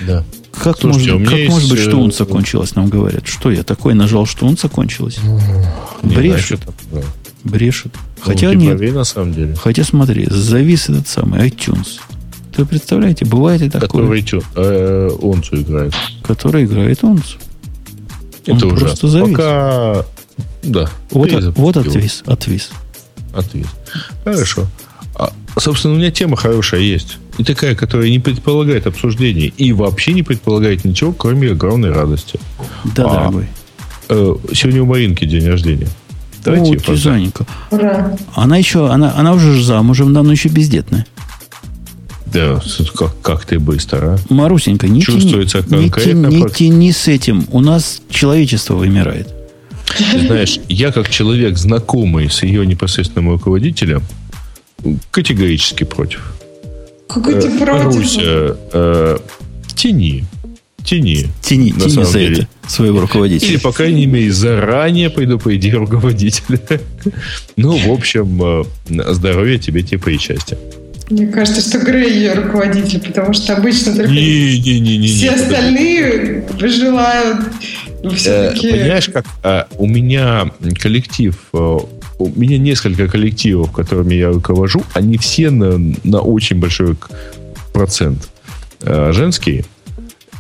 Да. 0.08 0.24
Как, 0.52 0.80
Слушайте, 0.80 1.14
может, 1.14 1.30
как 1.30 1.50
может 1.50 1.70
быть, 1.70 1.80
что 1.80 1.98
унца 1.98 2.26
кончилась, 2.26 2.76
нам 2.76 2.90
говорят? 2.90 3.28
Что 3.28 3.52
я 3.52 3.64
такой 3.64 3.94
нажал, 3.94 4.26
что 4.26 4.46
унца 4.46 4.70
кончилась? 4.70 5.18
Брешут. 6.04 6.62
Брешут. 7.44 7.94
Хотя 8.22 8.52
ну, 8.52 8.60
нет. 8.60 8.94
на 8.94 9.04
самом 9.04 9.34
деле. 9.34 9.56
Хотя 9.56 9.84
смотри, 9.84 10.28
завис 10.30 10.90
этот 10.90 11.08
самый 11.08 11.50
iTunes. 11.50 12.00
Вы 12.56 12.66
представляете, 12.66 13.26
бывает 13.26 13.62
и 13.62 13.70
такое. 13.70 13.88
Который 13.88 14.44
э, 14.56 15.10
унцу 15.20 15.62
играет. 15.62 15.94
Который 16.24 16.66
играет 16.66 17.04
унцу. 17.04 17.38
Это 18.46 18.68
Он 18.68 18.78
просто 18.78 19.08
завис. 19.08 19.32
Пока... 19.32 20.06
Да. 20.62 20.90
Вот, 21.10 21.32
вот 21.58 21.78
отвис, 21.78 22.24
отвис. 22.26 22.70
Отвис. 23.34 23.68
Хорошо. 24.24 24.68
А, 25.16 25.34
собственно, 25.58 25.96
у 25.96 25.98
меня 25.98 26.12
тема 26.12 26.38
хорошая 26.38 26.82
есть. 26.82 27.18
И 27.38 27.44
такая, 27.44 27.76
которая 27.76 28.10
не 28.10 28.20
предполагает 28.20 28.86
обсуждения 28.86 29.48
и 29.48 29.74
вообще 29.74 30.14
не 30.14 30.24
предполагает 30.24 30.86
ничего, 30.86 31.14
кроме 31.14 31.52
огромной 31.52 31.92
радости. 31.92 32.40
Да, 32.96 33.06
а, 33.06 33.14
дорогой. 33.14 33.48
Э, 34.10 34.36
сегодня 34.54 34.84
у 34.84 34.86
Маринки 34.86 35.26
день 35.26 35.48
рождения. 35.48 35.88
Давайте 36.44 36.74
О, 36.74 36.80
Тизаненька. 36.80 37.46
Ура. 37.72 38.16
Она 38.36 38.58
еще, 38.58 38.92
она, 38.92 39.14
она 39.16 39.34
уже 39.34 39.64
замужем, 39.64 40.14
да, 40.14 40.24
но 40.24 40.32
еще 40.32 40.50
бездетная. 40.50 41.06
Да, 42.34 42.62
как, 42.96 43.22
как 43.22 43.46
ты 43.46 43.60
быстро, 43.60 44.16
а? 44.16 44.34
Марусенька, 44.34 44.88
не 44.88 45.02
Чувствуется 45.02 45.62
тяни, 45.62 45.90
конкретно. 45.90 46.28
Не, 46.28 46.42
не 46.42 46.50
тяни 46.50 46.92
с 46.92 47.08
этим. 47.08 47.46
У 47.52 47.60
нас 47.60 48.02
человечество 48.10 48.76
вымирает. 48.76 49.30
знаешь, 50.20 50.60
я 50.68 50.92
как 50.92 51.10
человек, 51.10 51.58
знакомый 51.58 52.30
с 52.30 52.42
ее 52.44 52.66
непосредственным 52.66 53.30
руководителем, 53.30 54.02
категорически 55.12 55.84
против. 55.84 56.33
Какой 57.14 57.42
ты 57.42 57.48
э, 57.48 57.58
против? 57.58 58.18
Э, 58.74 59.18
тяни. 59.76 60.26
Тяни. 60.84 61.28
Тяни, 61.42 61.72
тяни 61.72 61.90
за 61.90 62.20
деле. 62.20 62.38
это 62.40 62.48
своего 62.68 63.02
руководителя. 63.02 63.52
Или, 63.52 63.58
по 63.58 63.72
крайней 63.72 64.06
мере, 64.06 64.32
заранее 64.32 65.10
пойду 65.10 65.40
по 65.40 65.56
идее 65.56 65.76
руководителя. 65.76 66.60
ну, 67.56 67.78
в 67.78 67.92
общем, 67.92 68.66
э, 68.90 69.14
здоровья 69.14 69.58
тебе, 69.58 69.84
типа 69.84 70.10
и 70.10 70.18
счастья. 70.18 70.58
Мне 71.10 71.28
кажется, 71.28 71.62
что 71.62 71.80
Грей 71.80 72.12
ее 72.14 72.34
руководитель, 72.34 73.00
потому 73.00 73.34
что 73.34 73.56
обычно 73.56 73.96
только 73.96 74.12
не, 74.12 74.60
не, 74.60 74.80
не, 74.80 74.98
не, 74.98 75.08
все 75.08 75.30
не, 75.30 75.36
остальные 75.36 76.46
желают 76.60 77.46
все-таки... 78.16 78.68
Э, 78.68 78.72
понимаешь, 78.72 79.10
как 79.10 79.26
а, 79.44 79.68
у 79.78 79.86
меня 79.86 80.52
коллектив 80.80 81.38
э, 81.54 81.78
у 82.20 82.30
меня 82.30 82.58
несколько 82.58 83.08
коллективов, 83.08 83.72
которыми 83.72 84.16
я 84.16 84.30
руковожу, 84.30 84.84
они 84.94 85.18
все 85.18 85.50
на, 85.50 85.78
на 86.04 86.22
очень 86.22 86.60
большой 86.60 86.96
процент 87.74 88.30
э, 88.82 89.12
женские. 89.12 89.66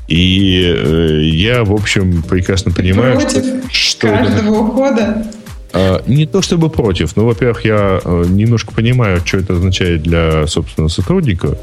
И 0.08 0.62
э, 0.64 1.22
я, 1.24 1.64
в 1.64 1.74
общем, 1.74 2.24
прекрасно 2.24 2.72
понимаю, 2.72 3.16
против 3.16 3.72
что, 3.72 4.08
каждого 4.08 4.40
это... 4.40 4.52
ухода. 4.52 5.28
Э, 5.74 6.00
не 6.08 6.26
то 6.26 6.42
чтобы 6.42 6.70
против, 6.70 7.16
но, 7.16 7.26
во-первых, 7.26 7.66
я 7.66 8.00
э, 8.04 8.26
немножко 8.30 8.74
понимаю, 8.74 9.22
что 9.26 9.38
это 9.38 9.54
означает 9.54 10.04
для, 10.04 10.46
собственно, 10.48 10.90
сотрудника. 10.90 11.58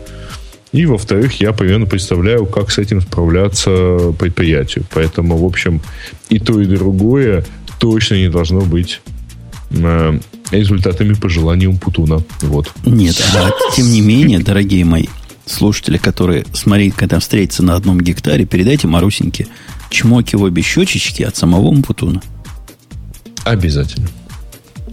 И, 0.73 0.87
во-вторых, 0.87 1.41
я 1.41 1.53
примерно 1.53 1.87
представляю, 1.87 2.47
как 2.47 2.71
с 2.71 2.79
этим 2.79 3.01
справляться 3.01 4.13
предприятию. 4.19 4.85
Поэтому, 4.95 5.37
в 5.37 5.45
общем, 5.45 5.81
и 6.29 6.39
то, 6.39 6.61
и 6.61 6.65
другое 6.65 7.45
точно 7.79 8.15
не 8.15 8.29
должно 8.29 8.61
быть 8.61 9.01
результатами 10.51 11.15
по 11.15 11.29
желанию 11.29 11.77
Путуна. 11.77 12.23
Вот. 12.43 12.73
Нет, 12.85 13.21
а 13.37 13.51
тем 13.75 13.91
не 13.91 14.01
менее, 14.01 14.41
дорогие 14.41 14.85
мои 14.85 15.07
слушатели, 15.47 15.97
которые 15.97 16.45
с 16.53 16.67
Маринкой 16.67 17.09
там 17.09 17.21
встретятся 17.21 17.63
на 17.65 17.75
одном 17.75 18.01
гектаре, 18.01 18.47
передайте 18.47 18.87
Марусеньке 18.87 19.47
чмоки 19.91 20.37
в 20.37 20.43
обе 20.43 20.63
щечечки 20.63 21.23
от 21.23 21.37
самого 21.37 21.75
Путуна. 21.83 22.23
Обязательно. 23.45 24.09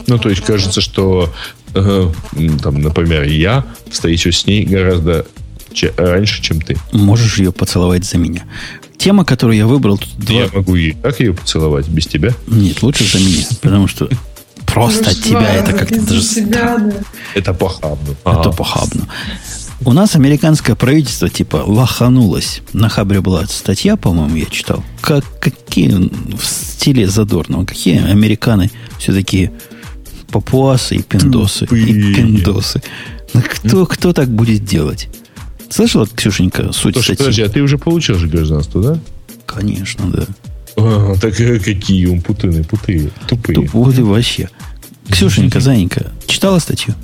Ну, 0.08 0.18
то 0.18 0.30
есть, 0.30 0.41
кажется, 0.44 0.80
что, 0.82 1.34
э, 1.74 2.12
там, 2.64 2.82
например, 2.82 3.24
я 3.24 3.66
встречусь 3.91 4.40
с 4.40 4.45
ней 4.48 4.64
гораздо 4.66 5.28
че- 5.74 5.94
раньше, 5.98 6.41
чем 6.41 6.62
ты. 6.62 6.78
Можешь 6.94 7.40
ее 7.40 7.52
поцеловать 7.52 8.06
за 8.06 8.18
меня. 8.18 8.45
тема, 8.98 9.26
которую 9.26 9.58
я 9.58 9.68
выбрал, 9.68 9.98
тут 9.99 10.10
два... 10.18 10.41
Я 10.41 10.49
могу 10.52 10.76
и 10.76 10.94
так 10.94 11.20
ее 11.20 11.34
поцеловать 11.34 11.88
без 11.88 12.08
тебя? 12.08 12.34
Нет, 12.48 12.82
лучше 12.82 13.04
за 13.04 13.24
меня, 13.24 13.45
потому 13.62 13.88
что 13.88 14.10
просто 14.68 15.10
от 15.10 15.22
тебя 15.22 15.53
это 15.53 15.73
как-то 15.73 16.02
даже... 16.02 16.41
Да. 16.45 16.91
Это 17.34 17.53
похабно. 17.53 18.15
Это 18.26 18.52
похабно. 18.52 19.07
У 19.85 19.94
нас 19.94 20.15
американское 20.15 20.76
правительство 20.76 21.30
типа 21.30 21.64
лоханулось. 21.65 22.61
На 22.73 22.89
Хабре 22.89 23.22
была 23.22 23.45
статья, 23.45 23.95
по-моему, 23.95 24.35
я 24.35 24.45
читал. 24.45 24.84
Как, 25.02 25.23
какие 25.39 25.89
в 26.35 26.44
стиле 26.44 27.07
задорного, 27.07 27.65
какие 27.65 28.03
американы 28.03 28.72
все-таки 28.98 29.52
папуасы 30.31 30.95
и 30.95 31.02
пиндосы. 31.02 31.61
Тупые. 31.61 31.85
И 31.85 32.14
пиндосы. 32.15 32.81
Ну, 33.34 33.41
кто, 33.41 33.85
кто 33.85 34.14
так 34.14 34.30
будет 34.30 34.65
делать? 34.65 35.10
Слышала, 35.69 36.07
Ксюшенька, 36.07 36.72
суть 36.72 36.95
Слушай, 36.95 37.15
статьи? 37.15 37.18
подожди, 37.18 37.41
а 37.44 37.49
ты 37.49 37.61
уже 37.61 37.77
получил 37.77 38.15
же 38.15 38.27
гражданство, 38.27 38.81
да? 38.81 38.99
Конечно, 39.45 40.10
да. 40.10 40.26
А, 40.77 41.15
так 41.19 41.39
э, 41.39 41.60
какие 41.60 42.06
он 42.06 42.22
путаны, 42.22 42.64
путые, 42.64 43.10
тупые. 43.27 43.56
Тупые 43.68 44.03
вообще. 44.03 44.49
Ксюшенька, 45.10 45.60
Заненька, 45.60 46.12
читала 46.28 46.60
статью? 46.60 46.96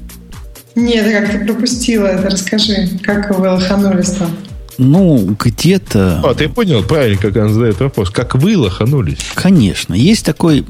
Нет, 0.76 1.06
я 1.08 1.22
как-то 1.22 1.46
пропустила 1.46 2.08
это. 2.08 2.30
Расскажи, 2.30 2.90
как 3.04 3.38
вы 3.38 3.50
лоханулись 3.50 4.12
там? 4.12 4.32
Ну, 4.78 5.36
где-то... 5.40 6.22
А, 6.24 6.34
ты 6.34 6.50
понял 6.50 6.84
правильно, 6.84 7.22
как 7.22 7.38
она 7.38 7.50
задает 7.50 7.80
вопрос. 7.80 8.10
Как 8.10 8.36
вы 8.36 8.58
лоханулись? 8.58 9.20
Конечно. 9.36 9.94
Есть 9.94 10.26
такой 10.26 10.66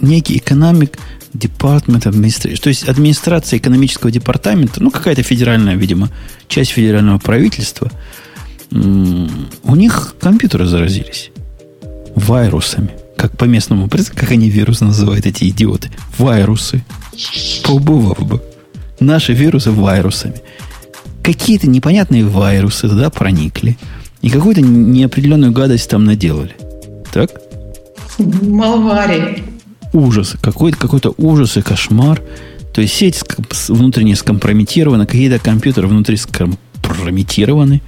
некий 0.00 0.38
экономик 0.38 0.98
Department 1.34 2.04
Administration, 2.04 2.60
то 2.60 2.68
есть 2.68 2.88
администрация 2.88 3.58
экономического 3.58 4.10
департамента, 4.10 4.82
ну, 4.82 4.90
какая-то 4.90 5.22
федеральная, 5.22 5.76
видимо, 5.76 6.08
часть 6.48 6.70
федерального 6.70 7.18
правительства, 7.18 7.90
у 8.70 9.76
них 9.76 10.14
компьютеры 10.20 10.66
заразились 10.66 11.30
вирусами. 12.16 12.90
Как 13.18 13.36
по 13.36 13.44
местному, 13.44 13.88
как 13.88 14.30
они 14.30 14.48
вирусы 14.48 14.84
называют, 14.84 15.26
эти 15.26 15.48
идиоты. 15.48 15.90
Вирусы. 16.18 16.84
Поубывав 17.64 18.26
бы. 18.26 18.42
Наши 19.00 19.34
вирусы 19.34 19.70
вирусами. 19.70 20.40
Какие-то 21.22 21.68
непонятные 21.68 22.22
вирусы 22.22 22.88
туда 22.88 23.10
проникли. 23.10 23.76
И 24.22 24.30
какую-то 24.30 24.62
неопределенную 24.62 25.52
гадость 25.52 25.90
там 25.90 26.04
наделали. 26.04 26.56
Так? 27.12 27.30
Малвари 28.18 29.42
ужас, 29.92 30.36
какой-то 30.40 30.78
какой-то 30.78 31.14
ужас 31.16 31.56
и 31.56 31.62
кошмар. 31.62 32.22
То 32.72 32.80
есть 32.80 32.94
сеть 32.94 33.22
внутренне 33.68 34.14
скомпрометирована, 34.14 35.06
какие-то 35.06 35.38
компьютеры 35.38 35.88
внутри 35.88 36.16
скомпрометированы. 36.16 37.82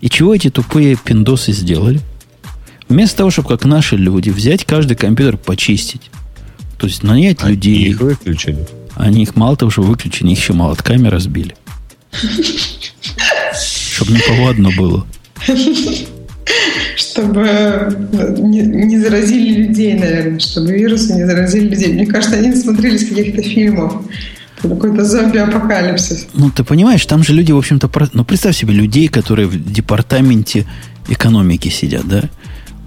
И 0.00 0.08
чего 0.08 0.34
эти 0.34 0.50
тупые 0.50 0.96
пиндосы 0.96 1.52
сделали? 1.52 2.00
Вместо 2.92 3.18
того, 3.18 3.30
чтобы 3.30 3.48
как 3.48 3.64
наши 3.64 3.96
люди 3.96 4.30
взять 4.30 4.64
каждый 4.64 4.96
компьютер 4.96 5.38
почистить, 5.38 6.10
то 6.78 6.86
есть 6.86 7.02
нанять 7.02 7.38
они 7.42 7.54
людей. 7.54 7.76
Они 7.76 7.90
их 7.90 8.00
выключили. 8.00 8.66
Они 8.94 9.22
их 9.22 9.34
мало 9.34 9.56
того, 9.56 9.70
что 9.70 9.82
выключили, 9.82 10.30
их 10.30 10.38
еще 10.38 10.52
молотками 10.52 11.08
разбили. 11.08 11.56
Чтобы 13.94 14.12
неповадно 14.12 14.70
было 14.76 15.06
чтобы 16.96 17.96
не, 18.38 18.60
не 18.60 18.98
заразили 18.98 19.66
людей, 19.66 19.94
наверное, 19.94 20.38
чтобы 20.38 20.72
вирусы 20.72 21.14
не 21.14 21.26
заразили 21.26 21.68
людей. 21.68 21.92
Мне 21.92 22.06
кажется, 22.06 22.36
они 22.36 22.54
смотрелись 22.54 23.08
каких-то 23.08 23.42
фильмов. 23.42 24.02
Какой-то 24.60 25.04
зомби-апокалипсис. 25.04 26.28
Ну, 26.34 26.50
ты 26.50 26.62
понимаешь, 26.62 27.04
там 27.06 27.24
же 27.24 27.32
люди, 27.32 27.50
в 27.52 27.58
общем-то... 27.58 27.90
Ну, 28.12 28.24
представь 28.24 28.56
себе 28.56 28.72
людей, 28.72 29.08
которые 29.08 29.48
в 29.48 29.72
департаменте 29.72 30.66
экономики 31.08 31.68
сидят, 31.68 32.06
да? 32.06 32.22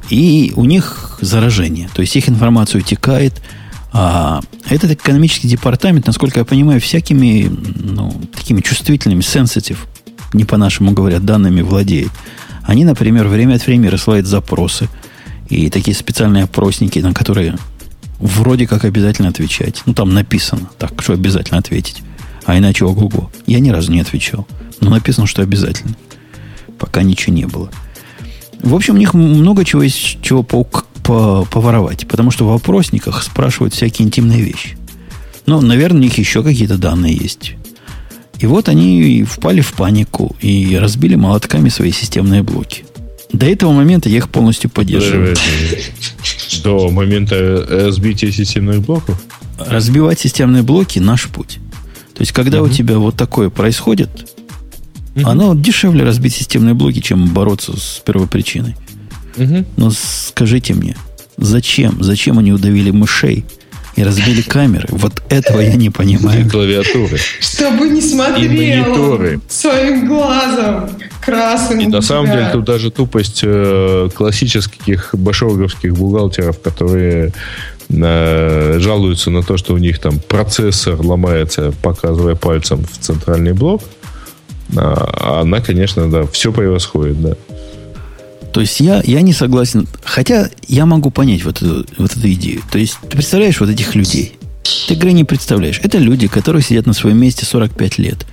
И 0.09 0.53
у 0.55 0.65
них 0.65 1.17
заражение. 1.21 1.89
То 1.93 2.01
есть 2.01 2.15
их 2.15 2.29
информация 2.29 2.81
утекает. 2.81 3.41
А 3.93 4.41
этот 4.69 4.91
экономический 4.91 5.47
департамент, 5.47 6.05
насколько 6.05 6.39
я 6.39 6.45
понимаю, 6.45 6.81
всякими, 6.81 7.49
ну, 7.75 8.13
такими 8.35 8.61
чувствительными, 8.61 9.21
sensitive, 9.21 9.77
не 10.33 10.43
по-нашему 10.43 10.91
говорят, 10.91 11.25
данными 11.25 11.61
владеет. 11.61 12.11
Они, 12.63 12.83
например, 12.83 13.27
время 13.27 13.55
от 13.55 13.65
времени 13.65 13.87
рассылают 13.87 14.27
запросы 14.27 14.89
и 15.49 15.69
такие 15.69 15.95
специальные 15.95 16.43
опросники, 16.43 16.99
на 16.99 17.13
которые 17.13 17.57
вроде 18.19 18.67
как 18.67 18.85
обязательно 18.85 19.29
отвечать. 19.29 19.81
Ну, 19.85 19.93
там 19.93 20.13
написано 20.13 20.69
так, 20.77 21.01
что 21.01 21.13
обязательно 21.13 21.59
ответить. 21.59 22.01
А 22.45 22.57
иначе 22.57 22.85
ого-го. 22.85 23.31
Я 23.45 23.59
ни 23.59 23.69
разу 23.69 23.91
не 23.91 24.01
отвечал. 24.01 24.47
Но 24.81 24.89
написано, 24.89 25.25
что 25.27 25.41
обязательно. 25.41 25.95
Пока 26.77 27.01
ничего 27.01 27.33
не 27.33 27.45
было. 27.45 27.69
В 28.65 28.73
общем, 28.75 28.95
у 28.95 28.97
них 28.97 29.13
много 29.13 29.63
чего 29.63 29.83
есть, 29.83 30.17
чего 30.21 30.43
по, 30.43 30.63
по, 31.03 31.45
поворовать. 31.45 32.07
Потому 32.07 32.31
что 32.31 32.45
в 32.45 32.49
вопросниках 32.49 33.23
спрашивают 33.23 33.73
всякие 33.73 34.07
интимные 34.07 34.41
вещи. 34.41 34.77
Ну, 35.45 35.61
наверное, 35.61 35.99
у 35.99 36.03
них 36.03 36.17
еще 36.17 36.43
какие-то 36.43 36.77
данные 36.77 37.15
есть. 37.15 37.53
И 38.39 38.47
вот 38.47 38.67
они 38.67 39.23
впали 39.23 39.61
в 39.61 39.73
панику 39.73 40.35
и 40.41 40.75
разбили 40.75 41.15
молотками 41.15 41.69
свои 41.69 41.91
системные 41.91 42.41
блоки. 42.41 42.85
До 43.31 43.45
этого 43.45 43.71
момента 43.71 44.09
я 44.09 44.17
их 44.17 44.29
полностью 44.29 44.69
поддерживаю. 44.69 45.35
До 46.63 46.89
момента 46.89 47.65
разбития 47.69 48.31
системных 48.31 48.81
блоков? 48.81 49.21
Разбивать 49.59 50.19
системные 50.19 50.63
блоки– 50.63 50.99
наш 50.99 51.27
путь. 51.27 51.59
То 52.15 52.21
есть, 52.21 52.31
когда 52.31 52.61
угу. 52.61 52.69
у 52.69 52.73
тебя 52.73 52.97
вот 52.97 53.15
такое 53.15 53.49
происходит, 53.49 54.09
угу. 55.15 55.27
оно 55.27 55.55
дешевле 55.55 56.03
разбить 56.03 56.33
системные 56.33 56.73
блоки, 56.73 56.99
чем 56.99 57.29
бороться 57.29 57.77
с 57.77 58.01
первопричиной. 58.05 58.75
Угу. 59.37 59.65
Но 59.77 59.91
скажите 59.91 60.73
мне, 60.73 60.95
зачем? 61.37 62.01
Зачем 62.01 62.39
они 62.39 62.51
удавили 62.51 62.91
мышей– 62.91 63.45
и 63.95 64.03
разбили 64.03 64.41
камеры. 64.47 64.87
Вот 64.91 65.21
этого 65.29 65.61
я 65.61 65.75
не 65.75 65.89
понимаю. 65.89 66.45
И 66.45 66.49
клавиатуры. 66.49 67.17
Чтобы 67.39 67.89
не 67.89 68.01
смотрел 68.01 68.51
и 68.51 68.57
мониторы. 68.57 69.39
своим 69.47 70.07
глазом 70.07 70.89
красным. 71.21 71.79
И 71.79 71.87
на 71.87 72.01
самом 72.01 72.31
деле 72.31 72.49
тут 72.51 72.65
даже 72.65 72.91
тупость 72.91 73.41
э, 73.43 74.09
классических 74.13 75.15
башоговских 75.15 75.93
бухгалтеров, 75.93 76.59
которые 76.59 77.33
э, 77.89 78.77
жалуются 78.79 79.31
на 79.31 79.43
то, 79.43 79.57
что 79.57 79.73
у 79.73 79.77
них 79.77 79.99
там 79.99 80.19
процессор 80.19 80.99
ломается, 80.99 81.73
показывая 81.81 82.35
пальцем 82.35 82.83
в 82.83 82.97
центральный 82.99 83.53
блок. 83.53 83.81
А, 84.75 85.41
она, 85.41 85.61
конечно, 85.61 86.09
да, 86.09 86.25
все 86.25 86.51
превосходит, 86.51 87.21
да. 87.21 87.35
То 88.53 88.61
есть 88.61 88.79
я, 88.79 89.01
я 89.05 89.21
не 89.21 89.33
согласен. 89.33 89.85
Хотя 90.03 90.49
я 90.67 90.85
могу 90.85 91.11
понять 91.11 91.43
вот 91.43 91.61
эту, 91.61 91.85
вот 91.97 92.15
эту 92.15 92.31
идею. 92.31 92.61
То 92.71 92.77
есть 92.77 92.97
ты 93.01 93.17
представляешь 93.17 93.59
вот 93.59 93.69
этих 93.69 93.95
людей? 93.95 94.37
Ты, 94.87 94.93
игры 94.93 95.11
не 95.11 95.25
представляешь. 95.25 95.79
Это 95.83 95.97
люди, 95.97 96.27
которые 96.27 96.61
сидят 96.61 96.85
на 96.85 96.93
своем 96.93 97.17
месте 97.17 97.45
45 97.45 97.97
лет. 97.97 98.25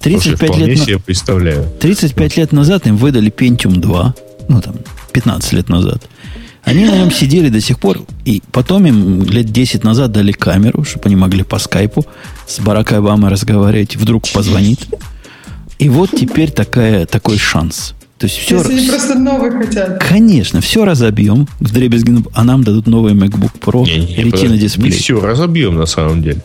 35 0.00 0.48
Слушай, 0.48 0.66
лет, 0.66 0.78
себе 0.78 0.98
представляю. 0.98 1.66
35 1.80 2.36
лет 2.36 2.52
назад 2.52 2.86
им 2.86 2.96
выдали 2.96 3.30
Pentium 3.30 3.76
2, 3.78 4.14
ну 4.48 4.60
там, 4.62 4.76
15 5.12 5.52
лет 5.52 5.68
назад. 5.68 6.08
Они 6.64 6.84
на 6.84 6.96
нем 6.96 7.12
сидели 7.12 7.48
до 7.48 7.60
сих 7.60 7.78
пор, 7.78 8.00
и 8.24 8.42
потом 8.50 8.86
им 8.86 9.22
лет 9.24 9.52
10 9.52 9.84
назад 9.84 10.10
дали 10.10 10.32
камеру, 10.32 10.84
чтобы 10.84 11.06
они 11.06 11.16
могли 11.16 11.44
по 11.44 11.58
скайпу 11.58 12.04
с 12.46 12.58
Баракой 12.60 12.98
Обамой 12.98 13.30
разговаривать, 13.30 13.96
вдруг 13.96 14.28
позвонит. 14.28 14.80
И 15.78 15.88
вот 15.88 16.10
теперь 16.10 16.50
такая, 16.50 17.06
такой 17.06 17.38
шанс. 17.38 17.94
То 18.18 18.26
есть 18.26 18.38
все... 18.38 18.56
Если 18.56 18.72
они 18.72 18.88
просто 18.88 19.14
новый 19.18 19.50
хотят. 19.50 20.02
Конечно, 20.02 20.60
все 20.60 20.84
разобьем 20.84 21.46
в 21.60 21.72
дребезги, 21.72 22.24
а 22.32 22.44
нам 22.44 22.64
дадут 22.64 22.86
новый 22.86 23.12
MacBook 23.12 23.60
Pro 23.60 23.84
не, 23.84 23.98
не, 23.98 24.30
Retina 24.30 24.56
дисплей. 24.56 24.90
Не 24.90 24.96
все 24.96 25.20
разобьем 25.20 25.76
на 25.76 25.86
самом 25.86 26.22
деле. 26.22 26.40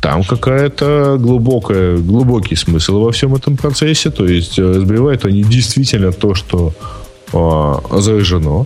Там 0.00 0.24
какая-то 0.24 1.16
глубокая, 1.18 1.98
глубокий 1.98 2.56
смысл 2.56 3.00
во 3.00 3.12
всем 3.12 3.34
этом 3.34 3.56
процессе. 3.56 4.10
То 4.10 4.26
есть 4.26 4.58
э, 4.58 4.62
разбивают 4.62 5.26
они 5.26 5.42
действительно 5.42 6.12
то, 6.12 6.34
что 6.34 6.72
э, 7.32 8.00
заражено. 8.00 8.64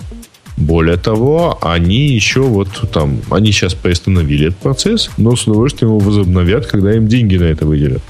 Более 0.57 0.97
того, 0.97 1.59
они 1.61 2.09
еще 2.09 2.41
вот 2.41 2.69
там, 2.93 3.21
они 3.31 3.53
сейчас 3.53 3.75
приостановили 3.75 4.49
этот 4.49 4.59
процесс, 4.59 5.11
но 5.17 5.37
с 5.37 5.47
удовольствием 5.47 5.91
его 5.91 6.01
возобновят, 6.01 6.67
когда 6.67 6.95
им 6.95 7.07
деньги 7.07 7.37
на 7.37 7.45
это 7.45 7.67
выделят. 7.67 8.03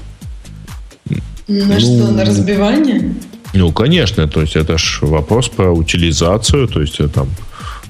На 1.49 1.65
ну, 1.65 1.79
что, 1.79 2.11
на 2.11 2.25
разбивание? 2.25 3.15
Ну, 3.53 3.71
конечно, 3.71 4.27
то 4.27 4.41
есть 4.41 4.55
это 4.55 4.77
же 4.77 5.07
вопрос 5.07 5.49
про 5.49 5.71
утилизацию, 5.71 6.67
то 6.67 6.79
есть 6.79 6.99
это, 6.99 7.09
там, 7.09 7.29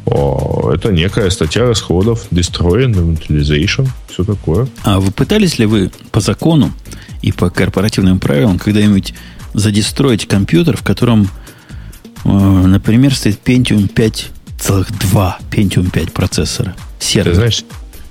о, 0.06 0.72
это 0.74 0.94
некая 0.94 1.30
статья 1.30 1.66
расходов, 1.66 2.28
destroy 2.32 2.86
and 2.86 3.18
utilization, 3.18 3.88
все 4.10 4.24
такое. 4.24 4.68
А 4.84 5.02
вы 5.02 5.12
пытались 5.12 5.60
ли 5.60 5.66
вы 5.66 5.92
по 6.12 6.22
закону 6.22 6.72
и 7.22 7.34
по 7.34 7.50
корпоративным 7.50 8.20
правилам 8.20 8.60
когда-нибудь 8.60 9.14
задестроить 9.54 10.26
компьютер, 10.26 10.78
в 10.78 10.84
котором, 10.84 11.30
э, 12.24 12.30
например, 12.30 13.14
стоит 13.14 13.40
Pentium 13.44 13.92
5,2 13.94 15.34
Pentium 15.52 15.92
5 15.92 16.14
процессора, 16.14 16.76
сервер? 16.98 17.32
Ты 17.32 17.36
знаешь, 17.36 17.66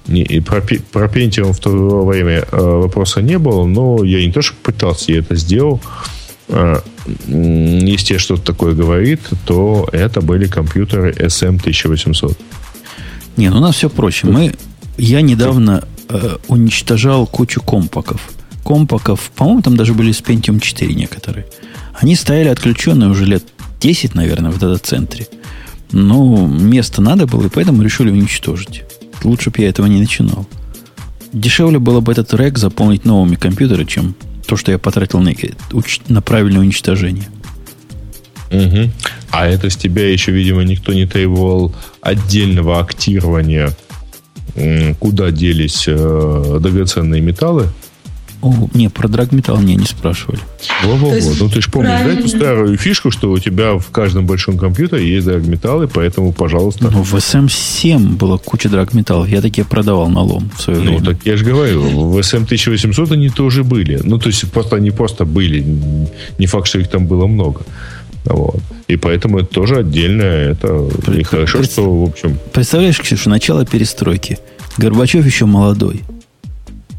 не, 0.09 0.23
и 0.23 0.41
про, 0.41 0.61
про 0.61 1.07
Pentium 1.07 1.53
в 1.53 1.61
то 1.61 2.05
время 2.05 2.45
э, 2.51 2.57
вопроса 2.57 3.21
не 3.21 3.39
было, 3.39 3.67
но 3.67 4.03
я 4.05 4.25
не 4.25 4.33
то, 4.33 4.43
что 4.43 4.57
пытался, 4.63 5.13
я 5.13 5.19
это 5.19 5.37
сделал. 5.37 5.81
А, 6.49 6.83
если 7.27 8.17
что-то 8.17 8.43
такое 8.43 8.75
говорит, 8.75 9.21
то 9.47 9.89
это 9.93 10.21
были 10.21 10.47
компьютеры 10.47 11.13
SM1800. 11.13 12.37
Не, 13.37 13.51
ну 13.51 13.59
у 13.59 13.61
нас 13.61 13.77
все 13.77 13.91
проще. 13.91 14.27
Мы, 14.27 14.55
я 14.97 15.21
недавно 15.21 15.87
э, 16.09 16.37
уничтожал 16.49 17.27
кучу 17.27 17.61
компаков. 17.61 18.31
Компаков, 18.65 19.31
по-моему, 19.37 19.63
там 19.63 19.77
даже 19.77 19.95
были 19.95 20.13
с 20.13 20.21
Pentium 20.21 20.61
4 20.61 20.95
некоторые. 20.95 21.47
Они 21.95 22.17
стояли 22.17 22.49
отключенные 22.49 23.11
уже 23.11 23.27
лет 23.27 23.45
10, 23.81 24.15
наверное, 24.15 24.51
в 24.51 24.59
дата-центре. 24.59 25.27
Но 25.93 26.47
место 26.47 27.01
надо 27.03 27.27
было, 27.27 27.47
и 27.47 27.49
поэтому 27.49 27.83
решили 27.83 28.11
уничтожить. 28.11 28.85
Лучше 29.25 29.51
бы 29.51 29.63
я 29.63 29.69
этого 29.69 29.87
не 29.87 30.01
начинал. 30.01 30.47
Дешевле 31.33 31.79
было 31.79 32.01
бы 32.01 32.13
этот 32.13 32.33
рек 32.35 32.59
заполнить 32.59 33.05
новыми 33.05 33.35
компьютерами, 33.37 33.85
чем 33.85 34.15
то, 34.47 34.57
что 34.57 34.73
я 34.73 34.79
потратил 34.79 35.21
на, 35.21 35.33
на 36.09 36.23
правильное 36.23 36.61
уничтожение. 36.61 37.29
Угу. 38.51 38.91
А 39.31 39.47
это 39.47 39.69
с 39.69 39.77
тебя 39.77 40.11
еще, 40.11 40.33
видимо, 40.33 40.63
никто 40.63 40.95
не 40.95 41.07
требовал 41.07 41.75
отдельного 42.01 42.81
актирования, 42.81 43.77
куда 44.99 45.31
делись 45.31 45.85
э, 45.87 46.59
драгоценные 46.61 47.21
металлы? 47.21 47.69
О, 48.41 48.69
не, 48.73 48.89
про 48.89 49.09
драгметалл 49.09 49.57
мне 49.57 49.75
не 49.75 49.85
спрашивали. 49.85 50.39
Во-во-во. 50.85 51.35
Ну, 51.41 51.49
ты 51.49 51.61
же 51.61 51.71
помнишь, 51.71 51.91
да, 51.91 52.13
эту 52.13 52.29
старую 52.29 52.77
фишку, 52.79 53.11
что 53.11 53.33
у 53.33 53.39
тебя 53.39 53.79
в 53.79 53.91
каждом 53.91 54.27
большом 54.27 54.57
компьютере 54.59 55.09
есть 55.13 55.27
драгметаллы, 55.27 55.89
поэтому, 55.89 56.33
пожалуйста. 56.33 56.89
Ну, 56.91 57.03
в 57.03 57.15
SM7 57.15 58.17
была 58.17 58.39
куча 58.39 58.69
драгметаллов. 58.69 59.29
Я 59.29 59.43
такие 59.43 59.65
продавал 59.65 60.09
на 60.09 60.21
лом 60.21 60.51
в 60.57 60.63
свое 60.63 60.79
ну, 60.79 60.85
время. 60.85 61.01
Ну, 61.01 61.07
так 61.07 61.27
я 61.27 61.37
же 61.37 61.45
говорю, 61.45 61.83
в 61.83 62.19
SM1800 62.19 63.13
они 63.13 63.29
тоже 63.29 63.65
были. 63.65 64.01
Ну, 64.05 64.19
то 64.19 64.29
есть, 64.29 64.49
просто 64.53 64.77
они 64.77 64.93
просто 64.93 65.25
были. 65.25 65.65
Не 66.39 66.47
факт, 66.47 66.69
что 66.69 66.79
их 66.79 66.89
там 66.89 67.07
было 67.07 67.27
много. 67.27 67.63
Вот. 68.25 68.61
И 68.87 68.97
поэтому 68.97 69.39
это 69.39 69.47
тоже 69.47 69.79
отдельное. 69.79 70.53
Это 70.53 70.89
и 71.13 71.23
хорошо, 71.25 71.59
Пред... 71.59 71.73
что, 71.73 72.01
в 72.01 72.09
общем... 72.09 72.39
Представляешь, 72.53 73.01
Ксюша, 73.01 73.31
начало 73.31 73.67
перестройки. 73.67 74.39
Горбачев 74.77 75.27
еще 75.27 75.47
молодой. 75.47 76.03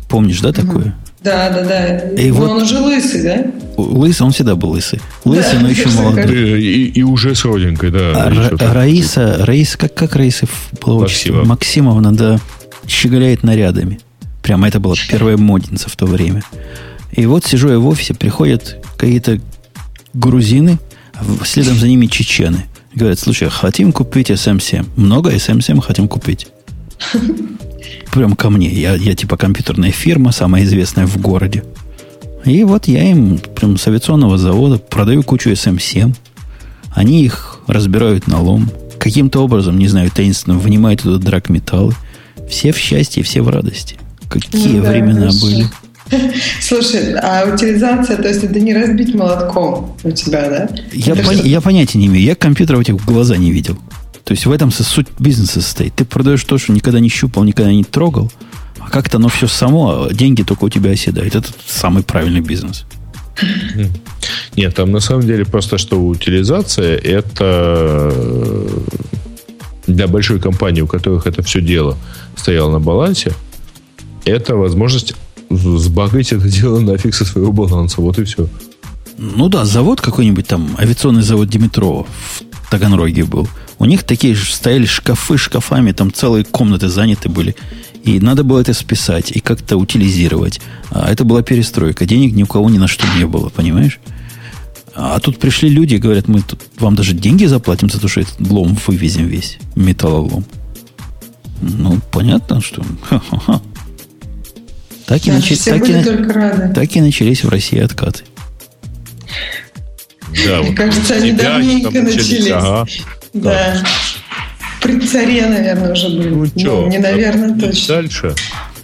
Помнишь, 0.10 0.42
да, 0.42 0.52
такое? 0.52 0.96
Да, 1.24 1.50
да, 1.50 1.64
да. 1.64 1.98
И 2.22 2.30
но 2.32 2.36
вот 2.36 2.50
он 2.52 2.62
уже 2.64 2.80
лысый, 2.80 3.24
да? 3.24 3.46
Лысый, 3.78 4.26
он 4.26 4.32
всегда 4.32 4.56
был 4.56 4.70
лысый. 4.72 5.00
Лысый, 5.26 5.54
да, 5.58 5.60
но 5.62 5.70
еще 5.70 5.90
молодой. 5.90 6.62
И, 6.64 6.86
и 6.88 7.04
уже 7.04 7.36
с 7.36 7.44
родинкой, 7.44 7.92
да. 7.92 8.12
А, 8.26 8.30
Ра- 8.30 8.74
Раиса, 8.74 9.46
Раиса, 9.46 9.78
как, 9.78 9.94
как 9.94 10.16
Раиса 10.16 10.48
была 10.82 11.02
Максимов. 11.02 11.48
Максимовна, 11.48 12.14
да, 12.16 12.40
щеголяет 12.88 13.44
нарядами. 13.44 14.00
Прямо 14.42 14.68
это 14.68 14.80
была 14.80 14.96
первая 15.10 15.38
модница 15.38 15.90
в 15.90 15.96
то 15.96 16.06
время. 16.06 16.42
И 17.12 17.26
вот 17.26 17.46
сижу 17.46 17.70
я 17.70 17.80
в 17.80 17.88
офисе, 17.88 18.14
приходят 18.14 18.78
какие-то 18.98 19.40
грузины, 20.14 20.80
следом 21.44 21.76
за 21.76 21.88
ними 21.88 22.06
чечены. 22.06 22.66
Говорят, 22.96 23.20
слушай, 23.20 23.50
хотим 23.50 23.92
купить 23.92 24.30
SM7. 24.32 24.86
Много 24.96 25.32
SM7 25.32 25.82
хотим 25.82 26.08
купить 26.08 26.48
прям 28.12 28.36
ко 28.36 28.50
мне. 28.50 28.70
Я, 28.70 28.96
я 28.96 29.16
типа 29.16 29.38
компьютерная 29.38 29.92
фирма, 29.92 30.32
самая 30.32 30.64
известная 30.64 31.06
в 31.06 31.18
городе. 31.18 31.64
И 32.46 32.64
вот 32.64 32.88
я 32.88 33.04
им 33.04 33.40
прям 33.56 33.78
с 33.78 33.88
авиационного 33.88 34.38
завода 34.38 34.78
продаю 34.78 35.24
кучу 35.24 35.50
SM7. 35.52 36.16
Они 36.92 37.24
их 37.24 37.60
разбирают 37.68 38.28
на 38.28 38.42
лом. 38.42 38.70
Каким-то 38.98 39.44
образом, 39.44 39.78
не 39.78 39.88
знаю, 39.88 40.12
таинственно 40.12 40.58
вынимают 40.58 41.02
туда 41.02 41.18
драгметаллы. 41.18 41.94
Все 42.50 42.72
в 42.72 42.78
счастье, 42.78 43.24
все 43.24 43.42
в 43.42 43.50
радости. 43.50 43.98
Какие 44.30 44.80
ну, 44.80 44.90
времена 44.90 45.32
да, 45.32 45.40
были. 45.42 45.66
Слушай, 46.62 47.14
а 47.16 47.46
утилизация, 47.54 48.18
то 48.18 48.28
есть 48.28 48.44
это 48.44 48.60
не 48.60 48.74
разбить 48.74 49.14
молотком 49.14 49.96
у 50.04 50.12
тебя, 50.12 50.50
да? 50.50 50.70
Я, 50.92 51.14
пон- 51.14 51.48
я 51.48 51.62
понятия 51.62 52.00
не 52.00 52.08
имею. 52.08 52.24
Я 52.24 52.36
компьютер 52.36 52.80
этих 52.80 52.96
в 52.96 53.06
глаза 53.06 53.38
не 53.38 53.52
видел. 53.52 53.78
То 54.30 54.34
есть 54.34 54.46
в 54.46 54.52
этом 54.52 54.70
суть 54.70 55.08
бизнеса 55.18 55.60
состоит. 55.60 55.96
Ты 55.96 56.06
продаешь 56.06 56.44
то, 56.44 56.60
что 56.60 56.72
никогда 56.72 57.00
не 57.00 57.10
щупал, 57.10 57.44
никогда 57.46 57.72
не 57.72 57.84
трогал, 57.84 58.32
а 58.78 58.88
как-то 58.88 59.18
оно 59.18 59.28
все 59.28 59.48
само, 59.48 60.04
а 60.04 60.14
деньги 60.14 60.44
только 60.44 60.66
у 60.66 60.70
тебя 60.70 60.92
оседают. 60.92 61.34
Это 61.34 61.50
самый 61.66 62.04
правильный 62.04 62.42
бизнес. 62.42 62.86
Нет, 64.56 64.76
там 64.76 64.92
на 64.92 65.00
самом 65.00 65.24
деле 65.24 65.46
просто 65.46 65.80
что 65.80 66.00
утилизация 66.00 66.96
это 66.96 68.12
э, 68.14 68.80
для 69.88 70.08
большой 70.08 70.40
компании, 70.40 70.82
у 70.82 70.88
которых 70.88 71.26
это 71.26 71.42
все 71.42 71.60
дело 71.60 71.98
стояло 72.36 72.72
на 72.72 72.80
балансе, 72.80 73.34
это 74.26 74.56
возможность 74.56 75.16
сбагать 75.50 76.34
это 76.34 76.48
дело 76.50 76.80
нафиг 76.80 77.16
со 77.16 77.26
своего 77.26 77.52
баланса. 77.52 78.00
Вот 78.00 78.20
и 78.20 78.26
все. 78.26 78.48
Ну 79.18 79.50
да, 79.50 79.66
завод 79.66 80.02
какой-нибудь 80.02 80.46
там, 80.46 80.76
авиационный 80.78 81.24
завод 81.24 81.50
Димитрова 81.50 82.06
в 82.06 82.49
Таганроге 82.70 83.24
был. 83.24 83.48
У 83.78 83.86
них 83.86 84.04
такие 84.04 84.36
же 84.36 84.54
стояли 84.54 84.86
шкафы 84.86 85.38
шкафами, 85.38 85.92
там 85.92 86.14
целые 86.14 86.44
комнаты 86.44 86.90
заняты 86.90 87.30
были. 87.30 87.56
И 88.04 88.20
надо 88.20 88.44
было 88.44 88.60
это 88.60 88.74
списать 88.74 89.32
и 89.32 89.40
как-то 89.40 89.78
утилизировать. 89.78 90.62
А 90.90 91.12
это 91.12 91.24
была 91.24 91.42
перестройка. 91.42 92.06
Денег 92.06 92.34
ни 92.34 92.44
у 92.44 92.48
кого 92.48 92.70
ни 92.70 92.78
на 92.78 92.88
что 92.88 93.06
не 93.18 93.26
было, 93.26 93.50
понимаешь? 93.50 94.00
А 94.96 95.20
тут 95.20 95.40
пришли 95.40 95.70
люди 95.70 95.96
и 95.96 95.98
говорят, 95.98 96.28
мы 96.28 96.42
тут 96.42 96.62
вам 96.78 96.96
даже 96.96 97.14
деньги 97.14 97.46
заплатим 97.46 97.90
за 97.90 98.00
то, 98.00 98.08
что 98.08 98.22
этот 98.22 98.40
лом 98.42 98.78
вывезем 98.88 99.28
весь, 99.28 99.58
металлолом. 99.76 100.46
Ну, 101.62 102.00
понятно, 102.12 102.62
что... 102.62 102.84
Ха-ха-ха. 103.04 103.62
Так, 105.06 105.26
и, 105.26 105.32
нач... 105.32 105.58
так, 105.64 105.90
и... 105.90 106.74
так 106.74 106.96
и 106.96 107.02
начались 107.02 107.44
в 107.44 107.50
России 107.50 107.80
откаты. 107.80 108.24
Да, 110.34 110.60
Мне 110.60 110.70
вот 110.70 110.78
кажется, 110.78 111.16
они 111.16 111.32
давненько 111.32 112.02
начались. 112.02 112.50
Ага. 112.52 112.86
Да. 113.34 113.84
При 114.82 115.00
царе, 115.02 115.46
наверное, 115.48 115.92
уже 115.92 116.10
были. 116.10 116.30
Ну, 116.30 116.46
что, 116.46 116.82
ну, 116.82 116.88
не 116.88 116.98
наверное, 117.00 117.56
а, 117.56 117.60
точно. 117.60 117.96
Дальше. 117.96 118.36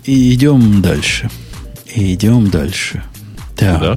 И 0.04 0.34
идем 0.34 0.82
дальше. 0.82 1.30
И 1.94 2.14
идем 2.14 2.50
дальше. 2.50 3.04
Так. 3.56 3.80
Куда? 3.80 3.96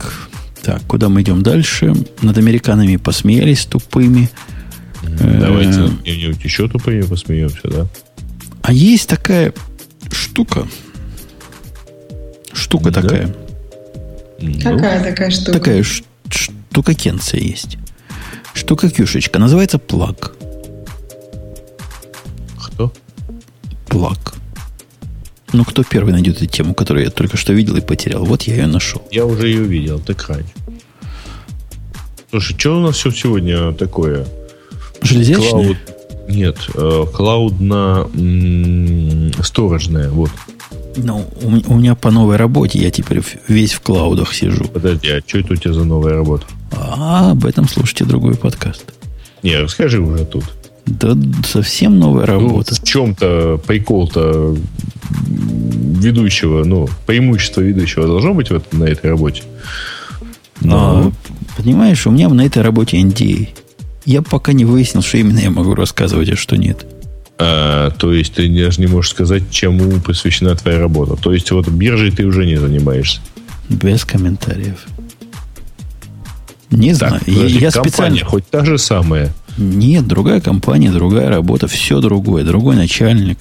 Так, 0.62 0.82
куда 0.86 1.08
мы 1.08 1.22
идем 1.22 1.42
дальше? 1.42 1.92
Над 2.22 2.38
американами 2.38 2.96
посмеялись 2.96 3.64
тупыми. 3.64 4.28
Давайте 5.02 5.80
э, 5.80 5.88
где-нибудь 6.02 6.44
еще 6.44 6.68
тупыми 6.68 7.02
посмеемся, 7.02 7.60
да? 7.64 7.86
А 8.62 8.72
есть 8.72 9.08
такая 9.08 9.52
штука. 10.12 10.66
Штука 12.52 12.90
да? 12.90 13.02
такая. 13.02 13.34
Какая 14.62 15.02
такая 15.02 15.30
штука? 15.30 15.52
Такая 15.52 15.82
штука 15.82 16.07
кенция 16.82 17.40
есть. 17.40 17.78
Штука 18.54 18.90
кюшечка. 18.90 19.38
Называется 19.38 19.78
плаг. 19.78 20.32
Кто? 22.62 22.92
Плаг. 23.88 24.34
Ну, 25.52 25.64
кто 25.64 25.82
первый 25.82 26.12
найдет 26.12 26.36
эту 26.36 26.46
тему, 26.46 26.74
которую 26.74 27.04
я 27.04 27.10
только 27.10 27.36
что 27.36 27.52
видел 27.52 27.76
и 27.76 27.80
потерял? 27.80 28.24
Вот 28.24 28.42
я 28.42 28.56
ее 28.56 28.66
нашел. 28.66 29.02
Я 29.10 29.24
уже 29.24 29.48
ее 29.48 29.64
видел, 29.64 29.98
так 29.98 30.20
экране. 30.20 30.48
Слушай, 32.30 32.58
что 32.58 32.76
у 32.76 32.80
нас 32.80 32.96
все 32.96 33.10
сегодня 33.10 33.72
такое? 33.72 34.26
Железячное? 35.00 35.50
Клауд... 35.50 35.76
Нет, 36.28 36.58
э, 36.74 37.06
клаудно 37.14 38.10
сторожное, 39.42 40.10
вот. 40.10 40.30
Ну, 41.02 41.26
у, 41.42 41.72
у 41.72 41.76
меня 41.76 41.94
по 41.94 42.10
новой 42.10 42.36
работе 42.36 42.78
я 42.78 42.90
теперь 42.90 43.22
весь 43.46 43.72
в 43.72 43.80
клаудах 43.80 44.34
сижу. 44.34 44.64
Подожди, 44.64 45.10
а 45.10 45.22
что 45.26 45.38
это 45.38 45.52
у 45.52 45.56
тебя 45.56 45.72
за 45.72 45.84
новая 45.84 46.14
работа? 46.14 46.46
А 46.72 47.32
об 47.32 47.44
этом 47.46 47.68
слушайте 47.68 48.04
другой 48.04 48.34
подкаст. 48.34 48.92
Не, 49.42 49.56
расскажи 49.56 50.00
уже 50.00 50.24
тут. 50.24 50.44
Да 50.86 51.14
совсем 51.46 51.98
новая 51.98 52.26
ну, 52.26 52.32
работа. 52.32 52.74
Ну, 52.74 52.84
в 52.84 52.88
чем-то 52.88 53.60
прикол-то 53.66 54.56
ведущего, 55.10 56.64
ну, 56.64 56.88
преимущество 57.06 57.60
ведущего 57.60 58.06
должно 58.06 58.34
быть 58.34 58.50
вот 58.50 58.72
на 58.72 58.84
этой 58.84 59.10
работе. 59.10 59.42
Но... 60.60 61.12
А, 61.12 61.60
понимаешь, 61.60 62.06
у 62.06 62.10
меня 62.10 62.28
на 62.28 62.44
этой 62.44 62.62
работе 62.62 63.00
NDA. 63.00 63.48
Я 64.04 64.22
пока 64.22 64.52
не 64.52 64.64
выяснил, 64.64 65.02
что 65.02 65.18
именно 65.18 65.38
я 65.38 65.50
могу 65.50 65.74
рассказывать, 65.74 66.30
а 66.30 66.36
что 66.36 66.56
нет. 66.56 66.86
А, 67.38 67.90
то 67.90 68.12
есть 68.12 68.34
ты 68.34 68.48
даже 68.48 68.80
не 68.80 68.88
можешь 68.88 69.12
сказать, 69.12 69.44
чему 69.50 70.00
посвящена 70.00 70.56
твоя 70.56 70.78
работа. 70.78 71.14
То 71.14 71.32
есть 71.32 71.50
вот 71.50 71.68
биржей 71.68 72.10
ты 72.10 72.24
уже 72.24 72.44
не 72.44 72.56
занимаешься. 72.56 73.20
Без 73.68 74.04
комментариев. 74.04 74.86
Не 76.70 76.94
так, 76.94 77.22
знаю. 77.22 77.22
Я, 77.26 77.44
я 77.46 77.70
специально... 77.70 78.24
хоть 78.24 78.48
та 78.50 78.64
же 78.64 78.76
самая. 78.76 79.32
Нет, 79.56 80.06
другая 80.06 80.40
компания, 80.40 80.90
другая 80.90 81.28
работа, 81.28 81.66
все 81.68 82.00
другое. 82.00 82.44
Другой 82.44 82.76
начальник, 82.76 83.38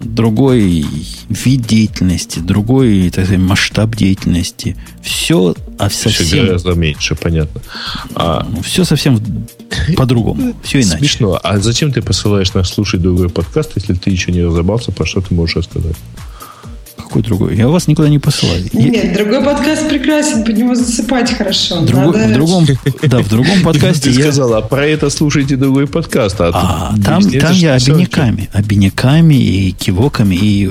другой 0.00 0.84
вид 1.28 1.62
деятельности, 1.62 2.38
другой 2.38 3.10
так 3.10 3.26
сказать, 3.26 3.44
масштаб 3.44 3.94
деятельности. 3.94 4.76
Все, 5.02 5.54
а 5.78 5.90
совсем... 5.90 6.26
Все 6.26 6.46
гораздо 6.46 6.72
меньше, 6.72 7.14
понятно. 7.14 7.60
А... 8.14 8.46
Все 8.62 8.84
совсем 8.84 9.20
по-другому. 9.96 10.54
Все 10.62 10.80
иначе. 10.80 10.98
Смешно. 10.98 11.38
А 11.42 11.58
зачем 11.58 11.92
ты 11.92 12.02
посылаешь 12.02 12.52
нас 12.54 12.70
слушать 12.70 13.02
другой 13.02 13.28
подкаст, 13.28 13.72
если 13.76 13.94
ты 13.94 14.10
еще 14.10 14.32
не 14.32 14.42
разобрался, 14.42 14.90
про 14.90 15.06
что 15.06 15.20
ты 15.20 15.34
можешь 15.34 15.56
рассказать? 15.56 15.96
Какой 17.10 17.22
другой? 17.22 17.56
Я 17.56 17.66
вас 17.66 17.88
никуда 17.88 18.08
не 18.08 18.20
посылаю. 18.20 18.70
Нет, 18.72 19.04
я... 19.04 19.14
другой 19.14 19.42
подкаст 19.42 19.88
прекрасен, 19.88 20.44
по 20.44 20.50
нему 20.50 20.76
засыпать 20.76 21.32
хорошо. 21.32 21.80
Друго... 21.80 22.16
Надо... 22.16 22.28
В 22.28 22.32
другом, 22.34 22.66
да, 23.02 23.18
в 23.18 23.28
другом 23.28 23.62
подкасте 23.64 24.10
я... 24.10 24.20
сказал, 24.20 24.54
а 24.54 24.62
про 24.62 24.86
это 24.86 25.10
слушайте 25.10 25.56
другой 25.56 25.88
подкаст. 25.88 26.36
А, 26.38 26.50
а 26.54 26.94
там, 27.04 27.28
там 27.28 27.52
я 27.54 27.74
обиняками, 27.74 28.48
обиняками 28.52 29.34
и 29.34 29.72
кивоками. 29.72 30.36
И 30.36 30.70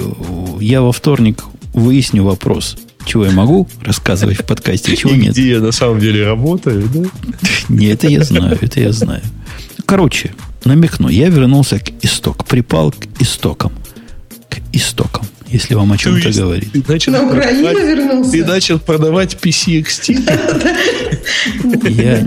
я 0.61 0.81
во 0.81 0.93
вторник 0.93 1.43
выясню 1.73 2.23
вопрос, 2.23 2.77
чего 3.03 3.25
я 3.25 3.31
могу 3.31 3.67
рассказывать 3.83 4.37
в 4.37 4.45
подкасте, 4.45 4.95
чего 4.95 5.11
нет. 5.11 5.33
Где 5.33 5.49
я 5.49 5.59
на 5.59 5.73
самом 5.73 5.99
деле 5.99 6.25
работаю, 6.25 6.87
да? 6.87 7.01
Нет, 7.67 8.05
это 8.05 8.07
я 8.07 8.23
знаю, 8.23 8.57
это 8.61 8.79
я 8.79 8.93
знаю. 8.93 9.23
Короче, 9.85 10.31
намекну, 10.63 11.09
я 11.09 11.27
вернулся 11.27 11.79
к 11.79 11.89
исток, 12.01 12.45
припал 12.45 12.93
к 12.93 13.21
истокам. 13.21 13.73
К 14.49 14.59
истокам 14.71 15.25
если 15.51 15.73
вам 15.73 15.91
о 15.91 15.97
чем-то 15.97 16.31
говорит. 16.31 16.71
Ты 16.71 16.83
начал 16.87 17.11
На 17.11 17.23
Украину 17.23 17.79
вернулся? 17.79 18.31
Ты 18.31 18.45
начал 18.45 18.79
продавать 18.79 19.37
PCXT? 19.41 20.77
Я, 21.89 22.17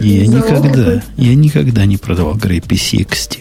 я 0.00 0.26
никогда, 0.26 1.02
я 1.16 1.34
никогда 1.34 1.86
не 1.86 1.96
продавал 1.96 2.34
Грей 2.36 2.60
PCXT. 2.60 3.38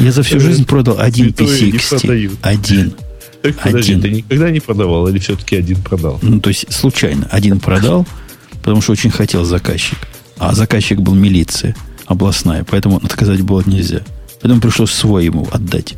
Я 0.00 0.12
за 0.12 0.22
всю 0.22 0.40
жизнь 0.40 0.64
продал 0.64 1.00
один 1.00 1.28
PCXT. 1.28 2.38
Один. 2.42 2.94
Так, 3.42 3.56
подожди, 3.56 3.92
один. 3.92 4.02
ты 4.02 4.10
никогда 4.10 4.50
не 4.50 4.60
продавал 4.60 5.08
или 5.08 5.18
все-таки 5.18 5.56
один 5.56 5.82
продал? 5.82 6.18
Ну, 6.22 6.40
то 6.40 6.48
есть, 6.48 6.72
случайно. 6.72 7.28
Один 7.30 7.60
продал, 7.60 8.06
потому 8.62 8.80
что 8.80 8.92
очень 8.92 9.10
хотел 9.10 9.44
заказчик. 9.44 9.98
А 10.38 10.54
заказчик 10.54 11.00
был 11.00 11.14
милиция 11.14 11.76
областная, 12.06 12.64
поэтому 12.64 12.96
отказать 12.96 13.42
было 13.42 13.62
нельзя. 13.66 14.00
Поэтому 14.40 14.60
пришлось 14.60 14.92
свой 14.92 15.24
ему 15.26 15.48
отдать 15.52 15.94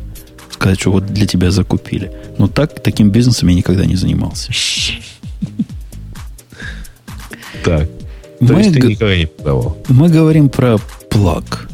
сказать, 0.56 0.80
что 0.80 0.92
вот 0.92 1.06
для 1.06 1.26
тебя 1.26 1.50
закупили. 1.50 2.12
Но 2.38 2.48
так, 2.48 2.80
таким 2.82 3.10
бизнесом 3.10 3.48
я 3.48 3.54
никогда 3.54 3.84
не 3.84 3.96
занимался. 3.96 4.52
Так. 7.64 7.88
То 8.38 8.52
мы 8.52 8.60
есть 8.60 8.74
ты 8.74 8.80
никогда 8.80 9.16
не 9.16 9.26
продавал? 9.26 9.78
Мы 9.88 10.08
говорим 10.08 10.48
про 10.48 10.78
плаг. 11.10 11.68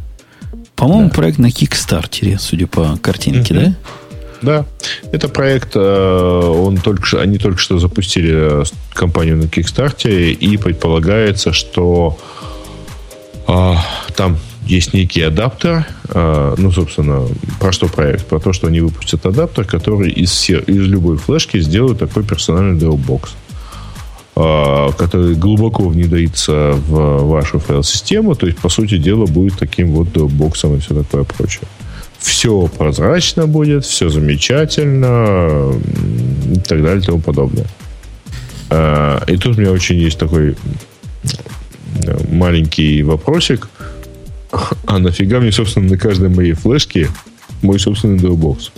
По-моему, 0.76 1.08
да. 1.08 1.14
проект 1.14 1.38
на 1.38 1.50
Кикстартере, 1.50 2.38
судя 2.38 2.66
по 2.66 2.96
картинке, 2.96 3.54
да? 3.54 3.74
Да, 4.42 4.66
это 5.12 5.28
проект, 5.28 5.76
э, 5.76 5.78
он 5.78 6.78
только 6.78 7.06
что, 7.06 7.20
они 7.20 7.38
только 7.38 7.58
что 7.58 7.78
запустили 7.78 8.64
компанию 8.92 9.36
на 9.36 9.46
Кикстарте, 9.46 10.32
и 10.32 10.56
предполагается, 10.56 11.52
что 11.52 12.18
а, 13.46 13.84
там 14.16 14.38
есть 14.66 14.94
некий 14.94 15.22
адаптер. 15.22 15.86
А, 16.08 16.54
ну, 16.56 16.70
собственно, 16.70 17.26
про 17.58 17.72
что 17.72 17.88
проект? 17.88 18.26
Про 18.26 18.38
то, 18.38 18.52
что 18.52 18.68
они 18.68 18.80
выпустят 18.80 19.26
адаптер, 19.26 19.64
который 19.64 20.10
из, 20.10 20.48
из 20.48 20.86
любой 20.86 21.16
флешки 21.16 21.60
сделает 21.60 21.98
такой 21.98 22.24
персональный 22.24 22.78
Dropbox 22.78 23.30
а, 24.34 24.92
который 24.92 25.34
глубоко 25.34 25.88
внедрится 25.88 26.72
в 26.86 27.26
вашу 27.26 27.58
файл-систему. 27.58 28.34
То 28.34 28.46
есть, 28.46 28.58
по 28.58 28.68
сути 28.68 28.98
дела, 28.98 29.26
будет 29.26 29.58
таким 29.58 29.92
вот 29.92 30.08
Dropbox 30.08 30.76
и 30.76 30.80
все 30.80 30.94
такое 30.94 31.24
прочее. 31.24 31.68
Все 32.18 32.68
прозрачно 32.68 33.48
будет, 33.48 33.84
все 33.84 34.08
замечательно 34.08 35.72
и 36.52 36.60
так 36.60 36.82
далее 36.82 37.02
и 37.02 37.04
тому 37.04 37.20
подобное. 37.20 37.66
А, 38.70 39.24
и 39.26 39.36
тут 39.36 39.58
у 39.58 39.60
меня 39.60 39.72
очень 39.72 39.96
есть 39.96 40.18
такой 40.18 40.56
маленький 42.30 43.02
вопросик– 43.02 43.68
а 44.86 44.98
нафига 44.98 45.40
мне, 45.40 45.52
собственно, 45.52 45.88
на 45.88 45.98
каждой 45.98 46.28
моей 46.28 46.52
флешке 46.52 47.08
мой 47.62 47.80
собственный 47.80 48.18
Dropbox? 48.18 48.70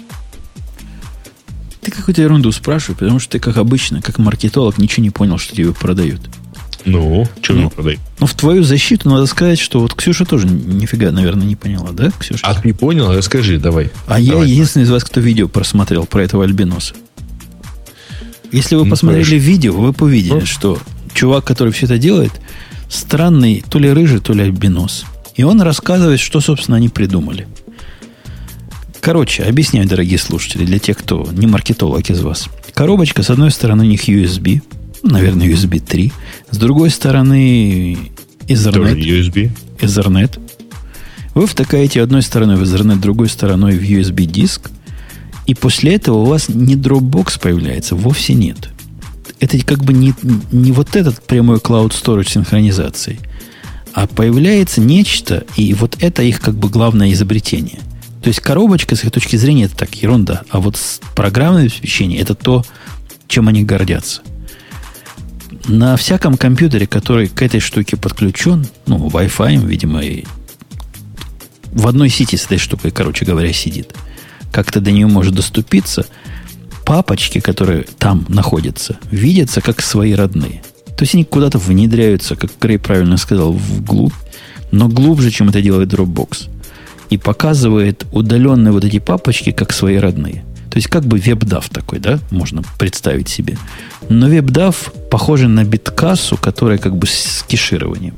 Ты 1.80 1.90
какую-то 1.90 2.22
ерунду 2.22 2.50
спрашиваешь, 2.52 2.98
потому 2.98 3.18
что 3.18 3.32
ты, 3.32 3.38
как 3.40 3.56
обычно, 3.56 4.00
как 4.00 4.18
маркетолог, 4.18 4.78
ничего 4.78 5.02
не 5.02 5.10
понял, 5.10 5.36
что 5.36 5.54
тебе 5.54 5.72
продают. 5.72 6.20
Ну, 6.84 7.26
что 7.40 7.54
ну, 7.54 7.70
продают? 7.70 8.00
Ну, 8.20 8.26
в 8.26 8.34
твою 8.34 8.62
защиту 8.62 9.08
надо 9.08 9.26
сказать, 9.26 9.58
что 9.58 9.80
вот 9.80 9.94
Ксюша 9.94 10.24
тоже 10.24 10.46
нифига, 10.46 11.10
наверное, 11.10 11.46
не 11.46 11.56
поняла, 11.56 11.90
да, 11.92 12.10
Ксюша? 12.18 12.46
А 12.46 12.54
ты 12.54 12.68
не 12.68 12.72
понял? 12.72 13.12
Расскажи, 13.12 13.58
давай. 13.58 13.90
А 14.06 14.20
давай, 14.20 14.22
я 14.22 14.44
единственный 14.44 14.84
из 14.84 14.90
вас, 14.90 15.04
кто 15.04 15.20
видео 15.20 15.48
просмотрел 15.48 16.06
про 16.06 16.22
этого 16.22 16.44
альбиноса. 16.44 16.94
Если 18.52 18.76
вы 18.76 18.84
ну, 18.84 18.90
посмотрели 18.90 19.24
хорошо. 19.24 19.44
видео, 19.44 19.72
вы 19.72 19.94
увидели, 19.98 20.32
ну? 20.34 20.46
что 20.46 20.78
чувак, 21.12 21.44
который 21.44 21.72
все 21.72 21.86
это 21.86 21.98
делает, 21.98 22.32
странный 22.88 23.64
то 23.68 23.78
ли 23.78 23.90
рыжий, 23.90 24.20
то 24.20 24.32
ли 24.32 24.42
альбинос. 24.42 25.04
И 25.34 25.42
он 25.42 25.60
рассказывает, 25.60 26.20
что, 26.20 26.40
собственно, 26.40 26.76
они 26.76 26.88
придумали. 26.88 27.46
Короче, 29.00 29.42
объясняю, 29.42 29.86
дорогие 29.86 30.18
слушатели, 30.18 30.64
для 30.64 30.78
тех, 30.78 30.96
кто 30.96 31.28
не 31.32 31.46
маркетолог 31.46 32.08
из 32.08 32.22
вас. 32.22 32.48
Коробочка, 32.72 33.22
с 33.22 33.30
одной 33.30 33.50
стороны, 33.50 33.84
у 33.84 33.86
них 33.86 34.08
USB, 34.08 34.62
наверное, 35.02 35.48
USB 35.48 35.80
3. 35.80 36.12
С 36.50 36.56
другой 36.56 36.90
стороны, 36.90 37.98
Ethernet. 38.46 38.98
USB. 38.98 39.50
Ethernet. 39.80 40.40
Вы 41.34 41.46
втыкаете 41.46 42.00
одной 42.00 42.22
стороной 42.22 42.56
в 42.56 42.62
Ethernet, 42.62 43.00
другой 43.00 43.28
стороной 43.28 43.76
в 43.76 43.82
USB-диск. 43.82 44.70
И 45.46 45.54
после 45.54 45.96
этого 45.96 46.18
у 46.18 46.24
вас 46.24 46.48
не 46.48 46.76
Dropbox 46.76 47.38
появляется, 47.40 47.96
вовсе 47.96 48.34
нет. 48.34 48.70
Это 49.40 49.58
как 49.58 49.84
бы 49.84 49.92
не, 49.92 50.14
не 50.52 50.72
вот 50.72 50.96
этот 50.96 51.22
прямой 51.22 51.58
Cloud 51.58 51.90
Storage 51.90 52.30
синхронизации– 52.30 53.18
а 53.94 54.08
появляется 54.08 54.80
нечто, 54.80 55.44
и 55.56 55.72
вот 55.72 55.96
это 56.00 56.22
их 56.22 56.40
как 56.40 56.54
бы 56.54 56.68
главное 56.68 57.12
изобретение. 57.12 57.78
То 58.22 58.28
есть 58.28 58.40
коробочка, 58.40 58.96
с 58.96 59.04
их 59.04 59.12
точки 59.12 59.36
зрения, 59.36 59.64
это 59.64 59.76
так, 59.76 59.94
ерунда. 59.94 60.42
А 60.50 60.58
вот 60.58 60.78
программное 61.14 61.62
обеспечение, 61.62 62.20
это 62.20 62.34
то, 62.34 62.64
чем 63.28 63.46
они 63.48 63.62
гордятся. 63.62 64.22
На 65.68 65.96
всяком 65.96 66.36
компьютере, 66.36 66.86
который 66.86 67.28
к 67.28 67.40
этой 67.40 67.60
штуке 67.60 67.96
подключен, 67.96 68.66
ну, 68.86 69.08
Wi-Fi, 69.08 69.64
видимо, 69.64 70.02
и 70.02 70.24
в 71.66 71.86
одной 71.86 72.08
сети 72.08 72.36
с 72.36 72.46
этой 72.46 72.58
штукой, 72.58 72.90
короче 72.90 73.24
говоря, 73.24 73.52
сидит, 73.52 73.94
как-то 74.50 74.80
до 74.80 74.90
нее 74.90 75.06
может 75.06 75.34
доступиться, 75.34 76.06
папочки, 76.84 77.38
которые 77.38 77.86
там 77.98 78.26
находятся, 78.28 78.98
видятся 79.10 79.60
как 79.60 79.80
свои 79.80 80.14
родные– 80.14 80.62
то 80.96 81.02
есть 81.02 81.14
они 81.14 81.24
куда-то 81.24 81.58
внедряются, 81.58 82.36
как 82.36 82.50
Крей 82.58 82.78
правильно 82.78 83.16
сказал, 83.16 83.52
вглубь, 83.52 84.14
но 84.70 84.88
глубже, 84.88 85.30
чем 85.30 85.48
это 85.48 85.60
делает 85.60 85.92
Dropbox. 85.92 86.48
И 87.10 87.18
показывает 87.18 88.06
удаленные 88.12 88.72
вот 88.72 88.84
эти 88.84 88.98
папочки 88.98 89.52
как 89.52 89.72
свои 89.72 89.96
родные. 89.96 90.44
То 90.70 90.78
есть 90.78 90.88
как 90.88 91.04
бы 91.04 91.18
WebDAV 91.18 91.64
такой, 91.72 91.98
да, 91.98 92.18
можно 92.30 92.62
представить 92.78 93.28
себе. 93.28 93.56
Но 94.08 94.28
WebDAV 94.28 95.08
похоже 95.10 95.48
на 95.48 95.64
биткассу, 95.64 96.36
которая 96.36 96.78
как 96.78 96.96
бы 96.96 97.06
с 97.06 97.44
кешированием. 97.46 98.14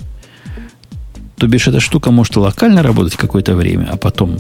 То 1.36 1.46
бишь 1.46 1.68
эта 1.68 1.80
штука 1.80 2.10
может 2.10 2.36
локально 2.36 2.82
работать 2.82 3.16
какое-то 3.16 3.54
время, 3.54 3.88
а 3.92 3.96
потом 3.96 4.38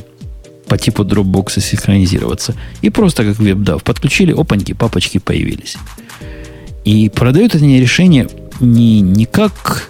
по 0.66 0.78
типу 0.78 1.04
Dropbox 1.04 1.60
синхронизироваться. 1.60 2.54
И 2.80 2.90
просто 2.90 3.24
как 3.24 3.36
WebDAV 3.36 3.82
подключили, 3.82 4.32
опаньки, 4.32 4.72
папочки 4.72 5.18
появились. 5.18 5.76
И 6.86 7.08
продают 7.08 7.56
они 7.56 7.80
решение 7.80 8.28
не, 8.60 9.00
не 9.00 9.24
как, 9.26 9.88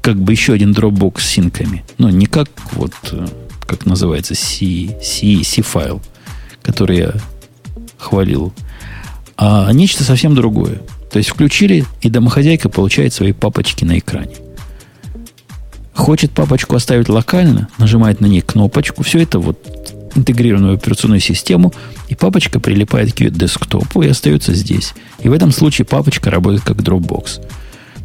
как 0.00 0.16
бы 0.16 0.30
еще 0.30 0.52
один 0.52 0.70
Dropbox 0.70 1.20
с 1.20 1.26
синками, 1.26 1.84
но 1.98 2.08
не 2.08 2.26
как 2.26 2.48
вот, 2.70 2.94
э, 3.10 3.26
как 3.66 3.84
называется, 3.84 4.36
C, 4.36 4.96
C, 5.02 5.42
C 5.42 5.62
файл, 5.62 6.00
который 6.62 6.98
я 6.98 7.14
хвалил, 7.98 8.52
а 9.36 9.72
нечто 9.72 10.04
совсем 10.04 10.36
другое. 10.36 10.80
То 11.10 11.18
есть 11.18 11.30
включили, 11.30 11.84
и 12.00 12.08
домохозяйка 12.08 12.68
получает 12.68 13.12
свои 13.12 13.32
папочки 13.32 13.84
на 13.84 13.98
экране. 13.98 14.36
Хочет 15.94 16.30
папочку 16.30 16.76
оставить 16.76 17.08
локально, 17.08 17.68
нажимает 17.76 18.20
на 18.20 18.26
ней 18.26 18.40
кнопочку. 18.40 19.02
Все 19.02 19.20
это 19.20 19.40
вот 19.40 19.79
интегрированную 20.14 20.74
операционную 20.74 21.20
систему, 21.20 21.72
и 22.08 22.14
папочка 22.14 22.60
прилипает 22.60 23.12
к 23.12 23.20
ее 23.20 23.30
десктопу 23.30 24.02
и 24.02 24.08
остается 24.08 24.54
здесь. 24.54 24.94
И 25.22 25.28
в 25.28 25.32
этом 25.32 25.52
случае 25.52 25.86
папочка 25.86 26.30
работает 26.30 26.62
как 26.62 26.78
Dropbox. 26.78 27.40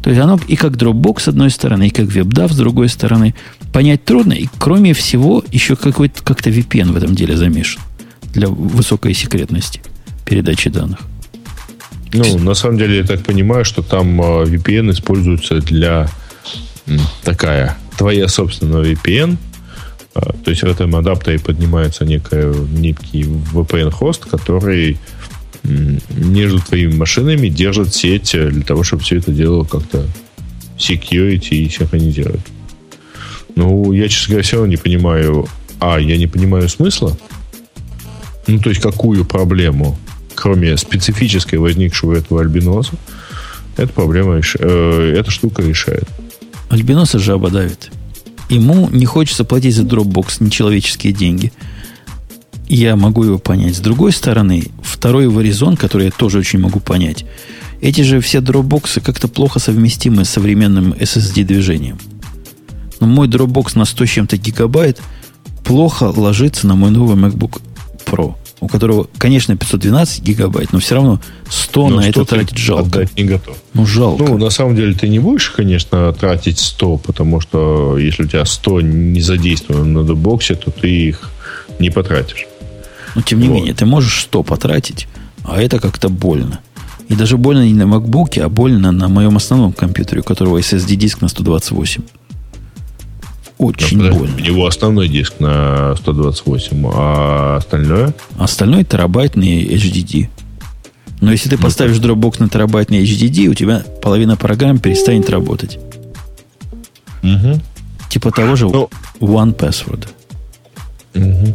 То 0.02 0.10
есть 0.10 0.22
оно 0.22 0.38
и 0.46 0.56
как 0.56 0.72
Dropbox 0.72 1.20
с 1.22 1.28
одной 1.28 1.50
стороны, 1.50 1.88
и 1.88 1.90
как 1.90 2.06
WebDAV 2.06 2.52
с 2.52 2.56
другой 2.56 2.88
стороны. 2.88 3.34
Понять 3.72 4.04
трудно, 4.04 4.32
и 4.32 4.46
кроме 4.58 4.94
всего, 4.94 5.42
еще 5.50 5.74
какой-то 5.74 6.22
как-то 6.22 6.50
VPN 6.50 6.92
в 6.92 6.96
этом 6.96 7.14
деле 7.14 7.36
замешан 7.36 7.82
для 8.32 8.48
высокой 8.48 9.14
секретности 9.14 9.80
передачи 10.24 10.70
данных. 10.70 11.00
Ну, 12.12 12.38
на 12.38 12.54
самом 12.54 12.78
деле, 12.78 12.98
я 12.98 13.04
так 13.04 13.24
понимаю, 13.24 13.64
что 13.64 13.82
там 13.82 14.20
а, 14.20 14.44
VPN 14.44 14.92
используется 14.92 15.60
для 15.60 16.08
такая 17.24 17.76
твоя 17.96 18.28
собственная 18.28 18.82
VPN, 18.82 19.36
то 20.20 20.50
есть 20.50 20.62
в 20.62 20.66
этом 20.66 20.94
адаптере 20.96 21.38
поднимается 21.38 22.04
некая, 22.04 22.52
некий 22.52 23.22
VPN-хост, 23.22 24.26
который 24.26 24.98
между 25.62 26.60
твоими 26.60 26.94
машинами 26.94 27.48
держит 27.48 27.92
сеть 27.94 28.32
для 28.32 28.62
того, 28.62 28.84
чтобы 28.84 29.02
все 29.02 29.16
это 29.16 29.32
дело 29.32 29.64
как-то 29.64 30.06
security 30.78 31.56
и 31.56 31.68
синхронизировать. 31.68 32.40
Ну, 33.56 33.92
я, 33.92 34.08
честно 34.08 34.32
говоря, 34.32 34.44
все 34.44 34.56
равно 34.56 34.70
не 34.70 34.76
понимаю. 34.76 35.48
А, 35.80 35.98
я 35.98 36.16
не 36.18 36.26
понимаю 36.26 36.68
смысла. 36.68 37.16
Ну, 38.46 38.60
то 38.60 38.68
есть, 38.68 38.80
какую 38.80 39.24
проблему 39.24 39.98
кроме 40.36 40.76
специфической 40.76 41.56
возникшего 41.56 42.14
этого 42.14 42.42
альбиноса, 42.42 42.92
эта 43.76 43.92
проблема, 43.92 44.38
э, 44.38 45.14
эта 45.18 45.30
штука 45.30 45.62
решает. 45.62 46.04
Альбиноса 46.68 47.18
жаба 47.18 47.50
давит. 47.50 47.90
Ему 48.48 48.88
не 48.90 49.06
хочется 49.06 49.44
платить 49.44 49.74
за 49.74 49.82
Dropbox 49.82 50.36
нечеловеческие 50.40 51.12
деньги. 51.12 51.52
Я 52.68 52.96
могу 52.96 53.24
его 53.24 53.38
понять. 53.38 53.76
С 53.76 53.80
другой 53.80 54.12
стороны, 54.12 54.70
второй 54.82 55.24
его 55.24 55.40
резон, 55.40 55.76
который 55.76 56.06
я 56.06 56.10
тоже 56.10 56.38
очень 56.38 56.58
могу 56.58 56.80
понять, 56.80 57.24
эти 57.80 58.00
же 58.00 58.20
все 58.20 58.40
дропбоксы 58.40 59.00
как-то 59.00 59.28
плохо 59.28 59.58
совместимы 59.58 60.24
с 60.24 60.30
современным 60.30 60.92
SSD-движением. 60.92 61.98
Но 63.00 63.06
мой 63.06 63.28
Dropbox 63.28 63.78
на 63.78 63.84
100 63.84 64.06
с 64.06 64.08
чем-то 64.08 64.36
гигабайт 64.38 65.00
плохо 65.64 66.04
ложится 66.04 66.66
на 66.66 66.74
мой 66.74 66.90
новый 66.90 67.16
MacBook 67.16 67.60
Pro, 68.06 68.34
у 68.60 68.68
которого, 68.68 69.06
конечно, 69.18 69.56
512 69.56 70.22
гигабайт, 70.22 70.72
но 70.72 70.78
все 70.78 70.94
равно 70.94 71.20
100 71.48 71.88
но 71.88 71.96
на 71.96 72.08
это 72.08 72.24
тратить 72.24 72.58
жалко. 72.58 73.06
не 73.16 73.24
готов. 73.24 73.56
Ну, 73.74 73.86
жалко. 73.86 74.24
Ну, 74.24 74.38
на 74.38 74.50
самом 74.50 74.76
деле, 74.76 74.94
ты 74.94 75.08
не 75.08 75.18
будешь, 75.18 75.50
конечно, 75.50 76.12
тратить 76.12 76.58
100, 76.58 76.98
потому 76.98 77.40
что 77.40 77.98
если 77.98 78.24
у 78.24 78.26
тебя 78.26 78.44
100 78.44 78.80
не 78.80 79.20
задействовано 79.20 80.00
на 80.00 80.04
дропбоксе, 80.04 80.54
то 80.54 80.70
ты 80.70 80.88
их 80.88 81.30
не 81.78 81.90
потратишь. 81.90 82.46
Но, 83.14 83.22
тем 83.22 83.40
не 83.40 83.48
вот. 83.48 83.54
менее, 83.54 83.74
ты 83.74 83.84
можешь 83.84 84.22
100 84.22 84.42
потратить, 84.42 85.08
а 85.44 85.60
это 85.60 85.78
как-то 85.78 86.08
больно. 86.08 86.60
И 87.08 87.14
даже 87.14 87.36
больно 87.36 87.64
не 87.64 87.74
на 87.74 87.84
MacBook, 87.84 88.40
а 88.40 88.48
больно 88.48 88.90
на 88.90 89.08
моем 89.08 89.36
основном 89.36 89.72
компьютере, 89.72 90.22
у 90.22 90.24
которого 90.24 90.58
SSD-диск 90.58 91.20
на 91.20 91.28
128. 91.28 92.02
Очень 93.58 93.98
Но, 93.98 94.12
больно. 94.12 94.36
У 94.36 94.40
него 94.40 94.66
основной 94.66 95.08
диск 95.08 95.40
на 95.40 95.96
128, 95.96 96.86
а 96.92 97.56
остальное? 97.56 98.14
Остальное 98.38 98.84
терабайтный 98.84 99.64
HDD. 99.64 100.28
Но 101.20 101.32
если 101.32 101.48
ты 101.48 101.56
ну, 101.56 101.62
поставишь 101.62 101.96
Dropbox 101.96 102.36
на 102.40 102.48
терабайтный 102.48 103.02
HDD, 103.02 103.46
у 103.48 103.54
тебя 103.54 103.82
половина 104.02 104.36
программ 104.36 104.78
перестанет 104.78 105.30
работать. 105.30 105.78
Угу. 107.22 107.60
Типа 108.10 108.30
того 108.30 108.56
же 108.56 108.68
ну, 108.68 108.90
One 109.20 109.56
Password. 109.56 110.06
Угу. 111.14 111.54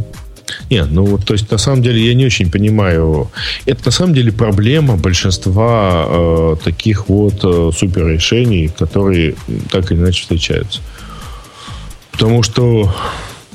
Нет, 0.69 0.88
ну 0.91 1.06
вот, 1.06 1.26
то 1.26 1.34
есть, 1.34 1.49
на 1.52 1.57
самом 1.57 1.82
деле, 1.82 2.06
я 2.06 2.14
не 2.14 2.26
очень 2.26 2.49
понимаю. 2.49 3.30
Это, 3.65 3.86
на 3.86 3.91
самом 3.91 4.14
деле, 4.14 4.32
проблема 4.32 4.98
большинства 4.98 6.06
э, 6.07 6.56
таких 6.64 7.10
вот 7.10 7.40
э, 7.44 7.72
супер 7.78 8.07
решений, 8.07 8.69
которые 8.78 9.36
так 9.69 9.91
или 9.91 9.99
иначе 9.99 10.22
встречаются. 10.22 10.82
Потому 12.12 12.44
что, 12.44 12.94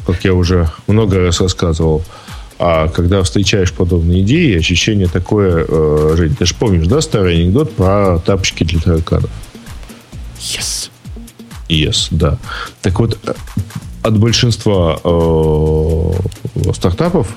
как 0.07 0.25
я 0.25 0.35
уже 0.35 0.71
много 0.87 1.19
раз 1.19 1.41
рассказывал, 1.41 2.03
а 2.59 2.89
когда 2.89 3.23
встречаешь 3.23 3.73
подобные 3.73 4.23
идеи, 4.23 4.57
ощущение 4.57 5.09
такое, 5.09 5.67
э, 5.69 6.15
Жень, 6.17 6.35
ты 6.35 6.47
же 6.47 6.55
помнишь, 6.55 6.87
да, 6.87 7.01
старый 7.01 7.43
анекдот 7.43 7.75
про 7.75 8.19
тапочки 8.19 8.65
для 8.65 8.81
тараканов? 8.81 9.31
Yes. 10.39 10.91
Yes, 11.69 12.09
да. 12.11 12.39
Так 12.81 12.99
вот, 13.01 13.19
от 14.03 14.19
большинства 14.19 14.99
э, 15.03 16.73
стартапов 16.73 17.37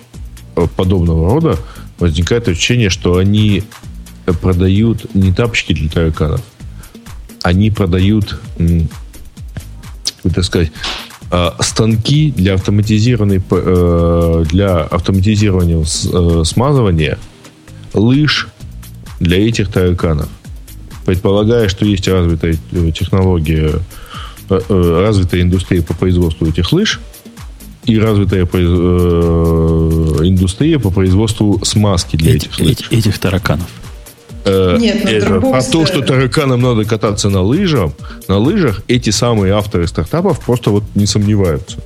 э, 0.56 0.68
подобного 0.76 1.34
рода 1.34 1.58
возникает 1.98 2.48
ощущение, 2.48 2.90
что 2.90 3.18
они 3.18 3.64
продают 4.42 5.14
не 5.16 5.34
тапочки 5.34 5.74
для 5.74 5.90
тараканов, 5.90 6.42
они 7.42 7.72
продают, 7.72 8.40
как 10.24 10.34
так 10.34 10.44
сказать, 10.44 10.70
э, 10.70 11.09
станки 11.60 12.32
для 12.36 12.56
автоматизированной 12.56 13.42
э, 13.50 14.46
для 14.50 14.78
автоматизирования 14.82 15.84
смазывания 16.44 17.20
лыж 17.94 18.48
для 19.20 19.48
этих 19.48 19.72
тараканов. 19.72 20.30
Предполагая, 21.06 21.70
что 21.70 21.86
есть 21.86 22.08
развитая 22.08 22.56
технология 22.96 23.80
Э, 24.50 24.60
э, 24.68 25.02
развитая 25.06 25.42
индустрия 25.42 25.84
по 25.84 25.94
производству 25.94 26.48
этих 26.48 26.72
лыж 26.72 27.00
и 27.86 28.00
развитая 28.00 28.48
э, 28.52 28.58
индустрия 30.24 30.80
по 30.80 30.90
производству 30.90 31.62
смазки 31.64 32.16
для 32.16 32.36
этих, 32.36 32.60
этих 32.60 32.60
лыж. 32.60 32.92
Этих 32.92 33.20
тараканов. 33.20 33.68
Нет, 34.46 35.02
ну, 35.04 35.10
это, 35.10 35.58
а 35.58 35.62
то, 35.62 35.86
что 35.86 36.02
тараканам 36.02 36.62
надо 36.62 36.86
кататься 36.86 37.30
на 37.30 37.42
лыжах, 37.42 37.92
на 38.28 38.38
лыжах, 38.38 38.82
эти 38.88 39.10
самые 39.10 39.54
авторы 39.54 39.88
стартапов 39.88 40.40
просто 40.40 40.72
вот 40.72 40.84
не 40.96 41.06
сомневаются. 41.06 41.78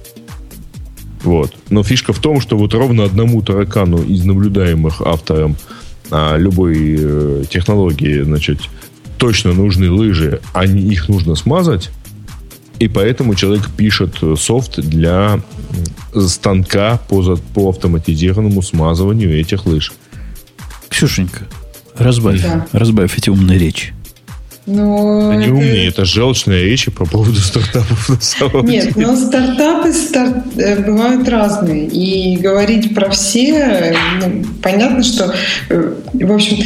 Вот. 1.24 1.54
Но 1.70 1.84
фишка 1.84 2.14
в 2.14 2.20
том, 2.20 2.42
что 2.42 2.58
вот 2.58 2.74
ровно 2.74 3.06
одному 3.06 3.42
таракану 3.42 4.04
из 4.04 4.24
наблюдаемых 4.26 5.02
автором 5.02 5.56
а, 6.12 6.38
любой 6.38 6.98
э, 7.00 7.44
технологии, 7.50 8.22
значит, 8.22 8.60
точно 9.18 9.54
нужны 9.54 9.90
лыжи, 9.90 10.42
а 10.54 10.68
не 10.68 10.82
их 10.82 11.08
нужно 11.08 11.36
смазать, 11.36 11.92
и 12.80 12.88
поэтому 12.90 13.36
человек 13.36 13.70
пишет 13.70 14.18
софт 14.38 14.80
для 14.82 15.40
станка 16.14 17.00
по, 17.08 17.38
по 17.54 17.70
автоматизированному 17.70 18.62
смазыванию 18.62 19.40
этих 19.40 19.66
лыж. 19.66 19.94
Ксюшенька, 20.90 21.48
разбавь, 21.98 22.42
да. 22.42 22.68
разбавь 22.72 23.18
эти 23.18 23.30
умные 23.30 23.58
речи. 23.58 23.94
Но 24.66 25.34
это 25.34 25.40
не 25.40 25.46
это... 25.46 25.54
умные, 25.54 25.88
это 25.88 26.06
желчные 26.06 26.64
речи 26.64 26.90
по 26.90 27.06
поводу 27.06 27.36
стартапов 27.36 28.10
на 28.10 28.22
самом 28.22 28.66
Нет, 28.66 28.94
деле. 28.94 29.08
но 29.08 29.16
стартапы 29.16 29.92
старт... 29.92 30.38
Э, 30.58 30.80
бывают 30.82 31.28
разные. 31.28 31.88
И 31.88 32.38
говорить 32.38 32.96
про 32.96 33.10
все, 33.10 33.94
ну, 34.22 34.44
понятно, 34.62 35.04
что, 35.04 35.34
э, 35.70 35.94
в 36.14 36.32
общем, 36.32 36.58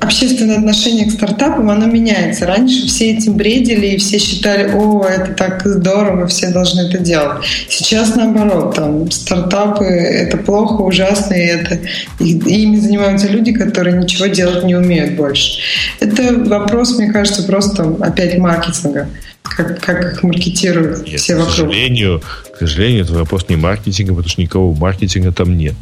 общественное 0.00 0.58
отношение 0.58 1.06
к 1.06 1.10
стартапам, 1.10 1.68
оно 1.70 1.86
меняется. 1.86 2.46
Раньше 2.46 2.86
все 2.86 3.12
этим 3.12 3.34
бредили, 3.34 3.88
и 3.88 3.96
все 3.98 4.18
считали, 4.18 4.70
о, 4.72 5.04
это 5.04 5.32
так 5.32 5.62
здорово, 5.64 6.28
все 6.28 6.50
должны 6.50 6.82
это 6.82 6.98
делать. 6.98 7.44
Сейчас 7.68 8.14
наоборот, 8.14 8.76
там, 8.76 9.10
стартапы— 9.10 9.84
это 9.84 10.36
плохо, 10.36 10.80
ужасно, 10.82 11.34
и 11.34 11.46
это, 11.46 11.80
и, 12.20 12.32
ими 12.32 12.76
занимаются 12.76 13.26
люди, 13.26 13.52
которые 13.52 13.98
ничего 13.98 14.26
делать 14.26 14.64
не 14.64 14.76
умеют 14.76 15.16
больше. 15.16 15.60
Это 15.98 16.34
вопрос, 16.44 16.96
мне 16.96 17.15
кажется, 17.16 17.42
просто 17.44 17.96
опять 18.00 18.36
маркетинга. 18.38 19.08
Как, 19.42 19.80
как 19.80 20.12
их 20.12 20.22
маркетируют 20.22 21.06
нет, 21.06 21.20
все 21.20 21.36
вокруг. 21.36 21.52
К 21.52 21.56
сожалению, 21.56 22.22
к 22.52 22.58
сожалению, 22.58 23.04
это 23.04 23.14
вопрос 23.14 23.48
не 23.48 23.56
маркетинга, 23.56 24.12
потому 24.12 24.28
что 24.28 24.42
никакого 24.42 24.76
маркетинга 24.76 25.32
там 25.32 25.56
нет. 25.56 25.74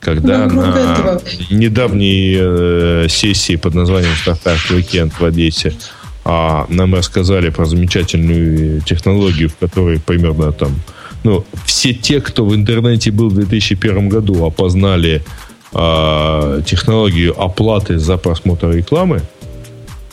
Когда 0.00 0.46
ну, 0.46 0.62
на 0.62 0.70
этого. 0.70 1.22
недавней 1.50 2.36
э, 2.36 3.06
сессии 3.08 3.54
под 3.56 3.74
названием 3.74 4.12
Startup 4.24 4.58
Weekend 4.70 5.12
в 5.16 5.24
Одессе 5.24 5.72
а, 6.24 6.66
нам 6.68 6.94
рассказали 6.94 7.50
про 7.50 7.66
замечательную 7.66 8.80
технологию, 8.80 9.50
в 9.50 9.56
которой 9.56 10.00
примерно 10.00 10.52
там 10.52 10.80
ну, 11.22 11.44
все 11.64 11.94
те, 11.94 12.20
кто 12.20 12.44
в 12.44 12.54
интернете 12.56 13.12
был 13.12 13.28
в 13.28 13.34
2001 13.34 14.08
году, 14.08 14.44
опознали 14.44 15.22
а, 15.72 16.60
технологию 16.62 17.40
оплаты 17.40 17.98
за 17.98 18.16
просмотр 18.16 18.70
рекламы, 18.70 19.22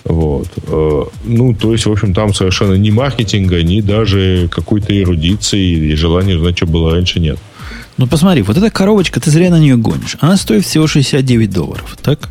вот. 0.09 0.47
Э, 0.67 1.03
ну, 1.23 1.53
то 1.53 1.71
есть, 1.71 1.85
в 1.85 1.91
общем, 1.91 2.13
там 2.13 2.33
совершенно 2.33 2.73
ни 2.73 2.89
маркетинга, 2.89 3.61
ни 3.63 3.79
даже 3.81 4.49
какой-то 4.51 4.99
эрудиции 4.99 5.91
и 5.91 5.95
желания 5.95 6.35
узнать, 6.35 6.57
что 6.57 6.65
было 6.65 6.91
раньше, 6.91 7.19
нет. 7.19 7.37
Ну, 7.97 8.07
посмотри, 8.07 8.41
вот 8.41 8.57
эта 8.57 8.71
коробочка, 8.71 9.19
ты 9.19 9.29
зря 9.29 9.49
на 9.49 9.59
нее 9.59 9.77
гонишь. 9.77 10.17
Она 10.19 10.35
стоит 10.37 10.65
всего 10.65 10.87
69 10.87 11.51
долларов, 11.51 11.97
так? 12.01 12.29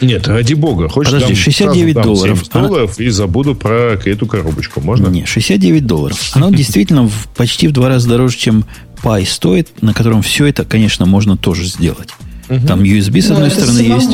Нет, 0.00 0.28
ради 0.28 0.54
бога. 0.54 0.88
Хочешь, 0.88 1.12
Подожди, 1.12 1.34
69 1.34 1.94
дам 1.94 2.04
долларов. 2.04 2.48
долларов 2.50 2.94
она... 2.98 3.06
и 3.06 3.08
забуду 3.08 3.54
про 3.54 3.94
эту 4.04 4.26
коробочку. 4.26 4.80
Можно? 4.80 5.08
Не, 5.08 5.24
69 5.24 5.86
долларов. 5.86 6.18
Она 6.34 6.50
действительно 6.50 7.10
почти 7.34 7.68
в 7.68 7.72
два 7.72 7.88
раза 7.88 8.08
дороже, 8.08 8.36
чем 8.36 8.64
Pi 9.02 9.24
стоит, 9.24 9.82
на 9.82 9.94
котором 9.94 10.22
все 10.22 10.46
это, 10.46 10.64
конечно, 10.64 11.06
можно 11.06 11.36
тоже 11.36 11.64
сделать. 11.64 12.10
Угу. 12.48 12.66
Там 12.66 12.82
USB 12.82 13.22
с 13.22 13.30
одной 13.30 13.48
Но 13.48 13.54
стороны 13.54 13.78
есть, 13.78 14.10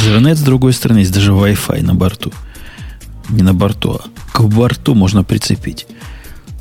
Ethernet 0.00 0.36
с 0.36 0.42
другой 0.42 0.72
стороны 0.72 0.98
есть, 0.98 1.12
даже 1.12 1.32
Wi-Fi 1.32 1.82
на 1.82 1.94
борту. 1.94 2.32
Не 3.28 3.42
на 3.42 3.52
борту, 3.52 3.92
а 3.92 4.08
к 4.32 4.42
борту 4.42 4.94
можно 4.94 5.24
прицепить. 5.24 5.86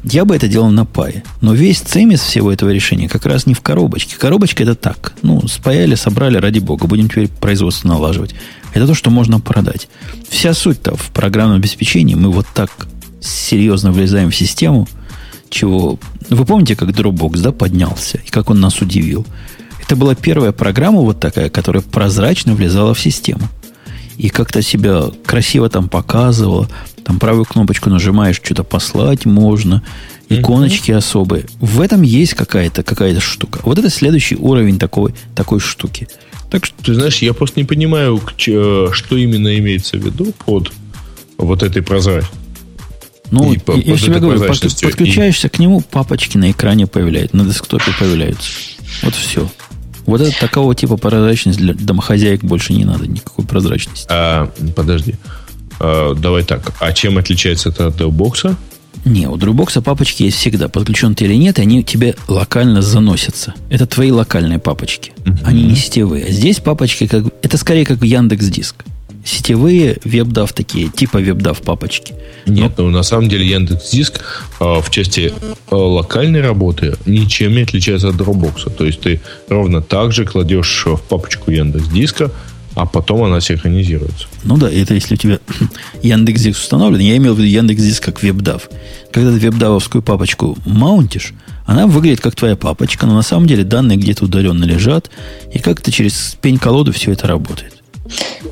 Я 0.03 0.25
бы 0.25 0.35
это 0.35 0.47
делал 0.47 0.69
на 0.69 0.85
пае. 0.85 1.23
Но 1.41 1.53
весь 1.53 1.79
цемис 1.79 2.21
всего 2.21 2.51
этого 2.51 2.69
решения 2.69 3.09
как 3.09 3.25
раз 3.25 3.45
не 3.45 3.53
в 3.53 3.61
коробочке. 3.61 4.15
Коробочка 4.17 4.63
это 4.63 4.75
так. 4.75 5.13
Ну, 5.21 5.45
спаяли, 5.47 5.95
собрали, 5.95 6.37
ради 6.37 6.59
бога. 6.59 6.87
Будем 6.87 7.09
теперь 7.09 7.27
производство 7.27 7.87
налаживать. 7.87 8.33
Это 8.73 8.87
то, 8.87 8.93
что 8.93 9.09
можно 9.09 9.39
продать. 9.39 9.89
Вся 10.29 10.53
суть-то 10.53 10.95
в 10.95 11.09
программном 11.11 11.57
обеспечении. 11.57 12.15
Мы 12.15 12.31
вот 12.31 12.47
так 12.53 12.71
серьезно 13.21 13.91
влезаем 13.91 14.31
в 14.31 14.35
систему, 14.35 14.87
чего... 15.49 15.99
Вы 16.29 16.45
помните, 16.45 16.75
как 16.75 16.89
Dropbox, 16.89 17.41
да, 17.41 17.51
поднялся? 17.51 18.19
И 18.25 18.29
как 18.29 18.49
он 18.49 18.59
нас 18.59 18.81
удивил? 18.81 19.25
Это 19.89 19.95
была 19.95 20.13
первая 20.13 20.51
программа 20.51 21.01
вот 21.01 21.19
такая, 21.19 21.49
которая 21.49 21.81
прозрачно 21.81 22.53
влезала 22.53 22.93
в 22.93 22.99
систему. 22.99 23.49
И 24.17 24.29
как-то 24.29 24.61
себя 24.61 25.05
красиво 25.25 25.67
там 25.67 25.89
показывала. 25.89 26.69
Там 27.03 27.17
правую 27.17 27.45
кнопочку 27.45 27.89
нажимаешь, 27.89 28.35
что-то 28.35 28.63
послать 28.63 29.25
можно. 29.25 29.81
Иконочки 30.29 30.91
mm-hmm. 30.91 30.97
особые. 30.97 31.45
В 31.59 31.81
этом 31.81 32.03
есть 32.03 32.35
какая-то 32.35 32.83
какая 32.83 33.19
штука. 33.19 33.61
Вот 33.63 33.79
это 33.79 33.89
следующий 33.89 34.35
уровень 34.35 34.77
такой, 34.77 35.15
такой 35.33 35.59
штуки. 35.59 36.07
Так 36.51 36.67
что, 36.67 36.83
ты 36.83 36.93
знаешь, 36.93 37.17
я 37.23 37.33
просто 37.33 37.59
не 37.59 37.65
понимаю, 37.65 38.21
э, 38.45 38.89
что 38.91 39.17
именно 39.17 39.57
имеется 39.57 39.97
в 39.97 40.05
виду 40.05 40.33
под 40.45 40.71
вот 41.39 41.63
этой 41.63 41.81
прозрачностью. 41.81 42.37
Ну, 43.31 43.53
и, 43.53 43.57
по, 43.57 43.71
я 43.71 43.97
тебе 43.97 44.19
говорю, 44.19 44.39
подключаешься 44.41 45.47
и... 45.47 45.49
к 45.49 45.57
нему, 45.57 45.81
папочки 45.81 46.37
на 46.37 46.51
экране 46.51 46.85
появляются, 46.85 47.35
на 47.35 47.43
десктопе 47.43 47.91
появляются. 47.99 48.51
Вот 49.01 49.15
все. 49.15 49.49
Вот 50.09 50.21
это 50.21 50.37
такого 50.39 50.73
типа 50.73 50.97
прозрачность 50.97 51.59
для 51.59 51.73
домохозяек 51.73 52.43
больше 52.43 52.73
не 52.73 52.83
надо, 52.83 53.07
никакой 53.07 53.45
прозрачности. 53.45 54.07
А, 54.09 54.51
подожди. 54.75 55.15
А, 55.79 56.15
давай 56.15 56.43
так. 56.43 56.73
А 56.79 56.91
чем 56.93 57.17
отличается 57.17 57.69
это 57.69 57.87
от 57.87 58.01
Dropbox? 58.01 58.55
Не, 59.05 59.27
у 59.27 59.35
Dropbox 59.37 59.81
папочки 59.81 60.23
есть 60.23 60.37
всегда. 60.37 60.67
Подключен 60.67 61.15
ты 61.15 61.25
или 61.25 61.35
нет, 61.35 61.59
и 61.59 61.61
они 61.61 61.83
тебе 61.83 62.15
локально 62.27 62.81
заносятся. 62.81 63.53
Это 63.69 63.85
твои 63.85 64.11
локальные 64.11 64.59
папочки. 64.59 65.13
Uh-huh. 65.23 65.37
Они 65.45 65.63
не 65.63 65.75
сетевые. 65.75 66.25
А 66.25 66.31
здесь 66.31 66.59
папочки, 66.59 67.07
как, 67.07 67.25
это 67.41 67.57
скорее 67.57 67.85
как 67.85 68.03
Яндекс 68.03 68.47
Диск 68.47 68.83
сетевые 69.25 69.97
веб-дав 70.03 70.51
такие, 70.53 70.89
типа 70.89 71.19
веб-дав 71.19 71.61
папочки. 71.61 72.13
Нет, 72.45 72.73
Но... 72.77 72.85
ну 72.85 72.89
на 72.89 73.03
самом 73.03 73.29
деле 73.29 73.47
Яндекс 73.47 73.91
Диск 73.91 74.21
а, 74.59 74.81
в 74.81 74.89
части 74.89 75.33
а, 75.69 75.75
локальной 75.75 76.41
работы 76.41 76.95
ничем 77.05 77.53
не 77.53 77.61
отличается 77.61 78.09
от 78.09 78.15
Dropbox. 78.15 78.71
То 78.75 78.85
есть 78.85 79.01
ты 79.01 79.21
ровно 79.49 79.81
так 79.81 80.11
же 80.11 80.25
кладешь 80.25 80.85
в 80.85 81.01
папочку 81.01 81.51
Яндекс 81.51 81.87
Диска, 81.89 82.31
а 82.75 82.85
потом 82.85 83.23
она 83.23 83.41
синхронизируется. 83.41 84.27
Ну 84.43 84.57
да, 84.57 84.69
это 84.71 84.93
если 84.93 85.15
у 85.15 85.17
тебя 85.17 85.39
Яндекс 86.01 86.41
Диск 86.41 86.59
установлен. 86.59 86.99
Я 86.99 87.17
имел 87.17 87.33
в 87.33 87.37
виду 87.37 87.47
Яндекс 87.47 87.81
Диск 87.81 88.03
как 88.03 88.23
веб-дав. 88.23 88.69
Когда 89.11 89.31
ты 89.31 89.39
веб-давовскую 89.39 90.01
папочку 90.01 90.57
маунтишь, 90.65 91.33
она 91.65 91.87
выглядит 91.87 92.21
как 92.21 92.35
твоя 92.35 92.55
папочка, 92.55 93.05
но 93.05 93.15
на 93.15 93.21
самом 93.21 93.47
деле 93.47 93.63
данные 93.63 93.97
где-то 93.97 94.25
удаленно 94.25 94.63
лежат, 94.63 95.11
и 95.53 95.59
как-то 95.59 95.91
через 95.91 96.35
пень-колоду 96.41 96.91
все 96.93 97.11
это 97.11 97.27
работает. 97.27 97.78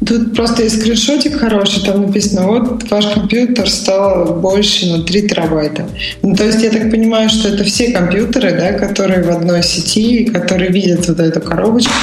Тут 0.06 0.36
просто 0.36 0.64
есть 0.64 0.80
скриншотик 0.82 1.40
хороший, 1.40 1.84
там 1.84 2.04
написано, 2.08 2.48
вот 2.48 2.90
ваш 2.90 3.06
компьютер 3.08 3.70
стал 3.70 4.36
больше 4.36 4.86
на 4.88 5.04
3 5.04 5.28
терабайта. 5.28 5.90
Ну, 6.22 6.36
то 6.36 6.46
есть 6.46 6.62
я 6.62 6.70
так 6.70 6.92
понимаю, 6.92 7.30
что 7.30 7.50
это 7.50 7.64
все 7.64 7.92
компьютеры, 7.92 8.52
да, 8.52 8.74
которые 8.74 9.24
в 9.24 9.30
одной 9.30 9.64
сети, 9.64 10.26
которые 10.26 10.72
видят 10.72 11.08
вот 11.08 11.20
эту 11.20 11.42
коробочку, 11.42 11.94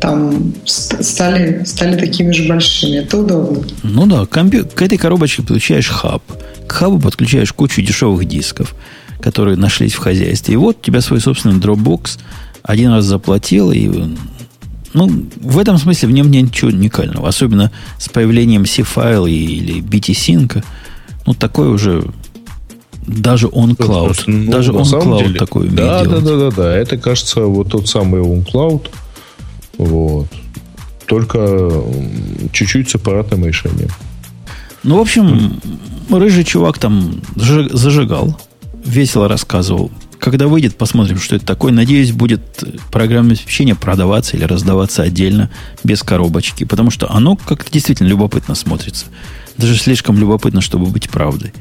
там 0.00 0.52
стали, 0.64 1.64
стали 1.64 1.98
такими 1.98 2.32
же 2.32 2.48
большими. 2.48 2.98
Это 2.98 3.18
удобно. 3.18 3.64
Ну 3.82 4.06
да, 4.06 4.26
компью... 4.26 4.66
к 4.66 4.82
этой 4.82 4.98
коробочке 4.98 5.42
подключаешь 5.42 5.88
хаб. 5.88 6.22
К 6.66 6.72
хабу 6.72 7.00
подключаешь 7.00 7.52
кучу 7.52 7.80
дешевых 7.82 8.26
дисков, 8.26 8.74
которые 9.20 9.56
нашлись 9.56 9.94
в 9.94 9.98
хозяйстве. 9.98 10.54
И 10.54 10.56
вот 10.56 10.78
у 10.80 10.84
тебя 10.84 11.00
свой 11.00 11.20
собственный 11.20 11.58
Dropbox 11.58 12.18
один 12.62 12.90
раз 12.90 13.06
заплатил, 13.06 13.72
и 13.72 13.88
ну, 14.94 15.26
в 15.40 15.58
этом 15.58 15.78
смысле 15.78 16.08
в 16.08 16.12
нем 16.12 16.30
нет 16.30 16.44
ничего 16.44 16.70
уникального. 16.70 17.28
Особенно 17.28 17.70
с 17.98 18.08
появлением 18.08 18.66
C-файла 18.66 19.26
или 19.26 19.82
BT-Sync. 19.82 20.64
Ну, 21.26 21.34
такой 21.34 21.68
уже 21.68 22.04
даже 23.06 23.46
OnCloud. 23.48 24.24
Ну, 24.26 24.50
даже 24.50 24.72
OnCloud 24.72 25.34
такой 25.34 25.68
умеет 25.68 25.76
да, 25.76 26.04
делать. 26.04 26.24
Да, 26.24 26.30
да, 26.30 26.50
да, 26.50 26.56
да. 26.56 26.76
Это, 26.76 26.96
кажется, 26.96 27.42
вот 27.42 27.68
тот 27.68 27.88
самый 27.88 28.20
OnCloud. 28.20 28.88
Вот. 29.78 30.28
Только 31.06 31.70
чуть-чуть 32.52 32.90
с 32.90 32.94
аппаратным 32.94 33.46
решением. 33.46 33.90
Ну, 34.82 34.98
в 34.98 35.00
общем, 35.00 35.60
рыжий 36.10 36.44
чувак 36.44 36.78
там 36.78 37.20
зажигал, 37.36 38.38
весело 38.84 39.28
рассказывал 39.28 39.90
когда 40.18 40.46
выйдет, 40.46 40.76
посмотрим, 40.76 41.18
что 41.18 41.36
это 41.36 41.46
такое. 41.46 41.72
Надеюсь, 41.72 42.12
будет 42.12 42.42
программное 42.90 43.32
обеспечение 43.32 43.74
продаваться 43.74 44.36
или 44.36 44.44
раздаваться 44.44 45.02
отдельно, 45.02 45.50
без 45.84 46.02
коробочки. 46.02 46.64
Потому 46.64 46.90
что 46.90 47.10
оно 47.10 47.36
как-то 47.36 47.70
действительно 47.70 48.08
любопытно 48.08 48.54
смотрится. 48.54 49.06
Даже 49.56 49.76
слишком 49.76 50.18
любопытно, 50.18 50.60
чтобы 50.60 50.86
быть 50.86 51.08
правдой. 51.08 51.52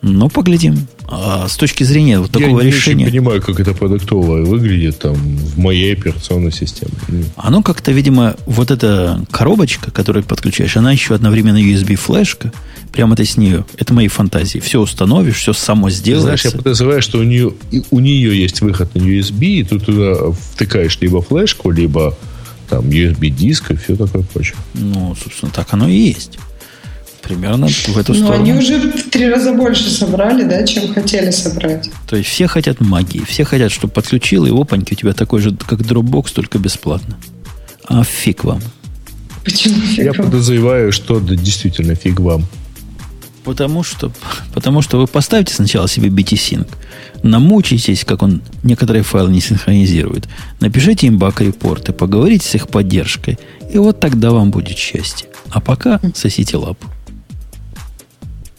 Ну, 0.00 0.28
поглядим. 0.28 0.86
А 1.06 1.48
с 1.48 1.56
точки 1.56 1.82
зрения 1.84 2.20
вот 2.20 2.30
такого 2.30 2.60
Я 2.60 2.66
решения... 2.66 3.04
Я 3.04 3.10
не 3.10 3.18
понимаю, 3.18 3.42
как 3.42 3.58
это 3.58 3.72
продуктовое 3.72 4.44
выглядит 4.44 4.98
там 4.98 5.14
в 5.14 5.58
моей 5.58 5.94
операционной 5.94 6.52
системе. 6.52 6.92
Оно 7.36 7.62
как-то, 7.62 7.90
видимо, 7.90 8.36
вот 8.46 8.70
эта 8.70 9.24
коробочка, 9.30 9.90
которую 9.90 10.24
подключаешь, 10.24 10.76
она 10.76 10.92
еще 10.92 11.14
одновременно 11.14 11.58
USB-флешка, 11.58 12.52
Прямо 12.92 13.16
ты 13.16 13.24
с 13.24 13.36
нее. 13.36 13.64
Это 13.76 13.92
мои 13.92 14.08
фантазии. 14.08 14.58
Все 14.58 14.80
установишь, 14.80 15.36
все 15.36 15.52
само 15.52 15.90
сделается. 15.90 16.26
знаешь, 16.26 16.44
я 16.44 16.50
подозреваю, 16.50 17.02
что 17.02 17.18
у 17.18 17.22
нее, 17.22 17.52
у 17.90 18.00
нее 18.00 18.40
есть 18.40 18.60
выход 18.60 18.94
на 18.94 19.00
USB, 19.00 19.44
и 19.44 19.62
ты 19.62 19.78
туда 19.78 20.32
втыкаешь 20.32 20.98
либо 21.00 21.22
флешку, 21.22 21.70
либо 21.70 22.16
там 22.68 22.86
USB-диск 22.86 23.72
и 23.72 23.76
все 23.76 23.96
такое 23.96 24.22
прочее. 24.22 24.56
Ну, 24.74 25.14
собственно, 25.22 25.52
так 25.52 25.72
оно 25.72 25.88
и 25.88 25.96
есть. 25.96 26.38
Примерно 27.28 27.68
в 27.68 27.98
эту 27.98 28.14
Но 28.14 28.18
сторону. 28.20 28.42
они 28.42 28.54
уже 28.54 28.78
в 28.80 29.10
три 29.10 29.28
раза 29.28 29.52
больше 29.52 29.90
собрали, 29.90 30.44
да, 30.44 30.66
чем 30.66 30.94
хотели 30.94 31.30
собрать. 31.30 31.90
То 32.08 32.16
есть 32.16 32.30
все 32.30 32.46
хотят 32.46 32.80
магии. 32.80 33.22
Все 33.28 33.44
хотят, 33.44 33.70
чтобы 33.70 33.92
подключил, 33.92 34.46
и 34.46 34.50
опаньки 34.50 34.94
у 34.94 34.96
тебя 34.96 35.12
такой 35.12 35.42
же, 35.42 35.54
как 35.54 35.80
Dropbox, 35.80 36.32
только 36.32 36.58
бесплатно. 36.58 37.18
А 37.86 38.02
фиг 38.02 38.44
вам. 38.44 38.62
Почему 39.44 39.78
фиг 39.78 40.04
Я 40.06 40.12
вам? 40.14 40.30
подозреваю, 40.30 40.90
что 40.90 41.20
да, 41.20 41.34
действительно 41.34 41.94
фиг 41.94 42.18
вам. 42.18 42.46
Потому 43.44 43.82
что, 43.82 44.10
потому 44.54 44.80
что 44.80 44.98
вы 44.98 45.06
поставите 45.06 45.52
сначала 45.52 45.86
себе 45.86 46.08
BT-Sync, 46.08 46.66
намучитесь, 47.22 48.04
как 48.06 48.22
он 48.22 48.40
некоторые 48.62 49.02
файлы 49.02 49.32
не 49.32 49.40
синхронизирует, 49.42 50.28
напишите 50.60 51.06
им 51.06 51.18
баг-репорты, 51.18 51.92
поговорите 51.92 52.46
с 52.48 52.54
их 52.54 52.68
поддержкой, 52.68 53.38
и 53.70 53.76
вот 53.76 54.00
тогда 54.00 54.30
вам 54.30 54.50
будет 54.50 54.78
счастье. 54.78 55.28
А 55.50 55.60
пока 55.60 56.00
сосите 56.14 56.56
лапу. 56.56 56.86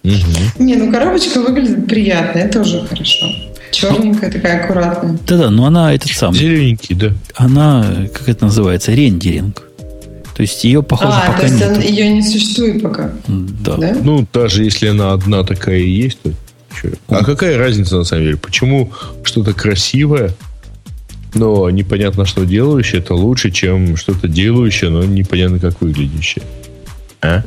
Угу. 0.03 0.63
Не, 0.63 0.75
ну 0.75 0.91
коробочка 0.91 1.39
выглядит 1.41 1.87
приятно, 1.87 2.39
это 2.39 2.61
уже 2.61 2.85
хорошо. 2.87 3.27
Черненькая, 3.71 4.31
такая 4.31 4.63
аккуратная. 4.63 5.19
Да-да, 5.27 5.49
но 5.49 5.65
она 5.65 5.93
этот 5.93 6.11
самый. 6.11 6.37
Зелененький, 6.37 6.95
да. 6.95 7.13
Она, 7.35 7.85
как 8.13 8.27
это 8.29 8.45
называется, 8.45 8.93
рендеринг. 8.93 9.63
То 10.35 10.41
есть 10.41 10.63
ее, 10.63 10.81
похоже, 10.81 11.11
а, 11.13 11.27
пока 11.27 11.39
то 11.39 11.45
есть 11.47 11.59
нет. 11.59 11.83
ее 11.83 12.13
не 12.13 12.23
существует 12.23 12.81
пока. 12.81 13.11
Да. 13.27 13.75
да. 13.75 13.97
Ну, 14.01 14.25
даже 14.31 14.63
если 14.63 14.87
она 14.87 15.11
одна 15.11 15.43
такая 15.43 15.79
и 15.79 15.89
есть, 15.89 16.21
то 16.21 16.31
что? 16.73 16.89
А 17.09 17.25
какая 17.25 17.57
разница 17.57 17.97
на 17.97 18.05
самом 18.05 18.23
деле? 18.23 18.37
Почему 18.37 18.91
что-то 19.23 19.53
красивое, 19.53 20.31
но 21.33 21.69
непонятно, 21.69 22.25
что 22.25 22.45
делающее, 22.45 23.01
это 23.01 23.15
лучше, 23.15 23.51
чем 23.51 23.97
что-то 23.97 24.27
делающее, 24.27 24.89
но 24.89 25.03
непонятно, 25.03 25.59
как 25.59 25.81
выглядящее? 25.81 26.43
А? 27.21 27.43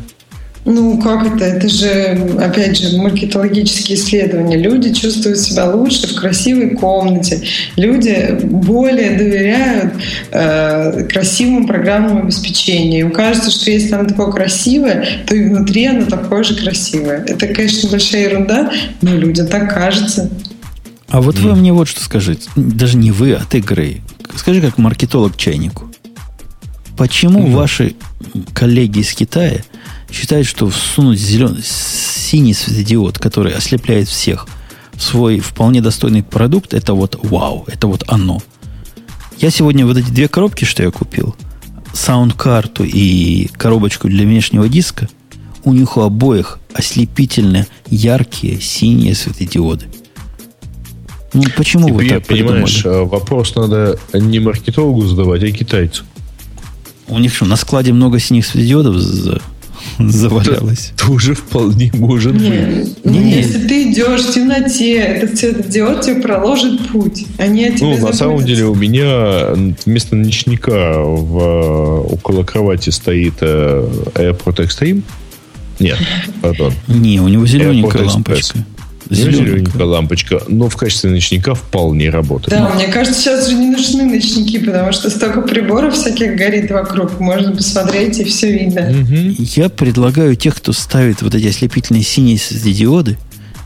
Ну, 0.65 0.97
как 0.99 1.27
это? 1.27 1.45
Это 1.45 1.69
же, 1.69 2.37
опять 2.41 2.79
же, 2.79 2.97
маркетологические 2.97 3.99
исследования. 3.99 4.57
Люди 4.57 4.95
чувствуют 4.95 5.39
себя 5.41 5.69
лучше 5.69 6.07
в 6.07 6.15
красивой 6.15 6.71
комнате. 6.71 7.43
Люди 7.75 8.39
более 8.45 9.19
доверяют 9.19 9.95
э, 10.31 11.09
красивому 11.09 11.67
программному 11.67 12.23
обеспечению. 12.23 13.07
Им 13.07 13.11
кажется, 13.11 13.51
что 13.51 13.73
если 13.73 13.95
оно 13.95 14.09
такое 14.09 14.31
красивое, 14.31 15.05
то 15.27 15.35
и 15.35 15.49
внутри 15.49 15.87
оно 15.87 16.07
такое 16.07 16.45
же 16.45 16.55
красивое. 16.55 17.25
Это, 17.27 17.49
конечно, 17.49 17.91
большая 17.91 18.31
ерунда, 18.31 18.71
но 19.01 19.17
людям 19.17 19.49
так 19.49 19.75
кажется. 19.75 20.31
А 21.09 21.21
вот 21.21 21.35
mm. 21.35 21.41
вы 21.41 21.57
мне 21.57 21.73
вот 21.73 21.89
что 21.89 22.01
скажите. 22.01 22.49
Даже 22.55 22.97
не 22.97 23.11
вы, 23.11 23.33
а 23.33 23.43
ты, 23.45 23.59
Грей. 23.59 24.01
Скажи, 24.37 24.61
как 24.61 24.79
маркетолог 24.79 25.37
чайнику. 25.37 25.91
Почему 26.97 27.49
mm. 27.49 27.53
ваши 27.53 27.95
коллеги 28.55 29.01
из 29.01 29.13
Китая– 29.13 29.59
считает, 30.13 30.47
что 30.47 30.69
всунуть 30.69 31.19
зеленый, 31.19 31.63
синий 31.63 32.55
светодиод, 32.55 33.19
который 33.19 33.53
ослепляет 33.53 34.09
всех, 34.09 34.47
в 34.93 35.03
свой 35.03 35.41
вполне 35.41 35.81
достойный 35.81 36.23
продукт, 36.23 36.75
это 36.75 36.95
вот 36.95 37.19
вау, 37.23 37.65
это 37.67 37.87
вот 37.87 38.05
оно. 38.07 38.41
Я 39.39 39.51
сегодня 39.51 39.87
вот 39.87 39.97
эти 39.97 40.11
две 40.11 40.29
коробки, 40.29 40.65
что 40.65 40.83
я 40.83 40.91
купил, 40.91 41.35
саунд-карту 41.95 42.85
и 42.85 43.49
коробочку 43.57 44.09
для 44.09 44.25
внешнего 44.25 44.69
диска, 44.69 45.09
у 45.65 45.73
них 45.73 45.97
у 45.97 46.03
обоих 46.03 46.59
ослепительно 46.75 47.67
яркие 47.89 48.61
синие 48.61 49.15
светодиоды. 49.15 49.87
Ну, 51.33 51.45
почему 51.57 51.89
Теперь, 51.89 52.03
вы 52.03 52.09
так 52.09 52.27
понимаешь, 52.27 52.83
придумали? 52.83 53.05
вопрос 53.09 53.55
надо 53.55 53.99
не 54.13 54.39
маркетологу 54.39 55.07
задавать, 55.07 55.43
а 55.43 55.51
китайцу. 55.51 56.05
У 57.09 57.19
них 57.19 57.35
что, 57.35 57.47
на 57.47 57.57
складе 57.57 57.93
много 57.93 58.19
синих 58.19 58.47
светодиодов 58.47 58.97
завалялась. 59.99 60.93
Тоже 60.97 61.35
вполне 61.35 61.91
может 61.95 62.33
быть. 62.33 63.05
Не, 63.05 63.19
не, 63.19 63.33
если 63.33 63.67
ты 63.67 63.91
идешь 63.91 64.23
в 64.23 64.35
темноте, 64.35 64.95
этот 64.97 65.39
светодиод 65.39 66.03
тебе 66.03 66.17
проложит 66.17 66.89
путь. 66.89 67.27
Они 67.39 67.67
о 67.67 67.73
Ну, 67.79 67.99
на 67.99 68.13
самом 68.13 68.45
деле 68.45 68.65
у 68.65 68.75
меня 68.75 69.49
вместо 69.85 70.17
ночника 70.17 70.95
в, 70.99 72.13
около 72.13 72.45
кровати 72.45 72.91
стоит 72.91 73.35
э, 73.41 73.89
AirPort 74.15 74.67
Extreme. 74.67 75.03
Нет, 75.79 75.99
пардон. 76.43 76.73
Не, 76.89 77.21
у 77.21 77.29
него 77.29 77.47
зелененькая 77.47 78.05
лампочка. 78.05 78.59
Зелененькая. 79.15 79.85
лампочка, 79.85 80.43
но 80.49 80.69
в 80.69 80.77
качестве 80.77 81.11
ночника 81.11 81.55
вполне 81.55 82.11
работает. 82.11 82.51
Да, 82.51 82.71
мне 82.75 82.87
кажется, 82.87 83.21
сейчас 83.21 83.49
же 83.49 83.55
не 83.55 83.69
нужны 83.69 84.05
ночники, 84.05 84.59
потому 84.59 84.93
что 84.93 85.11
столько 85.11 85.43
приборов 85.43 85.95
всяких 85.95 86.37
горит 86.37 86.71
вокруг. 86.71 87.21
Можно 87.21 87.53
посмотреть, 87.53 88.19
и 88.19 88.25
все 88.25 88.53
видно. 88.53 88.91
Угу. 88.91 89.37
Я 89.39 89.69
предлагаю 89.69 90.37
тех, 90.37 90.57
кто 90.57 90.73
ставит 90.73 91.23
вот 91.23 91.35
эти 91.35 91.49
ослепительные 91.49 92.03
синие 92.03 92.39
светодиоды, 92.39 93.19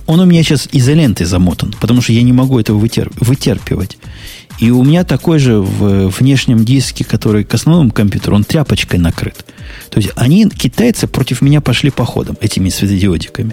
он 0.06 0.20
у 0.20 0.24
меня 0.24 0.43
сейчас 0.43 0.68
изолентой 0.70 1.27
замотан, 1.27 1.74
потому 1.81 2.01
что 2.01 2.12
я 2.12 2.23
не 2.23 2.32
могу 2.32 2.60
этого 2.60 2.78
вытер, 2.78 3.10
вытерпевать. 3.20 3.98
И 4.59 4.70
у 4.70 4.82
меня 4.85 5.05
такой 5.05 5.39
же 5.39 5.59
в 5.59 6.09
внешнем 6.09 6.64
диске, 6.64 7.05
который 7.05 7.44
к 7.44 7.52
основному 7.52 7.90
компьютеру, 7.90 8.36
он 8.36 8.44
тряпочкой 8.44 8.98
накрыт. 8.98 9.44
То 9.90 9.98
есть 9.98 10.12
они, 10.16 10.48
китайцы, 10.48 11.06
против 11.06 11.43
меня 11.43 11.60
пошли 11.60 11.90
походом 11.90 12.39
этими 12.40 12.70
светодиодиками. 12.70 13.52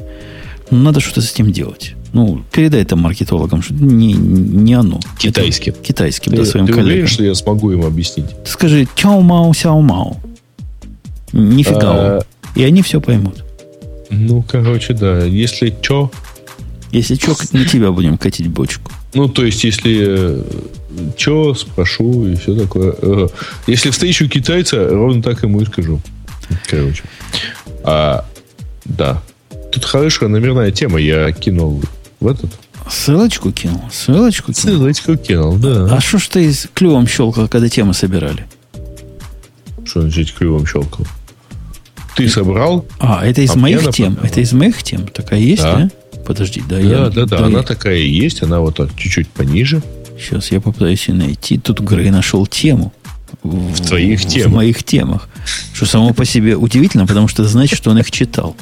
Ну, 0.73 0.79
надо 0.79 0.99
что-то 1.01 1.21
с 1.21 1.31
этим 1.31 1.51
делать. 1.51 1.93
Ну, 2.13 2.43
передай 2.51 2.81
это 2.81 2.95
маркетологам, 2.95 3.61
что 3.61 3.75
не, 3.75 4.13
не 4.13 4.73
оно. 4.73 4.99
Китайским. 5.19 5.73
Это, 5.73 5.83
китайским, 5.83 6.31
ты, 6.31 6.39
да, 6.39 6.45
своим 6.45 6.65
ты 6.65 6.73
коллегам. 6.73 6.91
уверен, 6.93 7.07
что 7.07 7.23
я 7.23 7.35
смогу 7.35 7.71
им 7.71 7.85
объяснить? 7.85 8.25
Ты 8.43 8.49
скажи 8.49 8.87
сяо 8.95 9.21
мао. 9.21 10.17
Нифига. 11.31 11.79
А... 11.81 12.21
И 12.55 12.63
они 12.63 12.81
все 12.81 12.99
поймут. 12.99 13.43
Ну, 14.09 14.41
короче, 14.41 14.93
да. 14.93 15.23
Если 15.23 15.75
что... 15.79 16.11
Если 16.91 17.15
что, 17.15 17.35
на 17.51 17.65
тебя 17.65 17.91
будем 17.91 18.17
катить 18.17 18.47
бочку. 18.47 18.91
Ну, 19.13 19.27
то 19.27 19.45
есть, 19.45 19.63
если 19.63 20.05
э, 20.07 20.43
что, 21.17 21.53
спрошу 21.53 22.27
и 22.27 22.35
все 22.35 22.55
такое. 22.55 22.95
Э, 22.99 23.27
если 23.67 23.91
встречу 23.91 24.27
китайца, 24.27 24.89
ровно 24.89 25.21
так 25.21 25.43
ему 25.43 25.61
и 25.61 25.65
скажу. 25.65 26.01
Короче. 26.67 27.03
А, 27.83 28.25
да. 28.85 29.21
Тут 29.73 29.85
хорошая 29.85 30.29
номерная 30.29 30.69
тема. 30.71 30.99
Я 30.99 31.31
кинул 31.31 31.81
в 32.19 32.27
этот. 32.27 32.51
Ссылочку 32.87 33.51
кинул? 33.51 33.81
Ссылочку 33.91 34.53
кинул? 34.53 34.77
Ссылочку 34.77 35.17
кинул, 35.17 35.55
да. 35.55 35.95
А 35.95 35.99
что 35.99 36.19
ж 36.19 36.27
ты 36.27 36.53
клювом 36.75 37.07
щелкал, 37.07 37.47
когда 37.47 37.67
темы 37.69 37.95
собирали? 37.95 38.45
Что 39.83 40.01
значит 40.01 40.31
клювом 40.31 40.67
щелкал? 40.67 41.07
Ты 42.15 42.29
собрал? 42.29 42.85
А, 42.99 43.25
это 43.25 43.41
из 43.41 43.55
а 43.55 43.57
моих 43.57 43.89
тем. 43.91 44.19
Это 44.21 44.41
из 44.41 44.53
моих 44.53 44.83
тем. 44.83 45.07
Такая 45.07 45.39
есть, 45.39 45.63
да? 45.63 45.89
да? 46.13 46.19
Подожди, 46.23 46.61
да, 46.69 46.75
да, 46.75 46.79
я, 46.79 46.97
да, 47.09 47.09
да, 47.09 47.25
да, 47.25 47.45
она 47.45 47.63
такая 47.63 47.97
и 47.97 48.07
есть, 48.07 48.43
она 48.43 48.59
вот 48.59 48.79
чуть-чуть 48.95 49.27
пониже. 49.29 49.81
Сейчас 50.19 50.51
я 50.51 50.61
попытаюсь 50.61 51.07
ее 51.07 51.15
найти. 51.15 51.57
Тут 51.57 51.79
Грей 51.79 52.11
нашел 52.11 52.45
тему. 52.45 52.93
В, 53.41 53.73
в 53.73 53.81
твоих 53.87 54.23
темах. 54.25 54.51
В 54.51 54.53
моих 54.53 54.83
темах. 54.83 55.29
Что 55.73 55.87
само 55.87 56.13
по 56.13 56.25
себе 56.25 56.55
удивительно, 56.55 57.07
потому 57.07 57.27
что 57.27 57.43
значит, 57.45 57.77
что 57.79 57.89
он 57.89 57.97
их 57.97 58.11
читал. 58.11 58.55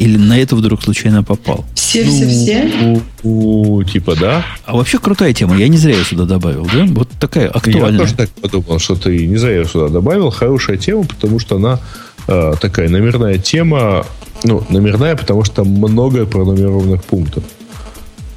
Или 0.00 0.16
на 0.16 0.38
это 0.38 0.56
вдруг 0.56 0.82
случайно 0.82 1.22
попал. 1.22 1.66
Все-все-все? 1.74 3.02
Ну, 3.22 3.82
типа, 3.82 4.16
да. 4.16 4.46
А 4.64 4.74
вообще 4.74 4.98
крутая 4.98 5.34
тема. 5.34 5.58
Я 5.58 5.68
не 5.68 5.76
зря 5.76 5.94
ее 5.94 6.04
сюда 6.06 6.24
добавил, 6.24 6.66
да? 6.72 6.86
Вот 6.86 7.10
такая 7.20 7.48
актуальная. 7.48 7.92
Я 7.92 7.98
тоже 7.98 8.14
так 8.14 8.30
подумал, 8.30 8.78
что 8.78 8.94
ты 8.94 9.26
не 9.26 9.36
зря 9.36 9.56
ее 9.56 9.66
сюда 9.66 9.90
добавил. 9.90 10.30
Хорошая 10.30 10.78
тема, 10.78 11.04
потому 11.04 11.38
что 11.38 11.56
она 11.56 11.80
э, 12.28 12.54
такая 12.58 12.88
номерная 12.88 13.36
тема. 13.36 14.06
Ну, 14.42 14.64
номерная, 14.70 15.16
потому 15.16 15.44
что 15.44 15.56
там 15.56 15.68
много 15.68 16.24
пронумерованных 16.24 17.04
пунктов. 17.04 17.44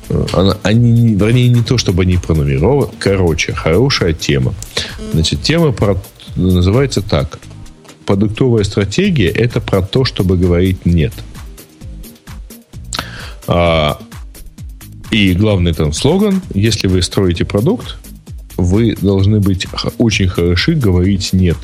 Э, 0.09 0.25
она, 0.33 0.57
они, 0.63 1.15
вернее, 1.15 1.47
не 1.47 1.63
то, 1.63 1.77
чтобы 1.77 2.03
они 2.03 2.17
пронумерованы. 2.17 2.91
Короче, 2.99 3.53
хорошая 3.53 4.11
тема. 4.11 4.53
Значит, 5.13 5.43
тема 5.43 5.71
про, 5.71 5.95
называется 6.35 7.01
так. 7.01 7.39
Продуктовая 8.05 8.65
стратегия– 8.65 9.29
это 9.29 9.61
про 9.61 9.81
то, 9.81 10.03
чтобы 10.03 10.35
говорить 10.35 10.85
«нет». 10.85 11.13
А, 13.47 13.99
и 15.11 15.33
главный 15.33 15.73
там 15.73 15.93
слоган, 15.93 16.41
если 16.53 16.87
вы 16.87 17.01
строите 17.01 17.45
продукт, 17.45 17.97
вы 18.57 18.95
должны 18.95 19.39
быть 19.39 19.67
очень 19.97 20.27
хороши 20.27 20.73
говорить 20.73 21.33
«нет». 21.33 21.57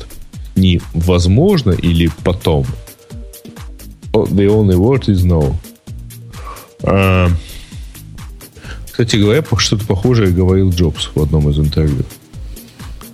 Не 0.56 0.80
«возможно» 0.92 1.70
или 1.70 2.10
«потом». 2.24 2.66
The 4.12 4.46
only 4.46 4.76
word 4.76 5.06
is 5.06 5.24
no. 5.24 5.54
А, 6.82 7.28
кстати 8.90 9.16
говоря, 9.16 9.44
что-то 9.56 9.86
похожее 9.86 10.30
говорил 10.30 10.70
Джобс 10.70 11.10
в 11.14 11.22
одном 11.22 11.48
из 11.48 11.58
интервью. 11.58 12.04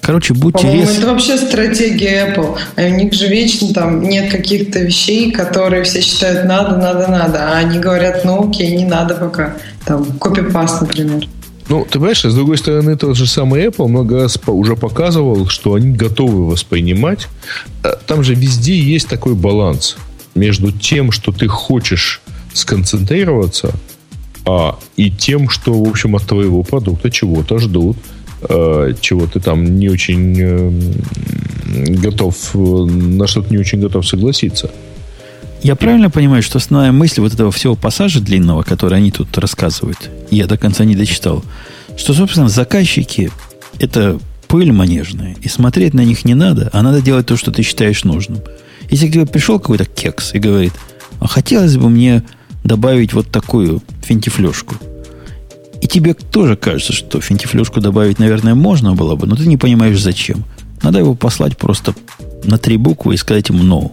Короче, 0.06 0.34
будьте 0.34 0.62
По-моему, 0.62 0.82
рез... 0.82 0.98
это 0.98 1.06
вообще 1.08 1.36
стратегия 1.36 2.32
Apple. 2.32 2.56
А 2.76 2.82
у 2.82 2.90
них 2.90 3.12
же 3.12 3.26
вечно 3.26 3.74
там 3.74 4.02
нет 4.02 4.30
каких-то 4.30 4.78
вещей, 4.78 5.32
которые 5.32 5.82
все 5.82 6.00
считают 6.00 6.44
надо, 6.44 6.76
надо, 6.76 7.08
надо. 7.08 7.50
А 7.50 7.58
они 7.58 7.80
говорят, 7.80 8.24
ну 8.24 8.48
окей, 8.48 8.76
не 8.76 8.84
надо 8.84 9.16
пока. 9.16 9.56
Там, 9.84 10.04
копипаст, 10.20 10.80
например. 10.80 11.26
Ну, 11.68 11.84
ты 11.84 11.94
понимаешь, 11.94 12.22
с 12.22 12.34
другой 12.34 12.56
стороны, 12.56 12.96
тот 12.96 13.16
же 13.16 13.26
самый 13.26 13.66
Apple 13.66 13.88
много 13.88 14.22
раз 14.22 14.38
уже 14.46 14.76
показывал, 14.76 15.48
что 15.48 15.74
они 15.74 15.96
готовы 15.96 16.48
воспринимать. 16.48 17.26
Э, 17.82 17.94
там 18.06 18.22
же 18.22 18.36
везде 18.36 18.78
есть 18.78 19.08
такой 19.08 19.34
баланс 19.34 19.96
между 20.36 20.70
тем, 20.70 21.10
что 21.10 21.32
ты 21.32 21.48
хочешь 21.48 22.20
сконцентрироваться, 22.52 23.72
а, 24.44 24.78
и 24.96 25.10
тем, 25.10 25.48
что, 25.48 25.72
в 25.72 25.88
общем, 25.88 26.14
от 26.14 26.22
твоего 26.22 26.62
продукта 26.62 27.10
чего-то 27.10 27.58
ждут 27.58 27.96
э, 28.48 28.94
чего 29.00 29.26
ты 29.26 29.40
там 29.40 29.78
не 29.78 29.88
очень 29.88 30.36
э, 30.38 30.70
готов, 32.00 32.54
на 32.54 33.26
что-то 33.26 33.50
не 33.50 33.58
очень 33.58 33.80
готов 33.80 34.06
согласиться. 34.06 34.70
Я 35.62 35.74
правильно 35.74 36.10
понимаю, 36.10 36.42
что 36.42 36.58
основная 36.58 36.92
мысль 36.92 37.20
вот 37.20 37.34
этого 37.34 37.50
всего 37.50 37.74
пассажа 37.74 38.20
длинного, 38.20 38.62
который 38.62 38.98
они 38.98 39.10
тут 39.10 39.36
рассказывают, 39.38 40.10
я 40.30 40.46
до 40.46 40.56
конца 40.56 40.84
не 40.84 40.94
дочитал, 40.94 41.44
что, 41.96 42.14
собственно, 42.14 42.48
заказчики– 42.48 43.30
это 43.78 44.18
пыль 44.48 44.70
манежная, 44.70 45.36
и 45.42 45.48
смотреть 45.48 45.94
на 45.94 46.04
них 46.04 46.24
не 46.24 46.34
надо, 46.34 46.70
а 46.72 46.82
надо 46.82 47.02
делать 47.02 47.26
то, 47.26 47.36
что 47.36 47.50
ты 47.50 47.62
считаешь 47.62 48.04
нужным. 48.04 48.38
Если 48.90 49.08
к 49.08 49.12
тебе 49.12 49.26
пришел 49.26 49.58
какой-то 49.58 49.86
кекс 49.86 50.34
и 50.34 50.38
говорит, 50.38 50.72
а 51.18 51.26
хотелось 51.26 51.76
бы 51.76 51.88
мне 51.88 52.22
добавить 52.62 53.12
вот 53.12 53.30
такую 53.30 53.82
финтифлешку– 54.02 54.76
и 55.86 55.88
тебе 55.88 56.14
тоже 56.14 56.56
кажется, 56.56 56.92
что 56.92 57.20
финтифлюшку 57.20 57.80
добавить, 57.80 58.18
наверное, 58.18 58.56
можно 58.56 58.96
было 58.96 59.14
бы, 59.14 59.28
но 59.28 59.36
ты 59.36 59.46
не 59.46 59.56
понимаешь, 59.56 60.00
зачем. 60.00 60.42
Надо 60.82 60.98
его 60.98 61.14
послать 61.14 61.56
просто 61.56 61.94
на 62.42 62.58
три 62.58 62.76
буквы 62.76 63.14
и 63.14 63.16
сказать 63.16 63.50
ему 63.50 63.62
«no» 63.62 63.92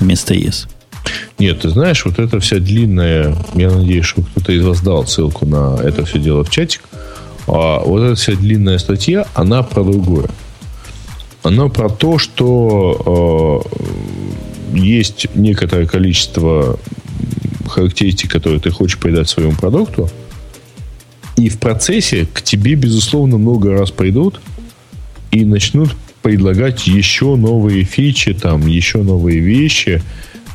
вместо 0.00 0.32
«yes». 0.32 0.66
Нет, 1.38 1.60
ты 1.60 1.68
знаешь, 1.68 2.06
вот 2.06 2.18
эта 2.18 2.40
вся 2.40 2.56
длинная, 2.56 3.36
я 3.54 3.70
надеюсь, 3.70 4.06
что 4.06 4.22
кто-то 4.22 4.50
из 4.50 4.64
вас 4.64 4.80
дал 4.80 5.06
ссылку 5.06 5.44
на 5.44 5.78
это 5.84 6.06
все 6.06 6.18
дело 6.18 6.42
в 6.42 6.48
чатик, 6.48 6.80
а 7.46 7.80
вот 7.80 8.00
эта 8.00 8.14
вся 8.14 8.32
длинная 8.32 8.78
статья, 8.78 9.26
она 9.34 9.62
про 9.62 9.84
другое. 9.84 10.30
Она 11.42 11.68
про 11.68 11.90
то, 11.90 12.16
что 12.16 13.62
э, 14.72 14.76
есть 14.78 15.26
некоторое 15.34 15.86
количество 15.86 16.78
характеристик, 17.68 18.32
которые 18.32 18.58
ты 18.58 18.70
хочешь 18.70 18.98
придать 18.98 19.28
своему 19.28 19.52
продукту, 19.52 20.08
и 21.36 21.48
в 21.48 21.58
процессе 21.58 22.26
к 22.32 22.42
тебе, 22.42 22.74
безусловно, 22.74 23.38
много 23.38 23.72
раз 23.72 23.90
придут 23.90 24.40
и 25.30 25.44
начнут 25.44 25.94
предлагать 26.22 26.86
еще 26.86 27.36
новые 27.36 27.84
фичи, 27.84 28.34
там, 28.34 28.66
еще 28.66 29.02
новые 29.02 29.38
вещи, 29.40 30.02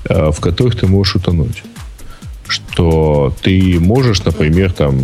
э, 0.09 0.31
в 0.31 0.39
которых 0.39 0.75
ты 0.75 0.87
можешь 0.87 1.15
утонуть. 1.15 1.63
Что 2.47 3.33
ты 3.41 3.79
можешь, 3.79 4.23
например, 4.25 4.73
там, 4.73 4.97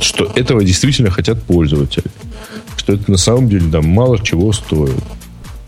что 0.00 0.30
этого 0.34 0.64
действительно 0.64 1.10
хотят 1.10 1.42
пользователи. 1.42 2.04
Что 2.76 2.94
это 2.94 3.10
на 3.10 3.16
самом 3.16 3.48
деле 3.48 3.70
там 3.70 3.86
мало 3.86 4.18
чего 4.18 4.52
стоит. 4.52 5.02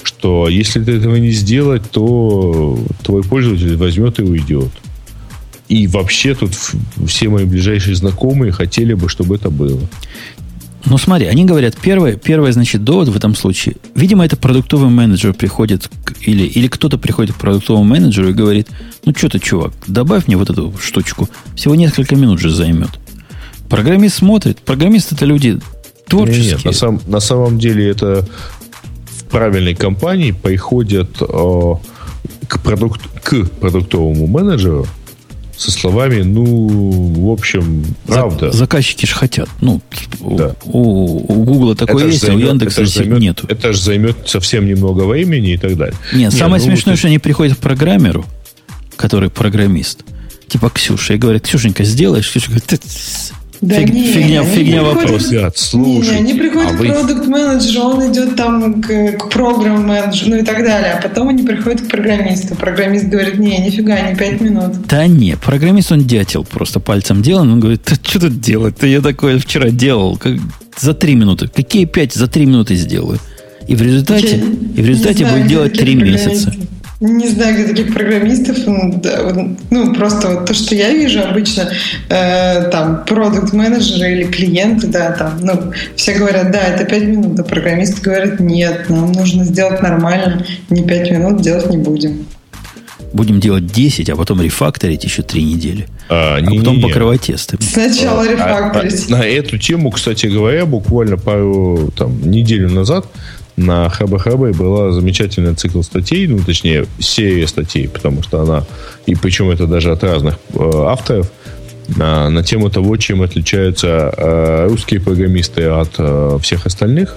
Что 0.03 0.49
если 0.49 0.83
ты 0.83 0.93
этого 0.93 1.17
не 1.17 1.31
сделать, 1.31 1.91
то 1.91 2.79
твой 3.03 3.23
пользователь 3.23 3.77
возьмет 3.77 4.19
и 4.19 4.23
уйдет. 4.23 4.71
И 5.69 5.87
вообще 5.87 6.35
тут 6.35 6.53
все 7.07 7.29
мои 7.29 7.45
ближайшие 7.45 7.97
знакомые 7.97 8.53
хотели 8.53 8.95
бы, 8.95 9.09
чтобы 9.09 9.37
это 9.37 9.51
было. 9.51 9.81
Ну, 10.85 10.99
смотри, 10.99 11.27
они 11.27 11.45
говорят, 11.45 11.77
первое, 11.77 12.15
первое, 12.15 12.53
значит, 12.53 12.85
довод 12.85 13.09
в 13.09 13.17
этом 13.17 13.35
случае. 13.35 13.75
Видимо, 13.97 14.25
это 14.25 14.37
продуктовый 14.37 14.89
менеджер 14.89 15.35
приходит, 15.35 15.91
к, 16.05 16.15
или, 16.21 16.45
или 16.45 16.69
кто-то 16.69 16.97
приходит 16.97 17.35
к 17.35 17.39
продуктовому 17.39 17.85
менеджеру 17.85 18.29
и 18.29 18.33
говорит, 18.33 18.69
ну, 19.05 19.13
что 19.17 19.29
ты, 19.29 19.41
чувак, 19.41 19.73
добавь 19.89 20.29
мне 20.29 20.37
вот 20.37 20.49
эту 20.49 20.73
штучку. 20.81 21.29
Всего 21.57 21.75
несколько 21.75 22.15
минут 22.15 22.39
же 22.39 22.51
займет. 22.51 22.91
Программист 23.69 24.19
смотрит. 24.19 24.59
Программисты 24.61 25.17
это 25.17 25.25
люди 25.25 25.59
творческие. 26.07 26.53
Нет, 26.53 26.65
на, 26.65 26.73
сам, 26.73 27.01
на 27.09 27.19
самом 27.19 27.59
деле 27.59 27.89
это 27.89 28.25
в 29.09 29.25
правильной 29.25 29.75
компании 29.75 30.31
приходят 30.31 31.11
э, 31.21 31.75
к, 32.47 32.61
продукт, 32.61 33.01
к 33.25 33.51
продуктовому 33.59 34.29
менеджеру 34.29 34.87
со 35.57 35.71
словами, 35.71 36.23
ну, 36.23 36.45
в 36.45 37.31
общем, 37.31 37.85
правда. 38.07 38.53
Заказчики 38.53 39.07
же 39.07 39.15
хотят. 39.15 39.49
Ну, 39.61 39.81
да. 40.21 40.55
у, 40.65 41.33
у 41.33 41.45
Гугла 41.45 41.75
такое 41.75 42.05
это 42.05 42.07
есть, 42.09 42.21
займет, 42.21 42.43
а 42.43 42.47
у 42.47 42.49
Яндекса 42.51 42.83
это 42.83 42.91
займет, 42.91 43.19
нету. 43.21 43.47
Это 43.49 43.73
же 43.73 43.81
займет 43.81 44.17
совсем 44.29 44.67
немного 44.67 45.05
времени 45.05 45.55
и 45.55 45.57
так 45.57 45.77
далее. 45.77 45.97
Нет, 46.13 46.33
Нет 46.33 46.35
самое 46.35 46.63
ну, 46.63 46.69
смешное, 46.69 46.95
ты... 46.95 46.99
что 46.99 47.09
они 47.09 47.19
приходят 47.19 47.57
к 47.57 47.61
программеру, 47.61 48.25
который 48.97 49.31
программист, 49.31 50.05
типа 50.49 50.71
Ксюша, 50.71 51.15
и 51.15 51.17
говорят, 51.17 51.43
Ксюшенька, 51.43 51.85
сделаешь? 51.85 52.29
Ксюша 52.29 52.49
говорит, 52.49 52.65
ты 52.67 52.79
Да 53.61 53.77
Фиг- 53.77 53.91
не, 53.93 54.13
фигня- 54.13 54.41
они 54.43 54.51
фигня 54.55 54.81
приходят- 54.83 55.03
вопрос. 55.11 55.31
Ребят, 55.31 55.55
Не, 55.57 55.63
слушай. 55.63 56.11
не, 56.15 56.17
они 56.19 56.35
приходят 56.35 56.71
а 56.73 56.75
к 56.75 56.79
вы- 56.79 56.87
продукт-менеджеру, 56.89 57.81
он 57.85 58.13
идет 58.13 58.37
там 58.37 58.83
к, 58.83 59.13
к 59.19 59.29
программ-менеджеру, 59.31 60.31
ну 60.31 60.37
и 60.37 60.43
так 60.43 60.59
далее. 60.59 60.93
А 60.93 61.03
потом 61.03 61.29
они 61.29 61.43
приходят 61.43 61.81
к 61.81 61.89
программисту. 61.89 62.55
Программист 62.55 63.07
говорит, 63.07 63.39
не, 63.39 63.59
нифига, 63.59 64.01
не 64.03 64.15
пять 64.17 64.41
минут. 64.41 64.87
Да 64.89 65.07
не, 65.07 65.37
программист 65.37 65.91
он 65.93 66.05
дятел 66.05 66.45
просто 66.45 66.81
пальцем 66.81 67.23
делал. 67.23 67.43
Он 67.43 67.61
говорит, 67.61 67.81
да 67.89 67.97
что 68.03 68.21
тут 68.21 68.41
делать-то? 68.41 68.87
Я 68.87 69.01
такое 69.01 69.39
вчера 69.39 69.71
делал. 69.71 70.17
Как, 70.17 70.35
за 70.79 70.93
три 70.95 71.15
минуты. 71.15 71.49
Какие 71.49 71.87
пять? 71.87 72.13
За 72.15 72.27
три 72.27 72.47
минуты 72.47 72.75
сделаю. 72.75 73.19
И 73.67 73.75
в 73.75 73.83
результате, 73.83 74.37
и 74.77 74.81
в 74.83 74.87
результате 74.87 75.25
будет 75.27 75.47
делать 75.49 75.73
три 75.73 75.95
месяца. 75.97 76.51
программистов. 76.51 76.55
Не 77.01 77.29
знаю, 77.29 77.55
где 77.57 77.65
таких 77.75 77.93
программистов. 77.93 78.57
Ну, 78.67 79.01
Ну, 79.71 79.95
просто 79.95 80.29
вот 80.29 80.47
то, 80.47 80.55
что 80.55 80.75
я 80.75 80.91
вижу 80.95 81.21
обычно, 81.23 81.69
э, 82.09 82.71
там, 82.71 83.05
продукт-менеджеры 83.05 84.13
или 84.13 84.25
клиенты, 84.25 84.87
да, 84.87 85.11
там, 85.13 85.39
ну, 85.43 85.73
все 85.95 86.15
говорят, 86.15 86.51
да, 86.53 86.61
это 86.63 86.85
пять 86.87 87.03
минут, 87.03 87.39
а 87.39 87.43
программисты 87.45 88.01
говорят, 88.01 88.41
нет, 88.41 88.89
нам 88.89 89.13
нужно 89.13 89.45
сделать 89.45 89.83
нормально, 89.83 90.47
не 90.71 90.83
пять 90.85 91.11
минут 91.11 91.43
делать 91.43 91.69
не 91.71 91.77
будем. 91.79 92.25
Будем 93.13 93.41
делать 93.41 93.67
10, 93.67 94.09
а 94.11 94.17
потом 94.17 94.41
рефакторить 94.43 95.05
еще 95.05 95.23
три 95.23 95.43
недели. 95.45 95.87
А, 96.09 96.37
А 96.37 96.41
не- 96.41 96.59
потом 96.59 96.77
не- 96.77 96.83
не. 96.83 96.89
покрывать 96.89 97.23
тестами. 97.23 97.61
Сначала 97.63 98.23
А, 98.23 98.27
рефакторить. 98.27 99.07
а, 99.09 99.13
На 99.13 99.23
эту 99.27 99.59
тему, 99.59 99.91
кстати 99.91 100.27
говоря, 100.27 100.65
буквально 100.67 101.17
пару 101.19 101.91
там, 101.97 102.21
неделю 102.31 102.71
назад 102.71 103.07
на 103.57 103.89
Хаба-Хаба 103.89 104.53
была 104.53 104.93
замечательная 104.93 105.55
цикл 105.55 105.83
статей, 105.83 106.27
ну, 106.27 106.39
точнее, 106.39 106.87
серия 106.99 107.47
статей, 107.47 107.89
потому 107.89 108.23
что 108.23 108.43
она, 108.43 108.65
и 109.07 109.15
причем 109.15 109.51
это 109.51 109.67
даже 109.67 109.93
от 109.93 110.05
разных 110.05 110.39
э, 110.55 110.71
авторов, 110.87 111.31
на, 111.89 112.29
на 112.31 112.43
тему 112.43 112.69
того, 112.71 112.97
чем 112.97 113.23
отличаются 113.23 114.13
э, 114.17 114.67
русские 114.69 115.01
программисты 115.01 115.65
от 115.65 115.95
э, 115.99 116.39
всех 116.43 116.67
остальных. 116.67 117.17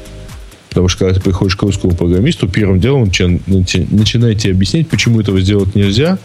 Потому 0.70 0.88
что 0.88 1.00
когда 1.00 1.16
ты 1.16 1.22
приходишь 1.22 1.56
к 1.56 1.64
русскому 1.64 1.96
программисту, 1.96 2.48
первым 2.48 2.80
делом 2.80 3.02
он 3.04 3.08
начи- 3.10 3.42
начи- 3.48 3.88
начинает 3.90 4.40
тебе 4.40 4.54
объяснять, 4.54 4.88
почему 4.88 5.20
этого 5.20 5.42
сделать 5.42 5.74
нельзя. 5.76 6.20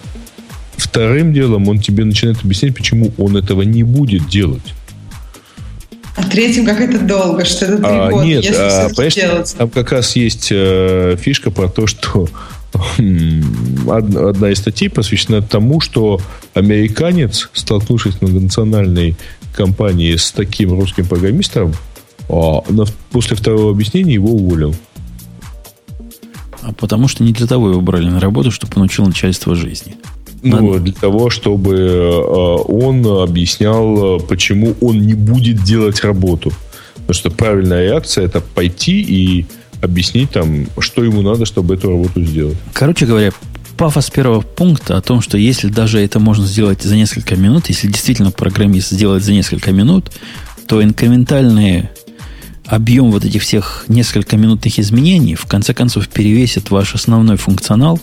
Вторым 0.76 1.32
делом 1.32 1.68
он 1.68 1.78
тебе 1.78 2.04
начинает 2.04 2.44
объяснять, 2.44 2.74
почему 2.74 3.12
он 3.16 3.36
этого 3.36 3.62
не 3.62 3.82
будет 3.82 4.28
делать. 4.28 4.74
А 6.16 6.22
третьим 6.22 6.64
как 6.64 6.80
это 6.80 7.00
долго, 7.00 7.44
что 7.44 7.66
это 7.66 7.78
три 7.78 7.86
А, 7.86 8.10
года, 8.10 8.24
нет, 8.24 8.44
если 8.44 8.56
а, 8.56 8.88
понимаешь, 8.88 9.14
делать. 9.14 9.54
там 9.58 9.68
как 9.68 9.90
раз 9.92 10.14
есть 10.14 10.48
э, 10.50 11.16
фишка 11.20 11.50
про 11.50 11.68
то, 11.68 11.86
что 11.86 12.28
одна 13.88 14.50
из 14.50 14.58
статей 14.58 14.90
посвящена 14.90 15.42
тому, 15.42 15.80
что 15.80 16.20
американец, 16.54 17.50
столкнувшись 17.52 18.14
в 18.14 18.22
многонациональной 18.22 19.16
компании 19.54 20.14
с 20.16 20.32
таким 20.32 20.72
русским 20.72 21.06
программистом, 21.06 21.72
а, 22.28 22.62
после 23.10 23.36
второго 23.36 23.70
объяснения 23.70 24.14
его 24.14 24.30
уволил. 24.30 24.74
А 26.62 26.72
потому 26.72 27.08
что 27.08 27.22
не 27.22 27.32
для 27.32 27.46
того 27.46 27.70
его 27.70 27.80
брали 27.80 28.08
на 28.08 28.20
работу, 28.20 28.50
чтобы 28.50 28.72
он 28.76 28.82
учил 28.82 29.04
начальство 29.04 29.54
жизни. 29.54 29.96
Ну, 30.44 30.72
Надо- 30.72 30.84
для 30.84 30.92
того, 30.92 31.30
чтобы 31.30 31.74
э, 31.74 32.62
он 32.68 33.06
объяснял, 33.06 34.18
э, 34.18 34.20
почему 34.20 34.74
он 34.80 35.00
не 35.00 35.14
будет 35.14 35.64
делать 35.64 36.04
работу. 36.04 36.52
Потому 36.94 37.14
что 37.14 37.30
правильная 37.30 37.82
реакция 37.84 38.26
это 38.26 38.40
пойти 38.40 39.00
и 39.00 39.46
объяснить 39.82 40.30
там, 40.30 40.66
что 40.78 41.02
ему 41.02 41.22
надо, 41.22 41.46
чтобы 41.46 41.74
эту 41.74 41.90
работу 41.90 42.22
сделать. 42.22 42.56
Короче 42.74 43.06
говоря, 43.06 43.32
пафос 43.76 44.10
первого 44.10 44.40
пункта 44.42 44.96
о 44.96 45.00
том, 45.00 45.20
что 45.22 45.38
если 45.38 45.68
даже 45.68 45.98
это 45.98 46.20
можно 46.20 46.46
сделать 46.46 46.82
за 46.82 46.94
несколько 46.94 47.36
минут, 47.36 47.68
если 47.68 47.88
действительно 47.88 48.30
программист 48.30 48.90
сделает 48.90 49.24
за 49.24 49.32
несколько 49.32 49.72
минут, 49.72 50.10
то 50.66 50.82
инкрементальный 50.82 51.88
объем 52.66 53.10
вот 53.10 53.24
этих 53.24 53.42
всех 53.42 53.84
несколько 53.88 54.36
минутных 54.36 54.78
изменений 54.78 55.34
в 55.34 55.46
конце 55.46 55.74
концов 55.74 56.08
перевесит 56.08 56.70
ваш 56.70 56.94
основной 56.94 57.36
функционал. 57.36 58.00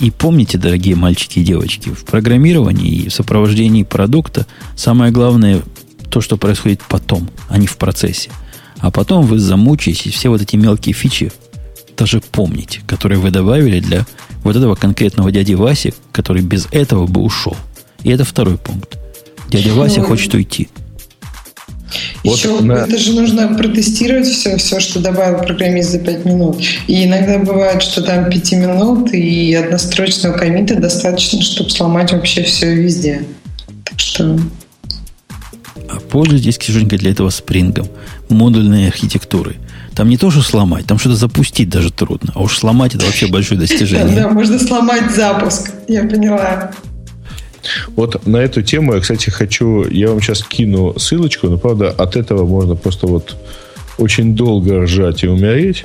И 0.00 0.10
помните, 0.10 0.58
дорогие 0.58 0.94
мальчики 0.94 1.40
и 1.40 1.44
девочки, 1.44 1.90
в 1.90 2.04
программировании 2.04 2.92
и 2.92 3.08
в 3.08 3.14
сопровождении 3.14 3.82
продукта 3.82 4.46
самое 4.76 5.10
главное 5.10 5.62
то, 6.10 6.20
что 6.20 6.36
происходит 6.36 6.82
потом, 6.88 7.28
а 7.48 7.58
не 7.58 7.66
в 7.66 7.76
процессе. 7.76 8.30
А 8.78 8.90
потом 8.90 9.26
вы 9.26 9.38
замучаетесь 9.38 10.06
и 10.06 10.10
все 10.10 10.28
вот 10.28 10.40
эти 10.40 10.56
мелкие 10.56 10.94
фичи 10.94 11.32
даже 11.98 12.20
помните, 12.20 12.80
которые 12.86 13.18
вы 13.18 13.30
добавили 13.30 13.80
для 13.80 14.06
вот 14.44 14.54
этого 14.54 14.76
конкретного 14.76 15.32
дяди 15.32 15.54
Васи, 15.54 15.92
который 16.12 16.42
без 16.42 16.68
этого 16.70 17.06
бы 17.06 17.20
ушел. 17.20 17.56
И 18.04 18.10
это 18.10 18.24
второй 18.24 18.56
пункт. 18.56 18.96
Дядя 19.50 19.74
Вася 19.74 20.02
хочет 20.02 20.32
уйти. 20.32 20.68
Вот 22.24 22.38
Еще 22.38 22.60
на- 22.60 22.72
это 22.72 22.98
же 22.98 23.12
нужно 23.12 23.54
протестировать 23.54 24.26
все, 24.26 24.56
все, 24.56 24.80
что 24.80 25.00
добавил 25.00 25.38
программист 25.38 25.90
за 25.90 25.98
5 25.98 26.24
минут. 26.24 26.60
И 26.86 27.04
иногда 27.04 27.38
бывает, 27.38 27.82
что 27.82 28.02
там 28.02 28.28
5 28.28 28.52
минут 28.52 29.12
и 29.12 29.54
однострочного 29.54 30.34
комита 30.34 30.76
достаточно, 30.76 31.42
чтобы 31.42 31.70
сломать 31.70 32.12
вообще 32.12 32.42
все 32.42 32.74
везде. 32.74 33.22
Так 33.84 33.98
что 33.98 34.38
А 35.88 36.00
пользуйтесь, 36.00 36.58
Ксюшенька, 36.58 36.98
для 36.98 37.12
этого 37.12 37.30
спрингом, 37.30 37.88
модульной 38.28 38.88
архитектурой. 38.88 39.56
Там 39.94 40.08
не 40.08 40.16
то, 40.16 40.30
что 40.30 40.42
сломать, 40.42 40.86
там 40.86 40.98
что-то 40.98 41.16
запустить 41.16 41.70
даже 41.70 41.90
трудно. 41.90 42.32
А 42.34 42.40
уж 42.42 42.58
сломать 42.58 42.94
это 42.94 43.06
вообще 43.06 43.26
большое 43.26 43.58
да, 43.58 43.66
достижение. 43.66 44.14
да, 44.22 44.28
можно 44.28 44.58
сломать 44.58 45.14
запуск. 45.14 45.72
Я 45.88 46.02
поняла. 46.04 46.70
Вот 47.96 48.26
на 48.26 48.38
эту 48.38 48.62
тему 48.62 48.94
я, 48.94 49.00
кстати, 49.00 49.30
хочу... 49.30 49.88
Я 49.88 50.08
вам 50.10 50.20
сейчас 50.20 50.42
кину 50.42 50.98
ссылочку, 50.98 51.48
но, 51.48 51.58
правда, 51.58 51.90
от 51.90 52.16
этого 52.16 52.46
можно 52.46 52.76
просто 52.76 53.06
вот 53.06 53.36
очень 53.98 54.34
долго 54.34 54.82
ржать 54.82 55.24
и 55.24 55.28
умереть 55.28 55.84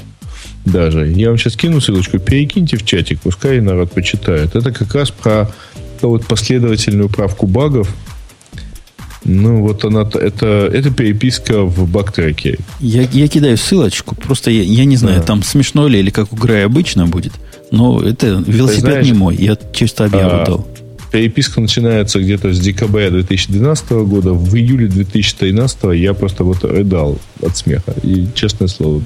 даже. 0.65 1.07
Я 1.07 1.29
вам 1.29 1.37
сейчас 1.37 1.55
кину 1.55 1.81
ссылочку, 1.81 2.19
перекиньте 2.19 2.77
в 2.77 2.85
чатик, 2.85 3.19
пускай 3.21 3.59
народ 3.59 3.91
почитает. 3.91 4.55
Это 4.55 4.71
как 4.71 4.93
раз 4.95 5.11
про 5.11 5.51
ну, 6.01 6.09
вот 6.09 6.25
последовательную 6.25 7.09
правку 7.09 7.47
багов. 7.47 7.93
Ну, 9.25 9.61
вот 9.61 9.85
она... 9.85 10.01
Это, 10.01 10.69
это 10.71 10.91
переписка 10.91 11.63
в 11.63 11.89
бактреке. 11.89 12.57
Я, 12.81 13.03
я 13.03 13.27
кидаю 13.27 13.57
ссылочку, 13.57 14.15
просто 14.15 14.51
я, 14.51 14.63
я 14.63 14.85
не 14.85 14.97
знаю, 14.97 15.19
Да. 15.19 15.25
там 15.25 15.43
смешно 15.43 15.87
ли 15.87 15.99
или 15.99 16.09
как 16.09 16.33
у 16.33 16.35
Грея 16.35 16.65
обычно 16.65 17.07
будет, 17.07 17.31
но 17.71 18.01
это 18.01 18.43
велосипед 18.45 18.81
знаешь, 18.83 19.05
не 19.05 19.13
мой, 19.13 19.35
я 19.37 19.57
чисто 19.73 20.05
объяву 20.05 20.41
а, 20.41 20.45
дал. 20.45 20.67
Переписка 21.13 21.61
начинается 21.61 22.19
где-то 22.19 22.51
с 22.51 22.59
декабря 22.59 23.11
2012 23.11 23.91
года. 23.91 24.33
В 24.33 24.55
июле 24.55 24.87
2013 24.87 25.93
я 25.93 26.15
просто 26.15 26.43
вот 26.43 26.63
рыдал 26.63 27.19
от 27.39 27.55
смеха. 27.55 27.93
И, 28.01 28.25
честное 28.33 28.67
слово, 28.67 29.03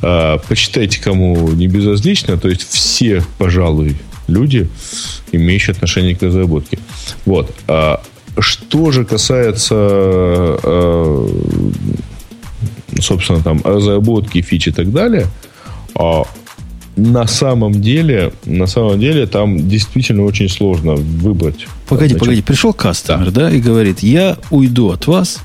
а, 0.00 0.38
почитайте, 0.38 1.00
кому 1.02 1.50
не 1.50 1.66
безразлично. 1.66 2.38
То 2.38 2.48
есть 2.48 2.62
все, 2.62 3.20
пожалуй, 3.36 3.96
люди, 4.28 4.68
имеющие 5.32 5.72
отношение 5.72 6.14
к 6.14 6.22
разработке. 6.22 6.78
Вот. 7.26 7.52
А, 7.66 8.00
что 8.38 8.92
же 8.92 9.04
касается, 9.04 9.74
а, 9.74 11.28
собственно, 13.00 13.42
там 13.42 13.60
разработки, 13.64 14.40
фич 14.40 14.68
и 14.68 14.70
так 14.70 14.92
далее, 14.92 15.26
на 16.96 17.26
самом 17.26 17.80
деле, 17.80 18.32
на 18.44 18.66
самом 18.66 19.00
деле, 19.00 19.26
там 19.26 19.68
действительно 19.68 20.24
очень 20.24 20.48
сложно 20.48 20.94
выбрать. 20.94 21.66
Погоди, 21.88 22.10
Значит, 22.10 22.20
погоди, 22.20 22.42
пришел 22.42 22.72
кастомер, 22.72 23.30
да. 23.30 23.50
и 23.50 23.60
говорит, 23.60 24.00
я 24.00 24.38
уйду 24.50 24.90
от 24.90 25.06
вас, 25.06 25.40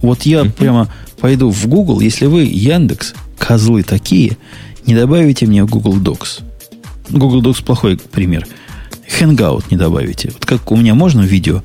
вот 0.00 0.22
я 0.22 0.44
прямо 0.44 0.88
пойду 1.20 1.50
в 1.50 1.66
Google, 1.66 2.00
если 2.00 2.26
вы, 2.26 2.44
Яндекс, 2.44 3.14
козлы 3.38 3.82
такие, 3.82 4.36
не 4.86 4.94
добавите 4.94 5.46
мне 5.46 5.64
в 5.64 5.70
Google 5.70 5.98
Docs. 5.98 6.42
Google 7.10 7.42
Docs 7.42 7.64
плохой 7.64 7.98
пример. 7.98 8.46
Hangout 9.20 9.64
не 9.70 9.76
добавите. 9.76 10.30
Вот 10.32 10.46
как 10.46 10.70
у 10.72 10.76
меня 10.76 10.94
можно 10.94 11.22
видео 11.22 11.62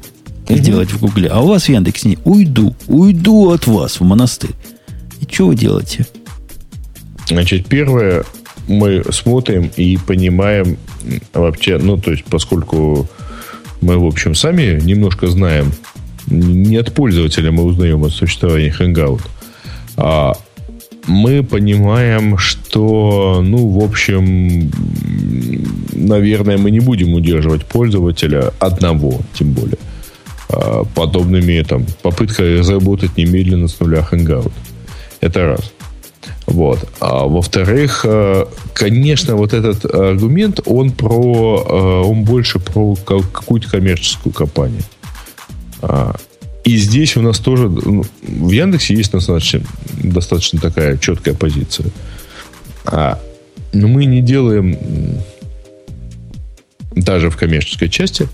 сделать 0.49 0.91
в 0.91 0.99
Гугле, 0.99 1.29
а 1.29 1.41
у 1.41 1.47
вас 1.47 1.65
в 1.65 1.69
Яндексе 1.69 2.09
не. 2.09 2.17
Уйду, 2.25 2.75
уйду 2.87 3.51
от 3.51 3.67
вас 3.67 3.99
в 3.99 4.03
монастырь. 4.03 4.55
И 5.21 5.31
что 5.31 5.47
вы 5.47 5.55
делаете? 5.55 6.07
Значит, 7.27 7.67
первое, 7.67 8.25
мы 8.69 9.03
смотрим 9.11 9.71
и 9.75 9.97
понимаем 9.97 10.77
вообще, 11.33 11.77
ну, 11.77 11.97
то 11.97 12.11
есть, 12.11 12.23
поскольку 12.25 13.09
мы, 13.81 13.97
в 13.97 14.05
общем, 14.05 14.35
сами 14.35 14.79
немножко 14.81 15.27
знаем, 15.27 15.71
не 16.27 16.77
от 16.77 16.93
пользователя 16.93 17.51
мы 17.51 17.63
узнаем 17.63 18.03
о 18.03 18.09
существовании 18.09 18.73
Hangout, 18.77 19.21
а 19.97 20.33
мы 21.07 21.43
понимаем, 21.43 22.37
что, 22.37 23.41
ну, 23.43 23.67
в 23.69 23.83
общем, 23.83 24.71
наверное, 25.93 26.57
мы 26.57 26.69
не 26.69 26.79
будем 26.79 27.13
удерживать 27.13 27.65
пользователя 27.65 28.53
одного, 28.59 29.19
тем 29.33 29.53
более, 29.53 29.79
а, 30.49 30.83
подобными 30.93 31.59
там 31.63 31.85
попыткой 32.03 32.59
разработать 32.59 33.17
немедленно 33.17 33.67
с 33.67 33.79
нуля 33.79 34.07
Hangout. 34.11 34.51
Это 35.21 35.47
раз. 35.47 35.73
Вот. 36.49 36.89
А 36.99 37.25
во-вторых, 37.25 38.01
э, 38.05 38.45
конечно, 38.73 39.35
вот 39.35 39.53
этот 39.53 39.85
аргумент, 39.85 40.59
он 40.65 40.91
про, 40.91 41.63
э, 42.03 42.07
он 42.07 42.23
больше 42.23 42.59
про 42.59 42.95
ка- 42.95 43.21
какую-то 43.21 43.69
коммерческую 43.69 44.33
компанию. 44.33 44.81
А, 45.81 46.15
и 46.63 46.75
здесь 46.77 47.15
у 47.17 47.21
нас 47.21 47.37
тоже... 47.39 47.69
Ну, 47.69 48.03
в 48.23 48.49
Яндексе 48.49 48.95
есть 48.95 49.11
достаточно, 49.11 49.61
достаточно 50.03 50.59
такая 50.59 50.97
четкая 50.97 51.35
позиция. 51.35 51.91
А, 52.85 53.19
но 53.71 53.87
мы 53.87 54.05
не 54.05 54.21
делаем 54.21 54.75
даже 56.91 57.29
в 57.29 57.37
коммерческой 57.37 57.89
части, 57.89 58.27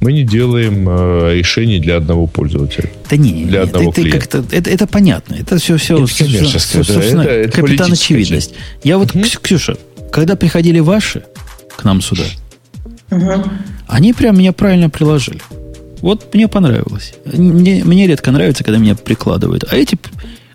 мы 0.00 0.12
не 0.12 0.24
делаем 0.24 0.88
э, 0.88 1.34
решений 1.34 1.80
для 1.80 1.96
одного 1.96 2.26
пользователя. 2.26 2.90
Да 3.10 3.16
не, 3.16 3.44
для 3.44 3.60
нет, 3.60 3.68
одного 3.68 3.90
это, 3.90 4.00
клиента. 4.02 4.44
это, 4.50 4.70
это 4.70 4.86
понятно. 4.86 5.34
Это 5.34 5.58
все, 5.58 5.76
все, 5.76 5.96
это 5.96 6.06
все, 6.06 6.24
все, 6.24 6.82
все 6.82 7.00
это, 7.00 7.22
это 7.22 7.60
капитан 7.60 7.92
очевидность. 7.92 8.50
Часть. 8.50 8.60
Я 8.84 8.98
вот, 8.98 9.14
угу. 9.14 9.24
Ксюша, 9.42 9.76
когда 10.12 10.36
приходили 10.36 10.78
ваши 10.78 11.24
к 11.76 11.84
нам 11.84 12.00
сюда, 12.00 12.24
угу. 13.10 13.44
они 13.88 14.12
прям 14.12 14.38
меня 14.38 14.52
правильно 14.52 14.88
приложили. 14.90 15.40
Вот 16.00 16.32
мне 16.34 16.46
понравилось. 16.46 17.14
Мне, 17.24 17.82
мне 17.84 18.06
редко 18.06 18.30
нравится, 18.30 18.62
когда 18.62 18.78
меня 18.78 18.94
прикладывают. 18.94 19.64
А 19.70 19.76
эти 19.76 19.98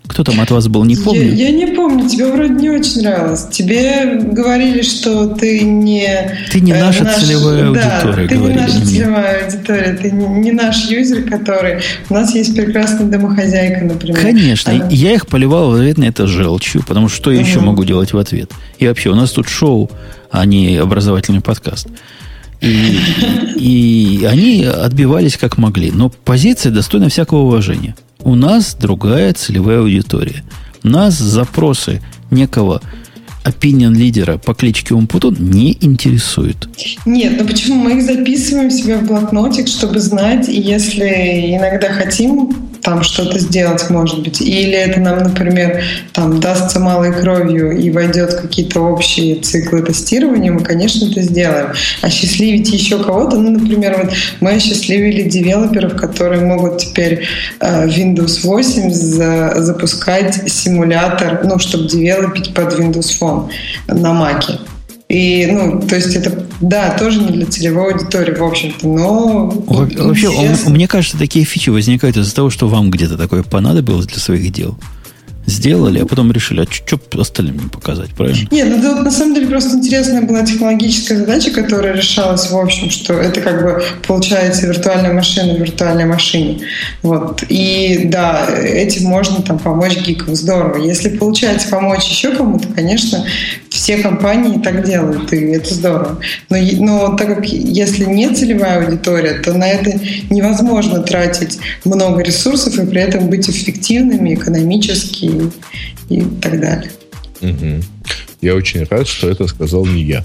кто 0.06 0.24
там 0.24 0.40
от 0.40 0.50
вас 0.50 0.68
был, 0.68 0.84
не 0.84 0.96
помню? 0.96 1.32
Я, 1.32 1.48
я 1.48 1.52
не 1.52 1.74
помню, 1.74 2.08
тебе 2.08 2.26
вроде 2.26 2.52
не 2.54 2.70
очень 2.70 3.02
нравилось. 3.02 3.46
Тебе 3.50 4.18
говорили, 4.20 4.82
что 4.82 5.28
ты 5.28 5.60
не... 5.62 6.36
Ты 6.50 6.60
не 6.60 6.72
э, 6.72 6.80
наша 6.80 7.04
наш, 7.04 7.22
целевая 7.22 7.68
аудитория, 7.68 8.28
да, 8.28 8.28
ты 8.28 8.36
не 8.36 8.48
наша 8.48 8.86
целевая 8.86 9.44
аудитория, 9.44 9.98
ты 10.00 10.10
не, 10.10 10.26
не 10.26 10.52
наш 10.52 10.90
юзер, 10.90 11.22
который... 11.22 11.80
У 12.10 12.14
нас 12.14 12.34
есть 12.34 12.54
прекрасная 12.54 13.06
домохозяйка, 13.06 13.84
например. 13.84 14.20
Конечно, 14.20 14.72
Она... 14.72 14.88
я 14.90 15.14
их 15.14 15.26
поливал 15.26 15.70
в 15.70 15.74
ответ 15.74 15.98
на 15.98 16.04
это 16.04 16.26
желчью, 16.26 16.84
потому 16.86 17.08
что 17.08 17.22
что 17.22 17.30
угу. 17.30 17.38
еще 17.38 17.60
могу 17.60 17.84
делать 17.84 18.12
в 18.12 18.18
ответ? 18.18 18.50
И 18.78 18.88
вообще, 18.88 19.10
у 19.10 19.14
нас 19.14 19.30
тут 19.30 19.48
шоу, 19.48 19.88
а 20.30 20.44
не 20.44 20.76
образовательный 20.76 21.40
подкаст. 21.40 21.86
И, 22.60 22.98
и 23.56 24.24
они 24.28 24.64
отбивались 24.64 25.36
как 25.36 25.58
могли. 25.58 25.90
Но 25.92 26.08
позиция 26.08 26.72
достойна 26.72 27.08
всякого 27.08 27.42
уважения. 27.42 27.94
У 28.24 28.34
нас 28.34 28.76
другая 28.78 29.32
целевая 29.32 29.80
аудитория. 29.80 30.44
Нас 30.82 31.14
запросы 31.14 32.00
некого 32.30 32.80
opinion 33.44 33.94
лидера 33.94 34.38
по 34.38 34.54
кличке 34.54 34.94
Умпутун 34.94 35.36
не 35.38 35.76
интересует. 35.80 36.68
Нет, 37.04 37.34
ну 37.38 37.46
почему? 37.46 37.82
Мы 37.82 37.98
их 37.98 38.04
записываем 38.04 38.70
себе 38.70 38.98
в 38.98 39.06
блокнотик, 39.06 39.66
чтобы 39.66 39.98
знать, 39.98 40.48
и 40.48 40.60
если 40.60 41.56
иногда 41.56 41.92
хотим 41.92 42.71
там 42.82 43.02
что-то 43.02 43.38
сделать, 43.38 43.88
может 43.90 44.22
быть. 44.22 44.40
Или 44.40 44.72
это 44.72 45.00
нам, 45.00 45.18
например, 45.18 45.82
там 46.12 46.40
дастся 46.40 46.80
малой 46.80 47.12
кровью 47.12 47.76
и 47.76 47.90
войдет 47.90 48.34
какие-то 48.34 48.80
общие 48.80 49.36
циклы 49.36 49.82
тестирования, 49.82 50.52
мы, 50.52 50.60
конечно, 50.60 51.08
это 51.08 51.22
сделаем. 51.22 51.68
Осчастливить 52.02 52.70
еще 52.70 53.02
кого-то, 53.02 53.36
ну, 53.36 53.52
например, 53.52 53.96
вот 54.02 54.12
мы 54.40 54.52
осчастливили 54.52 55.28
девелоперов, 55.28 55.96
которые 55.96 56.42
могут 56.42 56.78
теперь 56.78 57.24
э, 57.60 57.86
Windows 57.86 58.40
8 58.42 58.90
за, 58.90 59.54
запускать 59.58 60.50
симулятор, 60.50 61.40
ну, 61.44 61.58
чтобы 61.58 61.88
девелопить 61.88 62.52
под 62.52 62.78
Windows 62.78 63.10
Phone 63.20 63.48
на 63.86 64.08
Mac. 64.08 64.58
И, 65.12 65.44
ну, 65.44 65.78
то 65.78 65.94
есть 65.94 66.16
это, 66.16 66.46
да, 66.62 66.96
тоже 66.98 67.20
не 67.20 67.28
для 67.28 67.44
целевой 67.44 67.92
аудитории, 67.92 68.34
в 68.34 68.42
общем-то, 68.42 68.88
но... 68.88 69.50
Вообще, 69.66 70.30
он, 70.30 70.72
мне 70.72 70.88
кажется, 70.88 71.18
такие 71.18 71.44
фичи 71.44 71.68
возникают 71.68 72.16
из-за 72.16 72.34
того, 72.34 72.48
что 72.48 72.66
вам 72.66 72.90
где-то 72.90 73.18
такое 73.18 73.42
понадобилось 73.42 74.06
для 74.06 74.18
своих 74.18 74.50
дел 74.50 74.78
сделали, 75.44 75.98
а 75.98 76.06
потом 76.06 76.30
решили, 76.32 76.60
а 76.60 76.66
что 76.70 77.00
остальным 77.20 77.58
не 77.58 77.68
показать, 77.68 78.10
правильно? 78.10 78.46
Нет, 78.50 78.68
ну 78.80 79.02
на 79.02 79.10
самом 79.10 79.34
деле 79.34 79.48
просто 79.48 79.76
интересная 79.76 80.22
была 80.22 80.42
технологическая 80.42 81.16
задача, 81.16 81.50
которая 81.50 81.94
решалась 81.94 82.50
в 82.50 82.56
общем, 82.56 82.90
что 82.90 83.14
это 83.14 83.40
как 83.40 83.62
бы 83.62 83.82
получается 84.06 84.66
виртуальная 84.66 85.12
машина 85.12 85.54
в 85.54 85.58
виртуальной 85.58 86.04
машине. 86.04 86.60
Вот. 87.02 87.42
И 87.48 88.02
да, 88.04 88.46
этим 88.56 89.06
можно 89.08 89.42
там 89.42 89.58
помочь 89.58 89.98
гикам, 89.98 90.36
здорово. 90.36 90.82
Если 90.82 91.08
получается 91.16 91.68
помочь 91.68 92.04
еще 92.04 92.34
кому-то, 92.34 92.68
конечно, 92.68 93.24
все 93.82 93.98
компании 93.98 94.62
так 94.62 94.84
делают, 94.84 95.32
и 95.32 95.38
это 95.38 95.74
здорово. 95.74 96.20
Но, 96.48 96.56
но 96.78 97.16
так 97.16 97.34
как 97.34 97.44
если 97.46 98.04
нет 98.04 98.38
целевая 98.38 98.84
аудитория, 98.86 99.40
то 99.40 99.54
на 99.54 99.68
это 99.68 99.98
невозможно 100.30 101.02
тратить 101.02 101.58
много 101.84 102.22
ресурсов 102.22 102.78
и 102.78 102.86
при 102.86 103.00
этом 103.00 103.28
быть 103.28 103.50
эффективными 103.50 104.34
экономически 104.34 105.50
и, 106.08 106.20
так 106.40 106.60
далее. 106.60 106.92
Угу. 107.40 107.82
Я 108.40 108.54
очень 108.54 108.84
рад, 108.84 109.08
что 109.08 109.28
это 109.28 109.48
сказал 109.48 109.84
не 109.84 110.04
я. 110.04 110.24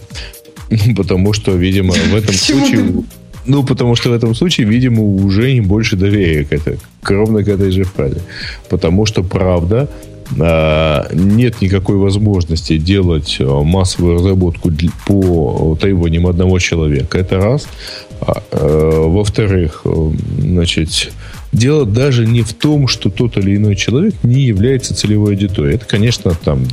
Потому 0.96 1.34
что, 1.34 1.54
видимо, 1.54 1.96
в 1.96 2.16
этом 2.16 2.34
случае... 2.36 3.04
Ну, 3.48 3.64
потому 3.64 3.96
что 3.96 4.10
в 4.10 4.14
этом 4.14 4.36
случае, 4.36 4.68
видимо, 4.68 5.04
уже 5.04 5.54
не 5.54 5.62
больше 5.62 5.96
доверия 5.96 6.44
к, 6.44 6.52
этой, 6.52 6.78
к 7.02 7.10
ровно 7.10 7.46
к 7.46 7.48
этой 7.48 7.72
же 7.72 7.86
фразе. 7.86 8.20
Потому 8.70 9.06
что, 9.06 9.24
правда, 9.24 9.90
нет 10.36 11.62
никакой 11.62 11.96
возможности 11.96 12.78
делать 12.78 13.38
а, 13.40 13.64
массовую 13.64 14.16
разработку 14.16 14.72
по 15.06 15.78
требованиям 15.80 16.28
одного 16.28 16.60
человека. 16.60 17.18
Это 17.18 17.38
раз. 17.38 17.68
А, 18.20 19.08
во-вторых, 19.08 19.86
значит, 20.40 21.12
дело 21.54 21.86
даже 21.86 22.26
не 22.26 22.42
в 22.42 22.54
том, 22.54 22.88
что 22.88 23.10
тот 23.10 23.38
или 23.38 23.56
иной 23.56 23.76
человек 23.76 24.16
не 24.24 24.42
является 24.42 24.96
целевой 24.96 25.34
аудиторией. 25.34 25.76
Это, 25.76 25.86
конечно, 25.86 26.32
там 26.32 26.66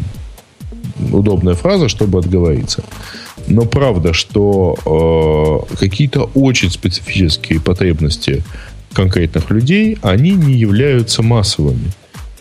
удобная 1.12 1.54
фраза, 1.54 1.88
чтобы 1.88 2.18
отговориться. 2.18 2.82
Но 3.46 3.62
правда, 3.62 4.12
что 4.12 5.66
э, 5.70 5.76
какие-то 5.76 6.30
очень 6.34 6.70
специфические 6.70 7.60
потребности 7.60 8.42
конкретных 8.92 9.50
людей, 9.50 9.98
они 10.02 10.32
не 10.32 10.54
являются 10.54 11.22
массовыми. 11.22 11.92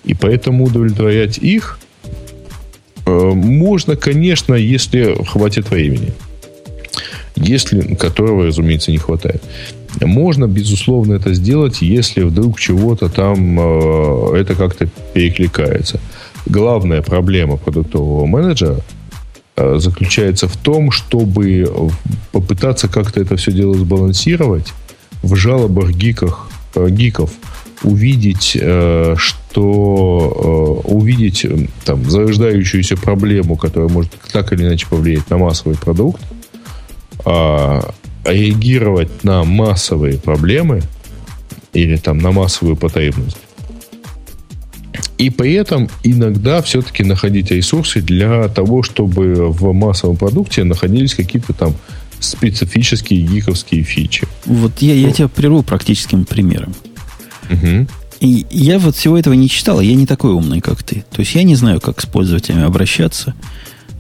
И 0.04 0.14
поэтому 0.14 0.66
удовлетворять 0.66 1.38
их 1.38 1.80
э, 3.06 3.12
можно, 3.12 3.96
конечно, 3.96 4.54
если 4.54 5.16
хватит 5.26 5.70
времени. 5.70 6.14
Если, 7.36 7.96
которого, 7.96 8.46
разумеется, 8.46 8.92
не 8.92 8.98
хватает. 8.98 9.42
Можно, 10.02 10.48
безусловно, 10.48 11.14
это 11.14 11.34
сделать, 11.34 11.82
если 11.82 12.24
вдруг 12.24 12.60
чего-то 12.60 13.10
там 13.10 13.60
э, 13.60 14.38
это 14.38 14.56
как-то 14.56 14.88
перекликается. 15.14 16.00
Главная 16.46 17.02
проблема 17.02 17.58
продуктового 17.58 18.26
менеджера 18.26 18.82
э, 19.56 19.76
заключается 19.78 20.48
в 20.48 20.58
том, 20.58 20.92
чтобы 20.92 21.92
попытаться 22.32 22.88
как-то 22.88 23.22
это 23.22 23.36
все 23.38 23.52
дело 23.52 23.76
сбалансировать 23.76 24.74
в 25.22 25.36
жалобах 25.36 25.92
гиках, 25.92 26.50
э, 26.76 26.90
гиков 26.90 27.32
увидеть, 27.84 28.58
э, 28.60 29.16
что 29.18 30.82
э, 30.86 30.90
увидеть 30.90 31.46
э, 31.46 31.68
там 31.86 32.10
зарождающуюся 32.10 32.98
проблему, 32.98 33.56
которая 33.56 33.90
может 33.90 34.12
так 34.32 34.54
или 34.54 34.64
иначе 34.64 34.88
повлиять 34.88 35.30
на 35.30 35.38
массовый 35.38 35.78
продукт, 35.78 36.22
а, 37.26 37.94
реагировать 38.26 39.24
на 39.24 39.44
массовые 39.44 40.18
проблемы 40.18 40.82
или 41.74 41.98
там 41.98 42.18
на 42.18 42.32
массовую 42.32 42.76
потребность. 42.76 43.38
И 45.18 45.30
при 45.30 45.54
этом 45.54 45.90
иногда 46.04 46.62
все-таки 46.62 47.04
находить 47.04 47.52
ресурсы 47.52 48.02
для 48.02 48.48
того, 48.50 48.84
чтобы 48.84 49.50
в 49.50 49.72
массовом 49.74 50.18
продукте 50.18 50.64
находились 50.64 51.16
какие-то 51.16 51.54
там 51.54 51.76
специфические 52.20 53.22
гиковские 53.22 53.84
фичи. 53.84 54.28
Вот 54.46 54.82
я, 54.82 54.94
я 54.96 55.12
тебя 55.12 55.28
прерву 55.28 55.64
практическим 55.64 56.26
примером. 56.26 56.74
Угу. 57.50 57.88
И 58.22 58.46
я 58.50 58.80
вот 58.80 58.96
всего 58.96 59.18
этого 59.18 59.34
не 59.34 59.50
читал, 59.50 59.82
я 59.82 59.96
не 59.96 60.06
такой 60.06 60.32
умный, 60.32 60.62
как 60.62 60.84
ты. 60.84 61.04
То 61.12 61.20
есть 61.20 61.36
я 61.36 61.44
не 61.44 61.56
знаю, 61.56 61.82
как 61.82 62.02
с 62.02 62.06
пользователями 62.06 62.64
обращаться. 62.64 63.34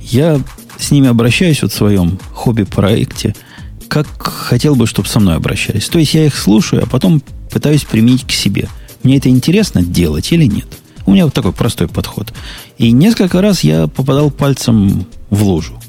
Я 0.01 0.39
с 0.77 0.91
ними 0.91 1.07
обращаюсь 1.07 1.61
вот 1.61 1.71
в 1.71 1.75
своем 1.75 2.19
хобби-проекте– 2.33 3.35
как 3.93 4.07
хотел 4.23 4.75
бы, 4.75 4.87
чтобы 4.87 5.07
со 5.07 5.19
мной 5.19 5.35
обращались. 5.35 5.87
То 5.87 5.99
есть 5.99 6.15
я 6.15 6.25
их 6.25 6.35
слушаю, 6.35 6.81
а 6.81 6.87
потом 6.87 7.21
пытаюсь 7.51 7.83
применить 7.83 8.25
к 8.25 8.31
себе. 8.31 8.67
Мне 9.03 9.17
это 9.17 9.29
интересно 9.29 9.83
делать 9.83 10.31
или 10.31 10.45
нет? 10.45 10.65
У 11.05 11.11
меня 11.11 11.25
вот 11.25 11.35
такой 11.35 11.53
простой 11.53 11.87
подход. 11.87 12.33
И 12.79 12.91
несколько 12.91 13.39
раз 13.39 13.63
я 13.63 13.85
попадал 13.85 14.31
пальцем 14.31 15.05
в 15.29 15.43
лужу. 15.43 15.79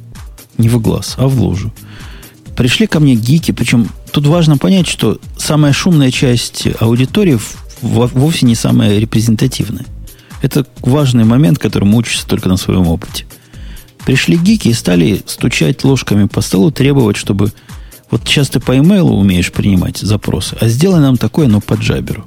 Не 0.58 0.68
в 0.68 0.82
глаз, 0.82 1.14
а 1.16 1.28
в 1.28 1.40
лужу. 1.40 1.72
Пришли 2.56 2.86
ко 2.86 3.00
мне 3.00 3.14
гики, 3.14 3.50
причем 3.50 3.88
тут 4.12 4.26
важно 4.26 4.56
понять, 4.56 4.86
что 4.86 5.18
самая 5.36 5.72
шумная 5.72 6.10
часть 6.10 6.68
аудитории 6.80 7.38
вовсе 7.80 8.46
не 8.46 8.54
самая 8.54 8.98
репрезентативная. 8.98 9.84
Это 10.42 10.66
важный 10.80 11.24
момент, 11.24 11.58
которому 11.58 11.96
учишься 11.96 12.26
только 12.26 12.48
на 12.48 12.56
своем 12.56 12.86
опыте. 12.86 13.26
Пришли 14.04 14.36
гики 14.36 14.68
и 14.68 14.74
стали 14.74 15.22
стучать 15.26 15.82
ложками 15.84 16.26
по 16.26 16.42
столу, 16.42 16.70
требовать, 16.70 17.16
чтобы 17.16 17.52
вот 18.10 18.22
сейчас 18.26 18.50
ты 18.50 18.60
по 18.60 18.76
имейлу 18.76 19.18
умеешь 19.18 19.50
принимать 19.50 19.98
запросы, 19.98 20.56
а 20.60 20.68
сделай 20.68 21.00
нам 21.00 21.16
такое, 21.16 21.48
но 21.48 21.60
по 21.60 21.74
джаберу. 21.74 22.26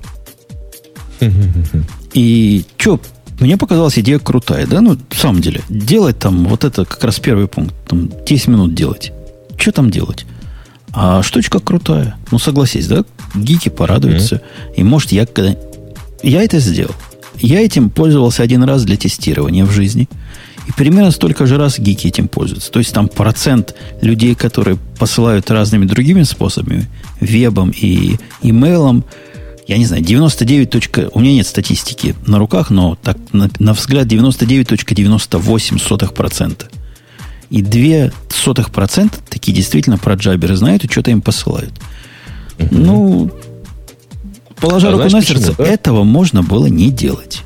И 2.13 2.65
что, 2.77 2.99
мне 3.39 3.57
показалась 3.57 3.97
идея 3.99 4.19
крутая, 4.19 4.65
да? 4.65 4.81
Ну, 4.81 4.97
в 5.09 5.15
самом 5.15 5.41
деле, 5.41 5.61
делать 5.69 6.17
там, 6.17 6.45
вот 6.45 6.63
это 6.63 6.85
как 6.85 7.03
раз 7.03 7.19
первый 7.19 7.47
пункт, 7.47 7.75
там 7.87 8.09
10 8.25 8.47
минут 8.47 8.73
делать. 8.73 9.11
Что 9.57 9.71
там 9.71 9.89
делать? 9.89 10.25
А 10.93 11.21
штучка 11.21 11.59
крутая. 11.59 12.15
Ну, 12.31 12.39
согласись, 12.39 12.87
да? 12.87 13.03
Гики 13.35 13.69
порадуются. 13.69 14.35
Mm-hmm. 14.35 14.75
И 14.77 14.83
может, 14.83 15.11
я 15.11 15.25
когда... 15.25 15.57
Я 16.23 16.43
это 16.43 16.59
сделал. 16.59 16.95
Я 17.39 17.61
этим 17.61 17.89
пользовался 17.89 18.43
один 18.43 18.63
раз 18.63 18.83
для 18.83 18.97
тестирования 18.97 19.65
в 19.65 19.71
жизни. 19.71 20.07
И 20.67 20.71
примерно 20.71 21.11
столько 21.11 21.45
же 21.45 21.57
раз 21.57 21.79
гики 21.79 22.07
этим 22.07 22.27
пользуются. 22.27 22.71
То 22.71 22.79
есть 22.79 22.93
там 22.93 23.07
процент 23.07 23.75
людей, 24.01 24.35
которые 24.35 24.77
посылают 24.99 25.49
разными 25.51 25.85
другими 25.85 26.23
способами, 26.23 26.87
вебом 27.21 27.71
и 27.71 28.17
имейлом, 28.41 29.05
я 29.67 29.77
не 29.77 29.85
знаю, 29.85 30.03
99. 30.03 30.69
Точка, 30.69 31.09
у 31.13 31.19
меня 31.19 31.33
нет 31.33 31.47
статистики 31.47 32.15
на 32.25 32.39
руках, 32.39 32.69
но 32.69 32.95
так 32.95 33.17
на, 33.33 33.49
на 33.59 33.73
взгляд 33.73 34.07
99.98%. 34.07 36.65
И 37.49 37.61
0,02% 37.61 39.13
такие 39.29 39.55
действительно 39.55 39.97
про 39.97 40.15
джаберы 40.15 40.55
знают 40.55 40.83
и 40.83 40.89
что-то 40.89 41.11
им 41.11 41.21
посылают. 41.21 41.73
Угу. 42.59 42.67
Ну, 42.71 43.31
положа 44.59 44.89
а 44.89 44.91
руку 44.91 45.03
на 45.09 45.21
сердце, 45.21 45.51
почему, 45.51 45.65
да? 45.65 45.65
этого 45.65 46.03
можно 46.03 46.43
было 46.43 46.67
не 46.67 46.91
делать. 46.91 47.43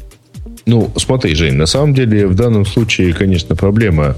Ну, 0.65 0.91
смотри, 0.95 1.36
Жень, 1.36 1.56
на 1.56 1.65
самом 1.65 1.94
деле 1.94 2.28
в 2.28 2.36
данном 2.36 2.65
случае, 2.65 3.14
конечно, 3.14 3.56
проблема 3.56 4.15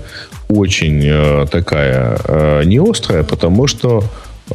очень 0.49 1.01
э, 1.03 1.47
такая 1.49 2.19
э, 2.23 2.63
не 2.65 2.79
острая, 2.79 3.23
потому 3.23 3.67
что 3.67 4.03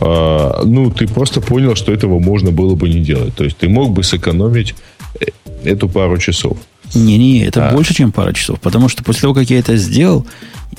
э, 0.01 0.63
ну, 0.65 0.91
ты 0.91 1.09
просто 1.09 1.41
понял, 1.41 1.75
что 1.77 1.93
этого 1.93 2.19
можно 2.19 2.51
было 2.51 2.75
бы 2.75 2.89
не 2.89 3.01
делать. 3.01 3.35
То 3.35 3.45
есть 3.45 3.57
ты 3.57 3.69
мог 3.69 3.93
бы 3.93 4.03
сэкономить 4.03 4.75
э, 5.21 5.27
эту 5.65 5.89
пару 5.89 6.19
часов. 6.19 6.59
Не-не, 6.95 7.45
это 7.45 7.69
а. 7.69 7.73
больше, 7.73 7.95
чем 7.95 8.13
пара 8.13 8.33
часов. 8.33 8.61
Потому 8.61 8.89
что 8.89 9.05
после 9.05 9.23
того, 9.23 9.35
как 9.35 9.51
я 9.51 9.59
это 9.59 9.77
сделал, 9.77 10.27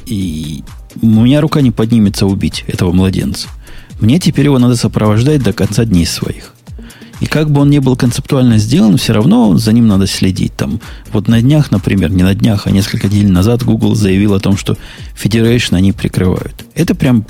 и 0.05 0.63
у 1.01 1.07
меня 1.07 1.41
рука 1.41 1.61
не 1.61 1.71
поднимется 1.71 2.25
убить 2.25 2.63
этого 2.67 2.91
младенца. 2.91 3.47
Мне 3.99 4.19
теперь 4.19 4.45
его 4.45 4.59
надо 4.59 4.75
сопровождать 4.75 5.43
до 5.43 5.53
конца 5.53 5.85
дней 5.85 6.05
своих. 6.05 6.53
И 7.19 7.25
как 7.25 7.51
бы 7.51 7.61
он 7.61 7.69
ни 7.69 7.79
был 7.79 7.97
концептуально 7.97 8.57
сделан, 8.57 8.97
все 8.97 9.13
равно 9.13 9.57
за 9.57 9.73
ним 9.73 9.87
надо 9.87 10.07
следить. 10.07 10.55
Там, 10.55 10.79
вот 11.11 11.27
на 11.27 11.41
днях, 11.41 11.69
например, 11.69 12.11
не 12.11 12.23
на 12.23 12.33
днях, 12.33 12.65
а 12.65 12.71
несколько 12.71 13.07
недель 13.07 13.29
назад 13.29 13.63
Google 13.63 13.93
заявил 13.95 14.33
о 14.33 14.39
том, 14.39 14.55
что 14.55 14.77
Federation 15.21 15.75
они 15.75 15.91
прикрывают. 15.91 16.65
Это 16.75 16.95
прям 16.95 17.25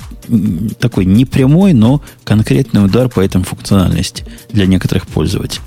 такой 0.78 1.06
непрямой, 1.06 1.72
но 1.72 2.02
конкретный 2.22 2.84
удар 2.84 3.08
по 3.08 3.20
этой 3.20 3.42
функциональности 3.42 4.24
для 4.52 4.66
некоторых 4.66 5.08
пользователей. 5.08 5.64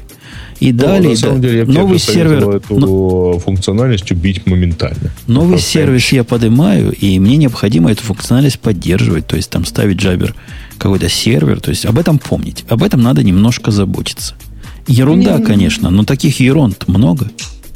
И 0.64 0.72
ну, 0.72 0.80
далее, 0.80 1.10
на 1.10 1.18
самом 1.18 1.42
деле, 1.42 1.60
я 1.60 1.66
новый 1.66 2.00
сервер, 2.00 2.56
эту 2.56 2.80
но, 2.80 3.38
функциональность 3.38 4.10
убить 4.12 4.46
моментально. 4.46 5.12
Новый 5.28 5.60
сервис 5.60 6.14
я 6.14 6.24
поднимаю, 6.24 6.94
и 6.94 7.20
мне 7.20 7.36
необходимо 7.36 7.92
эту 7.92 8.04
функциональность 8.04 8.62
поддерживать, 8.62 9.28
то 9.28 9.36
есть 9.36 9.50
там 9.50 9.66
ставить 9.66 9.98
джабер 9.98 10.34
какой-то 10.78 11.10
сервер, 11.10 11.60
то 11.60 11.70
есть 11.70 11.86
об 11.86 12.00
этом 12.00 12.18
помнить. 12.18 12.64
Об 12.70 12.82
этом 12.82 13.02
надо 13.02 13.24
немножко 13.24 13.72
заботиться. 13.72 14.36
Ерунда, 14.88 15.36
mm-hmm. 15.36 15.46
конечно, 15.46 15.90
но 15.90 16.06
таких 16.06 16.40
ерунд 16.40 16.88
много. 16.88 17.30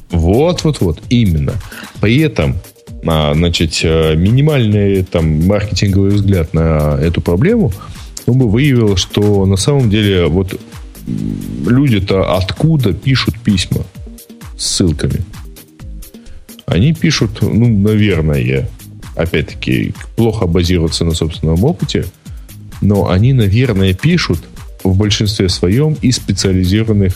Вот, 0.10 0.64
вот, 0.64 0.80
вот, 0.80 1.02
именно. 1.10 1.56
При 2.00 2.20
этом, 2.20 2.56
а, 3.06 3.34
значит, 3.34 3.82
э, 3.84 4.16
минимальный 4.16 5.04
там 5.04 5.46
маркетинговый 5.46 6.12
взгляд 6.12 6.54
на 6.54 6.98
эту 7.02 7.20
проблему, 7.20 7.74
он 8.28 8.38
бы 8.38 8.48
выявил, 8.48 8.96
что 8.96 9.46
на 9.46 9.58
самом 9.58 9.90
деле 9.90 10.28
вот 10.28 10.58
люди-то 11.66 12.36
откуда 12.36 12.94
пишут 12.94 13.40
письма 13.40 13.84
с 14.58 14.66
ссылками? 14.66 15.22
Они 16.66 16.94
пишут, 16.94 17.42
ну, 17.42 17.68
наверное, 17.68 18.70
опять-таки, 19.16 19.94
плохо 20.16 20.48
базируются 20.48 21.06
на 21.06 21.14
собственном 21.14 21.64
опыте– 21.64 22.06
но 22.82 23.10
они, 23.10 23.34
наверное, 23.34 23.94
пишут 23.94 24.40
в 24.84 24.96
большинстве 24.96 25.50
своем 25.50 25.98
из 26.02 26.16
специализированных 26.18 27.14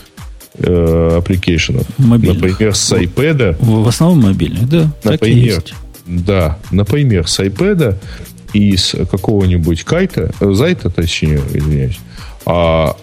э, 0.55 1.15
application 1.17 1.71
ов. 1.71 1.85
Например, 1.97 2.75
с 2.75 2.91
iPad. 2.93 3.57
В, 3.59 3.83
в 3.83 3.87
основном 3.87 4.23
мобильных, 4.23 4.67
да. 4.67 4.91
Например, 5.03 5.63
да, 6.05 6.57
например, 6.71 7.27
с 7.27 7.39
iPad 7.39 7.97
и 8.53 8.75
с 8.75 8.95
какого-нибудь 9.05 9.83
кайта, 9.83 10.31
э, 10.39 10.51
зайта, 10.53 10.89
точнее, 10.89 11.41
извиняюсь, 11.53 11.99
а 12.45 12.97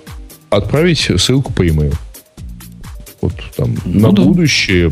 отправить 0.50 1.10
ссылку 1.16 1.52
по 1.52 1.62
e-mail. 1.62 1.94
Вот 3.20 3.34
там 3.56 3.76
ну, 3.84 4.08
на 4.08 4.12
да. 4.12 4.22
будущее, 4.22 4.90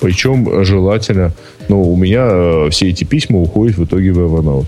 причем 0.00 0.64
желательно, 0.64 1.32
ну, 1.68 1.82
у 1.82 1.96
меня 1.96 2.26
э, 2.28 2.68
все 2.70 2.90
эти 2.90 3.04
письма 3.04 3.40
уходят 3.40 3.78
в 3.78 3.84
итоге 3.84 4.12
в 4.12 4.18
Evernote. 4.18 4.66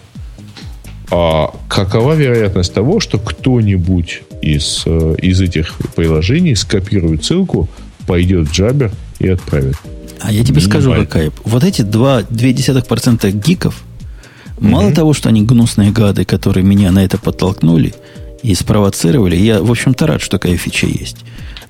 А 1.11 1.55
какова 1.69 2.15
вероятность 2.15 2.75
того, 2.75 3.01
что 3.01 3.19
кто-нибудь 3.19 4.23
из, 4.43 4.83
э, 4.87 5.17
из 5.21 5.41
этих 5.41 5.75
приложений 5.97 6.57
скопирует 6.57 7.25
ссылку, 7.25 7.69
пойдет 8.07 8.49
в 8.49 8.53
Jabber 8.53 8.91
и 9.19 9.29
отправит? 9.29 9.77
А 10.21 10.33
я 10.33 10.45
тебе 10.45 10.61
скажу, 10.61 10.93
какая. 10.95 11.31
Вот 11.45 11.65
эти 11.65 11.83
2,2% 11.83 13.31
гиков, 13.31 13.83
mm-hmm. 14.57 14.69
мало 14.69 14.93
того, 14.93 15.13
что 15.13 15.29
они 15.29 15.43
гнусные 15.45 15.93
гады, 15.93 16.25
которые 16.25 16.65
меня 16.65 16.91
на 16.91 17.05
это 17.05 17.19
подтолкнули 17.19 17.95
и 18.43 18.55
спровоцировали, 18.55 19.37
я, 19.37 19.63
в 19.63 19.71
общем-то, 19.71 20.07
рад, 20.07 20.21
что 20.23 20.39
такая 20.39 20.57
фича 20.57 20.87
есть. 20.87 21.19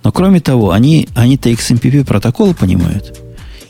Но 0.04 0.12
кроме 0.12 0.40
того, 0.40 0.70
они, 0.70 1.08
они-то 1.14 1.50
XMPP 1.50 2.04
протокол 2.04 2.54
понимают. 2.54 3.18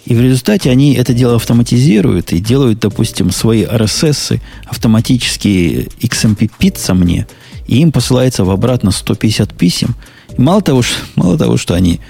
И 0.05 0.15
в 0.15 0.21
результате 0.21 0.71
они 0.71 0.95
это 0.95 1.13
дело 1.13 1.37
автоматизируют 1.37 2.33
и 2.33 2.39
делают, 2.39 2.81
допустим, 2.81 3.31
свои 3.31 3.65
RSS 3.65 4.41
автоматически 4.65 5.89
XMP 6.01 6.51
пицца 6.59 6.95
мне, 6.95 7.27
и 7.67 7.81
им 7.81 7.93
посылается 7.93 8.45
в 8.45 8.51
обратно 8.51 8.91
150 8.91 9.53
писем. 9.53 9.95
И 10.37 10.41
мало 10.41 10.63
того, 10.63 10.83
что, 10.83 10.97
мало 11.15 11.37
того, 11.37 11.59
что 11.59 11.75
они 11.75 12.01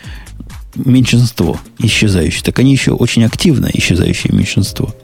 меньшинство 0.77 1.59
исчезающее, 1.78 2.43
так 2.44 2.59
они 2.60 2.70
еще 2.70 2.93
очень 2.93 3.24
активно 3.24 3.69
исчезающее 3.73 4.32
меньшинство. 4.32 4.94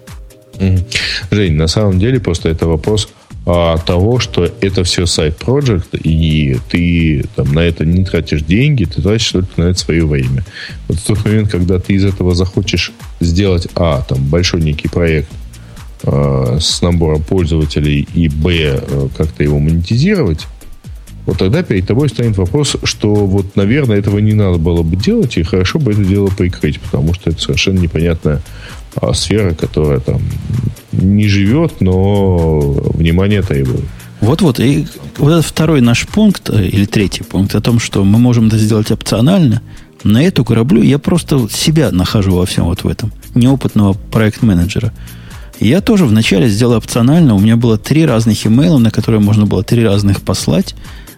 Жень, 1.30 1.54
на 1.54 1.66
самом 1.66 1.98
деле 1.98 2.20
просто 2.20 2.48
это 2.48 2.66
вопрос 2.66 3.08
а, 3.46 3.76
того, 3.78 4.18
что 4.20 4.50
это 4.60 4.84
все 4.84 5.06
сайт 5.06 5.38
project, 5.38 5.98
и 6.02 6.58
ты 6.70 7.24
там, 7.36 7.52
на 7.52 7.60
это 7.60 7.84
не 7.84 8.04
тратишь 8.04 8.42
деньги, 8.42 8.84
ты 8.84 9.02
тратишь 9.02 9.32
только 9.32 9.60
на 9.60 9.64
это 9.64 9.78
свое 9.78 10.06
время. 10.06 10.44
Вот 10.88 10.98
в 10.98 11.04
тот 11.04 11.24
момент, 11.24 11.50
когда 11.50 11.78
ты 11.78 11.94
из 11.94 12.04
этого 12.04 12.34
захочешь 12.34 12.92
сделать, 13.20 13.68
а, 13.74 14.02
там, 14.02 14.18
большой 14.28 14.62
некий 14.62 14.88
проект 14.88 15.28
а, 16.04 16.58
с 16.58 16.80
набором 16.80 17.22
пользователей, 17.22 18.08
и, 18.14 18.28
б, 18.28 18.80
а, 18.82 19.08
как-то 19.14 19.42
его 19.42 19.58
монетизировать, 19.58 20.46
вот 21.26 21.38
тогда 21.38 21.62
перед 21.62 21.86
тобой 21.86 22.08
станет 22.08 22.36
вопрос, 22.36 22.76
что 22.84 23.14
вот, 23.14 23.56
наверное, 23.56 23.98
этого 23.98 24.18
не 24.18 24.34
надо 24.34 24.58
было 24.58 24.82
бы 24.82 24.96
делать, 24.96 25.36
и 25.38 25.42
хорошо 25.42 25.78
бы 25.78 25.92
это 25.92 26.04
дело 26.04 26.28
прикрыть, 26.28 26.80
потому 26.80 27.14
что 27.14 27.30
это 27.30 27.40
совершенно 27.40 27.78
непонятная 27.78 28.42
а, 28.96 29.12
сфера, 29.14 29.54
которая 29.54 30.00
там 30.00 30.20
не 30.92 31.28
живет, 31.28 31.80
но 31.80 32.58
внимание 32.94 33.42
требует. 33.42 33.84
Вот-вот. 34.20 34.60
И 34.60 34.86
вот 35.18 35.32
этот 35.32 35.44
второй 35.44 35.80
наш 35.80 36.06
пункт, 36.06 36.48
э, 36.50 36.66
или 36.66 36.86
третий 36.86 37.24
пункт 37.24 37.54
о 37.54 37.60
том, 37.60 37.78
что 37.78 38.04
мы 38.04 38.18
можем 38.18 38.46
это 38.46 38.58
сделать 38.58 38.90
опционально, 38.90 39.60
на 40.02 40.22
эту 40.22 40.44
кораблю 40.44 40.82
я 40.82 40.98
просто 40.98 41.48
себя 41.50 41.90
нахожу 41.90 42.36
во 42.36 42.46
всем 42.46 42.64
вот 42.64 42.84
в 42.84 42.88
этом. 42.88 43.12
Неопытного 43.34 43.94
проект-менеджера. 43.94 44.92
Я 45.60 45.80
тоже 45.80 46.04
вначале 46.04 46.48
сделал 46.48 46.76
опционально. 46.76 47.34
У 47.34 47.38
меня 47.38 47.56
было 47.56 47.78
три 47.78 48.04
разных 48.06 48.46
имейла, 48.46 48.78
на 48.78 48.90
которые 48.90 49.20
можно 49.20 49.46
было 49.46 49.62
три 49.62 49.84
разных 49.84 50.22
послать 50.22 50.74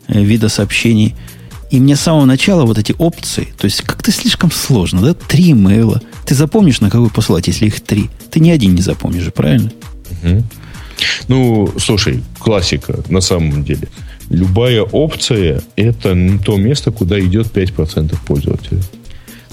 э, 0.08 0.22
вида 0.22 0.48
сообщений– 0.48 1.14
и 1.70 1.80
мне 1.80 1.96
с 1.96 2.00
самого 2.00 2.24
начала 2.24 2.64
вот 2.64 2.78
эти 2.78 2.94
опции, 2.98 3.48
то 3.58 3.64
есть 3.64 3.82
как-то 3.82 4.12
слишком 4.12 4.50
сложно, 4.50 5.02
да? 5.02 5.14
Три 5.14 5.50
имейла. 5.50 6.00
Ты 6.24 6.34
запомнишь, 6.34 6.80
на 6.80 6.90
какой 6.90 7.10
посылать, 7.10 7.48
если 7.48 7.66
их 7.66 7.80
три? 7.80 8.10
Ты 8.30 8.40
ни 8.40 8.50
один 8.50 8.74
не 8.74 8.82
запомнишь 8.82 9.22
же, 9.22 9.30
правильно? 9.30 9.72
Угу. 10.22 10.44
Ну, 11.28 11.72
слушай, 11.78 12.22
классика 12.38 13.00
на 13.08 13.20
самом 13.20 13.64
деле. 13.64 13.88
Любая 14.30 14.82
опция– 14.82 15.62
это 15.76 16.16
то 16.44 16.56
место, 16.56 16.90
куда 16.90 17.20
идет 17.20 17.48
5% 17.48 18.16
пользователей. 18.26 18.82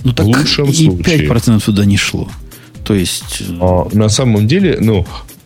Ну, 0.04 0.14
так 0.14 0.26
в 0.26 0.30
лучшем 0.30 0.70
и 0.70 0.74
случае. 0.74 1.28
5% 1.28 1.64
туда 1.64 1.86
не 1.86 1.98
шло. 1.98 2.30
То 2.84 2.94
есть... 2.94 3.44
А, 3.60 3.88
на 3.94 4.10
самом 4.10 4.48
деле, 4.48 4.78
ну, 4.80 5.06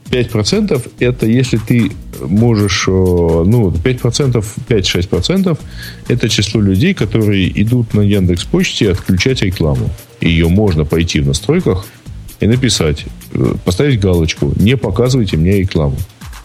5% 0.09 0.91
это 0.99 1.25
если 1.25 1.57
ты 1.57 1.91
можешь, 2.21 2.85
э, 2.87 2.91
ну, 2.91 3.69
5%, 3.69 4.45
5-6% 4.67 5.57
это 6.07 6.29
число 6.29 6.61
людей, 6.61 6.93
которые 6.93 7.61
идут 7.61 7.93
на 7.93 8.01
Яндекс 8.01 8.45
Почте 8.45 8.91
отключать 8.91 9.41
рекламу. 9.41 9.89
Ее 10.21 10.47
можно 10.47 10.85
пойти 10.85 11.19
в 11.19 11.27
настройках 11.27 11.85
и 12.39 12.47
написать, 12.47 13.05
э, 13.33 13.55
поставить 13.65 13.99
галочку, 13.99 14.53
не 14.55 14.77
показывайте 14.77 15.37
мне 15.37 15.59
рекламу. 15.59 15.97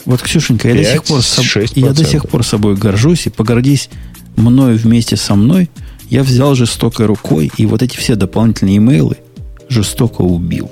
Вот, 0.05 0.21
Ксюшенька, 0.21 0.69
я, 0.69 0.75
5, 0.75 0.83
до 0.83 0.91
сих 0.91 1.05
пор 1.05 1.23
соб... 1.23 1.77
я 1.77 1.93
до 1.93 2.05
сих 2.05 2.29
пор 2.29 2.45
собой 2.45 2.77
горжусь 2.77 3.27
и 3.27 3.31
погордись 3.31 3.89
мною 4.37 4.77
вместе 4.77 5.17
со 5.17 5.35
мной. 5.35 5.71
Я 6.11 6.25
взял 6.25 6.55
жестокой 6.55 7.07
рукой 7.07 7.51
и 7.57 7.67
вот 7.67 7.83
эти 7.83 7.97
все 7.97 8.17
дополнительные 8.17 8.79
имейлы 8.79 9.17
жестоко 9.69 10.23
убил. 10.23 10.71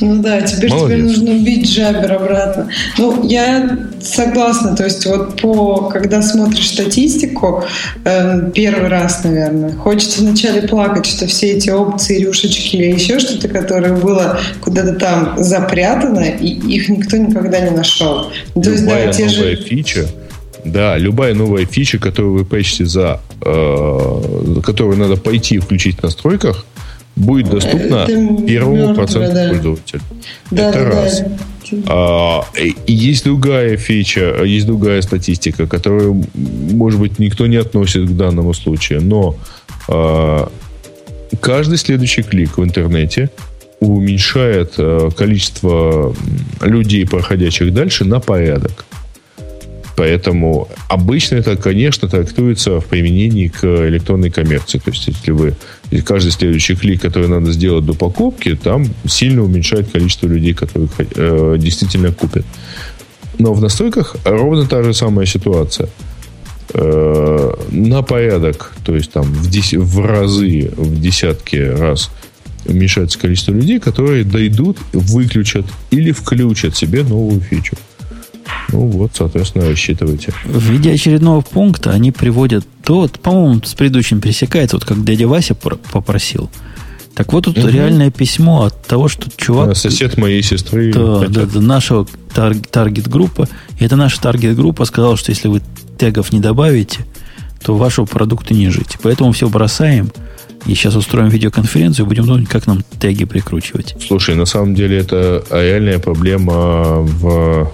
Ну 0.00 0.22
да, 0.22 0.40
теперь 0.42 0.70
Молодец. 0.70 0.98
тебе 0.98 1.08
нужно 1.08 1.44
бить 1.44 1.68
джабер 1.68 2.12
обратно. 2.12 2.68
Ну, 2.98 3.26
я 3.26 3.78
согласна, 4.02 4.76
то 4.76 4.84
есть 4.84 5.04
вот 5.06 5.40
по, 5.40 5.88
когда 5.88 6.22
смотришь 6.22 6.68
статистику, 6.68 7.64
э, 8.04 8.50
первый 8.54 8.88
раз, 8.88 9.24
наверное, 9.24 9.72
хочется 9.72 10.20
вначале 10.22 10.66
плакать, 10.68 11.06
что 11.06 11.26
все 11.26 11.52
эти 11.52 11.70
опции, 11.70 12.20
рюшечки 12.20 12.76
или 12.76 12.92
еще 12.92 13.18
что-то, 13.18 13.48
которое 13.48 13.94
было 13.94 14.38
куда-то 14.60 14.94
там 14.94 15.34
запрятано, 15.38 16.24
и 16.24 16.46
их 16.46 16.88
никто 16.88 17.16
никогда 17.16 17.60
не 17.60 17.70
нашел. 17.70 18.30
То 18.54 18.70
есть, 18.70 18.86
да, 18.86 19.12
те 19.12 19.28
же... 19.28 19.56
фича, 19.56 20.06
да, 20.64 20.96
любая 20.98 21.34
новая 21.34 21.66
фича, 21.66 21.98
которую 21.98 22.34
вы 22.34 22.44
пэчите 22.44 22.84
за, 22.84 23.20
э, 23.42 24.60
которую 24.62 24.98
надо 24.98 25.16
пойти 25.16 25.56
и 25.56 25.58
включить 25.58 25.98
в 25.98 26.02
настройках, 26.02 26.64
будет 27.18 27.50
доступна 27.50 28.06
это 28.08 28.46
первому 28.46 28.94
проценту 28.94 29.34
да. 29.34 29.48
пользователя. 29.50 30.00
Да, 30.50 30.70
это 30.70 30.78
да, 30.78 30.90
раз. 30.90 31.20
Да. 31.20 31.82
А, 31.86 32.44
и 32.56 32.92
есть 32.92 33.24
другая 33.24 33.76
фича, 33.76 34.42
есть 34.44 34.66
другая 34.66 35.02
статистика, 35.02 35.66
которую, 35.66 36.24
может 36.34 36.98
быть, 36.98 37.18
никто 37.18 37.46
не 37.46 37.56
относит 37.56 38.08
к 38.08 38.16
данному 38.16 38.54
случаю, 38.54 39.02
но 39.02 39.36
а, 39.88 40.50
каждый 41.40 41.78
следующий 41.78 42.22
клик 42.22 42.56
в 42.56 42.64
интернете 42.64 43.30
уменьшает 43.80 44.74
а, 44.78 45.10
количество 45.10 46.14
людей, 46.62 47.06
проходящих 47.06 47.74
дальше, 47.74 48.04
на 48.04 48.20
порядок. 48.20 48.86
Поэтому 49.98 50.68
обычно 50.88 51.34
это, 51.34 51.56
конечно, 51.56 52.08
трактуется 52.08 52.80
в 52.80 52.84
применении 52.84 53.48
к 53.48 53.64
электронной 53.64 54.30
коммерции. 54.30 54.78
То 54.78 54.92
есть, 54.92 55.08
если 55.08 55.32
вы 55.32 55.54
каждый 56.04 56.30
следующий 56.30 56.76
клик, 56.76 57.02
который 57.02 57.28
надо 57.28 57.50
сделать 57.50 57.84
до 57.84 57.94
покупки, 57.94 58.54
там 58.54 58.86
сильно 59.08 59.42
уменьшает 59.42 59.90
количество 59.90 60.28
людей, 60.28 60.54
которые 60.54 60.88
э, 60.98 61.56
действительно 61.58 62.12
купят. 62.12 62.46
Но 63.38 63.52
в 63.52 63.60
настройках 63.60 64.14
ровно 64.24 64.66
та 64.66 64.84
же 64.84 64.94
самая 64.94 65.26
ситуация. 65.26 65.88
Э, 66.74 67.54
на 67.72 68.02
порядок, 68.02 68.74
то 68.84 68.94
есть 68.94 69.10
там 69.10 69.24
в, 69.24 69.50
дес, 69.50 69.72
в 69.72 70.06
разы, 70.06 70.70
в 70.76 71.00
десятки 71.00 71.56
раз 71.56 72.10
уменьшается 72.66 73.18
количество 73.18 73.50
людей, 73.50 73.80
которые 73.80 74.22
дойдут, 74.22 74.78
выключат 74.92 75.66
или 75.90 76.12
включат 76.12 76.76
себе 76.76 77.02
новую 77.02 77.40
фичу. 77.40 77.76
Ну 78.72 78.86
вот, 78.88 79.12
соответственно, 79.14 79.66
рассчитывайте. 79.68 80.32
В 80.44 80.70
виде 80.70 80.92
очередного 80.92 81.40
пункта 81.40 81.90
они 81.90 82.12
приводят 82.12 82.66
то, 82.82 83.08
по-моему, 83.22 83.62
с 83.64 83.74
предыдущим 83.74 84.20
пересекается, 84.20 84.76
вот 84.76 84.84
как 84.84 85.04
дядя 85.04 85.26
Вася 85.26 85.54
попросил. 85.54 86.50
Так 87.14 87.32
вот 87.32 87.46
тут 87.46 87.58
угу. 87.58 87.66
реальное 87.66 88.12
письмо 88.12 88.66
от 88.66 88.86
того, 88.86 89.08
что 89.08 89.28
чувак... 89.36 89.70
А, 89.70 89.74
сосед 89.74 90.16
моей 90.18 90.40
сестры. 90.40 90.92
Да, 90.92 91.26
да, 91.26 91.46
да, 91.46 91.60
нашего 91.60 92.06
тар- 92.32 92.54
таргет-группа. 92.54 93.48
И 93.80 93.84
эта 93.84 93.96
наша 93.96 94.20
таргет-группа 94.20 94.84
сказала, 94.84 95.16
что 95.16 95.32
если 95.32 95.48
вы 95.48 95.60
тегов 95.98 96.32
не 96.32 96.38
добавите, 96.38 97.00
то 97.60 97.76
вашего 97.76 98.04
продукта 98.04 98.54
не 98.54 98.70
жить. 98.70 98.98
Поэтому 99.02 99.32
все 99.32 99.48
бросаем. 99.48 100.12
И 100.66 100.74
сейчас 100.74 100.94
устроим 100.94 101.28
видеоконференцию 101.28 102.06
и 102.06 102.08
будем 102.08 102.24
думать, 102.24 102.48
как 102.48 102.68
нам 102.68 102.84
теги 103.00 103.24
прикручивать. 103.24 103.96
Слушай, 104.06 104.36
на 104.36 104.44
самом 104.44 104.76
деле 104.76 104.98
это 104.98 105.44
реальная 105.50 105.98
проблема 105.98 107.00
в 107.00 107.72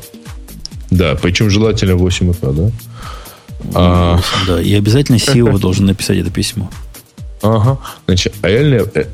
да, 0.94 1.16
причем 1.16 1.50
желательно 1.50 1.96
в 1.96 1.98
8 1.98 2.30
утра, 2.30 2.52
да? 2.52 2.70
А... 3.74 4.20
Да, 4.46 4.60
и 4.60 4.74
обязательно 4.74 5.16
SEO 5.16 5.58
должен 5.58 5.86
написать 5.86 6.18
это 6.18 6.30
письмо. 6.30 6.70
Ага. 7.42 7.78
Значит, 8.06 8.34
а 8.42 8.48
реально, 8.48 8.86
э, 8.94 9.04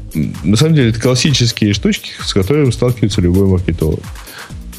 на 0.45 0.57
самом 0.57 0.75
деле, 0.75 0.91
это 0.91 1.01
классические 1.01 1.73
штучки, 1.73 2.11
с 2.25 2.33
которыми 2.33 2.71
сталкивается 2.71 3.21
любой 3.21 3.47
маркетолог. 3.47 4.01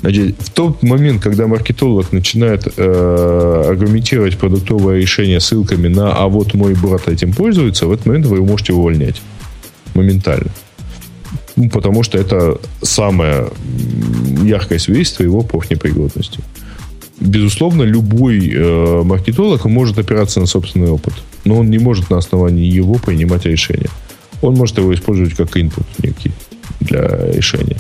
Значит, 0.02 0.36
в 0.40 0.50
тот 0.52 0.84
момент, 0.84 1.22
когда 1.22 1.48
маркетолог 1.48 2.12
начинает 2.12 2.68
э, 2.78 3.64
аргументировать 3.68 4.38
продуктовое 4.38 5.00
решение 5.00 5.40
ссылками 5.40 5.88
на 5.88 6.14
«а 6.14 6.28
вот 6.28 6.54
мой 6.54 6.76
брат 6.76 7.08
этим 7.08 7.34
пользуется», 7.34 7.88
в 7.88 7.92
этот 7.92 8.06
момент 8.06 8.26
вы 8.28 8.38
его 8.38 8.46
можете 8.46 8.74
увольнять. 8.74 9.22
Моментально. 9.94 10.52
Ну, 11.56 11.70
потому 11.70 12.04
что 12.04 12.18
это 12.18 12.58
самое 12.82 13.50
яркое 14.44 14.80
свидетельство 14.80 15.24
его 15.24 15.42
профнепригодности. 15.42 16.40
Безусловно, 17.22 17.84
любой 17.84 18.52
э, 18.54 19.04
маркетолог 19.04 19.66
может 19.66 19.98
опираться 19.98 20.40
на 20.40 20.48
собственный 20.48 20.90
опыт, 20.90 21.14
но 21.46 21.60
он 21.60 21.70
не 21.70 21.78
может 21.78 22.10
на 22.10 22.18
основании 22.18 22.66
его 22.66 22.96
принимать 22.96 23.46
решения. 23.46 23.90
Он 24.42 24.56
может 24.56 24.78
его 24.80 24.94
использовать 24.94 25.36
как 25.36 25.56
input 25.56 25.86
некий 26.00 26.32
для 26.80 27.32
решения. 27.32 27.78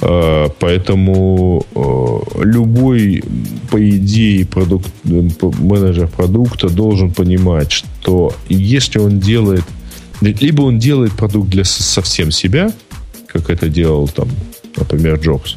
Э, 0.00 0.48
поэтому 0.58 1.66
э, 1.74 2.42
любой, 2.44 3.22
по 3.70 3.88
идее, 3.90 4.46
продукт, 4.46 4.88
менеджер 5.04 6.08
продукта 6.08 6.68
должен 6.68 7.12
понимать, 7.12 7.70
что 7.70 8.34
если 8.48 8.98
он 8.98 9.20
делает, 9.20 9.64
либо 10.20 10.62
он 10.62 10.78
делает 10.78 11.12
продукт 11.12 11.50
для 11.50 11.64
совсем 11.64 12.30
себя, 12.30 12.72
как 13.26 13.50
это 13.50 13.68
делал 13.68 14.08
там, 14.08 14.28
например, 14.76 15.20
Джобс, 15.20 15.56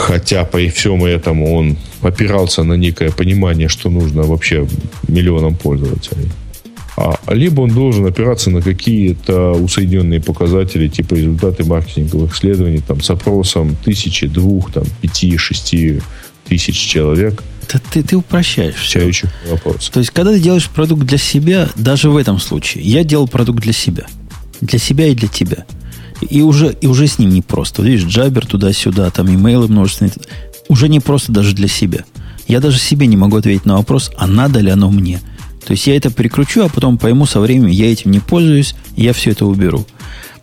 Хотя 0.00 0.44
при 0.44 0.70
всем 0.70 1.04
этом 1.04 1.42
он 1.42 1.76
опирался 2.00 2.62
на 2.64 2.74
некое 2.74 3.10
понимание, 3.10 3.68
что 3.68 3.90
нужно 3.90 4.22
вообще 4.22 4.66
миллионам 5.08 5.54
пользователей. 5.54 6.28
А, 6.96 7.18
либо 7.28 7.60
он 7.62 7.70
должен 7.70 8.06
опираться 8.06 8.50
на 8.50 8.62
какие-то 8.62 9.52
усоединенные 9.52 10.20
показатели, 10.20 10.88
типа 10.88 11.14
результаты 11.14 11.64
маркетинговых 11.64 12.34
исследований, 12.34 12.80
там, 12.86 13.02
с 13.02 13.10
опросом 13.10 13.76
тысячи, 13.84 14.26
двух, 14.26 14.72
там, 14.72 14.84
пяти, 15.02 15.36
шести 15.36 16.00
тысяч 16.48 16.76
человек. 16.76 17.42
Да 17.72 17.80
ты, 17.92 18.02
ты 18.02 18.16
упрощаешь 18.16 18.76
все. 18.76 19.10
вопрос. 19.50 19.90
То 19.90 20.00
есть, 20.00 20.10
когда 20.10 20.32
ты 20.32 20.40
делаешь 20.40 20.68
продукт 20.68 21.02
для 21.02 21.18
себя, 21.18 21.68
даже 21.76 22.08
в 22.08 22.16
этом 22.16 22.40
случае, 22.40 22.84
я 22.84 23.04
делал 23.04 23.28
продукт 23.28 23.60
для 23.60 23.74
себя. 23.74 24.06
Для 24.62 24.78
себя 24.78 25.06
и 25.06 25.14
для 25.14 25.28
тебя– 25.28 25.64
и 26.28 26.42
уже, 26.42 26.76
и 26.80 26.86
уже 26.86 27.06
с 27.06 27.18
ним 27.18 27.30
не 27.30 27.42
просто. 27.42 27.82
Видишь, 27.82 28.06
джабер 28.06 28.46
туда-сюда, 28.46 29.10
там 29.10 29.28
имейлы 29.28 29.68
множественные. 29.68 30.14
Уже 30.68 30.88
не 30.88 31.00
просто 31.00 31.32
даже 31.32 31.54
для 31.54 31.68
себя. 31.68 32.04
Я 32.46 32.60
даже 32.60 32.78
себе 32.78 33.06
не 33.06 33.16
могу 33.16 33.36
ответить 33.36 33.64
на 33.64 33.76
вопрос, 33.76 34.10
а 34.16 34.26
надо 34.26 34.60
ли 34.60 34.70
оно 34.70 34.90
мне. 34.90 35.20
То 35.64 35.72
есть 35.72 35.86
я 35.86 35.96
это 35.96 36.10
прикручу, 36.10 36.64
а 36.64 36.68
потом 36.68 36.98
пойму 36.98 37.26
со 37.26 37.40
временем, 37.40 37.68
я 37.68 37.92
этим 37.92 38.10
не 38.10 38.18
пользуюсь, 38.18 38.74
я 38.96 39.12
все 39.12 39.30
это 39.30 39.46
уберу. 39.46 39.86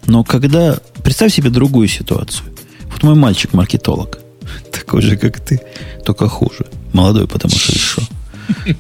Но 0.06 0.24
когда... 0.24 0.80
Представь 1.04 1.34
себе 1.34 1.50
другую 1.50 1.88
ситуацию. 1.88 2.48
Вот 2.92 3.04
мой 3.04 3.16
мальчик-маркетолог. 3.16 4.20
Такой 4.72 5.02
же, 5.02 5.18
как 5.18 5.40
ты, 5.40 5.62
только 6.06 6.28
хуже. 6.28 6.66
Молодой, 6.94 7.28
потому 7.28 7.56
что 7.56 7.74
еще. 7.74 8.02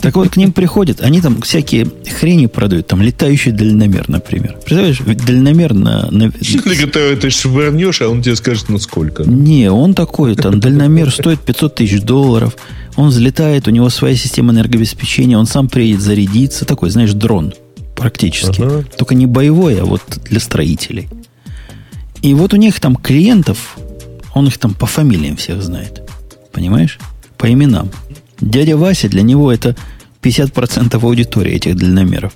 Так 0.01 0.15
вот, 0.15 0.29
к 0.29 0.37
ним 0.37 0.51
приходят, 0.51 1.01
они 1.01 1.21
там 1.21 1.41
всякие 1.41 1.87
хрени 2.19 2.45
продают, 2.45 2.87
там 2.87 3.01
летающий 3.01 3.51
дальномер, 3.51 4.09
например. 4.09 4.53
Представляешь, 4.53 4.99
дальномер 4.99 5.73
на... 5.73 6.09
на... 6.11 6.31
Ты, 6.31 7.15
ты 7.15 7.29
швырнешь, 7.29 8.01
а 8.01 8.09
он 8.09 8.21
тебе 8.21 8.35
скажет, 8.35 8.69
ну 8.69 8.79
сколько. 8.79 9.23
Не, 9.23 9.71
он 9.71 9.93
такой, 9.93 10.35
там 10.35 10.59
дальномер 10.59 11.11
стоит 11.11 11.39
500 11.41 11.75
тысяч 11.75 12.01
долларов, 12.01 12.55
он 12.95 13.09
взлетает, 13.09 13.67
у 13.67 13.71
него 13.71 13.89
своя 13.89 14.15
система 14.15 14.53
энергообеспечения, 14.53 15.37
он 15.37 15.45
сам 15.45 15.67
приедет 15.67 16.01
зарядиться, 16.01 16.65
такой, 16.65 16.89
знаешь, 16.89 17.13
дрон 17.13 17.53
практически. 17.95 18.61
Ага. 18.61 18.85
Только 18.97 19.15
не 19.15 19.25
боевой, 19.25 19.81
а 19.81 19.85
вот 19.85 20.01
для 20.29 20.39
строителей. 20.39 21.09
И 22.21 22.33
вот 22.33 22.53
у 22.53 22.57
них 22.57 22.79
там 22.79 22.95
клиентов, 22.95 23.77
он 24.33 24.47
их 24.47 24.57
там 24.57 24.73
по 24.73 24.85
фамилиям 24.85 25.35
всех 25.35 25.61
знает. 25.61 26.01
Понимаешь? 26.51 26.97
По 27.37 27.51
именам. 27.51 27.91
Дядя 28.41 28.77
Вася 28.77 29.09
для 29.09 29.21
него 29.21 29.51
это 29.51 29.75
50% 30.21 31.03
аудитории 31.03 31.53
этих 31.53 31.75
дальномеров. 31.75 32.33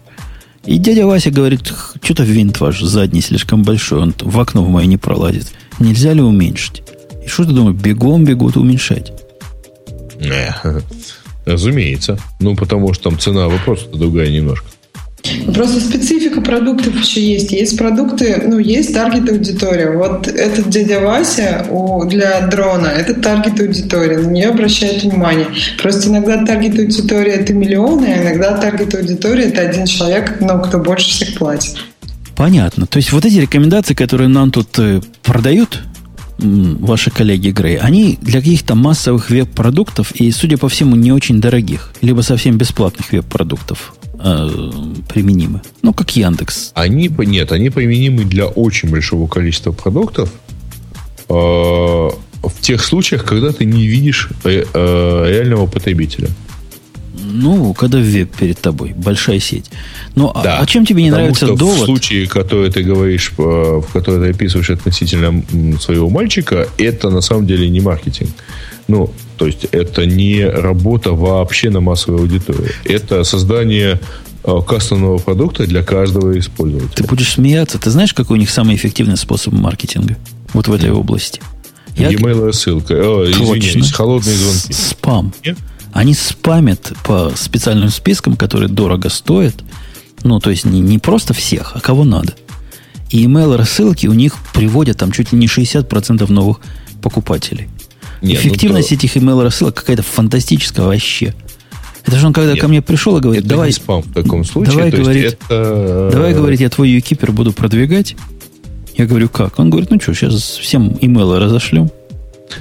И 0.65 0.78
дядя 0.78 1.07
Вася 1.07 1.32
говорит, 1.32 1.73
что-то 2.03 2.23
винт 2.23 2.60
ваш 2.60 2.82
задний 2.82 3.22
слишком 3.22 3.64
большой, 3.64 3.99
он 3.99 4.14
в 4.19 4.40
окно 4.40 4.64
в 4.64 4.69
мое 4.69 4.86
не 4.86 4.98
пролазит. 4.98 5.52
Нельзя 5.80 6.14
ли 6.14 6.22
уменьшить? 6.22 6.84
И 7.23 7.28
что 7.28 7.45
ты 7.45 7.52
думаешь, 7.52 7.80
бегом 7.80 8.26
бегут 8.26 8.57
уменьшать? 8.57 9.11
Не, 10.19 10.56
разумеется. 11.45 12.19
Ну, 12.40 12.56
потому 12.56 12.94
что 12.94 13.10
там 13.10 13.19
цена 13.19 13.48
вопроса 13.48 13.88
другая 13.91 14.30
немножко. 14.30 14.68
Просто 15.53 15.80
специфика 15.80 16.41
продуктов 16.41 16.99
еще 16.99 17.22
есть. 17.22 17.52
Есть 17.52 17.77
продукты, 17.77 18.43
ну, 18.45 18.60
есть 18.60 18.93
target 18.93 19.30
аудитория. 19.30 19.91
Вот 19.91 20.27
этот 20.27 20.69
дядя 20.69 20.99
Вася 20.99 21.65
у, 21.69 22.06
для 22.06 22.48
дрона, 22.48 22.88
это 22.88 23.14
target 23.14 23.60
аудитория. 23.60 24.18
На 24.18 24.27
нее 24.27 24.49
обращают 24.49 25.03
внимание. 25.03 25.48
Просто 25.81 26.10
иногда 26.10 26.43
target 26.45 26.80
аудитория 26.80 27.34
это 27.34 27.53
миллионы, 27.53 28.06
а 28.06 28.23
иногда 28.23 28.57
target 28.57 28.93
аудитория 28.95 29.45
это 29.45 29.61
один 29.61 29.85
человек, 29.85 30.38
но 30.41 30.60
кто 30.60 30.80
больше 30.80 31.10
всех 31.10 31.35
платит. 31.35 31.76
Понятно. 32.35 32.88
То 32.88 32.98
есть 32.98 33.11
вот 33.11 33.26
эти 33.26 33.35
рекомендации, 33.35 33.93
которые 33.93 34.27
нам 34.27 34.52
тут 34.52 34.80
э, 34.80 35.02
продают, 35.22 35.81
ваши 36.39 37.11
коллеги 37.11 37.49
Грей, 37.49 37.77
они 37.77 38.18
для 38.19 38.39
каких-то 38.39 38.73
массовых 38.73 39.30
веб-продуктов 39.30 40.11
и, 40.14 40.31
судя 40.31 40.57
по 40.57 40.69
всему, 40.69 40.95
не 40.95 41.11
очень 41.11 41.39
дорогих, 41.39 41.93
либо 42.02 42.22
совсем 42.22 42.57
бесплатных 42.57 43.11
веб-продуктов 43.11 43.93
э, 44.23 44.49
применимы. 45.07 45.61
Ну, 45.81 45.93
как 45.93 46.15
Яндекс. 46.15 46.72
Они, 46.76 47.07
нет, 47.07 47.52
они 47.52 47.69
применимы 47.69 48.23
для 48.26 48.48
очень 48.48 48.89
большого 48.89 49.27
количества 49.27 49.72
продуктов. 49.72 50.31
в 51.27 52.61
тех 52.61 52.84
случаях, 52.84 53.23
когда 53.23 53.52
ты 53.52 53.65
не 53.65 53.88
видишь 53.88 54.30
э, 54.43 54.64
э, 54.73 55.26
реального 55.30 55.68
потребителя. 55.68 56.30
Ну, 57.34 57.73
когда 57.73 57.99
веб 57.99 58.35
перед 58.35 58.60
тобой, 58.60 58.93
большая 58.95 59.39
сеть. 59.39 59.69
Ну, 60.15 60.31
а 60.34 60.43
да, 60.43 60.57
а, 60.57 60.64
а 60.64 60.65
чем 60.65 60.85
тебе 60.85 61.03
не 61.03 61.11
нравится 61.11 61.45
что 61.45 61.56
довод? 61.56 61.81
В 61.81 61.85
случае, 61.85 62.27
который 62.27 62.72
ты 62.72 62.84
говоришь, 62.84 63.34
э, 63.38 63.41
в 63.41 63.85
который 63.93 64.27
ты 64.27 64.35
описываешь 64.35 64.69
относительно 64.69 65.43
своего 65.80 66.10
мальчика, 66.10 66.68
это 66.77 67.10
на 67.10 67.22
самом 67.22 67.48
деле 67.48 67.69
не 67.69 67.80
маркетинг. 67.80 68.31
Ну, 68.88 69.14
то 69.41 69.47
есть 69.47 69.65
это 69.72 70.05
не 70.05 70.45
работа 70.45 71.13
вообще 71.13 71.72
на 71.72 71.80
массовую 71.80 72.22
аудиторию. 72.22 72.69
Это 72.85 73.23
создание 73.23 73.99
кастомного 74.43 75.18
продукта 75.18 75.65
для 75.65 75.81
каждого 75.81 76.38
использователя. 76.38 76.93
Ты 76.93 77.03
будешь 77.05 77.31
смеяться. 77.31 77.80
Ты 77.80 77.89
знаешь, 77.89 78.13
какой 78.13 78.38
у 78.38 78.39
них 78.39 78.51
самый 78.51 78.76
эффективный 78.76 79.18
способ 79.18 79.53
маркетинга? 79.53 80.15
Вот 80.53 80.68
в 80.68 80.73
этой 80.73 80.91
области. 80.91 81.41
Я... 81.97 82.09
E-mail 82.09 82.45
рассылка. 82.45 82.93
О, 82.93 83.26
извиняюсь, 83.26 83.91
холодные 83.91 84.35
звонки. 84.35 84.73
Спам. 84.73 85.34
Нет? 85.43 85.57
Они 85.91 86.13
спамят 86.13 86.93
по 87.03 87.31
специальным 87.35 87.89
спискам, 87.89 88.35
которые 88.35 88.69
дорого 88.69 89.09
стоят. 89.09 89.55
Ну, 90.22 90.39
то 90.39 90.51
есть 90.51 90.65
не, 90.65 90.81
не 90.81 90.99
просто 90.99 91.34
всех, 91.34 91.72
а 91.73 91.80
кого 91.80 92.03
надо. 92.03 92.35
И 93.09 93.26
email 93.26 93.57
рассылки 93.57 94.05
у 94.05 94.13
них 94.13 94.35
приводят 94.53 94.97
там 94.97 95.11
чуть 95.11 95.31
ли 95.31 95.39
не 95.39 95.47
60% 95.47 96.31
новых 96.31 96.59
покупателей. 97.01 97.69
Нет, 98.22 98.34
ну 98.34 98.34
Эффективность 98.34 98.91
ну, 98.91 98.98
то... 98.98 99.06
этих 99.06 99.18
email 99.18 99.43
рассылок 99.43 99.76
какая-то 99.76 100.03
фантастическая 100.03 100.85
вообще. 100.85 101.34
Это 102.06 102.18
же 102.18 102.27
он 102.27 102.34
когда 102.34 102.53
Нет, 102.53 102.61
ко 102.61 102.68
мне 102.68 102.81
пришел 102.81 103.18
и 103.18 103.22
говорит, 103.22 103.41
это 103.43 103.49
давай... 103.49 103.68
Не 103.68 103.73
спам 103.73 104.02
в 104.02 104.14
таком 104.14 104.43
случае. 104.43 104.76
Давай, 104.76 104.91
говорит, 104.91 105.38
это... 105.49 106.10
давай, 106.11 106.34
говорит, 106.34 106.60
я 106.60 106.69
твой 106.69 106.89
юкипер 106.89 107.31
буду 107.31 107.53
продвигать. 107.53 108.15
Я 108.95 109.06
говорю, 109.06 109.30
как? 109.30 109.60
Он 109.60 109.69
говорит, 109.69 109.91
ну 109.91 109.99
что, 109.99 110.14
сейчас 110.14 110.41
всем 110.57 110.98
имейлы 110.99 111.39
разошлем. 111.39 111.89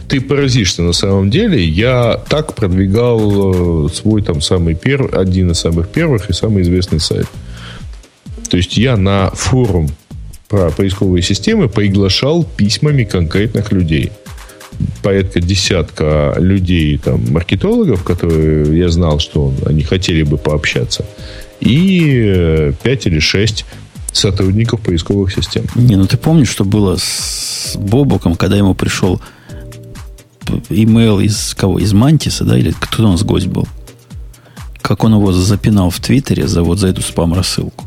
Ты 0.08 0.20
поразишься 0.20 0.82
на 0.82 0.92
самом 0.92 1.30
деле. 1.30 1.64
Я 1.64 2.20
так 2.28 2.54
продвигал 2.54 3.86
э, 3.86 3.88
свой 3.92 4.22
там 4.22 4.40
самый 4.40 4.74
первый, 4.74 5.10
один 5.10 5.50
из 5.50 5.58
самых 5.58 5.88
первых 5.88 6.30
и 6.30 6.32
самый 6.32 6.62
известный 6.62 7.00
сайт. 7.00 7.26
То 8.48 8.56
есть 8.56 8.76
я 8.76 8.96
на 8.96 9.30
форум 9.30 9.88
про 10.48 10.70
поисковые 10.70 11.22
системы 11.22 11.68
приглашал 11.68 12.44
письмами 12.44 13.04
конкретных 13.04 13.72
людей. 13.72 14.10
Порядка 15.02 15.40
десятка 15.40 16.34
людей, 16.38 16.98
там, 16.98 17.24
маркетологов, 17.30 18.02
которые 18.02 18.78
я 18.78 18.88
знал, 18.88 19.18
что 19.18 19.52
они 19.66 19.82
хотели 19.82 20.22
бы 20.22 20.36
пообщаться. 20.38 21.04
И 21.60 22.22
э, 22.26 22.72
пять 22.82 23.06
или 23.06 23.18
шесть 23.18 23.64
сотрудников 24.12 24.80
поисковых 24.80 25.32
систем. 25.32 25.64
Не, 25.74 25.96
ну 25.96 26.06
ты 26.06 26.16
помнишь, 26.16 26.48
что 26.48 26.64
было 26.64 26.96
с 26.96 27.76
Бобоком, 27.76 28.34
когда 28.34 28.56
ему 28.56 28.74
пришел 28.74 29.20
имейл 30.68 31.20
из 31.20 31.54
кого? 31.54 31.78
Из 31.78 31.92
Мантиса, 31.92 32.44
да? 32.44 32.58
Или 32.58 32.74
кто 32.78 33.04
у 33.06 33.12
нас 33.12 33.22
гость 33.22 33.46
был? 33.46 33.68
Как 34.82 35.04
он 35.04 35.14
его 35.14 35.32
запинал 35.32 35.90
в 35.90 36.00
Твиттере 36.00 36.48
за 36.48 36.62
вот 36.62 36.78
за 36.78 36.88
эту 36.88 37.02
спам-рассылку. 37.02 37.84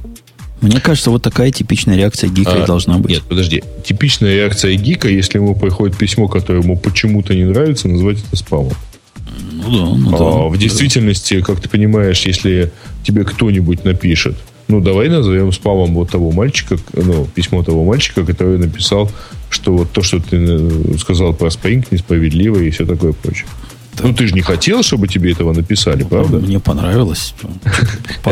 Мне 0.64 0.80
кажется, 0.80 1.12
вот 1.12 1.22
такая 1.22 1.52
типичная 1.52 1.98
реакция 1.98 2.30
гика 2.30 2.64
а, 2.64 2.66
должна 2.66 2.98
быть. 2.98 3.12
Нет, 3.12 3.24
подожди. 3.24 3.64
Типичная 3.86 4.34
реакция 4.34 4.76
гика, 4.76 5.10
если 5.10 5.38
ему 5.38 5.56
приходит 5.56 5.98
письмо, 5.98 6.30
которое 6.30 6.62
ему 6.62 6.78
почему-то 6.78 7.36
не 7.36 7.44
нравится, 7.44 7.90
назвать 7.90 8.20
это 8.26 8.38
спамом. 8.38 8.74
Ну 9.52 9.64
да, 9.64 9.96
ну 9.98 10.16
а, 10.16 10.18
да. 10.18 10.48
В 10.48 10.58
действительности, 10.58 11.42
как 11.42 11.60
ты 11.60 11.68
понимаешь, 11.68 12.22
если 12.22 12.72
тебе 13.04 13.26
кто-нибудь 13.26 13.84
напишет, 13.84 14.38
ну, 14.70 14.80
давай 14.80 15.10
назовем 15.10 15.52
спамом 15.52 15.94
вот 15.94 16.12
того 16.12 16.32
мальчика, 16.32 16.78
ну, 16.94 17.28
письмо 17.36 17.62
того 17.64 17.84
мальчика, 17.84 18.26
который 18.26 18.58
написал, 18.58 19.12
что 19.50 19.76
вот 19.76 19.92
то, 19.92 20.02
что 20.02 20.20
ты 20.20 20.38
э, 20.38 20.98
сказал 20.98 21.34
про 21.34 21.48
Spring, 21.48 21.86
несправедливо 21.92 22.60
и 22.60 22.70
все 22.70 22.86
такое 22.86 23.12
прочее. 23.12 23.48
Ну, 24.02 24.14
ты 24.14 24.28
же 24.28 24.34
не 24.34 24.42
хотел, 24.42 24.84
чтобы 24.84 25.08
тебе 25.08 25.32
этого 25.32 25.54
написали, 25.54 26.04
правда? 26.04 26.40
Мне 26.40 26.60
понравилось. 26.60 27.34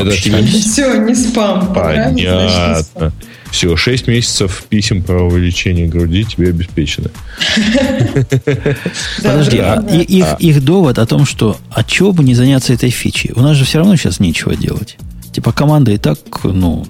Все, 0.47 0.97
не 0.97 1.15
спам. 1.15 1.73
Понятно. 1.73 3.13
Все, 3.51 3.75
6 3.75 4.07
месяцев 4.07 4.63
писем 4.69 5.03
про 5.03 5.23
увеличение 5.23 5.88
груди 5.88 6.23
тебе 6.23 6.49
обеспечены. 6.49 7.09
Подожди, 9.17 9.57
а 9.57 10.38
их 10.39 10.63
довод 10.63 10.97
о 10.97 11.05
том, 11.05 11.25
что 11.25 11.57
а 11.69 11.83
чего 11.83 12.13
бы 12.13 12.23
не 12.23 12.33
заняться 12.33 12.73
этой 12.73 12.89
фичей? 12.89 13.33
У 13.35 13.41
нас 13.41 13.57
же 13.57 13.65
все 13.65 13.79
равно 13.79 13.95
сейчас 13.97 14.21
нечего 14.21 14.55
делать. 14.55 14.97
Типа 15.33 15.51
команда 15.51 15.91
и 15.91 15.97
так, 15.97 16.17
ну, 16.43 16.85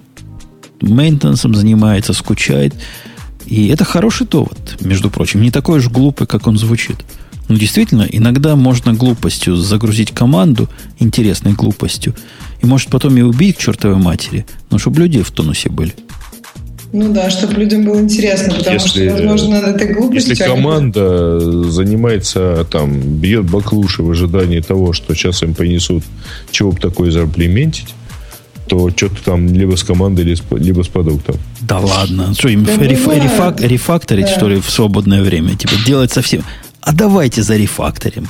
мейнтенансом 0.81 1.55
занимается, 1.55 2.13
скучает. 2.13 2.73
И 3.45 3.67
это 3.69 3.83
хороший 3.83 4.27
довод, 4.27 4.77
между 4.81 5.09
прочим. 5.09 5.41
Не 5.41 5.51
такой 5.51 5.79
уж 5.79 5.89
глупый, 5.89 6.27
как 6.27 6.47
он 6.47 6.57
звучит. 6.57 6.97
Ну, 7.51 7.57
действительно, 7.57 8.07
иногда 8.09 8.55
можно 8.55 8.93
глупостью 8.93 9.57
загрузить 9.57 10.11
команду, 10.11 10.69
интересной 10.99 11.51
глупостью, 11.51 12.15
и 12.61 12.65
может 12.65 12.87
потом 12.87 13.17
и 13.17 13.21
убить 13.21 13.57
к 13.57 13.59
чертовой 13.59 13.97
матери, 13.97 14.45
но 14.69 14.77
чтобы 14.77 15.01
люди 15.01 15.21
в 15.21 15.31
тонусе 15.31 15.69
были. 15.69 15.93
Ну 16.93 17.11
да, 17.13 17.29
чтобы 17.29 17.55
людям 17.55 17.83
было 17.83 17.99
интересно, 17.99 18.53
потому 18.53 18.75
если, 18.75 19.05
что, 19.05 19.17
возможно, 19.17 19.61
над 19.61 19.75
этой 19.75 19.93
глупостью... 19.93 20.29
Если 20.31 20.43
команда 20.45 21.41
занимается, 21.69 22.65
там, 22.71 23.01
бьет 23.01 23.51
баклуши 23.51 24.01
в 24.01 24.09
ожидании 24.09 24.61
того, 24.61 24.93
что 24.93 25.13
сейчас 25.13 25.43
им 25.43 25.53
принесут 25.53 26.05
чего 26.51 26.71
бы 26.71 26.79
такое 26.79 27.11
заимплементить, 27.11 27.93
то 28.67 28.89
что-то 28.91 29.21
там 29.25 29.47
либо 29.47 29.75
с 29.75 29.83
командой, 29.83 30.23
либо 30.23 30.83
с 30.83 30.87
продуктом. 30.87 31.35
Да 31.59 31.79
ладно. 31.79 32.33
Что, 32.33 32.47
им 32.47 32.63
да 32.63 32.77
реф, 32.77 33.05
рефак, 33.09 33.59
рефакторить, 33.59 34.27
да. 34.27 34.37
что 34.37 34.47
ли, 34.47 34.61
в 34.61 34.69
свободное 34.69 35.21
время? 35.21 35.57
Типа, 35.57 35.73
делать 35.85 36.13
совсем... 36.13 36.43
А 36.81 36.93
давайте 36.93 37.43
за 37.43 37.57
рефакторим. 37.57 38.27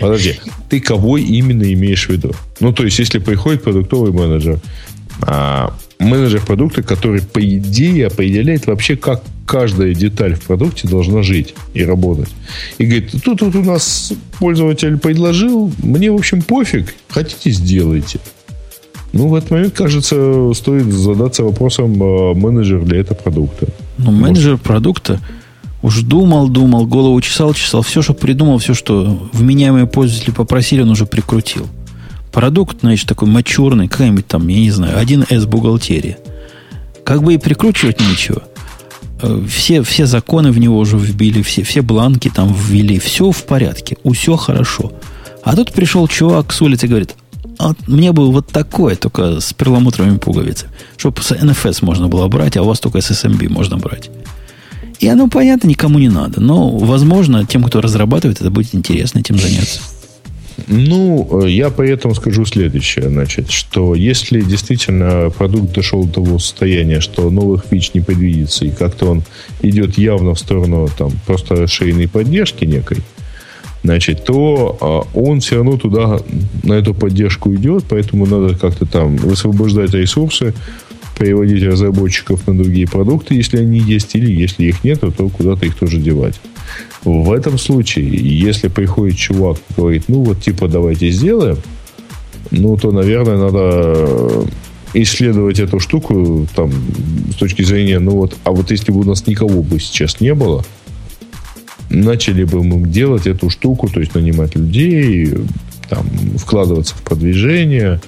Подожди, 0.00 0.40
ты 0.68 0.80
кого 0.80 1.18
именно 1.18 1.72
имеешь 1.72 2.06
в 2.06 2.10
виду? 2.10 2.32
Ну, 2.60 2.72
то 2.72 2.84
есть, 2.84 2.98
если 2.98 3.18
приходит 3.18 3.62
продуктовый 3.62 4.12
менеджер, 4.12 4.58
а, 5.22 5.74
менеджер 5.98 6.40
продукта, 6.44 6.82
который, 6.82 7.22
по 7.22 7.40
идее, 7.40 8.06
определяет 8.06 8.66
вообще, 8.66 8.96
как 8.96 9.22
каждая 9.46 9.94
деталь 9.94 10.34
в 10.34 10.42
продукте 10.42 10.88
должна 10.88 11.22
жить 11.22 11.54
и 11.74 11.84
работать. 11.84 12.28
И 12.78 12.84
говорит, 12.84 13.10
тут, 13.22 13.40
тут 13.40 13.54
у 13.54 13.62
нас 13.62 14.12
пользователь 14.38 14.96
предложил, 14.98 15.72
мне, 15.82 16.10
в 16.10 16.14
общем, 16.14 16.42
пофиг, 16.42 16.94
хотите, 17.08 17.50
сделайте. 17.50 18.20
Ну, 19.12 19.26
в 19.26 19.34
этот 19.34 19.50
момент, 19.50 19.74
кажется, 19.74 20.52
стоит 20.54 20.84
задаться 20.84 21.42
вопросом, 21.42 22.00
а, 22.00 22.34
менеджер 22.34 22.82
для 22.82 23.00
этого 23.00 23.16
продукта. 23.16 23.66
Ну, 23.98 24.12
менеджер 24.12 24.52
Может... 24.52 24.62
продукта 24.62 25.20
уж 25.82 26.02
думал, 26.02 26.48
думал, 26.48 26.86
голову 26.86 27.20
чесал, 27.20 27.54
чесал. 27.54 27.82
Все, 27.82 28.02
что 28.02 28.14
придумал, 28.14 28.58
все, 28.58 28.74
что 28.74 29.28
вменяемые 29.32 29.86
пользователи 29.86 30.32
попросили, 30.32 30.82
он 30.82 30.90
уже 30.90 31.06
прикрутил. 31.06 31.66
Продукт, 32.32 32.78
значит, 32.80 33.08
такой 33.08 33.28
мачурный, 33.28 33.88
какая-нибудь 33.88 34.26
там, 34.26 34.46
я 34.48 34.60
не 34.60 34.70
знаю, 34.70 34.98
1С 35.04 35.46
бухгалтерия. 35.46 36.18
Как 37.04 37.22
бы 37.22 37.34
и 37.34 37.38
прикручивать 37.38 38.00
нечего. 38.00 38.42
Э, 39.22 39.44
все, 39.48 39.82
все 39.82 40.06
законы 40.06 40.52
в 40.52 40.58
него 40.58 40.78
уже 40.78 40.96
вбили, 40.96 41.42
все, 41.42 41.62
все 41.62 41.82
бланки 41.82 42.30
там 42.32 42.54
ввели, 42.54 42.98
все 42.98 43.30
в 43.32 43.44
порядке, 43.44 43.96
все 44.12 44.36
хорошо. 44.36 44.92
А 45.42 45.56
тут 45.56 45.72
пришел 45.72 46.06
чувак 46.06 46.52
с 46.52 46.60
улицы 46.62 46.86
и 46.86 46.88
говорит, 46.88 47.16
а 47.58 47.72
мне 47.86 48.12
бы 48.12 48.30
вот 48.30 48.46
такое, 48.48 48.96
только 48.96 49.40
с 49.40 49.52
перламутровыми 49.52 50.18
пуговицами. 50.18 50.72
Чтобы 50.96 51.22
с 51.22 51.32
NFS 51.32 51.84
можно 51.84 52.08
было 52.08 52.28
брать, 52.28 52.56
а 52.56 52.62
у 52.62 52.66
вас 52.66 52.80
только 52.80 53.00
с 53.00 53.10
SMB 53.10 53.48
можно 53.48 53.76
брать. 53.76 54.10
И 55.00 55.08
оно, 55.08 55.28
понятно, 55.28 55.66
никому 55.66 55.98
не 55.98 56.10
надо. 56.10 56.40
Но, 56.40 56.76
возможно, 56.76 57.46
тем, 57.46 57.64
кто 57.64 57.80
разрабатывает, 57.80 58.40
это 58.40 58.50
будет 58.50 58.74
интересно 58.74 59.20
этим 59.20 59.38
заняться. 59.38 59.80
Ну, 60.66 61.46
я 61.46 61.70
поэтому 61.70 62.14
скажу 62.14 62.44
следующее, 62.44 63.08
значит, 63.08 63.50
что 63.50 63.94
если 63.94 64.42
действительно 64.42 65.30
продукт 65.30 65.72
дошел 65.72 66.04
до 66.04 66.12
того 66.12 66.38
состояния, 66.38 67.00
что 67.00 67.30
новых 67.30 67.64
фич 67.70 67.94
не 67.94 68.00
предвидится, 68.00 68.66
и 68.66 68.70
как-то 68.70 69.06
он 69.06 69.22
идет 69.62 69.96
явно 69.96 70.34
в 70.34 70.38
сторону 70.38 70.88
там, 70.98 71.12
просто 71.26 71.56
расширенной 71.56 72.08
поддержки 72.08 72.66
некой, 72.66 72.98
значит, 73.82 74.24
то 74.24 74.76
а, 74.80 75.18
он 75.18 75.40
все 75.40 75.56
равно 75.56 75.78
туда, 75.78 76.20
на 76.62 76.74
эту 76.74 76.92
поддержку 76.92 77.54
идет, 77.54 77.84
поэтому 77.88 78.26
надо 78.26 78.54
как-то 78.54 78.84
там 78.84 79.16
высвобождать 79.16 79.94
ресурсы, 79.94 80.52
переводить 81.20 81.62
разработчиков 81.62 82.46
на 82.46 82.56
другие 82.56 82.88
продукты, 82.88 83.34
если 83.34 83.58
они 83.58 83.78
есть, 83.78 84.14
или 84.14 84.32
если 84.32 84.64
их 84.64 84.82
нет, 84.82 85.00
то 85.00 85.28
куда-то 85.28 85.66
их 85.66 85.76
тоже 85.76 85.98
девать. 85.98 86.40
В 87.04 87.30
этом 87.32 87.58
случае, 87.58 88.06
если 88.08 88.68
приходит 88.68 89.18
чувак 89.18 89.58
и 89.58 89.74
говорит, 89.76 90.04
ну 90.08 90.22
вот 90.22 90.40
типа 90.40 90.66
давайте 90.66 91.10
сделаем, 91.10 91.58
ну 92.50 92.74
то, 92.78 92.90
наверное, 92.90 93.36
надо 93.36 94.46
исследовать 94.94 95.60
эту 95.60 95.78
штуку 95.78 96.48
там 96.56 96.72
с 97.32 97.34
точки 97.34 97.62
зрения, 97.64 97.98
ну 97.98 98.12
вот, 98.12 98.38
а 98.44 98.52
вот 98.52 98.70
если 98.70 98.90
бы 98.90 99.00
у 99.00 99.04
нас 99.04 99.26
никого 99.26 99.62
бы 99.62 99.78
сейчас 99.78 100.22
не 100.22 100.32
было, 100.32 100.64
начали 101.90 102.44
бы 102.44 102.64
мы 102.64 102.88
делать 102.88 103.26
эту 103.26 103.50
штуку, 103.50 103.90
то 103.92 104.00
есть 104.00 104.14
нанимать 104.14 104.56
людей, 104.56 105.34
там, 105.90 106.06
вкладываться 106.38 106.94
в 106.94 107.02
продвижение 107.02 108.00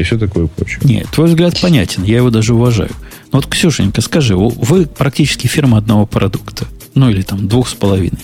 и 0.00 0.04
все 0.04 0.18
такое 0.18 0.46
прочее. 0.46 0.80
Нет, 0.82 1.08
твой 1.10 1.28
взгляд 1.28 1.60
понятен, 1.60 2.04
я 2.04 2.16
его 2.16 2.30
даже 2.30 2.54
уважаю. 2.54 2.90
Но 3.32 3.38
вот, 3.38 3.46
Ксюшенька, 3.46 4.00
скажи, 4.00 4.36
вы 4.36 4.86
практически 4.86 5.46
фирма 5.46 5.78
одного 5.78 6.06
продукта. 6.06 6.66
Ну, 6.94 7.10
или 7.10 7.22
там 7.22 7.46
двух 7.46 7.68
с 7.68 7.74
половиной. 7.74 8.18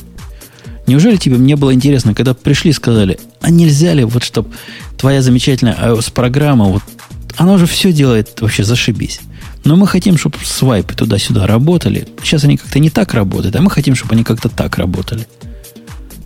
Неужели 0.87 1.17
тебе 1.17 1.37
мне 1.37 1.57
было 1.57 1.75
интересно, 1.75 2.15
когда 2.15 2.35
пришли 2.35 2.71
и 2.71 2.75
сказали, 2.75 3.19
а 3.41 3.51
нельзя 3.51 3.93
ли 3.93 4.05
вот, 4.05 4.23
чтобы 4.23 4.51
твоя 4.97 5.21
замечательная 5.21 5.75
iOS-программа, 5.75 6.67
вот, 6.67 6.83
она 7.37 7.53
уже 7.53 7.67
все 7.67 7.93
делает 7.93 8.41
вообще 8.41 8.65
зашибись. 8.65 9.21
Но 9.65 9.77
мы 9.77 9.89
хотим, 9.89 10.17
чтобы 10.17 10.37
свайпы 10.45 10.95
туда-сюда 10.95 11.47
работали. 11.47 12.07
Сейчас 12.23 12.45
они 12.45 12.57
как-то 12.57 12.79
не 12.79 12.89
так 12.89 13.15
работают, 13.15 13.57
а 13.57 13.63
мы 13.63 13.71
хотим, 13.71 13.97
чтобы 13.97 14.15
они 14.15 14.23
как-то 14.23 14.49
так 14.49 14.79
работали. 14.79 15.27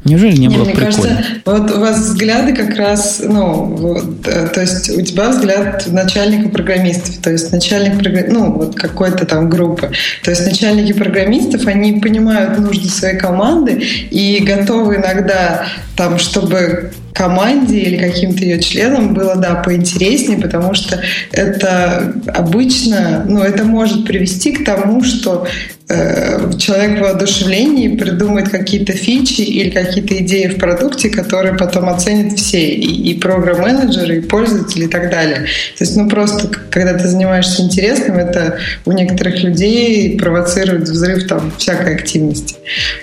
Неужели 0.04 0.32
не, 0.32 0.46
не 0.46 0.56
было 0.56 0.64
мне 0.64 0.74
прикольно? 0.74 0.92
Кажется, 0.92 1.24
вот 1.44 1.70
у 1.72 1.80
вас 1.80 1.98
взгляды 1.98 2.54
как 2.54 2.74
раз, 2.76 3.20
ну, 3.22 3.64
вот, 3.64 4.26
э, 4.26 4.48
то 4.48 4.60
есть 4.62 4.88
у 4.88 5.02
тебя 5.02 5.28
взгляд 5.28 5.86
начальника 5.88 6.48
программистов, 6.48 7.18
то 7.18 7.30
есть 7.30 7.52
начальник, 7.52 7.92
ну, 8.28 8.52
вот 8.52 8.76
какой-то 8.76 9.26
там 9.26 9.50
группы. 9.50 9.90
То 10.22 10.30
есть 10.30 10.46
начальники 10.46 10.94
программистов, 10.94 11.66
они 11.66 12.00
понимают 12.00 12.58
нужды 12.58 12.88
своей 12.88 13.18
команды 13.18 13.82
и 14.10 14.42
готовы 14.42 14.96
иногда 14.96 15.66
там, 15.96 16.18
чтобы 16.18 16.92
команде 17.12 17.78
или 17.78 17.98
каким-то 17.98 18.42
ее 18.42 18.62
членам 18.62 19.12
было, 19.12 19.36
да, 19.36 19.56
поинтереснее, 19.56 20.38
потому 20.38 20.72
что 20.72 20.98
это 21.32 22.14
обычно, 22.28 23.26
ну, 23.28 23.40
это 23.40 23.64
может 23.64 24.06
привести 24.06 24.52
к 24.52 24.64
тому, 24.64 25.04
что 25.04 25.46
Э, 25.92 26.52
человек 26.56 27.00
воодушевлении 27.00 27.96
придумает 27.96 28.48
какие-то 28.48 28.92
фичи 28.92 29.40
или 29.40 29.70
какие-то 29.70 30.16
идеи 30.18 30.46
в 30.46 30.58
продукте, 30.58 31.10
которые 31.10 31.56
потом 31.56 31.88
оценят 31.88 32.38
все, 32.38 32.60
и, 32.60 33.10
и 33.10 33.18
программ-менеджеры, 33.18 34.18
и 34.18 34.20
пользователи, 34.20 34.84
и 34.84 34.88
так 34.88 35.10
далее. 35.10 35.46
То 35.78 35.84
есть, 35.84 35.96
ну, 35.96 36.08
просто, 36.08 36.48
когда 36.70 36.94
ты 36.94 37.08
занимаешься 37.08 37.62
интересным, 37.62 38.18
это 38.18 38.58
у 38.84 38.92
некоторых 38.92 39.42
людей 39.42 40.16
провоцирует 40.16 40.88
взрыв 40.88 41.26
там 41.26 41.50
всякой 41.58 41.96
активности. 41.96 42.54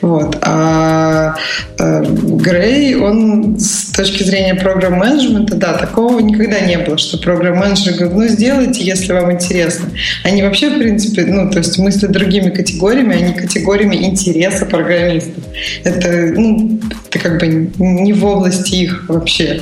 Вот. 0.02 0.38
А 0.42 1.36
э, 1.80 2.06
Грей, 2.08 2.96
он 2.96 3.60
с 3.60 3.92
точки 3.92 4.24
зрения 4.24 4.56
программ-менеджмента, 4.56 5.58
да, 5.58 5.74
такого 5.74 6.22
никогда 6.22 6.62
не 6.62 6.78
было, 6.78 6.98
что 6.98 7.18
программ-менеджер 7.18 7.96
говорит, 7.96 8.16
ну, 8.16 8.28
сделайте, 8.30 8.82
если 8.86 9.12
вам 9.12 9.34
интересно. 9.34 9.90
Они 10.24 10.42
вообще, 10.42 10.70
в 10.70 10.78
принципе, 10.78 11.26
ну, 11.26 11.52
то 11.52 11.58
есть 11.58 11.78
мыслят 11.80 12.12
другими 12.12 12.50
категориями, 12.50 12.77
категориями, 12.78 13.16
а 13.16 13.22
не 13.22 13.34
категориями 13.34 13.96
интереса 13.96 14.66
программистов. 14.66 15.44
Это, 15.84 16.34
ну, 16.40 16.80
это 17.10 17.20
как 17.20 17.40
бы 17.40 17.72
не 17.78 18.14
в 18.14 18.24
области 18.24 18.76
их 18.76 19.06
вообще. 19.08 19.62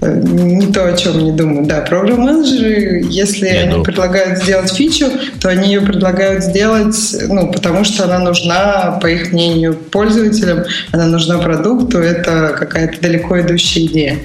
Э, 0.00 0.20
не 0.22 0.66
то, 0.66 0.86
о 0.86 0.96
чем 0.96 1.18
они 1.18 1.32
думают. 1.32 1.68
Да, 1.68 1.80
программ-менеджеры, 1.80 3.04
если 3.08 3.46
не, 3.46 3.56
они 3.56 3.76
ну... 3.76 3.82
предлагают 3.82 4.42
сделать 4.42 4.72
фичу, 4.72 5.06
то 5.40 5.48
они 5.48 5.68
ее 5.68 5.80
предлагают 5.80 6.44
сделать, 6.44 6.96
ну, 7.28 7.50
потому 7.50 7.84
что 7.84 8.04
она 8.04 8.18
нужна, 8.18 8.98
по 9.00 9.06
их 9.06 9.32
мнению, 9.32 9.74
пользователям, 9.74 10.64
она 10.92 11.06
нужна 11.06 11.38
продукту, 11.38 11.98
это 11.98 12.54
какая-то 12.58 13.00
далеко 13.00 13.40
идущая 13.40 13.86
идея. 13.86 14.18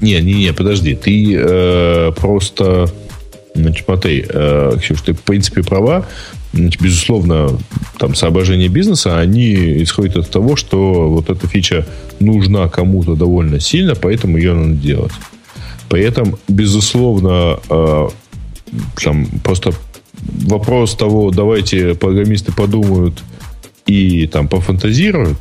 Не, 0.00 0.20
не, 0.20 0.34
не, 0.34 0.52
подожди, 0.52 0.94
ты 0.94 1.36
э, 1.36 2.12
просто 2.16 2.88
Значит, 3.54 3.84
смотри, 3.84 4.24
э, 4.26 4.72
Ксюш, 4.80 5.02
ты 5.02 5.12
в 5.12 5.20
принципе 5.20 5.62
права. 5.62 6.06
Безусловно, 6.52 7.58
там 7.98 8.14
соображения 8.14 8.68
бизнеса, 8.68 9.18
они 9.18 9.82
исходят 9.82 10.16
от 10.16 10.30
того, 10.30 10.56
что 10.56 11.08
вот 11.08 11.30
эта 11.30 11.48
фича 11.48 11.86
нужна 12.20 12.68
кому-то 12.68 13.14
довольно 13.14 13.58
сильно, 13.58 13.94
поэтому 13.94 14.36
ее 14.36 14.52
надо 14.54 14.74
делать. 14.74 15.12
При 15.88 16.02
этом, 16.02 16.36
безусловно, 16.48 17.58
э, 17.70 18.08
там 19.02 19.26
просто 19.42 19.72
вопрос 20.22 20.94
того, 20.94 21.30
давайте 21.30 21.94
программисты 21.94 22.52
подумают 22.52 23.22
и 23.86 24.26
там 24.26 24.48
пофантазируют, 24.48 25.38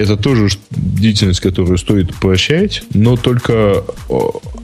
это 0.00 0.16
тоже 0.16 0.48
деятельность, 0.70 1.40
которую 1.40 1.76
стоит 1.76 2.14
поощрять, 2.16 2.82
но 2.94 3.16
только 3.16 3.84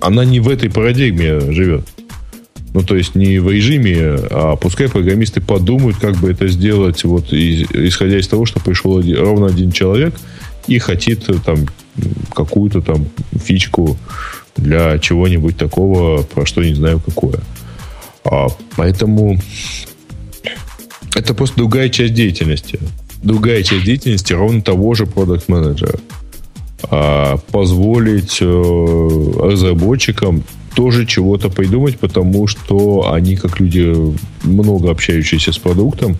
она 0.01 0.25
не 0.25 0.41
в 0.41 0.49
этой 0.49 0.71
парадигме 0.71 1.53
живет. 1.53 1.87
Ну, 2.77 2.83
то 2.83 2.95
есть 2.95 3.15
не 3.15 3.39
в 3.39 3.51
режиме, 3.51 4.19
а 4.31 4.55
пускай 4.57 4.91
программисты 4.91 5.41
подумают, 5.41 5.97
как 5.97 6.15
бы 6.17 6.31
это 6.31 6.47
сделать, 6.47 7.03
вот 7.05 7.33
исходя 7.33 8.19
из 8.19 8.29
того, 8.29 8.45
что 8.45 8.61
пришел 8.61 9.01
ровно 9.01 9.47
один 9.47 9.73
человек 9.73 10.15
и 10.67 10.79
хотит 10.79 11.25
там 11.43 11.61
какую-то 12.35 12.83
там 12.83 13.07
фичку 13.43 13.97
для 14.59 14.99
чего-нибудь 14.99 15.57
такого, 15.57 16.23
про 16.23 16.45
что 16.45 16.63
не 16.63 16.75
знаю 16.75 17.01
какое. 17.01 17.41
А, 18.25 18.49
поэтому 18.77 19.41
это 21.15 21.33
просто 21.33 21.57
другая 21.57 21.89
часть 21.89 22.13
деятельности. 22.13 22.79
Другая 23.23 23.63
часть 23.63 23.87
деятельности 23.87 24.35
ровно 24.35 24.61
того 24.61 24.93
же 24.93 25.07
продукт 25.07 25.49
менеджера 25.49 25.99
а, 26.83 27.39
позволить 27.51 28.37
э, 28.43 29.31
разработчикам 29.41 30.45
тоже 30.77 31.07
чего-то 31.07 31.49
придумать, 31.49 31.99
потому 31.99 32.47
что 32.47 33.11
они, 33.11 33.37
как 33.37 33.61
люди, 33.61 33.95
много 34.43 34.91
общающиеся 34.91 35.51
с 35.53 35.59
продуктом 35.59 36.19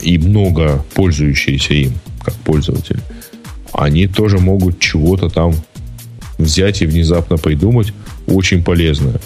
и 0.00 0.18
много 0.18 0.84
пользующиеся 0.94 1.74
им, 1.74 1.94
как 2.24 2.34
пользователи, 2.34 3.00
они 3.72 4.06
тоже 4.06 4.38
могут 4.38 4.78
чего-то 4.78 5.28
там 5.30 5.52
взять 6.38 6.80
и 6.82 6.86
внезапно 6.86 7.36
придумать 7.36 7.92
очень 8.28 8.62
полезное. 8.62 9.20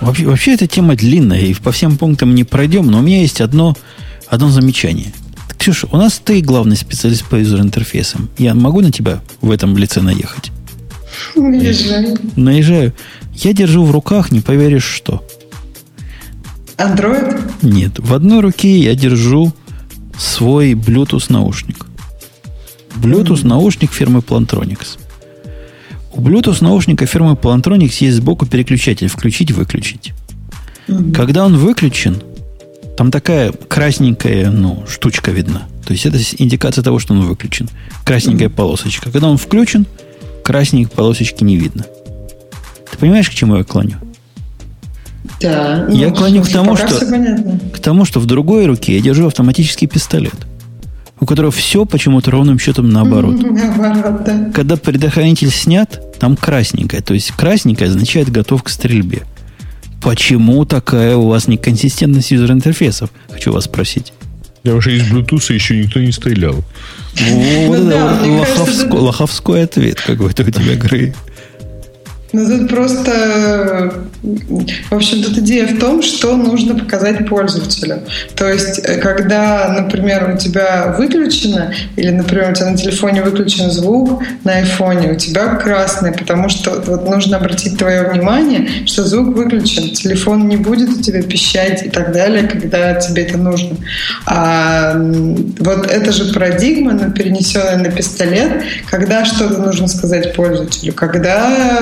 Вообще, 0.00 0.26
вообще 0.26 0.54
эта 0.54 0.68
тема 0.68 0.94
длинная, 0.94 1.40
и 1.40 1.54
по 1.54 1.72
всем 1.72 1.98
пунктам 1.98 2.32
не 2.32 2.44
пройдем, 2.44 2.86
но 2.86 3.00
у 3.00 3.02
меня 3.02 3.22
есть 3.22 3.40
одно, 3.40 3.76
одно 4.28 4.50
замечание. 4.50 5.12
Ксюша, 5.58 5.88
у 5.90 5.96
нас 5.96 6.20
ты 6.24 6.40
главный 6.42 6.76
специалист 6.76 7.24
по 7.24 7.34
юзер-интерфейсам. 7.34 8.28
Я 8.38 8.54
могу 8.54 8.82
на 8.82 8.92
тебя 8.92 9.20
в 9.40 9.50
этом 9.50 9.76
лице 9.76 10.00
наехать? 10.00 10.52
Наезжаю. 11.34 12.18
Наезжаю. 12.36 12.92
Я 13.34 13.52
держу 13.52 13.84
в 13.84 13.90
руках, 13.90 14.32
не 14.32 14.40
поверишь, 14.40 14.84
что. 14.84 15.24
Android? 16.76 17.40
Нет. 17.62 17.98
В 17.98 18.14
одной 18.14 18.40
руке 18.40 18.78
я 18.78 18.94
держу 18.94 19.52
свой 20.18 20.72
Bluetooth 20.72 21.32
наушник. 21.32 21.86
Bluetooth 22.96 23.42
mm-hmm. 23.42 23.46
наушник 23.46 23.92
фирмы 23.92 24.20
Plantronics. 24.20 24.98
У 26.12 26.20
Bluetooth 26.20 26.62
наушника 26.62 27.06
фирмы 27.06 27.32
Plantronics 27.32 27.96
есть 28.00 28.16
сбоку 28.16 28.46
переключатель 28.46 29.08
включить-выключить. 29.08 30.12
Mm-hmm. 30.88 31.14
Когда 31.14 31.44
он 31.44 31.56
выключен, 31.56 32.22
там 32.96 33.10
такая 33.10 33.52
красненькая 33.52 34.50
ну, 34.50 34.84
штучка 34.88 35.30
видна. 35.30 35.68
То 35.86 35.92
есть 35.92 36.06
это 36.06 36.18
индикация 36.38 36.82
того, 36.82 36.98
что 36.98 37.14
он 37.14 37.22
выключен. 37.22 37.68
Красненькая 38.04 38.48
mm-hmm. 38.48 38.54
полосочка. 38.54 39.10
Когда 39.10 39.28
он 39.28 39.36
включен, 39.36 39.86
красненькой 40.46 40.94
полосочки 40.94 41.42
не 41.42 41.56
видно. 41.56 41.84
Ты 42.88 42.98
понимаешь, 42.98 43.28
к 43.28 43.34
чему 43.34 43.56
я 43.56 43.64
клоню? 43.64 43.96
Да. 45.40 45.88
Я 45.90 46.08
ну, 46.08 46.14
клоню 46.14 46.44
к 46.44 46.48
тому, 46.48 46.76
что, 46.76 47.04
к 47.72 47.78
тому, 47.80 48.04
что 48.04 48.20
в 48.20 48.26
другой 48.26 48.66
руке 48.66 48.94
я 48.94 49.02
держу 49.02 49.26
автоматический 49.26 49.88
пистолет, 49.88 50.36
у 51.18 51.26
которого 51.26 51.50
все 51.50 51.84
почему-то 51.84 52.30
ровным 52.30 52.60
счетом 52.60 52.90
наоборот. 52.90 53.34
Наоборот, 53.42 54.24
да. 54.24 54.50
Когда 54.54 54.76
предохранитель 54.76 55.50
снят, 55.50 56.16
там 56.20 56.36
красненькое. 56.36 57.02
То 57.02 57.12
есть 57.12 57.32
красненькое 57.32 57.90
означает 57.90 58.30
готов 58.30 58.62
к 58.62 58.68
стрельбе. 58.68 59.22
Почему 60.00 60.64
такая 60.64 61.16
у 61.16 61.26
вас 61.26 61.48
неконсистентность 61.48 62.30
юзер-интерфейсов? 62.30 63.10
Хочу 63.28 63.52
вас 63.52 63.64
спросить. 63.64 64.12
Потому 64.66 64.80
что 64.80 64.90
из 64.90 65.02
Bluetooth 65.02 65.54
еще 65.54 65.76
никто 65.76 66.00
не 66.00 66.10
стрелял. 66.10 66.54
Вот 66.54 67.78
ну 67.78 68.42
это 68.42 68.94
лоховской 68.94 69.62
ответ 69.62 70.00
какой-то 70.00 70.42
у 70.42 70.50
тебя, 70.50 70.74
Грей. 70.74 71.14
Ну, 72.36 72.46
тут 72.46 72.68
просто... 72.68 73.92
В 74.90 74.94
общем, 74.94 75.22
тут 75.22 75.38
идея 75.38 75.66
в 75.68 75.78
том, 75.78 76.02
что 76.02 76.36
нужно 76.36 76.74
показать 76.74 77.26
пользователю. 77.26 78.02
То 78.34 78.52
есть, 78.52 78.80
э, 78.80 78.98
когда, 78.98 79.68
например, 79.68 80.34
у 80.34 80.36
тебя 80.36 80.94
выключено, 80.98 81.72
или, 81.96 82.10
например, 82.10 82.50
у 82.50 82.54
тебя 82.54 82.70
на 82.70 82.76
телефоне 82.76 83.22
выключен 83.22 83.70
звук, 83.70 84.22
на 84.44 84.56
айфоне 84.56 85.12
у 85.12 85.14
тебя 85.14 85.54
красный, 85.54 86.12
потому 86.12 86.50
что 86.50 86.82
вот 86.86 87.08
нужно 87.08 87.38
обратить 87.38 87.78
твое 87.78 88.02
внимание, 88.10 88.68
что 88.84 89.04
звук 89.04 89.34
выключен, 89.34 89.94
телефон 89.94 90.46
не 90.46 90.56
будет 90.56 90.90
у 90.90 91.00
тебя 91.00 91.22
пищать 91.22 91.86
и 91.86 91.88
так 91.88 92.12
далее, 92.12 92.46
когда 92.48 92.94
тебе 92.94 93.22
это 93.22 93.38
нужно. 93.38 93.76
А 94.26 94.94
вот 95.58 95.90
это 95.90 96.12
же 96.12 96.34
парадигма, 96.34 96.92
но 96.92 97.10
перенесенная 97.10 97.78
на 97.78 97.90
пистолет, 97.90 98.62
когда 98.90 99.24
что-то 99.24 99.62
нужно 99.62 99.88
сказать 99.88 100.34
пользователю, 100.34 100.92
когда 100.92 101.80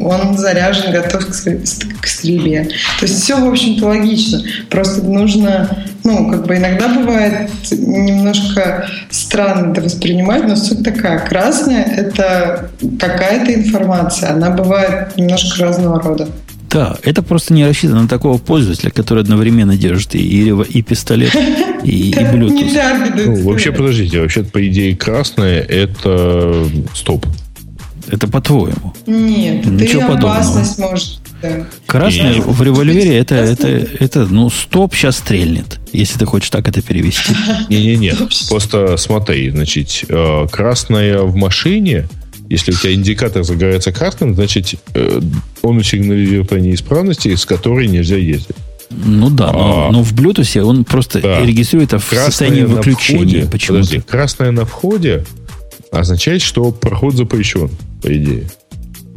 он 0.00 0.36
заряжен, 0.38 0.92
готов 0.92 1.26
к 1.26 2.06
стрельбе. 2.06 2.68
То 2.98 3.06
есть 3.06 3.22
все, 3.22 3.36
в 3.40 3.48
общем-то, 3.48 3.86
логично. 3.86 4.42
Просто 4.70 5.02
нужно, 5.02 5.84
ну, 6.04 6.30
как 6.30 6.46
бы 6.46 6.56
иногда 6.56 6.88
бывает 6.88 7.50
немножко 7.70 8.88
странно 9.10 9.72
это 9.72 9.80
воспринимать, 9.80 10.46
но 10.46 10.56
суть 10.56 10.84
такая. 10.84 11.18
Красная— 11.20 11.84
это 11.96 12.70
какая-то 12.98 13.54
информация. 13.54 14.32
Она 14.32 14.50
бывает 14.50 15.16
немножко 15.16 15.62
разного 15.62 16.00
рода. 16.00 16.28
Да, 16.74 16.96
это 17.04 17.22
просто 17.22 17.54
не 17.54 17.64
рассчитано 17.64 18.02
на 18.02 18.08
такого 18.08 18.36
пользователя, 18.36 18.90
который 18.90 19.22
одновременно 19.22 19.76
держит 19.76 20.16
и, 20.16 20.18
и, 20.48 20.62
и 20.78 20.82
пистолет, 20.82 21.32
и, 21.84 22.10
и 22.10 22.14
Bluetooth. 22.14 23.26
Ну, 23.26 23.42
вообще, 23.44 23.70
подождите, 23.70 24.20
вообще 24.20 24.42
по 24.42 24.66
идее 24.66 24.96
красное 24.96 25.60
это 25.60 26.66
стоп. 26.92 27.26
Это 28.08 28.28
по-твоему. 28.28 28.94
Нет, 29.06 29.66
Ничего 29.66 30.02
это 30.02 30.12
подобного. 30.12 30.34
опасность 30.34 30.78
может. 30.78 31.18
Да. 31.42 31.66
Красное 31.86 32.40
в 32.40 32.62
револьвере 32.62 33.18
это, 33.18 33.34
это, 33.34 33.68
это, 33.68 34.26
ну, 34.26 34.48
стоп 34.50 34.94
сейчас 34.94 35.18
стрельнет, 35.18 35.78
если 35.92 36.18
ты 36.18 36.26
хочешь 36.26 36.50
так 36.50 36.66
это 36.68 36.80
перевести. 36.80 37.34
Не-не-не, 37.68 38.14
просто 38.48 38.96
смотри, 38.96 39.50
значит, 39.50 40.04
э, 40.08 40.46
красное 40.50 41.20
в 41.20 41.36
машине, 41.36 42.08
если 42.48 42.72
у 42.72 42.74
тебя 42.74 42.94
индикатор 42.94 43.44
загорается 43.44 43.92
красным, 43.92 44.34
значит, 44.34 44.74
э, 44.94 45.20
он 45.62 45.82
сигнализирует 45.82 46.52
о 46.52 46.60
неисправности, 46.60 47.34
с 47.34 47.44
которой 47.44 47.88
нельзя 47.88 48.16
ездить. 48.16 48.56
Ну 48.90 49.28
да, 49.30 49.50
но, 49.50 49.88
а, 49.88 49.92
но 49.92 50.02
в 50.02 50.12
Bluetooth 50.12 50.60
он 50.62 50.84
просто 50.84 51.20
да. 51.20 51.40
регистрирует 51.44 51.90
это 51.92 51.98
в 51.98 52.08
красное 52.08 52.30
состоянии 52.30 52.62
выключения. 52.62 53.46
Почему-то. 53.46 54.00
красное 54.02 54.50
на 54.50 54.64
входе 54.64 55.24
означает, 55.90 56.42
что 56.42 56.70
проход 56.70 57.14
запрещен, 57.14 57.70
по 58.04 58.14
идее. 58.14 58.44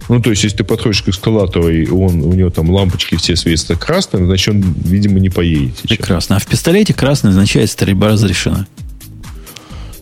Ну, 0.09 0.21
то 0.21 0.29
есть, 0.29 0.43
если 0.43 0.57
ты 0.57 0.63
подходишь 0.63 1.01
к 1.03 1.09
эскалатору, 1.09 1.67
и 1.69 1.89
он, 1.89 2.23
у 2.23 2.31
него 2.31 2.49
там 2.49 2.69
лампочки 2.69 3.15
все 3.15 3.35
светятся 3.35 3.75
красным, 3.75 4.25
значит, 4.25 4.55
он, 4.55 4.63
видимо, 4.85 5.19
не 5.19 5.29
поедет. 5.29 5.75
Сейчас. 5.77 5.97
Прекрасно. 5.97 6.37
А 6.37 6.39
в 6.39 6.47
пистолете 6.47 6.93
красный 6.93 7.31
означает, 7.31 7.69
стрельба 7.69 8.09
разрешена. 8.09 8.67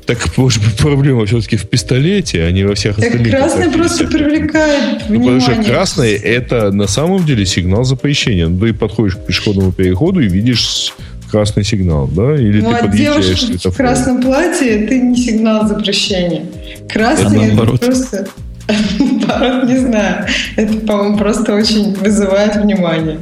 Так, 0.06 0.38
может 0.38 0.64
быть, 0.64 0.78
проблема 0.78 1.26
все-таки 1.26 1.58
в 1.58 1.68
пистолете, 1.68 2.44
а 2.44 2.52
не 2.52 2.64
во 2.64 2.76
всех 2.76 2.98
так 2.98 3.06
остальных. 3.06 3.32
красный 3.32 3.72
просто 3.72 4.06
привлекает 4.06 5.02
ну, 5.10 5.16
внимание. 5.16 5.42
Потому 5.42 5.64
что 5.64 5.72
красный– 5.72 6.14
это 6.14 6.72
на 6.72 6.86
самом 6.86 7.26
деле 7.26 7.44
сигнал 7.48 7.84
запрещения. 7.84 8.48
Ну, 8.48 8.60
ты 8.60 8.74
подходишь 8.74 9.16
к 9.16 9.26
пешеходному 9.26 9.72
переходу 9.72 10.20
и 10.20 10.28
видишь 10.28 10.94
красный 11.32 11.64
сигнал, 11.64 12.08
да? 12.08 12.36
Или 12.36 12.62
ну, 12.62 12.70
ты 12.70 12.76
а 12.76 12.88
девушка 12.88 13.72
в 13.72 13.76
красном 13.76 14.22
платье– 14.22 14.68
это 14.84 14.96
не 14.96 15.18
сигнал 15.18 15.68
запрещения. 15.68 16.46
Красный– 16.88 17.48
это 17.54 17.66
просто 17.66 18.28
Наоборот, 19.00 19.69
не 19.69 19.77
знаю. 19.77 20.26
Это, 20.56 20.74
по-моему, 20.80 21.18
просто 21.18 21.53
очень 21.56 21.94
вызывает 21.94 22.56
внимание. 22.56 23.19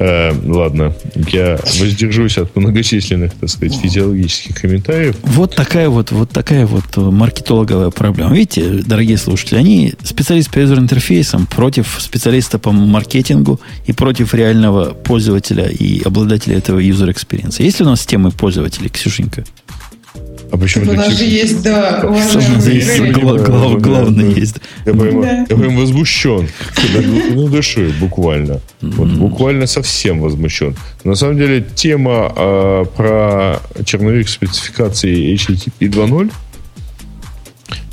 Э, 0.00 0.32
ладно, 0.44 0.94
я 1.32 1.58
воздержусь 1.80 2.38
от 2.38 2.54
многочисленных, 2.54 3.34
так 3.34 3.48
сказать, 3.48 3.76
физиологических 3.76 4.60
комментариев. 4.60 5.16
Вот 5.22 5.56
такая 5.56 5.88
вот, 5.88 6.12
вот 6.12 6.30
такая 6.30 6.66
вот 6.66 6.96
маркетологовая 6.96 7.90
проблема. 7.90 8.32
Видите, 8.32 8.82
дорогие 8.84 9.16
слушатели, 9.16 9.58
они 9.58 9.94
специалист 10.04 10.50
по 10.50 10.58
юзер-интерфейсам 10.58 11.46
против 11.46 11.96
специалиста 11.98 12.58
по 12.58 12.70
маркетингу 12.70 13.60
и 13.86 13.92
против 13.92 14.34
реального 14.34 14.90
пользователя 14.92 15.66
и 15.66 16.00
обладателя 16.02 16.58
этого 16.58 16.78
user 16.78 16.98
experience'а. 16.98 17.64
Есть 17.64 17.80
ли 17.80 17.86
у 17.86 17.88
нас 17.88 18.06
темы 18.06 18.30
пользователей, 18.30 18.90
Ксюшенька? 18.90 19.44
А 20.50 20.56
почему 20.56 20.90
У 20.90 20.94
нас 20.94 21.12
же 21.12 21.24
есть, 21.24 21.62
да, 21.62 22.02
уважаемые 22.08 23.78
Главное 23.78 24.30
есть. 24.30 24.56
Я 24.86 24.92
прям, 24.92 25.22
я 25.22 25.56
прям 25.56 25.76
возмущен. 25.76 26.48
Ну, 27.34 27.48
душой, 27.48 27.92
буквально. 28.00 28.60
Вот, 28.80 29.08
буквально 29.08 29.66
совсем 29.66 30.20
возмущен. 30.20 30.74
На 31.04 31.14
самом 31.14 31.36
деле, 31.36 31.64
тема 31.74 32.32
э, 32.34 32.84
про 32.96 33.60
черновик 33.84 34.28
спецификации 34.28 35.34
HTTP 35.34 35.90
2.0 35.90 36.30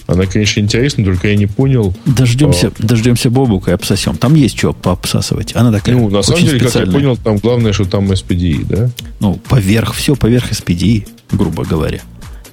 она, 0.08 0.28
конечно, 0.28 0.60
интересна, 0.60 1.04
только 1.04 1.30
я 1.30 1.36
не 1.36 1.48
понял. 1.48 1.92
Дождемся, 2.06 2.68
а... 2.68 2.84
дождемся 2.84 3.32
Бобука 3.32 3.72
и 3.72 3.74
обсосем. 3.74 4.16
Там 4.18 4.36
есть 4.36 4.56
что 4.56 4.72
пообсасывать. 4.72 5.56
Она 5.56 5.72
такая 5.72 5.96
Ну, 5.96 6.10
на 6.10 6.22
самом 6.22 6.42
деле, 6.42 6.60
специальная. 6.60 6.94
как 6.94 7.02
я 7.02 7.08
понял, 7.08 7.18
там 7.18 7.38
главное, 7.38 7.74
что 7.74 7.86
там 7.86 8.12
SPDY, 8.12 8.66
да? 8.70 8.90
Ну, 9.20 9.40
поверх, 9.50 9.96
все 9.96 10.16
поверх 10.16 10.52
SPDI, 10.52 11.08
грубо 11.32 11.64
говоря 11.64 12.02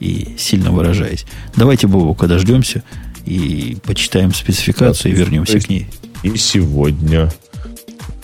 и 0.03 0.35
сильно 0.37 0.73
выражаясь. 0.73 1.25
Давайте 1.57 1.87
Бобука 1.87 2.27
дождемся 2.27 2.83
и 3.25 3.77
почитаем 3.85 4.35
спецификацию 4.35 5.15
да, 5.15 5.17
и 5.17 5.25
вернемся 5.25 5.61
к 5.61 5.69
ней. 5.69 5.87
И 6.25 6.37
сегодня 6.37 7.33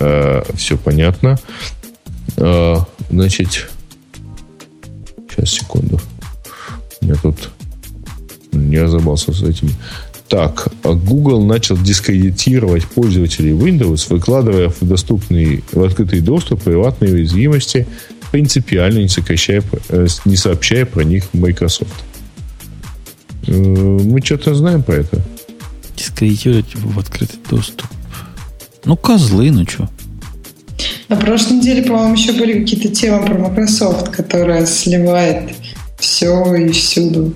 э, 0.01 0.43
все 0.55 0.77
понятно. 0.77 1.39
Э, 2.37 2.77
значит, 3.11 3.71
сейчас, 5.31 5.51
секунду. 5.51 6.01
Меня 7.01 7.15
тут 7.15 7.51
не 8.51 8.79
разобрался 8.79 9.33
с 9.33 9.43
этим. 9.43 9.71
Так, 10.29 10.69
Google 10.83 11.45
начал 11.45 11.79
дискредитировать 11.79 12.85
пользователей 12.87 13.53
Windows, 13.53 14.07
выкладывая 14.11 14.69
в 14.69 14.83
доступный 14.83 15.65
в 15.73 15.83
открытый 15.83 16.21
доступ 16.21 16.65
приватные 16.65 17.15
уязвимости 17.15 17.87
принципиально 18.31 18.99
не, 18.99 19.09
сокращая, 19.09 19.63
э, 19.89 20.07
не 20.25 20.37
сообщая 20.37 20.87
про 20.87 21.03
них 21.03 21.25
Microsoft. 21.33 22.05
Э, 23.47 23.53
мы 23.53 24.21
что-то 24.23 24.55
знаем 24.55 24.83
про 24.83 24.97
это. 24.97 25.23
Дискредитировать 25.97 26.75
в 26.75 26.99
открытый 26.99 27.39
доступ. 27.51 27.87
Ну, 28.85 28.97
козлы, 28.97 29.51
ну 29.51 29.67
что. 29.67 29.89
На 31.09 31.17
прошлой 31.17 31.57
неделе, 31.57 31.83
по-моему, 31.83 32.15
еще 32.15 32.33
были 32.33 32.61
какие-то 32.61 32.89
темы 32.89 33.25
про 33.25 33.35
Microsoft, 33.35 34.11
которая 34.11 34.67
сливает 34.67 35.51
все 35.99 36.55
и 36.55 36.71
всюду. 36.71 37.35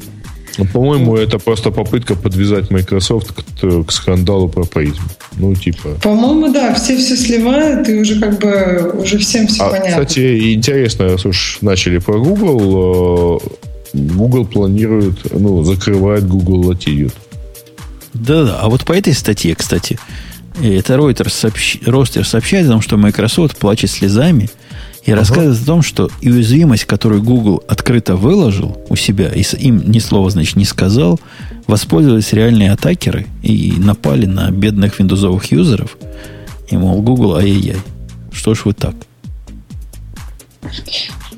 Ну, 0.59 0.67
по-моему, 0.67 1.17
это 1.17 1.39
просто 1.39 1.71
попытка 1.71 2.15
подвязать 2.15 2.71
Microsoft 2.71 3.33
к, 3.33 3.87
к 3.87 3.93
скандалу 3.93 4.49
про 4.49 4.65
призм. 4.65 5.03
Ну, 5.37 5.55
типа. 5.55 5.97
По-моему, 6.03 6.53
да, 6.53 6.75
все 6.75 6.97
все 6.97 7.17
сливают, 7.17 7.89
и 7.89 7.99
уже 7.99 8.21
как 8.21 8.39
бы 8.39 9.01
уже 9.01 9.19
всем 9.19 9.47
все 9.47 9.63
а, 9.63 9.71
понятно. 9.71 9.91
Кстати, 9.91 10.55
интересно, 10.55 11.09
раз 11.09 11.25
уж 11.25 11.59
начали 11.63 11.99
про 11.99 12.19
Google, 12.19 13.41
э, 13.43 13.49
Google 13.95 14.45
планирует, 14.45 15.33
ну, 15.33 15.65
закрывает 15.65 16.27
Google 16.29 16.71
Latitude. 16.71 17.15
Да-да, 18.13 18.59
а 18.61 18.69
вот 18.69 18.85
по 18.85 18.93
этой 18.93 19.15
статье, 19.15 19.55
кстати, 19.55 19.99
это 20.63 20.95
Reuters, 20.95 21.31
сообщ... 21.31 21.77
Reuters 21.79 22.25
сообщает 22.25 22.67
о 22.67 22.73
том, 22.73 22.83
что 22.83 22.99
Microsoft 22.99 23.57
плачет 23.57 23.91
слезами– 23.91 24.51
и 25.05 25.11
uh-huh. 25.11 25.15
рассказывает 25.15 25.61
о 25.61 25.67
том, 25.67 25.83
что 25.83 26.11
уязвимость, 26.23 26.85
которую 26.85 27.23
Google 27.23 27.63
открыто 27.69 28.17
выложил 28.17 28.81
у 28.89 28.97
себя, 28.97 29.29
и 29.29 29.43
им 29.59 29.91
ни 29.91 29.99
слова, 29.99 30.31
значит, 30.31 30.57
не 30.57 30.65
сказал, 30.65 31.21
воспользовались 31.67 32.33
реальные 32.33 32.73
атакеры 32.73 33.27
и 33.43 33.73
напали 33.79 34.27
на 34.27 34.51
бедных 34.51 34.99
виндозовых 34.99 35.51
юзеров. 35.51 35.97
И, 36.71 36.77
мол, 36.77 37.03
Google, 37.03 37.37
ай-яй-яй. 37.37 37.77
Что 38.33 38.55
ж 38.55 38.65
вы 38.65 38.73
так? 38.73 38.95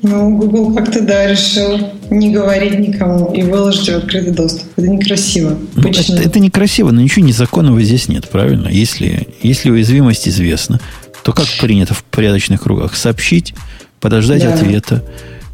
Ну, 0.01 0.37
Google 0.37 0.75
как-то, 0.75 1.01
да, 1.01 1.25
решил 1.25 1.79
не 2.11 2.31
говорить 2.31 2.77
никому 2.77 3.33
и 3.33 3.41
выложить 3.41 3.89
в 3.89 3.95
открытый 3.97 4.33
доступ. 4.33 4.67
Это 4.75 4.87
некрасиво. 4.87 5.57
Ну, 5.75 5.89
это, 5.89 6.13
это 6.13 6.39
некрасиво, 6.39 6.91
но 6.91 7.01
ничего 7.01 7.25
незаконного 7.25 7.81
здесь 7.81 8.07
нет, 8.07 8.29
правильно? 8.29 8.67
Если, 8.67 9.27
если 9.41 9.71
уязвимость 9.71 10.27
известна, 10.27 10.79
то 11.25 11.33
как 11.33 11.47
принято 11.59 11.95
в 11.95 12.03
порядочных 12.03 12.61
кругах? 12.61 12.95
Сообщить, 12.95 13.55
подождать 13.99 14.43
да. 14.43 14.53
ответа. 14.53 15.03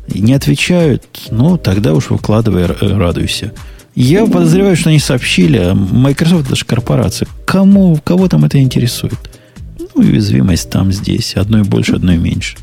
Не 0.09 0.33
отвечают, 0.33 1.05
ну, 1.31 1.57
тогда 1.57 1.93
уж 1.93 2.09
выкладывай, 2.09 2.65
радуйся. 2.65 3.53
Я 3.95 4.25
подозреваю, 4.25 4.75
что 4.75 4.89
они 4.89 4.99
сообщили, 4.99 5.57
а 5.59 5.73
Microsoft 5.73 6.49
даже 6.49 6.65
корпорация. 6.65 7.29
Кому, 7.45 7.97
кого 8.03 8.27
там 8.27 8.43
это 8.43 8.59
интересует? 8.59 9.17
Ну, 9.79 9.87
уязвимость 9.95 10.69
там, 10.69 10.91
здесь. 10.91 11.35
Одной 11.37 11.63
больше, 11.63 11.93
одной 11.93 12.17
меньше. 12.17 12.57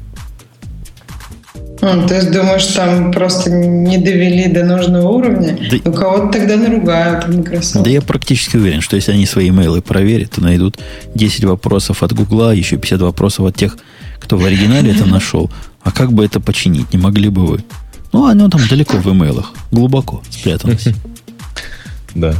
А, 1.80 2.06
то 2.06 2.14
есть 2.14 2.30
думаешь, 2.32 2.66
там 2.66 3.12
просто 3.12 3.50
не 3.50 3.98
довели 3.98 4.48
до 4.48 4.64
нужного 4.64 5.08
уровня? 5.08 5.56
Да, 5.70 5.90
У 5.90 5.92
кого-то 5.92 6.38
тогда 6.38 6.56
наругают 6.56 7.26
в 7.26 7.36
Microsoft. 7.36 7.84
Да 7.84 7.90
я 7.90 8.02
практически 8.02 8.56
уверен, 8.56 8.80
что 8.80 8.96
если 8.96 9.12
они 9.12 9.26
свои 9.26 9.48
имейлы 9.50 9.80
проверят, 9.80 10.32
то 10.32 10.40
найдут 10.40 10.78
10 11.14 11.44
вопросов 11.44 12.02
от 12.02 12.12
Гугла, 12.12 12.52
еще 12.52 12.76
50 12.76 13.00
вопросов 13.02 13.46
от 13.46 13.56
тех, 13.56 13.78
кто 14.18 14.36
в 14.36 14.44
оригинале 14.44 14.92
это 14.92 15.06
нашел. 15.06 15.50
А 15.82 15.92
как 15.92 16.12
бы 16.12 16.24
это 16.24 16.40
починить? 16.40 16.92
Не 16.92 16.98
могли 16.98 17.28
бы 17.28 17.46
вы? 17.46 17.64
Ну, 18.12 18.26
оно 18.26 18.48
там 18.48 18.60
далеко 18.68 18.96
в 18.96 19.06
имейлах, 19.12 19.52
глубоко 19.70 20.22
спряталось. 20.30 20.88
Да. 22.14 22.34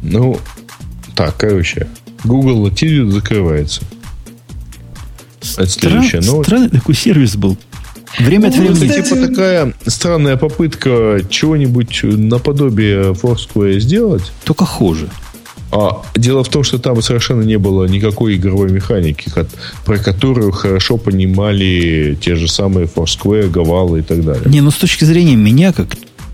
Ну, 0.00 0.38
так, 1.16 1.36
короче, 1.36 1.88
Google 2.24 2.66
Latitude 2.66 3.10
закрывается. 3.10 3.82
Это 5.56 5.90
новость. 5.90 6.48
Странный 6.48 6.68
такой 6.68 6.94
сервис 6.94 7.36
был 7.36 7.58
Время 8.18 8.48
от 8.48 8.56
ну, 8.56 8.62
времени. 8.62 8.90
Это 8.90 9.02
типа 9.02 9.28
такая 9.28 9.74
странная 9.86 10.36
попытка 10.36 11.20
чего-нибудь 11.28 12.00
наподобие 12.02 13.12
Foursquare 13.12 13.78
сделать. 13.78 14.32
Только 14.44 14.64
хуже. 14.64 15.08
А 15.70 16.02
дело 16.14 16.42
в 16.42 16.48
том, 16.48 16.64
что 16.64 16.78
там 16.78 17.02
совершенно 17.02 17.42
не 17.42 17.58
было 17.58 17.84
никакой 17.84 18.36
игровой 18.36 18.70
механики, 18.70 19.30
про 19.84 19.98
которую 19.98 20.50
хорошо 20.50 20.96
понимали 20.96 22.18
те 22.20 22.36
же 22.36 22.48
самые 22.48 22.86
Foursquare, 22.86 23.50
Гавалы 23.50 24.00
и 24.00 24.02
так 24.02 24.24
далее. 24.24 24.44
Не, 24.46 24.62
ну 24.62 24.70
с 24.70 24.76
точки 24.76 25.04
зрения 25.04 25.36
меня, 25.36 25.72
как 25.72 25.88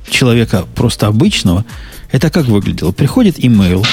человека 0.09 0.65
просто 0.75 1.09
обычного, 1.09 1.65
это 2.13 2.31
как 2.31 2.47
выглядело? 2.47 2.93
Приходит 2.93 3.45
имейл 3.45 3.85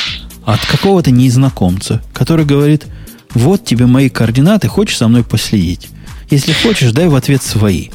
от 0.46 0.60
какого-то 0.66 1.10
незнакомца, 1.10 2.04
который 2.14 2.46
говорит, 2.46 2.86
Вот 3.34 3.66
тебе 3.66 3.88
мои 3.88 4.10
координаты, 4.10 4.68
хочешь 4.68 4.98
со 4.98 5.08
мной 5.08 5.24
последить? 5.24 5.90
Если 6.32 6.54
хочешь, 6.54 6.92
дай 6.92 7.08
в 7.08 7.16
ответ 7.16 7.44
свои. 7.44 7.90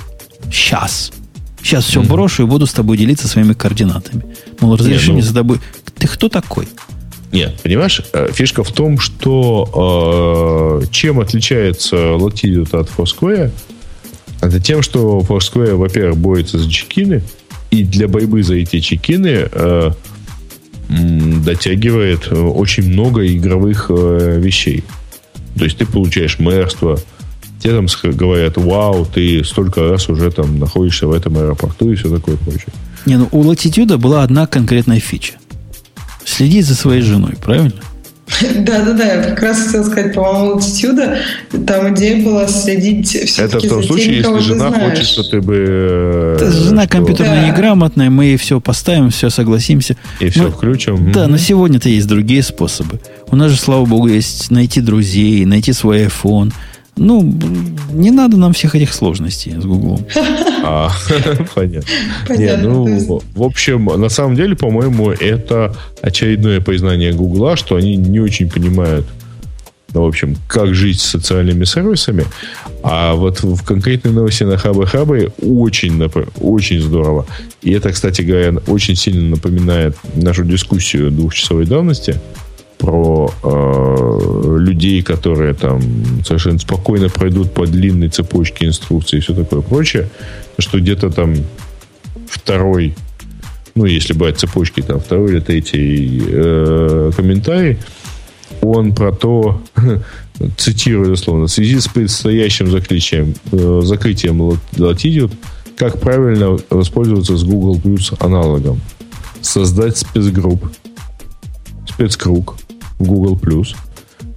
Сейчас. 0.52 1.10
Сейчас 1.62 1.86
все 1.86 2.00
mm-hmm. 2.00 2.08
брошу 2.08 2.42
и 2.44 2.46
буду 2.46 2.66
с 2.66 2.72
тобой 2.72 2.96
делиться 2.98 3.26
своими 3.26 3.54
координатами. 3.54 4.22
Мол, 4.60 4.76
разреши 4.76 5.10
мне 5.10 5.22
ну... 5.22 5.26
за 5.26 5.34
тобой. 5.34 5.58
Ты 5.98 6.06
кто 6.06 6.28
такой? 6.28 6.68
Нет, 7.32 7.58
понимаешь, 7.62 8.02
э, 8.12 8.30
фишка 8.32 8.62
в 8.62 8.70
том, 8.70 8.98
что 8.98 10.80
э, 10.82 10.86
чем 10.92 11.18
отличается 11.18 11.96
Latitude 11.96 12.78
от 12.78 12.88
Foursquare, 12.88 13.50
это 14.42 14.60
тем, 14.60 14.82
что 14.82 15.20
Foursquare, 15.20 15.74
во-первых, 15.74 16.18
борется 16.18 16.58
за 16.58 16.70
чекины, 16.70 17.22
и 17.70 17.82
для 17.82 18.06
борьбы 18.06 18.42
за 18.42 18.54
эти 18.54 18.80
чекины 18.80 19.48
э, 19.50 19.90
дотягивает 20.88 22.30
очень 22.30 22.92
много 22.92 23.26
игровых 23.26 23.86
э, 23.88 24.38
вещей. 24.40 24.84
То 25.58 25.64
есть 25.64 25.78
ты 25.78 25.86
получаешь 25.86 26.38
мэрство, 26.38 27.00
тебе 27.66 27.86
там 28.02 28.12
говорят, 28.16 28.56
вау, 28.56 29.06
ты 29.06 29.44
столько 29.44 29.88
раз 29.88 30.08
уже 30.08 30.30
там 30.30 30.58
находишься 30.58 31.06
в 31.06 31.12
этом 31.12 31.36
аэропорту 31.38 31.92
и 31.92 31.96
все 31.96 32.08
такое 32.08 32.36
прочее. 32.36 32.68
Не, 33.06 33.16
ну 33.16 33.28
у 33.32 33.42
Latitude 33.44 33.96
была 33.98 34.22
одна 34.22 34.46
конкретная 34.46 35.00
фича. 35.00 35.34
Следить 36.24 36.66
за 36.66 36.74
своей 36.74 37.02
женой, 37.02 37.34
правильно? 37.42 37.80
Да-да-да, 38.40 39.04
я 39.04 39.22
как 39.22 39.40
раз 39.40 39.66
хотела 39.66 39.84
сказать, 39.84 40.12
по-моему, 40.12 40.58
Latitude, 40.58 41.64
там 41.64 41.94
идея 41.94 42.24
была 42.24 42.48
следить 42.48 43.14
Это 43.14 43.60
в 43.60 43.68
том 43.68 43.82
случае, 43.84 44.22
тем, 44.22 44.36
если 44.36 44.48
жена 44.48 44.72
хочет, 44.72 45.06
что 45.06 45.22
ты 45.22 45.40
бы... 45.40 46.34
Это 46.36 46.50
жена 46.50 46.88
компьютерная 46.88 47.42
да. 47.42 47.48
неграмотная, 47.48 48.10
мы 48.10 48.26
ей 48.26 48.36
все 48.36 48.60
поставим, 48.60 49.10
все 49.10 49.30
согласимся. 49.30 49.96
И 50.18 50.28
все 50.28 50.50
включим. 50.50 51.12
Да, 51.12 51.28
но 51.28 51.38
сегодня-то 51.38 51.88
есть 51.88 52.08
другие 52.08 52.42
способы. 52.42 53.00
У 53.28 53.36
нас 53.36 53.52
же, 53.52 53.58
слава 53.58 53.84
богу, 53.86 54.08
есть 54.08 54.50
найти 54.50 54.80
друзей, 54.80 55.44
найти 55.44 55.72
свой 55.72 56.06
iPhone, 56.06 56.52
ну, 56.96 57.22
не 57.92 58.10
надо 58.10 58.36
нам 58.38 58.52
всех 58.52 58.74
этих 58.74 58.92
сложностей 58.92 59.52
с 59.52 59.64
Гуглом. 59.64 60.04
А, 60.68 60.90
понятно. 61.54 61.88
Не, 62.36 62.56
ну, 62.56 63.20
в 63.36 63.42
общем, 63.42 63.84
на 63.84 64.08
самом 64.08 64.34
деле, 64.34 64.56
по-моему, 64.56 65.12
это 65.12 65.76
очередное 66.02 66.60
признание 66.60 67.12
Гугла, 67.12 67.54
что 67.54 67.76
они 67.76 67.94
не 67.94 68.18
очень 68.18 68.50
понимают, 68.50 69.06
ну, 69.94 70.02
в 70.02 70.06
общем, 70.08 70.34
как 70.48 70.74
жить 70.74 70.98
с 70.98 71.04
социальными 71.04 71.62
сервисами. 71.62 72.24
А 72.82 73.14
вот 73.14 73.44
в 73.44 73.62
конкретной 73.62 74.10
новости 74.10 74.42
на 74.42 74.56
Хабы 74.56 74.86
Хабы 74.86 75.30
очень, 75.40 76.02
очень 76.40 76.80
здорово. 76.80 77.26
И 77.62 77.70
это, 77.70 77.92
кстати 77.92 78.22
говоря, 78.22 78.54
очень 78.66 78.96
сильно 78.96 79.36
напоминает 79.36 79.96
нашу 80.16 80.42
дискуссию 80.42 81.12
двухчасовой 81.12 81.66
давности– 81.66 82.16
про 82.78 83.30
э, 83.42 84.56
людей, 84.58 85.02
которые 85.02 85.54
там 85.54 85.80
совершенно 86.24 86.58
спокойно 86.58 87.08
пройдут 87.08 87.52
по 87.52 87.66
длинной 87.66 88.08
цепочке 88.08 88.66
инструкций 88.66 89.18
и 89.18 89.22
все 89.22 89.34
такое 89.34 89.60
прочее, 89.60 90.08
что 90.58 90.78
где-то 90.78 91.10
там 91.10 91.34
второй, 92.28 92.94
ну, 93.74 93.84
если 93.86 94.12
брать 94.12 94.38
цепочки, 94.38 94.82
там 94.82 95.00
второй 95.00 95.32
или 95.32 95.40
третий 95.40 96.22
э, 96.26 97.10
комментарий, 97.16 97.78
он 98.60 98.94
про 98.94 99.12
то, 99.12 99.62
цитирую 100.56 101.10
дословно, 101.10 101.46
в 101.46 101.50
связи 101.50 101.80
с 101.80 101.88
предстоящим 101.88 102.70
закрытием, 102.70 103.34
э, 103.52 103.80
закрытием 103.84 104.42
Latitude, 104.74 105.32
как 105.76 106.00
правильно 106.00 106.58
воспользоваться 106.70 107.36
с 107.36 107.44
Google 107.44 107.78
Plus 107.78 108.14
аналогом. 108.18 108.80
Создать 109.40 109.98
спецгрупп, 109.98 110.64
спецкруг, 111.86 112.56
в 112.98 113.04
Google+, 113.04 113.38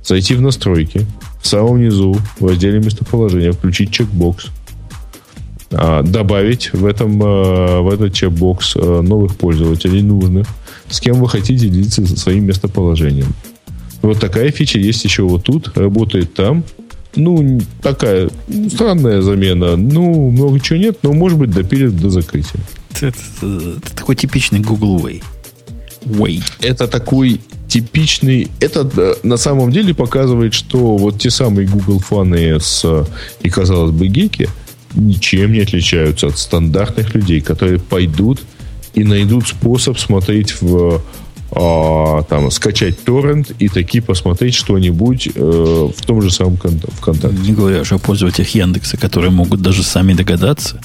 зайти 0.04 0.36
в 0.36 0.42
настройки, 0.42 1.06
в 1.42 1.48
самом 1.48 1.82
низу, 1.82 2.16
в 2.40 2.46
разделе 2.46 2.80
местоположения, 2.80 3.52
включить 3.52 3.92
чекбокс, 3.92 4.48
а, 5.72 6.04
добавить 6.04 6.74
в, 6.74 6.86
этом, 6.86 7.22
а, 7.24 7.82
в 7.82 7.90
этот 7.90 8.14
чекбокс 8.14 8.74
а, 8.76 9.02
новых 9.02 9.36
пользователей 9.36 10.02
нужных, 10.02 10.48
с 10.90 11.00
кем 11.00 11.18
вы 11.18 11.30
хотите 11.30 11.68
делиться 11.68 12.06
своим 12.18 12.46
местоположением. 12.46 13.34
Вот 14.02 14.20
такая 14.20 14.52
фича 14.52 14.80
есть 14.80 15.04
еще 15.04 15.24
вот 15.24 15.44
тут, 15.44 15.78
работает 15.78 16.34
там. 16.34 16.64
Ну, 17.16 17.60
такая 17.82 18.30
странная 18.72 19.22
замена. 19.22 19.76
Ну, 19.76 20.32
много 20.32 20.60
чего 20.60 20.80
нет, 20.80 21.00
но, 21.02 21.12
может 21.14 21.38
быть, 21.38 21.52
допилят 21.52 21.98
до 21.98 22.10
закрытия. 22.10 22.62
Это, 22.96 23.08
это, 23.08 23.78
это 23.78 23.96
такой 23.96 24.16
типичный 24.16 24.60
Google 24.60 25.00
Way. 25.00 25.24
Way. 26.06 26.44
Это 26.62 26.88
такой 26.88 27.42
типичный... 27.70 28.50
Это 28.60 28.90
э, 28.98 29.16
на 29.24 29.38
самом 29.38 29.72
деле 29.72 29.94
показывает, 29.94 30.54
что 30.54 30.98
вот 30.98 31.20
те 31.20 31.30
самые 31.30 31.68
Google 31.68 32.00
фаны 32.00 32.60
с, 32.60 33.06
и, 33.42 33.50
казалось 33.50 33.92
бы, 33.92 34.08
гики 34.08 34.50
ничем 34.96 35.54
не 35.54 35.60
отличаются 35.60 36.28
от 36.28 36.38
стандартных 36.38 37.14
людей, 37.14 37.42
которые 37.42 37.80
пойдут 37.80 38.42
и 38.96 39.04
найдут 39.04 39.48
способ 39.48 40.00
смотреть 40.00 40.62
в 40.62 41.02
а, 41.52 42.24
там, 42.24 42.52
скачать 42.52 43.00
торрент 43.04 43.52
и 43.60 43.70
таки 43.70 44.02
посмотреть 44.02 44.56
что-нибудь 44.56 45.30
э, 45.34 45.90
в 45.96 46.06
том 46.06 46.22
же 46.22 46.32
самом 46.32 46.58
ВКонтакте. 46.58 47.38
Не 47.38 47.54
говоря 47.54 47.82
уже 47.82 47.96
о 47.96 48.00
пользователях 48.00 48.50
Яндекса, 48.50 48.98
которые 48.98 49.32
могут 49.32 49.62
даже 49.62 49.84
сами 49.84 50.14
догадаться, 50.14 50.82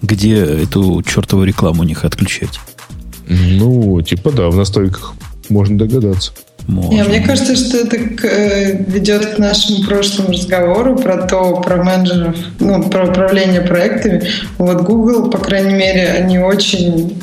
где 0.00 0.36
эту 0.36 1.02
чертову 1.02 1.44
рекламу 1.44 1.82
у 1.82 1.84
них 1.84 2.04
отключать. 2.04 2.60
Ну, 3.28 4.00
типа 4.02 4.32
да, 4.32 4.48
в 4.48 4.56
настройках 4.56 5.14
можно 5.50 5.78
догадаться. 5.78 6.32
Можно. 6.66 6.90
Не, 6.90 7.04
мне 7.04 7.20
кажется, 7.20 7.56
что 7.56 7.78
это 7.78 7.98
к, 7.98 8.24
э, 8.24 8.84
ведет 8.86 9.34
к 9.34 9.38
нашему 9.38 9.84
прошлому 9.84 10.30
разговору 10.30 10.96
про 10.96 11.26
то, 11.26 11.60
про 11.60 11.82
менеджеров, 11.82 12.36
ну, 12.60 12.82
про 12.88 13.08
управление 13.08 13.62
проектами. 13.62 14.22
Вот 14.58 14.82
Google, 14.82 15.30
по 15.30 15.38
крайней 15.38 15.74
мере, 15.74 16.06
они 16.08 16.38
очень 16.38 17.20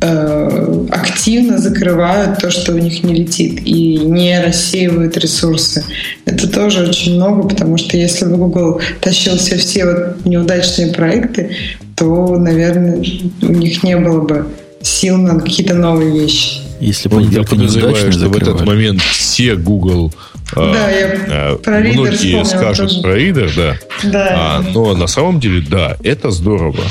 э, 0.00 0.86
активно 0.90 1.58
закрывают 1.58 2.38
то, 2.40 2.50
что 2.50 2.72
у 2.72 2.78
них 2.78 3.02
не 3.04 3.14
летит, 3.14 3.60
и 3.64 3.98
не 3.98 4.42
рассеивают 4.42 5.16
ресурсы. 5.16 5.84
Это 6.26 6.50
тоже 6.50 6.86
очень 6.86 7.14
много, 7.14 7.48
потому 7.48 7.78
что 7.78 7.96
если 7.96 8.26
бы 8.26 8.36
Google 8.36 8.80
тащил 9.00 9.36
все 9.36 9.56
все 9.56 9.86
вот 9.86 10.26
неудачные 10.26 10.92
проекты, 10.92 11.56
то, 11.96 12.36
наверное, 12.36 13.02
у 13.40 13.52
них 13.52 13.82
не 13.82 13.96
было 13.96 14.20
бы 14.20 14.46
сил 14.82 15.16
на 15.16 15.40
какие-то 15.40 15.74
новые 15.74 16.12
вещи. 16.12 16.63
Если 16.84 17.08
ну, 17.08 17.20
я 17.20 17.42
подозреваю, 17.42 18.12
что 18.12 18.28
в 18.28 18.36
этот 18.36 18.66
момент 18.66 19.00
все 19.00 19.56
Google 19.56 20.12
а, 20.54 20.72
да, 20.72 20.90
я 20.90 21.06
а, 21.28 21.56
про 21.56 21.80
многие 21.80 22.44
скажут 22.44 22.90
тоже. 22.90 23.00
про 23.00 23.18
Reader, 23.18 23.52
да. 23.56 23.78
да. 24.02 24.28
А, 24.36 24.62
но 24.62 24.94
на 24.94 25.06
самом 25.06 25.40
деле, 25.40 25.64
да, 25.66 25.96
это 26.02 26.30
здорово. 26.30 26.84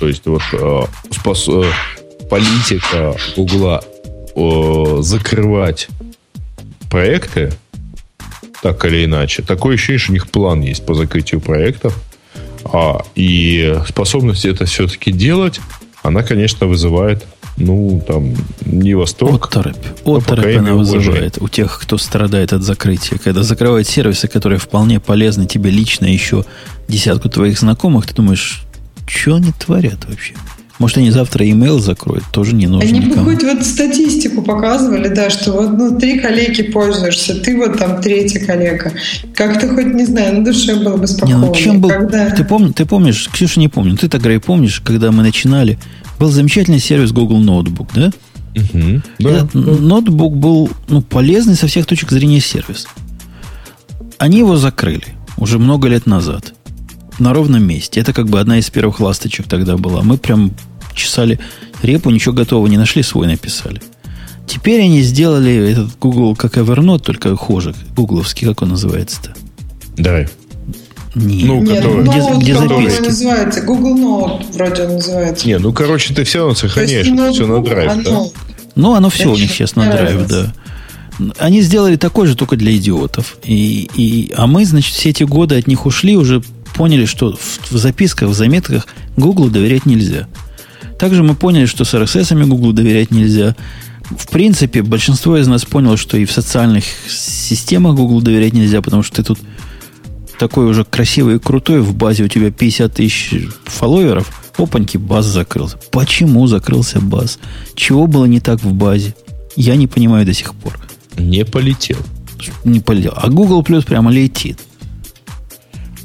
То 0.00 0.08
есть 0.08 0.26
вот 0.26 0.42
а, 0.52 0.86
спас, 1.12 1.48
а, 1.48 1.64
политика 2.28 3.14
Гугла 3.36 3.84
а, 4.34 4.98
закрывать 5.02 5.88
проекты 6.90 7.52
так 8.62 8.84
или 8.84 9.04
иначе. 9.04 9.42
Такое 9.42 9.76
ощущение, 9.76 10.00
что 10.00 10.10
у 10.10 10.14
них 10.14 10.28
план 10.28 10.60
есть 10.62 10.84
по 10.84 10.94
закрытию 10.94 11.40
проектов. 11.40 11.96
А, 12.64 13.04
и 13.14 13.78
способность 13.88 14.44
это 14.44 14.64
все-таки 14.64 15.12
делать, 15.12 15.60
она, 16.02 16.24
конечно, 16.24 16.66
вызывает 16.66 17.24
ну, 17.56 18.02
там, 18.06 18.34
не 18.64 18.94
восторг. 18.94 19.46
Оторопь. 19.46 19.76
Оторопь 20.04 20.56
она 20.56 20.74
вызывает 20.74 21.38
у 21.40 21.48
тех, 21.48 21.78
кто 21.80 21.98
страдает 21.98 22.52
от 22.52 22.62
закрытия. 22.62 23.18
Когда 23.18 23.42
закрывают 23.42 23.88
сервисы, 23.88 24.28
которые 24.28 24.58
вполне 24.58 25.00
полезны 25.00 25.46
тебе 25.46 25.70
лично, 25.70 26.06
еще 26.06 26.44
десятку 26.88 27.28
твоих 27.28 27.58
знакомых, 27.58 28.06
ты 28.06 28.14
думаешь, 28.14 28.62
что 29.06 29.36
они 29.36 29.52
творят 29.52 30.04
вообще? 30.06 30.34
Может, 30.78 30.98
они 30.98 31.10
завтра 31.10 31.44
email 31.46 31.78
закроют, 31.78 32.24
тоже 32.30 32.54
не 32.54 32.66
нужно 32.66 32.86
Они 32.86 32.98
никому. 32.98 33.24
бы 33.24 33.32
хоть 33.32 33.42
вот 33.42 33.64
статистику 33.64 34.42
показывали, 34.42 35.08
да, 35.08 35.30
что 35.30 35.52
вот 35.52 35.72
ну, 35.72 35.98
три 35.98 36.18
коллеги 36.18 36.64
пользуешься, 36.64 37.34
ты 37.40 37.56
вот 37.56 37.78
там 37.78 38.02
третья 38.02 38.44
коллега. 38.44 38.92
Как 39.34 39.58
ты 39.58 39.68
хоть, 39.68 39.86
не 39.86 40.04
знаю, 40.04 40.40
на 40.40 40.44
душе 40.44 40.74
было 40.74 40.98
бы 40.98 41.06
спокойно. 41.06 41.38
Не, 41.38 41.46
ну, 41.46 41.54
чем 41.54 41.80
был, 41.80 41.88
когда... 41.88 42.28
ты, 42.30 42.44
пом, 42.44 42.74
ты 42.74 42.84
помнишь, 42.84 43.30
Ксюша 43.32 43.58
не 43.58 43.68
помню, 43.68 43.96
ты 43.96 44.08
тогда 44.10 44.34
и 44.34 44.38
помнишь, 44.38 44.80
когда 44.84 45.10
мы 45.12 45.22
начинали, 45.22 45.78
был 46.18 46.30
замечательный 46.30 46.78
сервис 46.78 47.12
Google 47.12 47.40
Notebook, 47.42 47.90
да? 47.94 48.12
Угу, 48.54 49.02
да. 49.18 49.30
Этот 49.30 49.54
ноутбук 49.54 50.36
был 50.36 50.70
ну, 50.88 51.02
полезный 51.02 51.56
со 51.56 51.66
всех 51.66 51.86
точек 51.86 52.10
зрения 52.10 52.40
сервис. 52.40 52.86
Они 54.18 54.38
его 54.38 54.56
закрыли 54.56 55.06
уже 55.36 55.58
много 55.58 55.88
лет 55.88 56.06
назад. 56.06 56.54
На 57.18 57.32
ровном 57.32 57.62
месте. 57.62 58.00
Это 58.00 58.12
как 58.12 58.28
бы 58.28 58.40
одна 58.40 58.58
из 58.58 58.68
первых 58.70 59.00
ласточек 59.00 59.46
тогда 59.46 59.76
была. 59.76 60.02
Мы 60.02 60.18
прям 60.18 60.52
чесали 60.94 61.38
репу, 61.82 62.10
ничего 62.10 62.34
готового 62.34 62.66
не 62.66 62.76
нашли, 62.76 63.02
свой 63.02 63.26
написали. 63.26 63.80
Теперь 64.46 64.82
они 64.82 65.02
сделали 65.02 65.72
этот 65.72 65.98
Google 65.98 66.36
как 66.36 66.56
Evernote, 66.56 67.00
только 67.00 67.34
хуже. 67.36 67.74
Гугловский, 67.96 68.46
как 68.46 68.62
он 68.62 68.70
называется-то? 68.70 69.34
Давай. 69.96 70.28
Нет, 71.16 71.46
ну, 71.46 71.62
Нет 71.62 71.76
который, 71.76 72.04
ну, 72.04 72.38
где 72.38 72.54
записки? 72.54 73.00
называется? 73.00 73.62
Google 73.62 73.96
Note 73.96 74.52
вроде 74.52 74.82
он 74.82 74.96
называется. 74.96 75.46
Не, 75.46 75.58
ну, 75.58 75.72
короче, 75.72 76.12
ты 76.12 76.24
все 76.24 76.40
равно 76.40 76.54
сохраняешь 76.54 77.06
это 77.06 77.32
все 77.32 77.46
на 77.46 77.62
драйв, 77.62 77.90
оно, 77.90 78.02
да? 78.02 78.40
Ну, 78.74 78.92
оно 78.92 79.08
все 79.08 79.32
у 79.32 79.36
них 79.36 79.50
сейчас 79.50 79.76
на 79.76 79.90
драйв, 79.90 80.26
да. 80.28 80.52
Они 81.38 81.62
сделали 81.62 81.96
такой 81.96 82.26
же, 82.26 82.36
только 82.36 82.56
для 82.56 82.76
идиотов. 82.76 83.38
И, 83.42 83.88
и, 83.94 84.30
а 84.36 84.46
мы, 84.46 84.66
значит, 84.66 84.94
все 84.94 85.08
эти 85.08 85.22
годы 85.22 85.56
от 85.56 85.66
них 85.66 85.86
ушли, 85.86 86.18
уже 86.18 86.42
поняли, 86.74 87.06
что 87.06 87.34
в, 87.34 87.70
в 87.70 87.78
записках, 87.78 88.28
в 88.28 88.34
заметках 88.34 88.86
Google 89.16 89.48
доверять 89.48 89.86
нельзя. 89.86 90.28
Также 90.98 91.22
мы 91.22 91.34
поняли, 91.34 91.64
что 91.64 91.86
с 91.86 91.94
RSS 91.94 92.44
Google 92.44 92.72
доверять 92.72 93.10
нельзя. 93.10 93.56
В 94.10 94.28
принципе, 94.28 94.82
большинство 94.82 95.38
из 95.38 95.46
нас 95.46 95.64
поняло, 95.64 95.96
что 95.96 96.18
и 96.18 96.26
в 96.26 96.32
социальных 96.32 96.84
системах 97.08 97.96
Google 97.96 98.20
доверять 98.20 98.52
нельзя, 98.52 98.82
потому 98.82 99.02
что 99.02 99.16
ты 99.16 99.22
тут 99.22 99.38
такой 100.38 100.66
уже 100.66 100.84
красивый 100.84 101.36
и 101.36 101.38
крутой, 101.38 101.80
в 101.80 101.94
базе 101.94 102.24
у 102.24 102.28
тебя 102.28 102.50
50 102.50 102.92
тысяч 102.92 103.34
фолловеров, 103.64 104.30
опаньки, 104.58 104.96
баз 104.96 105.26
закрылся. 105.26 105.78
Почему 105.90 106.46
закрылся 106.46 107.00
баз? 107.00 107.38
Чего 107.74 108.06
было 108.06 108.24
не 108.24 108.40
так 108.40 108.62
в 108.62 108.72
базе? 108.72 109.14
Я 109.56 109.76
не 109.76 109.86
понимаю 109.86 110.26
до 110.26 110.34
сих 110.34 110.54
пор. 110.54 110.78
Не 111.16 111.44
полетел. 111.44 111.98
Не 112.64 112.80
полетел. 112.80 113.14
А 113.16 113.28
Google 113.28 113.62
Plus 113.62 113.84
прямо 113.86 114.10
летит. 114.10 114.58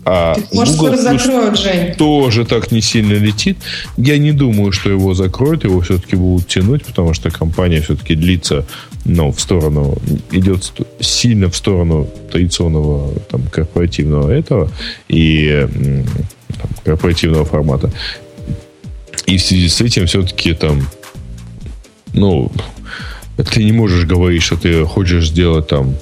А 0.03 0.35
Может, 0.51 0.76
скоро 0.76 0.98
закроют, 0.98 1.60
Жень. 1.60 1.93
Тоже 1.93 2.43
так 2.45 2.72
не 2.72 2.82
сильно 2.82 3.14
летит. 3.14 3.58
Я 3.98 4.18
не 4.18 4.32
думаю, 4.32 4.72
что 4.72 4.90
его 4.90 5.14
закроют, 5.14 5.64
его 5.64 5.80
все-таки 5.82 6.16
будут 6.16 6.48
тянуть, 6.48 6.84
потому 6.84 7.14
что 7.14 7.30
компания 7.30 7.82
все-таки 7.82 8.16
длится 8.16 8.66
ну, 9.06 9.32
в 9.32 9.40
сторону, 9.40 9.98
идет 10.32 10.72
сильно 11.00 11.50
в 11.50 11.56
сторону 11.56 12.08
традиционного 12.32 13.14
там, 13.30 13.42
корпоративного 13.48 14.32
этого 14.32 14.70
и 15.08 15.68
там, 16.48 16.70
корпоративного 16.84 17.46
формата. 17.46 17.92
И 19.26 19.38
в 19.38 19.42
связи 19.42 19.70
с 19.70 19.82
этим 19.82 20.06
все-таки 20.06 20.54
там, 20.54 20.82
ну, 22.14 22.52
ты 23.38 23.64
не 23.64 23.72
можешь 23.72 24.06
говорить, 24.06 24.44
что 24.44 24.58
ты 24.58 24.86
хочешь 24.86 25.30
сделать 25.30 25.68
там 25.68 25.96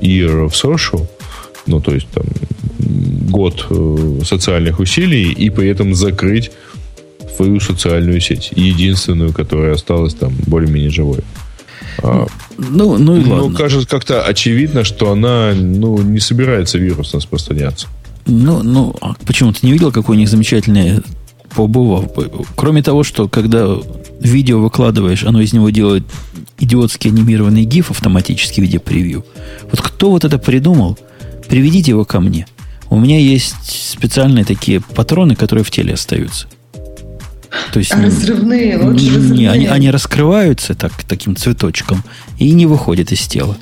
year 0.00 0.46
of 0.46 0.52
social, 0.52 1.06
ну, 1.66 1.80
то 1.80 1.94
есть 1.94 2.08
там 2.10 2.24
год 3.30 3.66
э, 3.70 4.20
социальных 4.24 4.78
усилий 4.78 5.32
и 5.32 5.50
при 5.50 5.68
этом 5.68 5.94
закрыть 5.94 6.50
свою 7.36 7.58
социальную 7.60 8.20
сеть, 8.20 8.52
единственную, 8.54 9.32
которая 9.32 9.74
осталась 9.74 10.14
там 10.14 10.32
более-менее 10.46 10.90
живой. 10.90 11.20
А, 12.02 12.26
ну, 12.58 12.98
ну 12.98 13.16
и 13.16 13.24
ну, 13.24 13.34
ладно. 13.34 13.56
кажется 13.56 13.88
как-то 13.88 14.22
очевидно, 14.22 14.84
что 14.84 15.12
она 15.12 15.52
ну, 15.54 15.98
не 16.02 16.20
собирается 16.20 16.78
вирус 16.78 17.14
распространяться. 17.14 17.88
Ну, 18.26 18.62
ну, 18.62 18.94
а 19.00 19.14
почему 19.26 19.52
ты 19.52 19.66
не 19.66 19.72
видел, 19.72 19.92
какой 19.92 20.16
у 20.16 20.18
них 20.18 20.28
замечательный 20.28 21.02
побывав? 21.54 22.10
Кроме 22.56 22.82
того, 22.82 23.04
что 23.04 23.28
когда 23.28 23.66
видео 24.20 24.60
выкладываешь, 24.60 25.24
оно 25.24 25.40
из 25.40 25.52
него 25.52 25.70
делает 25.70 26.04
идиотский 26.58 27.10
анимированный 27.10 27.64
гиф 27.64 27.90
автоматически 27.90 28.60
в 28.60 28.64
виде 28.64 28.78
превью. 28.78 29.24
Вот 29.70 29.80
кто 29.80 30.10
вот 30.10 30.24
это 30.24 30.38
придумал, 30.38 30.98
приведите 31.48 31.90
его 31.90 32.04
ко 32.04 32.20
мне. 32.20 32.46
У 32.90 32.98
меня 32.98 33.18
есть 33.18 33.90
специальные 33.90 34.44
такие 34.44 34.80
патроны, 34.80 35.34
которые 35.34 35.64
в 35.64 35.70
теле 35.70 35.94
остаются. 35.94 36.46
То 37.72 37.78
есть, 37.78 37.92
а 37.92 38.00
разрывные, 38.00 38.78
лучше 38.78 39.04
не, 39.04 39.16
разрывные. 39.16 39.50
Они, 39.50 39.66
они 39.66 39.90
раскрываются 39.90 40.74
так, 40.74 40.92
таким 41.04 41.36
цветочком 41.36 42.02
и 42.38 42.50
не 42.52 42.66
выходят 42.66 43.12
из 43.12 43.20
тела. 43.26 43.56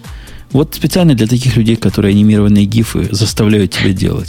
Вот 0.52 0.74
специально 0.74 1.14
для 1.14 1.26
таких 1.26 1.56
людей, 1.56 1.76
которые 1.76 2.12
анимированные 2.12 2.66
гифы 2.66 3.08
заставляют 3.10 3.72
тебя 3.72 3.92
делать. 3.92 4.28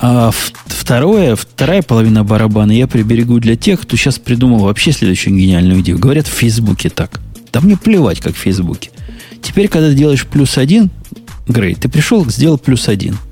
А 0.00 0.32
второе, 0.66 1.36
вторая 1.36 1.80
половина 1.80 2.24
барабана 2.24 2.72
я 2.72 2.88
приберегу 2.88 3.38
для 3.38 3.56
тех, 3.56 3.80
кто 3.80 3.96
сейчас 3.96 4.18
придумал 4.18 4.58
вообще 4.58 4.90
следующую 4.92 5.36
гениальную 5.36 5.80
идею. 5.80 5.98
Говорят 5.98 6.26
в 6.26 6.32
Фейсбуке 6.32 6.90
так. 6.90 7.20
Да 7.52 7.60
мне 7.60 7.76
плевать, 7.76 8.20
как 8.20 8.34
в 8.34 8.38
Фейсбуке. 8.38 8.90
Теперь, 9.40 9.68
когда 9.68 9.88
ты 9.88 9.94
делаешь 9.94 10.26
плюс 10.26 10.58
один, 10.58 10.90
Грей, 11.46 11.76
ты 11.76 11.88
пришел, 11.88 12.28
сделал 12.28 12.58
плюс 12.58 12.88
один– 12.88 13.16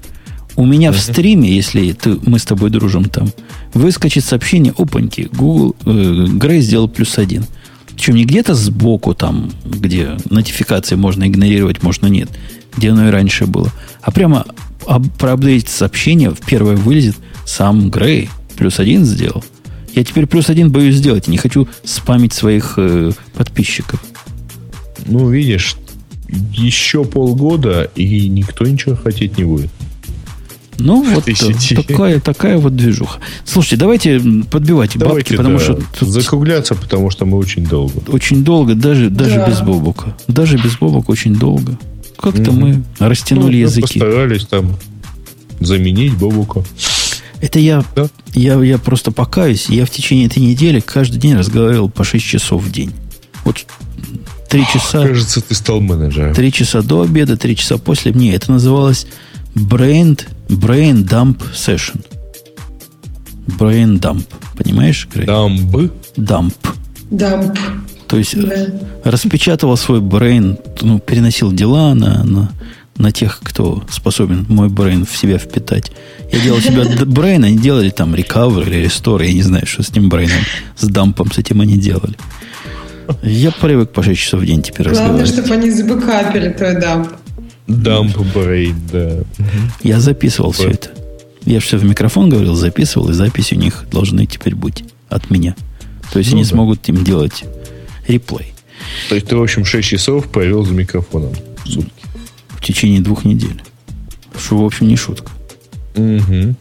у 0.57 0.67
меня 0.67 0.91
uh-huh. 0.91 0.93
в 0.93 1.01
стриме, 1.01 1.55
если 1.55 1.93
ты, 1.93 2.19
мы 2.27 2.39
с 2.39 2.45
тобой 2.45 2.71
дружим 2.71 3.05
там, 3.05 3.33
выскочит 3.75 4.25
сообщение, 4.25 4.75
опаньки, 4.77 5.29
Google, 5.33 5.77
э, 5.85 6.27
Грей 6.29 6.61
сделал 6.61 6.89
плюс 6.89 7.19
один. 7.19 7.45
Причем 7.95 8.15
не 8.15 8.25
где-то 8.25 8.55
сбоку 8.55 9.15
там, 9.15 9.53
где 9.65 10.17
нотификации 10.31 10.95
можно 10.95 11.27
игнорировать, 11.27 11.83
можно 11.83 12.07
нет, 12.07 12.29
где 12.77 12.91
оно 12.91 13.09
и 13.09 13.11
раньше 13.11 13.47
было, 13.47 13.71
а 14.01 14.11
прямо 14.11 14.47
об, 14.87 15.09
проапдейтить 15.19 15.69
сообщение, 15.69 16.31
в 16.31 16.41
первое 16.41 16.77
вылезет 16.77 17.17
сам 17.45 17.91
Грей 17.91 18.31
плюс 18.57 18.79
один 18.79 19.05
сделал. 19.05 19.45
Я 19.95 20.05
теперь 20.05 20.27
плюс 20.27 20.49
один 20.49 20.71
боюсь 20.71 20.97
сделать, 20.97 21.29
не 21.29 21.37
хочу 21.37 21.69
спамить 21.85 22.33
своих 22.33 22.75
э, 22.79 23.13
подписчиков. 23.35 24.03
Ну, 25.07 25.29
видишь, 25.29 25.77
еще 26.29 27.05
полгода, 27.05 27.91
и 27.95 28.29
никто 28.29 28.67
ничего 28.67 28.97
хотеть 28.97 29.37
не 29.37 29.45
будет. 29.45 29.71
Ну, 30.79 31.03
вот 31.15 31.25
такая, 31.87 32.21
такая 32.21 32.59
вот 32.59 32.77
движуха. 32.77 33.21
Слушайте, 33.45 33.77
давайте 33.77 34.21
подбивать 34.51 34.97
давайте, 34.97 35.37
бабки, 35.37 35.37
потому 35.37 35.59
да, 35.59 35.65
что... 35.65 35.81
Тут 35.99 36.09
закругляться, 36.09 36.75
потому 36.75 37.11
что 37.11 37.27
мы 37.27 37.39
очень 37.39 37.65
долго. 37.65 38.01
Очень 38.09 38.45
долго, 38.45 38.75
даже, 38.75 39.11
даже 39.11 39.37
да. 39.37 39.49
без 39.49 39.61
бобука. 39.61 40.17
Даже 40.29 40.57
без 40.57 40.77
бобука 40.77 41.11
очень 41.11 41.35
долго. 41.35 41.79
Как-то 42.19 42.51
mm 42.51 42.53
мы 42.53 42.83
растянули 42.99 43.57
ну, 43.57 43.63
языки. 43.63 43.99
постарались 43.99 44.47
там 44.47 44.77
заменить 45.61 46.15
бобука. 46.17 46.63
Это 47.41 47.59
я, 47.59 47.85
да? 47.97 48.09
я, 48.35 48.63
я 48.63 48.79
просто 48.79 49.11
покаюсь. 49.11 49.67
Я 49.69 49.85
в 49.85 49.91
течение 49.91 50.27
этой 50.27 50.39
недели 50.39 50.79
каждый 50.81 51.19
день 51.19 51.35
разговаривал 51.35 51.91
по 51.91 52.05
6 52.05 52.25
часов 52.25 52.63
в 52.63 52.71
день. 52.71 52.93
Вот 53.45 53.65
три 54.49 54.65
часа... 54.73 55.07
Кажется, 55.07 55.41
ты 55.41 55.55
стал 55.55 55.81
менеджером. 55.81 56.35
Три 56.35 56.53
часа 56.53 56.83
до 56.83 57.03
обеда, 57.03 57.37
три 57.37 57.57
часа 57.57 57.79
после. 57.79 58.13
Мне 58.13 58.35
это 58.35 58.53
называлось 58.53 59.07
Brain, 59.55 60.21
brain 60.49 61.05
Dump 61.05 61.43
Session. 61.53 62.01
Brain 63.59 63.99
Dump. 63.99 64.25
Понимаешь, 64.57 65.09
Грей? 65.13 65.27
Dump? 65.27 65.91
Dump. 66.17 66.55
Dump. 67.11 67.59
То 68.13 68.19
есть 68.19 68.39
да. 68.39 68.67
распечатывал 69.05 69.77
свой 69.77 70.01
брейн, 70.01 70.59
ну, 70.83 70.99
переносил 70.99 71.51
дела 71.51 71.95
на, 71.95 72.23
на, 72.25 72.53
на 72.97 73.11
тех, 73.11 73.41
кто 73.43 73.83
способен 73.91 74.45
мой 74.51 74.69
brain 74.69 75.07
в 75.07 75.17
себя 75.17 75.39
впитать. 75.39 75.93
Я 76.31 76.41
делал 76.41 76.61
себя 76.61 76.85
brain, 77.07 77.45
они 77.45 77.57
делали 77.57 77.89
там 77.89 78.15
recover 78.15 78.67
или 78.67 78.85
restore, 78.85 79.25
я 79.25 79.33
не 79.33 79.43
знаю, 79.43 79.67
что 79.67 79.83
с 79.83 79.89
этим 79.89 80.11
brain 80.11 80.28
'ом, 80.28 80.41
с 80.77 80.87
dump 80.87 81.10
'ом, 81.10 81.33
с 81.33 81.39
этим 81.39 81.63
они 81.63 81.79
делали. 81.79 82.17
Я 83.23 83.51
привык 83.51 83.93
по 83.93 84.03
6 84.03 84.21
часов 84.21 84.41
в 84.43 84.47
день 84.47 84.63
теперь 84.63 84.91
Главное, 84.91 85.27
чтобы 85.27 85.55
они 85.55 85.71
забэкапили 85.71 86.51
твой 86.51 86.81
dump. 86.81 87.09
Dump 87.67 88.17
brain, 88.35 88.75
да. 88.91 89.19
Я 89.83 90.01
записывал 90.01 90.53
все 90.53 90.71
это. 90.71 90.91
Я 91.45 91.61
все 91.61 91.77
в 91.77 91.85
микрофон 91.85 92.29
говорил, 92.29 92.55
записывал, 92.55 93.11
и 93.11 93.13
записи 93.13 93.55
у 93.55 93.59
них 93.59 93.85
должны 93.91 94.27
теперь 94.27 94.55
быть 94.55 94.85
от 95.09 95.31
меня. 95.31 95.57
То 96.13 96.19
есть 96.19 96.31
ну, 96.31 96.37
они 96.37 96.45
да. 96.45 96.51
смогут 96.51 96.89
им 96.89 97.05
делать 97.05 97.45
реплей. 98.07 98.53
То 99.09 99.15
есть 99.15 99.29
ты, 99.29 99.37
в 99.37 99.43
общем, 99.43 99.65
6 99.65 99.89
часов 99.89 100.29
провел 100.29 100.65
за 100.65 100.73
микрофоном 100.73 101.33
в 101.65 101.69
сутки. 101.69 102.05
В 102.49 102.63
течение 102.63 103.01
двух 103.01 103.25
недель. 103.25 103.63
Что, 104.37 104.59
в 104.59 104.65
общем, 104.65 104.89
не 104.89 104.97
шутка. 104.97 105.31
Угу. 105.97 106.55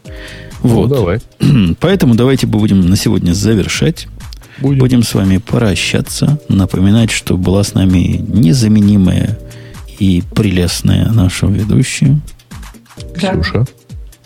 Вот. 0.62 0.88
Ну, 0.88 0.94
давай. 0.94 1.20
Поэтому 1.80 2.14
давайте 2.14 2.46
будем 2.46 2.80
на 2.80 2.96
сегодня 2.96 3.32
завершать. 3.32 4.08
Будем. 4.58 4.78
будем 4.78 5.02
с 5.02 5.14
вами 5.14 5.38
прощаться. 5.38 6.38
Напоминать, 6.48 7.10
что 7.10 7.36
была 7.36 7.64
с 7.64 7.74
нами 7.74 8.24
незаменимая 8.28 9.38
и 10.02 10.20
прелестная 10.34 11.12
наша 11.12 11.46
ведущая. 11.46 12.18
Ксюша. 13.14 13.64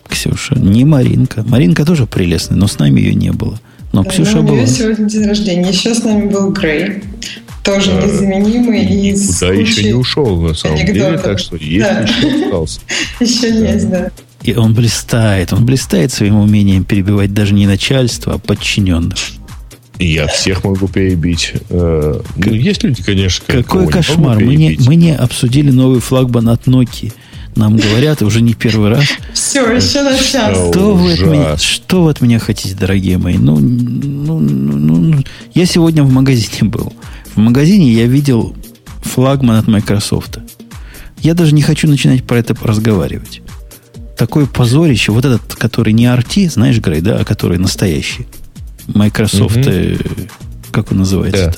Ксюша. 0.09 0.55
Не 0.55 0.87
Маринка. 0.87 1.43
Маринка 1.43 1.85
тоже 1.85 2.07
прелестная, 2.07 2.57
но 2.57 2.67
с 2.67 2.79
нами 2.79 3.01
ее 3.01 3.13
не 3.13 3.31
было. 3.31 3.61
Но 3.93 4.03
да, 4.03 4.09
Ксюша 4.09 4.37
ну, 4.37 4.45
была. 4.45 4.53
У 4.53 4.57
нее 4.57 4.67
сегодня 4.69 5.07
день 5.07 5.27
рождения. 5.27 5.69
Еще 5.69 5.95
с 5.95 6.03
нами 6.03 6.31
был 6.31 6.51
Грей. 6.51 7.03
Тоже 7.63 7.91
да. 7.91 8.07
незаменимый. 8.07 8.87
И 8.87 9.13
Куда 9.13 9.53
еще 9.53 9.85
не 9.85 9.93
ушел, 9.93 10.41
на 10.41 10.55
самом 10.55 10.77
анекдотов. 10.77 11.11
деле. 11.11 11.19
Так 11.19 11.39
что 11.39 11.57
есть 11.57 11.87
да. 11.87 12.01
еще 12.01 12.45
остался. 12.45 12.81
Еще 13.21 13.49
есть, 13.51 13.91
да. 13.91 14.11
И 14.45 14.55
он 14.55 14.73
блистает. 14.73 15.53
Он 15.53 15.67
блистает 15.67 16.11
своим 16.11 16.37
умением 16.37 16.85
перебивать 16.85 17.35
даже 17.35 17.53
не 17.53 17.67
начальство, 17.67 18.35
а 18.35 18.39
подчиненных. 18.39 19.19
Я 19.99 20.27
всех 20.27 20.65
могу 20.65 20.89
перебить. 20.89 21.55
Э, 21.71 22.21
ну, 22.37 22.53
есть 22.53 22.83
люди, 22.83 23.03
конечно, 23.03 23.45
Какой 23.47 23.89
кошмар. 23.89 24.39
Мы 24.39 24.57
не, 24.57 24.79
мы 24.87 24.95
не 24.95 25.15
обсудили 25.15 25.71
новый 25.71 26.01
флагман 26.01 26.51
от 26.51 26.67
Nokia. 26.67 27.13
Нам 27.55 27.79
говорят 27.79 28.21
уже 28.21 28.43
не 28.43 28.53
первый 28.53 28.91
раз. 28.91 29.05
Все, 29.33 29.65
еще 29.73 30.03
на 30.03 30.19
час. 30.19 30.71
Что 30.71 30.95
вы, 30.95 31.15
от 31.15 31.21
меня, 31.21 31.57
что 31.57 32.05
вы 32.05 32.11
от 32.11 32.21
меня 32.21 32.39
хотите, 32.39 32.75
дорогие 32.75 33.17
мои? 33.17 33.39
Ну, 33.39 33.59
ну, 33.59 34.39
ну, 34.39 34.97
ну, 34.97 35.25
я 35.55 35.65
сегодня 35.65 36.03
в 36.03 36.13
магазине 36.13 36.69
был. 36.69 36.93
В 37.35 37.39
магазине 37.39 37.91
я 37.91 38.07
видел 38.07 38.55
флагман 39.01 39.57
от 39.57 39.69
Microsoft. 39.69 40.39
Я 41.23 41.33
даже 41.33 41.55
не 41.55 41.63
хочу 41.63 41.89
начинать 41.89 42.25
про 42.25 42.39
это 42.39 42.55
разговаривать. 42.61 43.41
Такое 44.19 44.45
позорище. 44.45 45.13
Вот 45.13 45.25
этот, 45.25 45.55
который 45.55 45.95
не 45.95 46.05
RT, 46.05 46.51
знаешь, 46.51 46.79
Грей, 46.79 47.01
да, 47.01 47.17
а 47.21 47.25
который 47.25 47.57
настоящий. 47.57 48.27
Microsoft, 48.89 49.59
угу. 49.59 49.99
как 50.71 50.93
он 50.93 50.99
называется? 50.99 51.55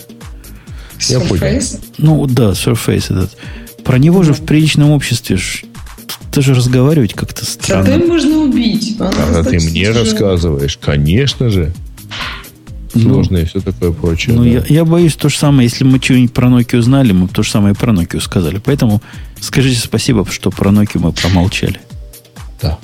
Я 1.09 1.21
понял. 1.21 1.63
Ну 1.99 2.27
да, 2.27 2.51
Surface 2.51 3.13
этот. 3.15 3.37
Про 3.85 3.99
него 3.99 4.23
же 4.23 4.35
в 4.35 4.41
приличном 4.41 4.91
обществе 4.91 5.37
ж, 5.37 5.65
даже 6.33 6.55
разговаривать 6.55 7.15
как-то 7.15 7.45
странно. 7.45 7.87
Зато 7.87 8.07
можно 8.07 8.39
убить. 8.39 8.97
А 8.99 9.11
ты 9.11 9.17
достаточно 9.19 9.71
мне 9.71 9.85
тяжелый. 9.85 10.01
рассказываешь, 10.01 10.79
конечно 10.81 11.49
же. 11.51 11.73
Ну, 12.95 13.13
Сложно 13.15 13.39
и 13.39 13.45
все 13.45 13.61
такое 13.61 13.93
прочее. 13.93 14.35
Ну, 14.35 14.43
да. 14.43 14.49
я, 14.49 14.65
я 14.69 14.85
боюсь 14.85 15.15
то 15.15 15.29
же 15.29 15.37
самое, 15.37 15.69
если 15.69 15.85
мы 15.85 16.01
что-нибудь 16.01 16.33
про 16.33 16.49
Nokia 16.49 16.79
узнали, 16.79 17.13
мы 17.13 17.29
то 17.29 17.43
же 17.43 17.51
самое 17.51 17.75
и 17.75 17.77
про 17.77 17.93
Nokia 17.93 18.21
сказали. 18.21 18.61
Поэтому 18.65 19.03
скажите 19.41 19.79
спасибо, 19.79 20.27
что 20.31 20.51
про 20.51 20.71
Nokia 20.71 20.99
мы 20.99 21.13
промолчали. 21.13 21.81
Да. 22.61 22.79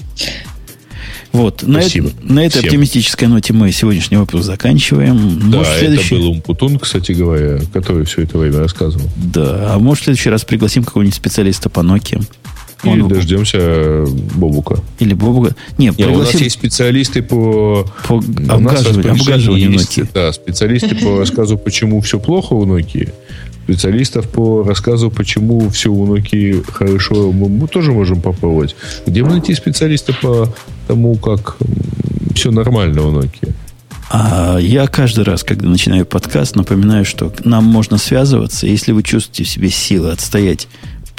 Вот, 1.35 1.65
на, 1.65 1.81
Спасибо 1.81 2.11
эт- 2.11 2.33
на 2.33 2.47
этой 2.47 2.59
всем. 2.61 2.65
оптимистической 2.67 3.27
ноте 3.27 3.53
мы 3.53 3.73
сегодняшний 3.73 4.17
выпуск 4.17 4.45
заканчиваем. 4.45 5.51
Да, 5.51 5.59
Может, 5.59 5.79
следующий... 5.81 6.15
это 6.15 6.25
был 6.25 6.31
Умпутун, 6.31 6.79
кстати 6.79 7.11
говоря, 7.11 7.59
который 7.73 8.05
все 8.05 8.23
это 8.23 8.39
время 8.39 8.61
рассказывал. 8.61 9.11
Да, 9.17 9.75
а 9.75 9.79
может, 9.81 10.03
в 10.03 10.05
следующий 10.05 10.31
раз 10.31 10.45
пригласим 10.45 10.85
какого-нибудь 10.85 11.17
специалиста 11.17 11.69
по 11.69 11.81
Nokia. 11.81 12.25
Или 12.85 13.03
дождемся 13.03 13.59
э, 13.61 14.07
Бобука. 14.35 14.79
Или 14.99 15.15
Бобуга. 15.15 15.55
Не, 15.79 15.87
Не, 15.87 15.91
у 15.91 15.91
нас 15.91 15.97
пригласим 15.97 16.41
есть 16.41 16.55
специалисты 16.55 17.23
по... 17.23 17.87
по 18.07 18.17
обгаживанию, 18.17 18.59
распоряжение 18.59 19.11
обгаживанию 19.13 19.73
есть, 19.73 19.99
Nokia. 19.99 20.09
Да, 20.13 20.33
специалисты 20.33 20.95
по 20.97 21.19
рассказу, 21.19 21.59
почему 21.59 22.01
все 22.01 22.19
плохо 22.19 22.55
у 22.55 22.67
Nokia. 22.67 23.13
Специалистов 23.65 24.29
по 24.29 24.63
рассказу, 24.63 25.11
почему 25.11 25.69
все 25.71 25.91
у 25.91 26.15
Nokia 26.15 26.65
хорошо, 26.71 27.33
мы, 27.33 27.49
мы 27.49 27.67
тоже 27.67 27.93
можем 27.93 28.21
попробовать. 28.21 28.77
Где 29.07 29.23
мы 29.23 29.31
найти 29.31 29.55
специалиста 29.55 30.13
по 30.21 30.55
тому, 30.87 31.17
как 31.17 31.57
все 32.35 32.51
нормально 32.51 33.03
у 33.03 33.13
Nokia? 33.21 33.55
А 34.11 34.59
я 34.59 34.87
каждый 34.87 35.25
раз, 35.25 35.43
когда 35.43 35.67
начинаю 35.69 36.07
подкаст, 36.07 36.57
напоминаю, 36.57 37.05
что 37.05 37.33
нам 37.43 37.65
можно 37.65 37.99
связываться. 37.99 38.67
Если 38.67 38.93
вы 38.93 39.03
чувствуете 39.03 39.45
в 39.45 39.49
себе 39.49 39.71
силы 39.71 40.13
отстоять 40.13 40.69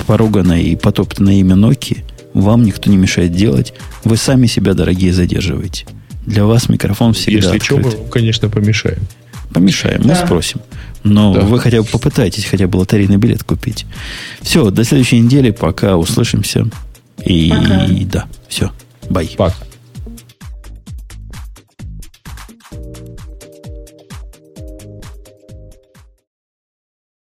поруганное 0.07 0.61
и 0.61 0.75
потоптанное 0.75 1.35
имя 1.35 1.55
Nokia, 1.55 2.03
вам 2.33 2.63
никто 2.63 2.89
не 2.89 2.97
мешает 2.97 3.31
делать. 3.33 3.73
Вы 4.03 4.17
сами 4.17 4.47
себя, 4.47 4.73
дорогие, 4.73 5.13
задерживаете. 5.13 5.85
Для 6.25 6.45
вас 6.45 6.69
микрофон 6.69 7.13
всегда 7.13 7.47
Если 7.51 7.59
что, 7.63 7.77
мы, 7.77 7.89
открыт. 7.89 8.09
конечно, 8.11 8.49
помешаем. 8.49 8.99
Помешаем, 9.53 10.01
мы 10.03 10.09
Да. 10.09 10.25
спросим. 10.25 10.59
Но 11.03 11.33
Да. 11.33 11.41
вы 11.41 11.59
хотя 11.59 11.81
бы 11.81 11.87
попытайтесь 11.87 12.45
хотя 12.45 12.67
бы 12.67 12.77
лотерейный 12.77 13.17
билет 13.17 13.43
купить. 13.43 13.85
Все, 14.41 14.69
до 14.71 14.83
следующей 14.83 15.19
недели. 15.19 15.51
Пока 15.51 15.97
услышимся. 15.97 16.67
И 17.25 17.49
Пока. 17.51 17.87
да, 18.11 18.25
все. 18.49 18.71
Бай. 19.09 19.29
Пока. 19.37 19.55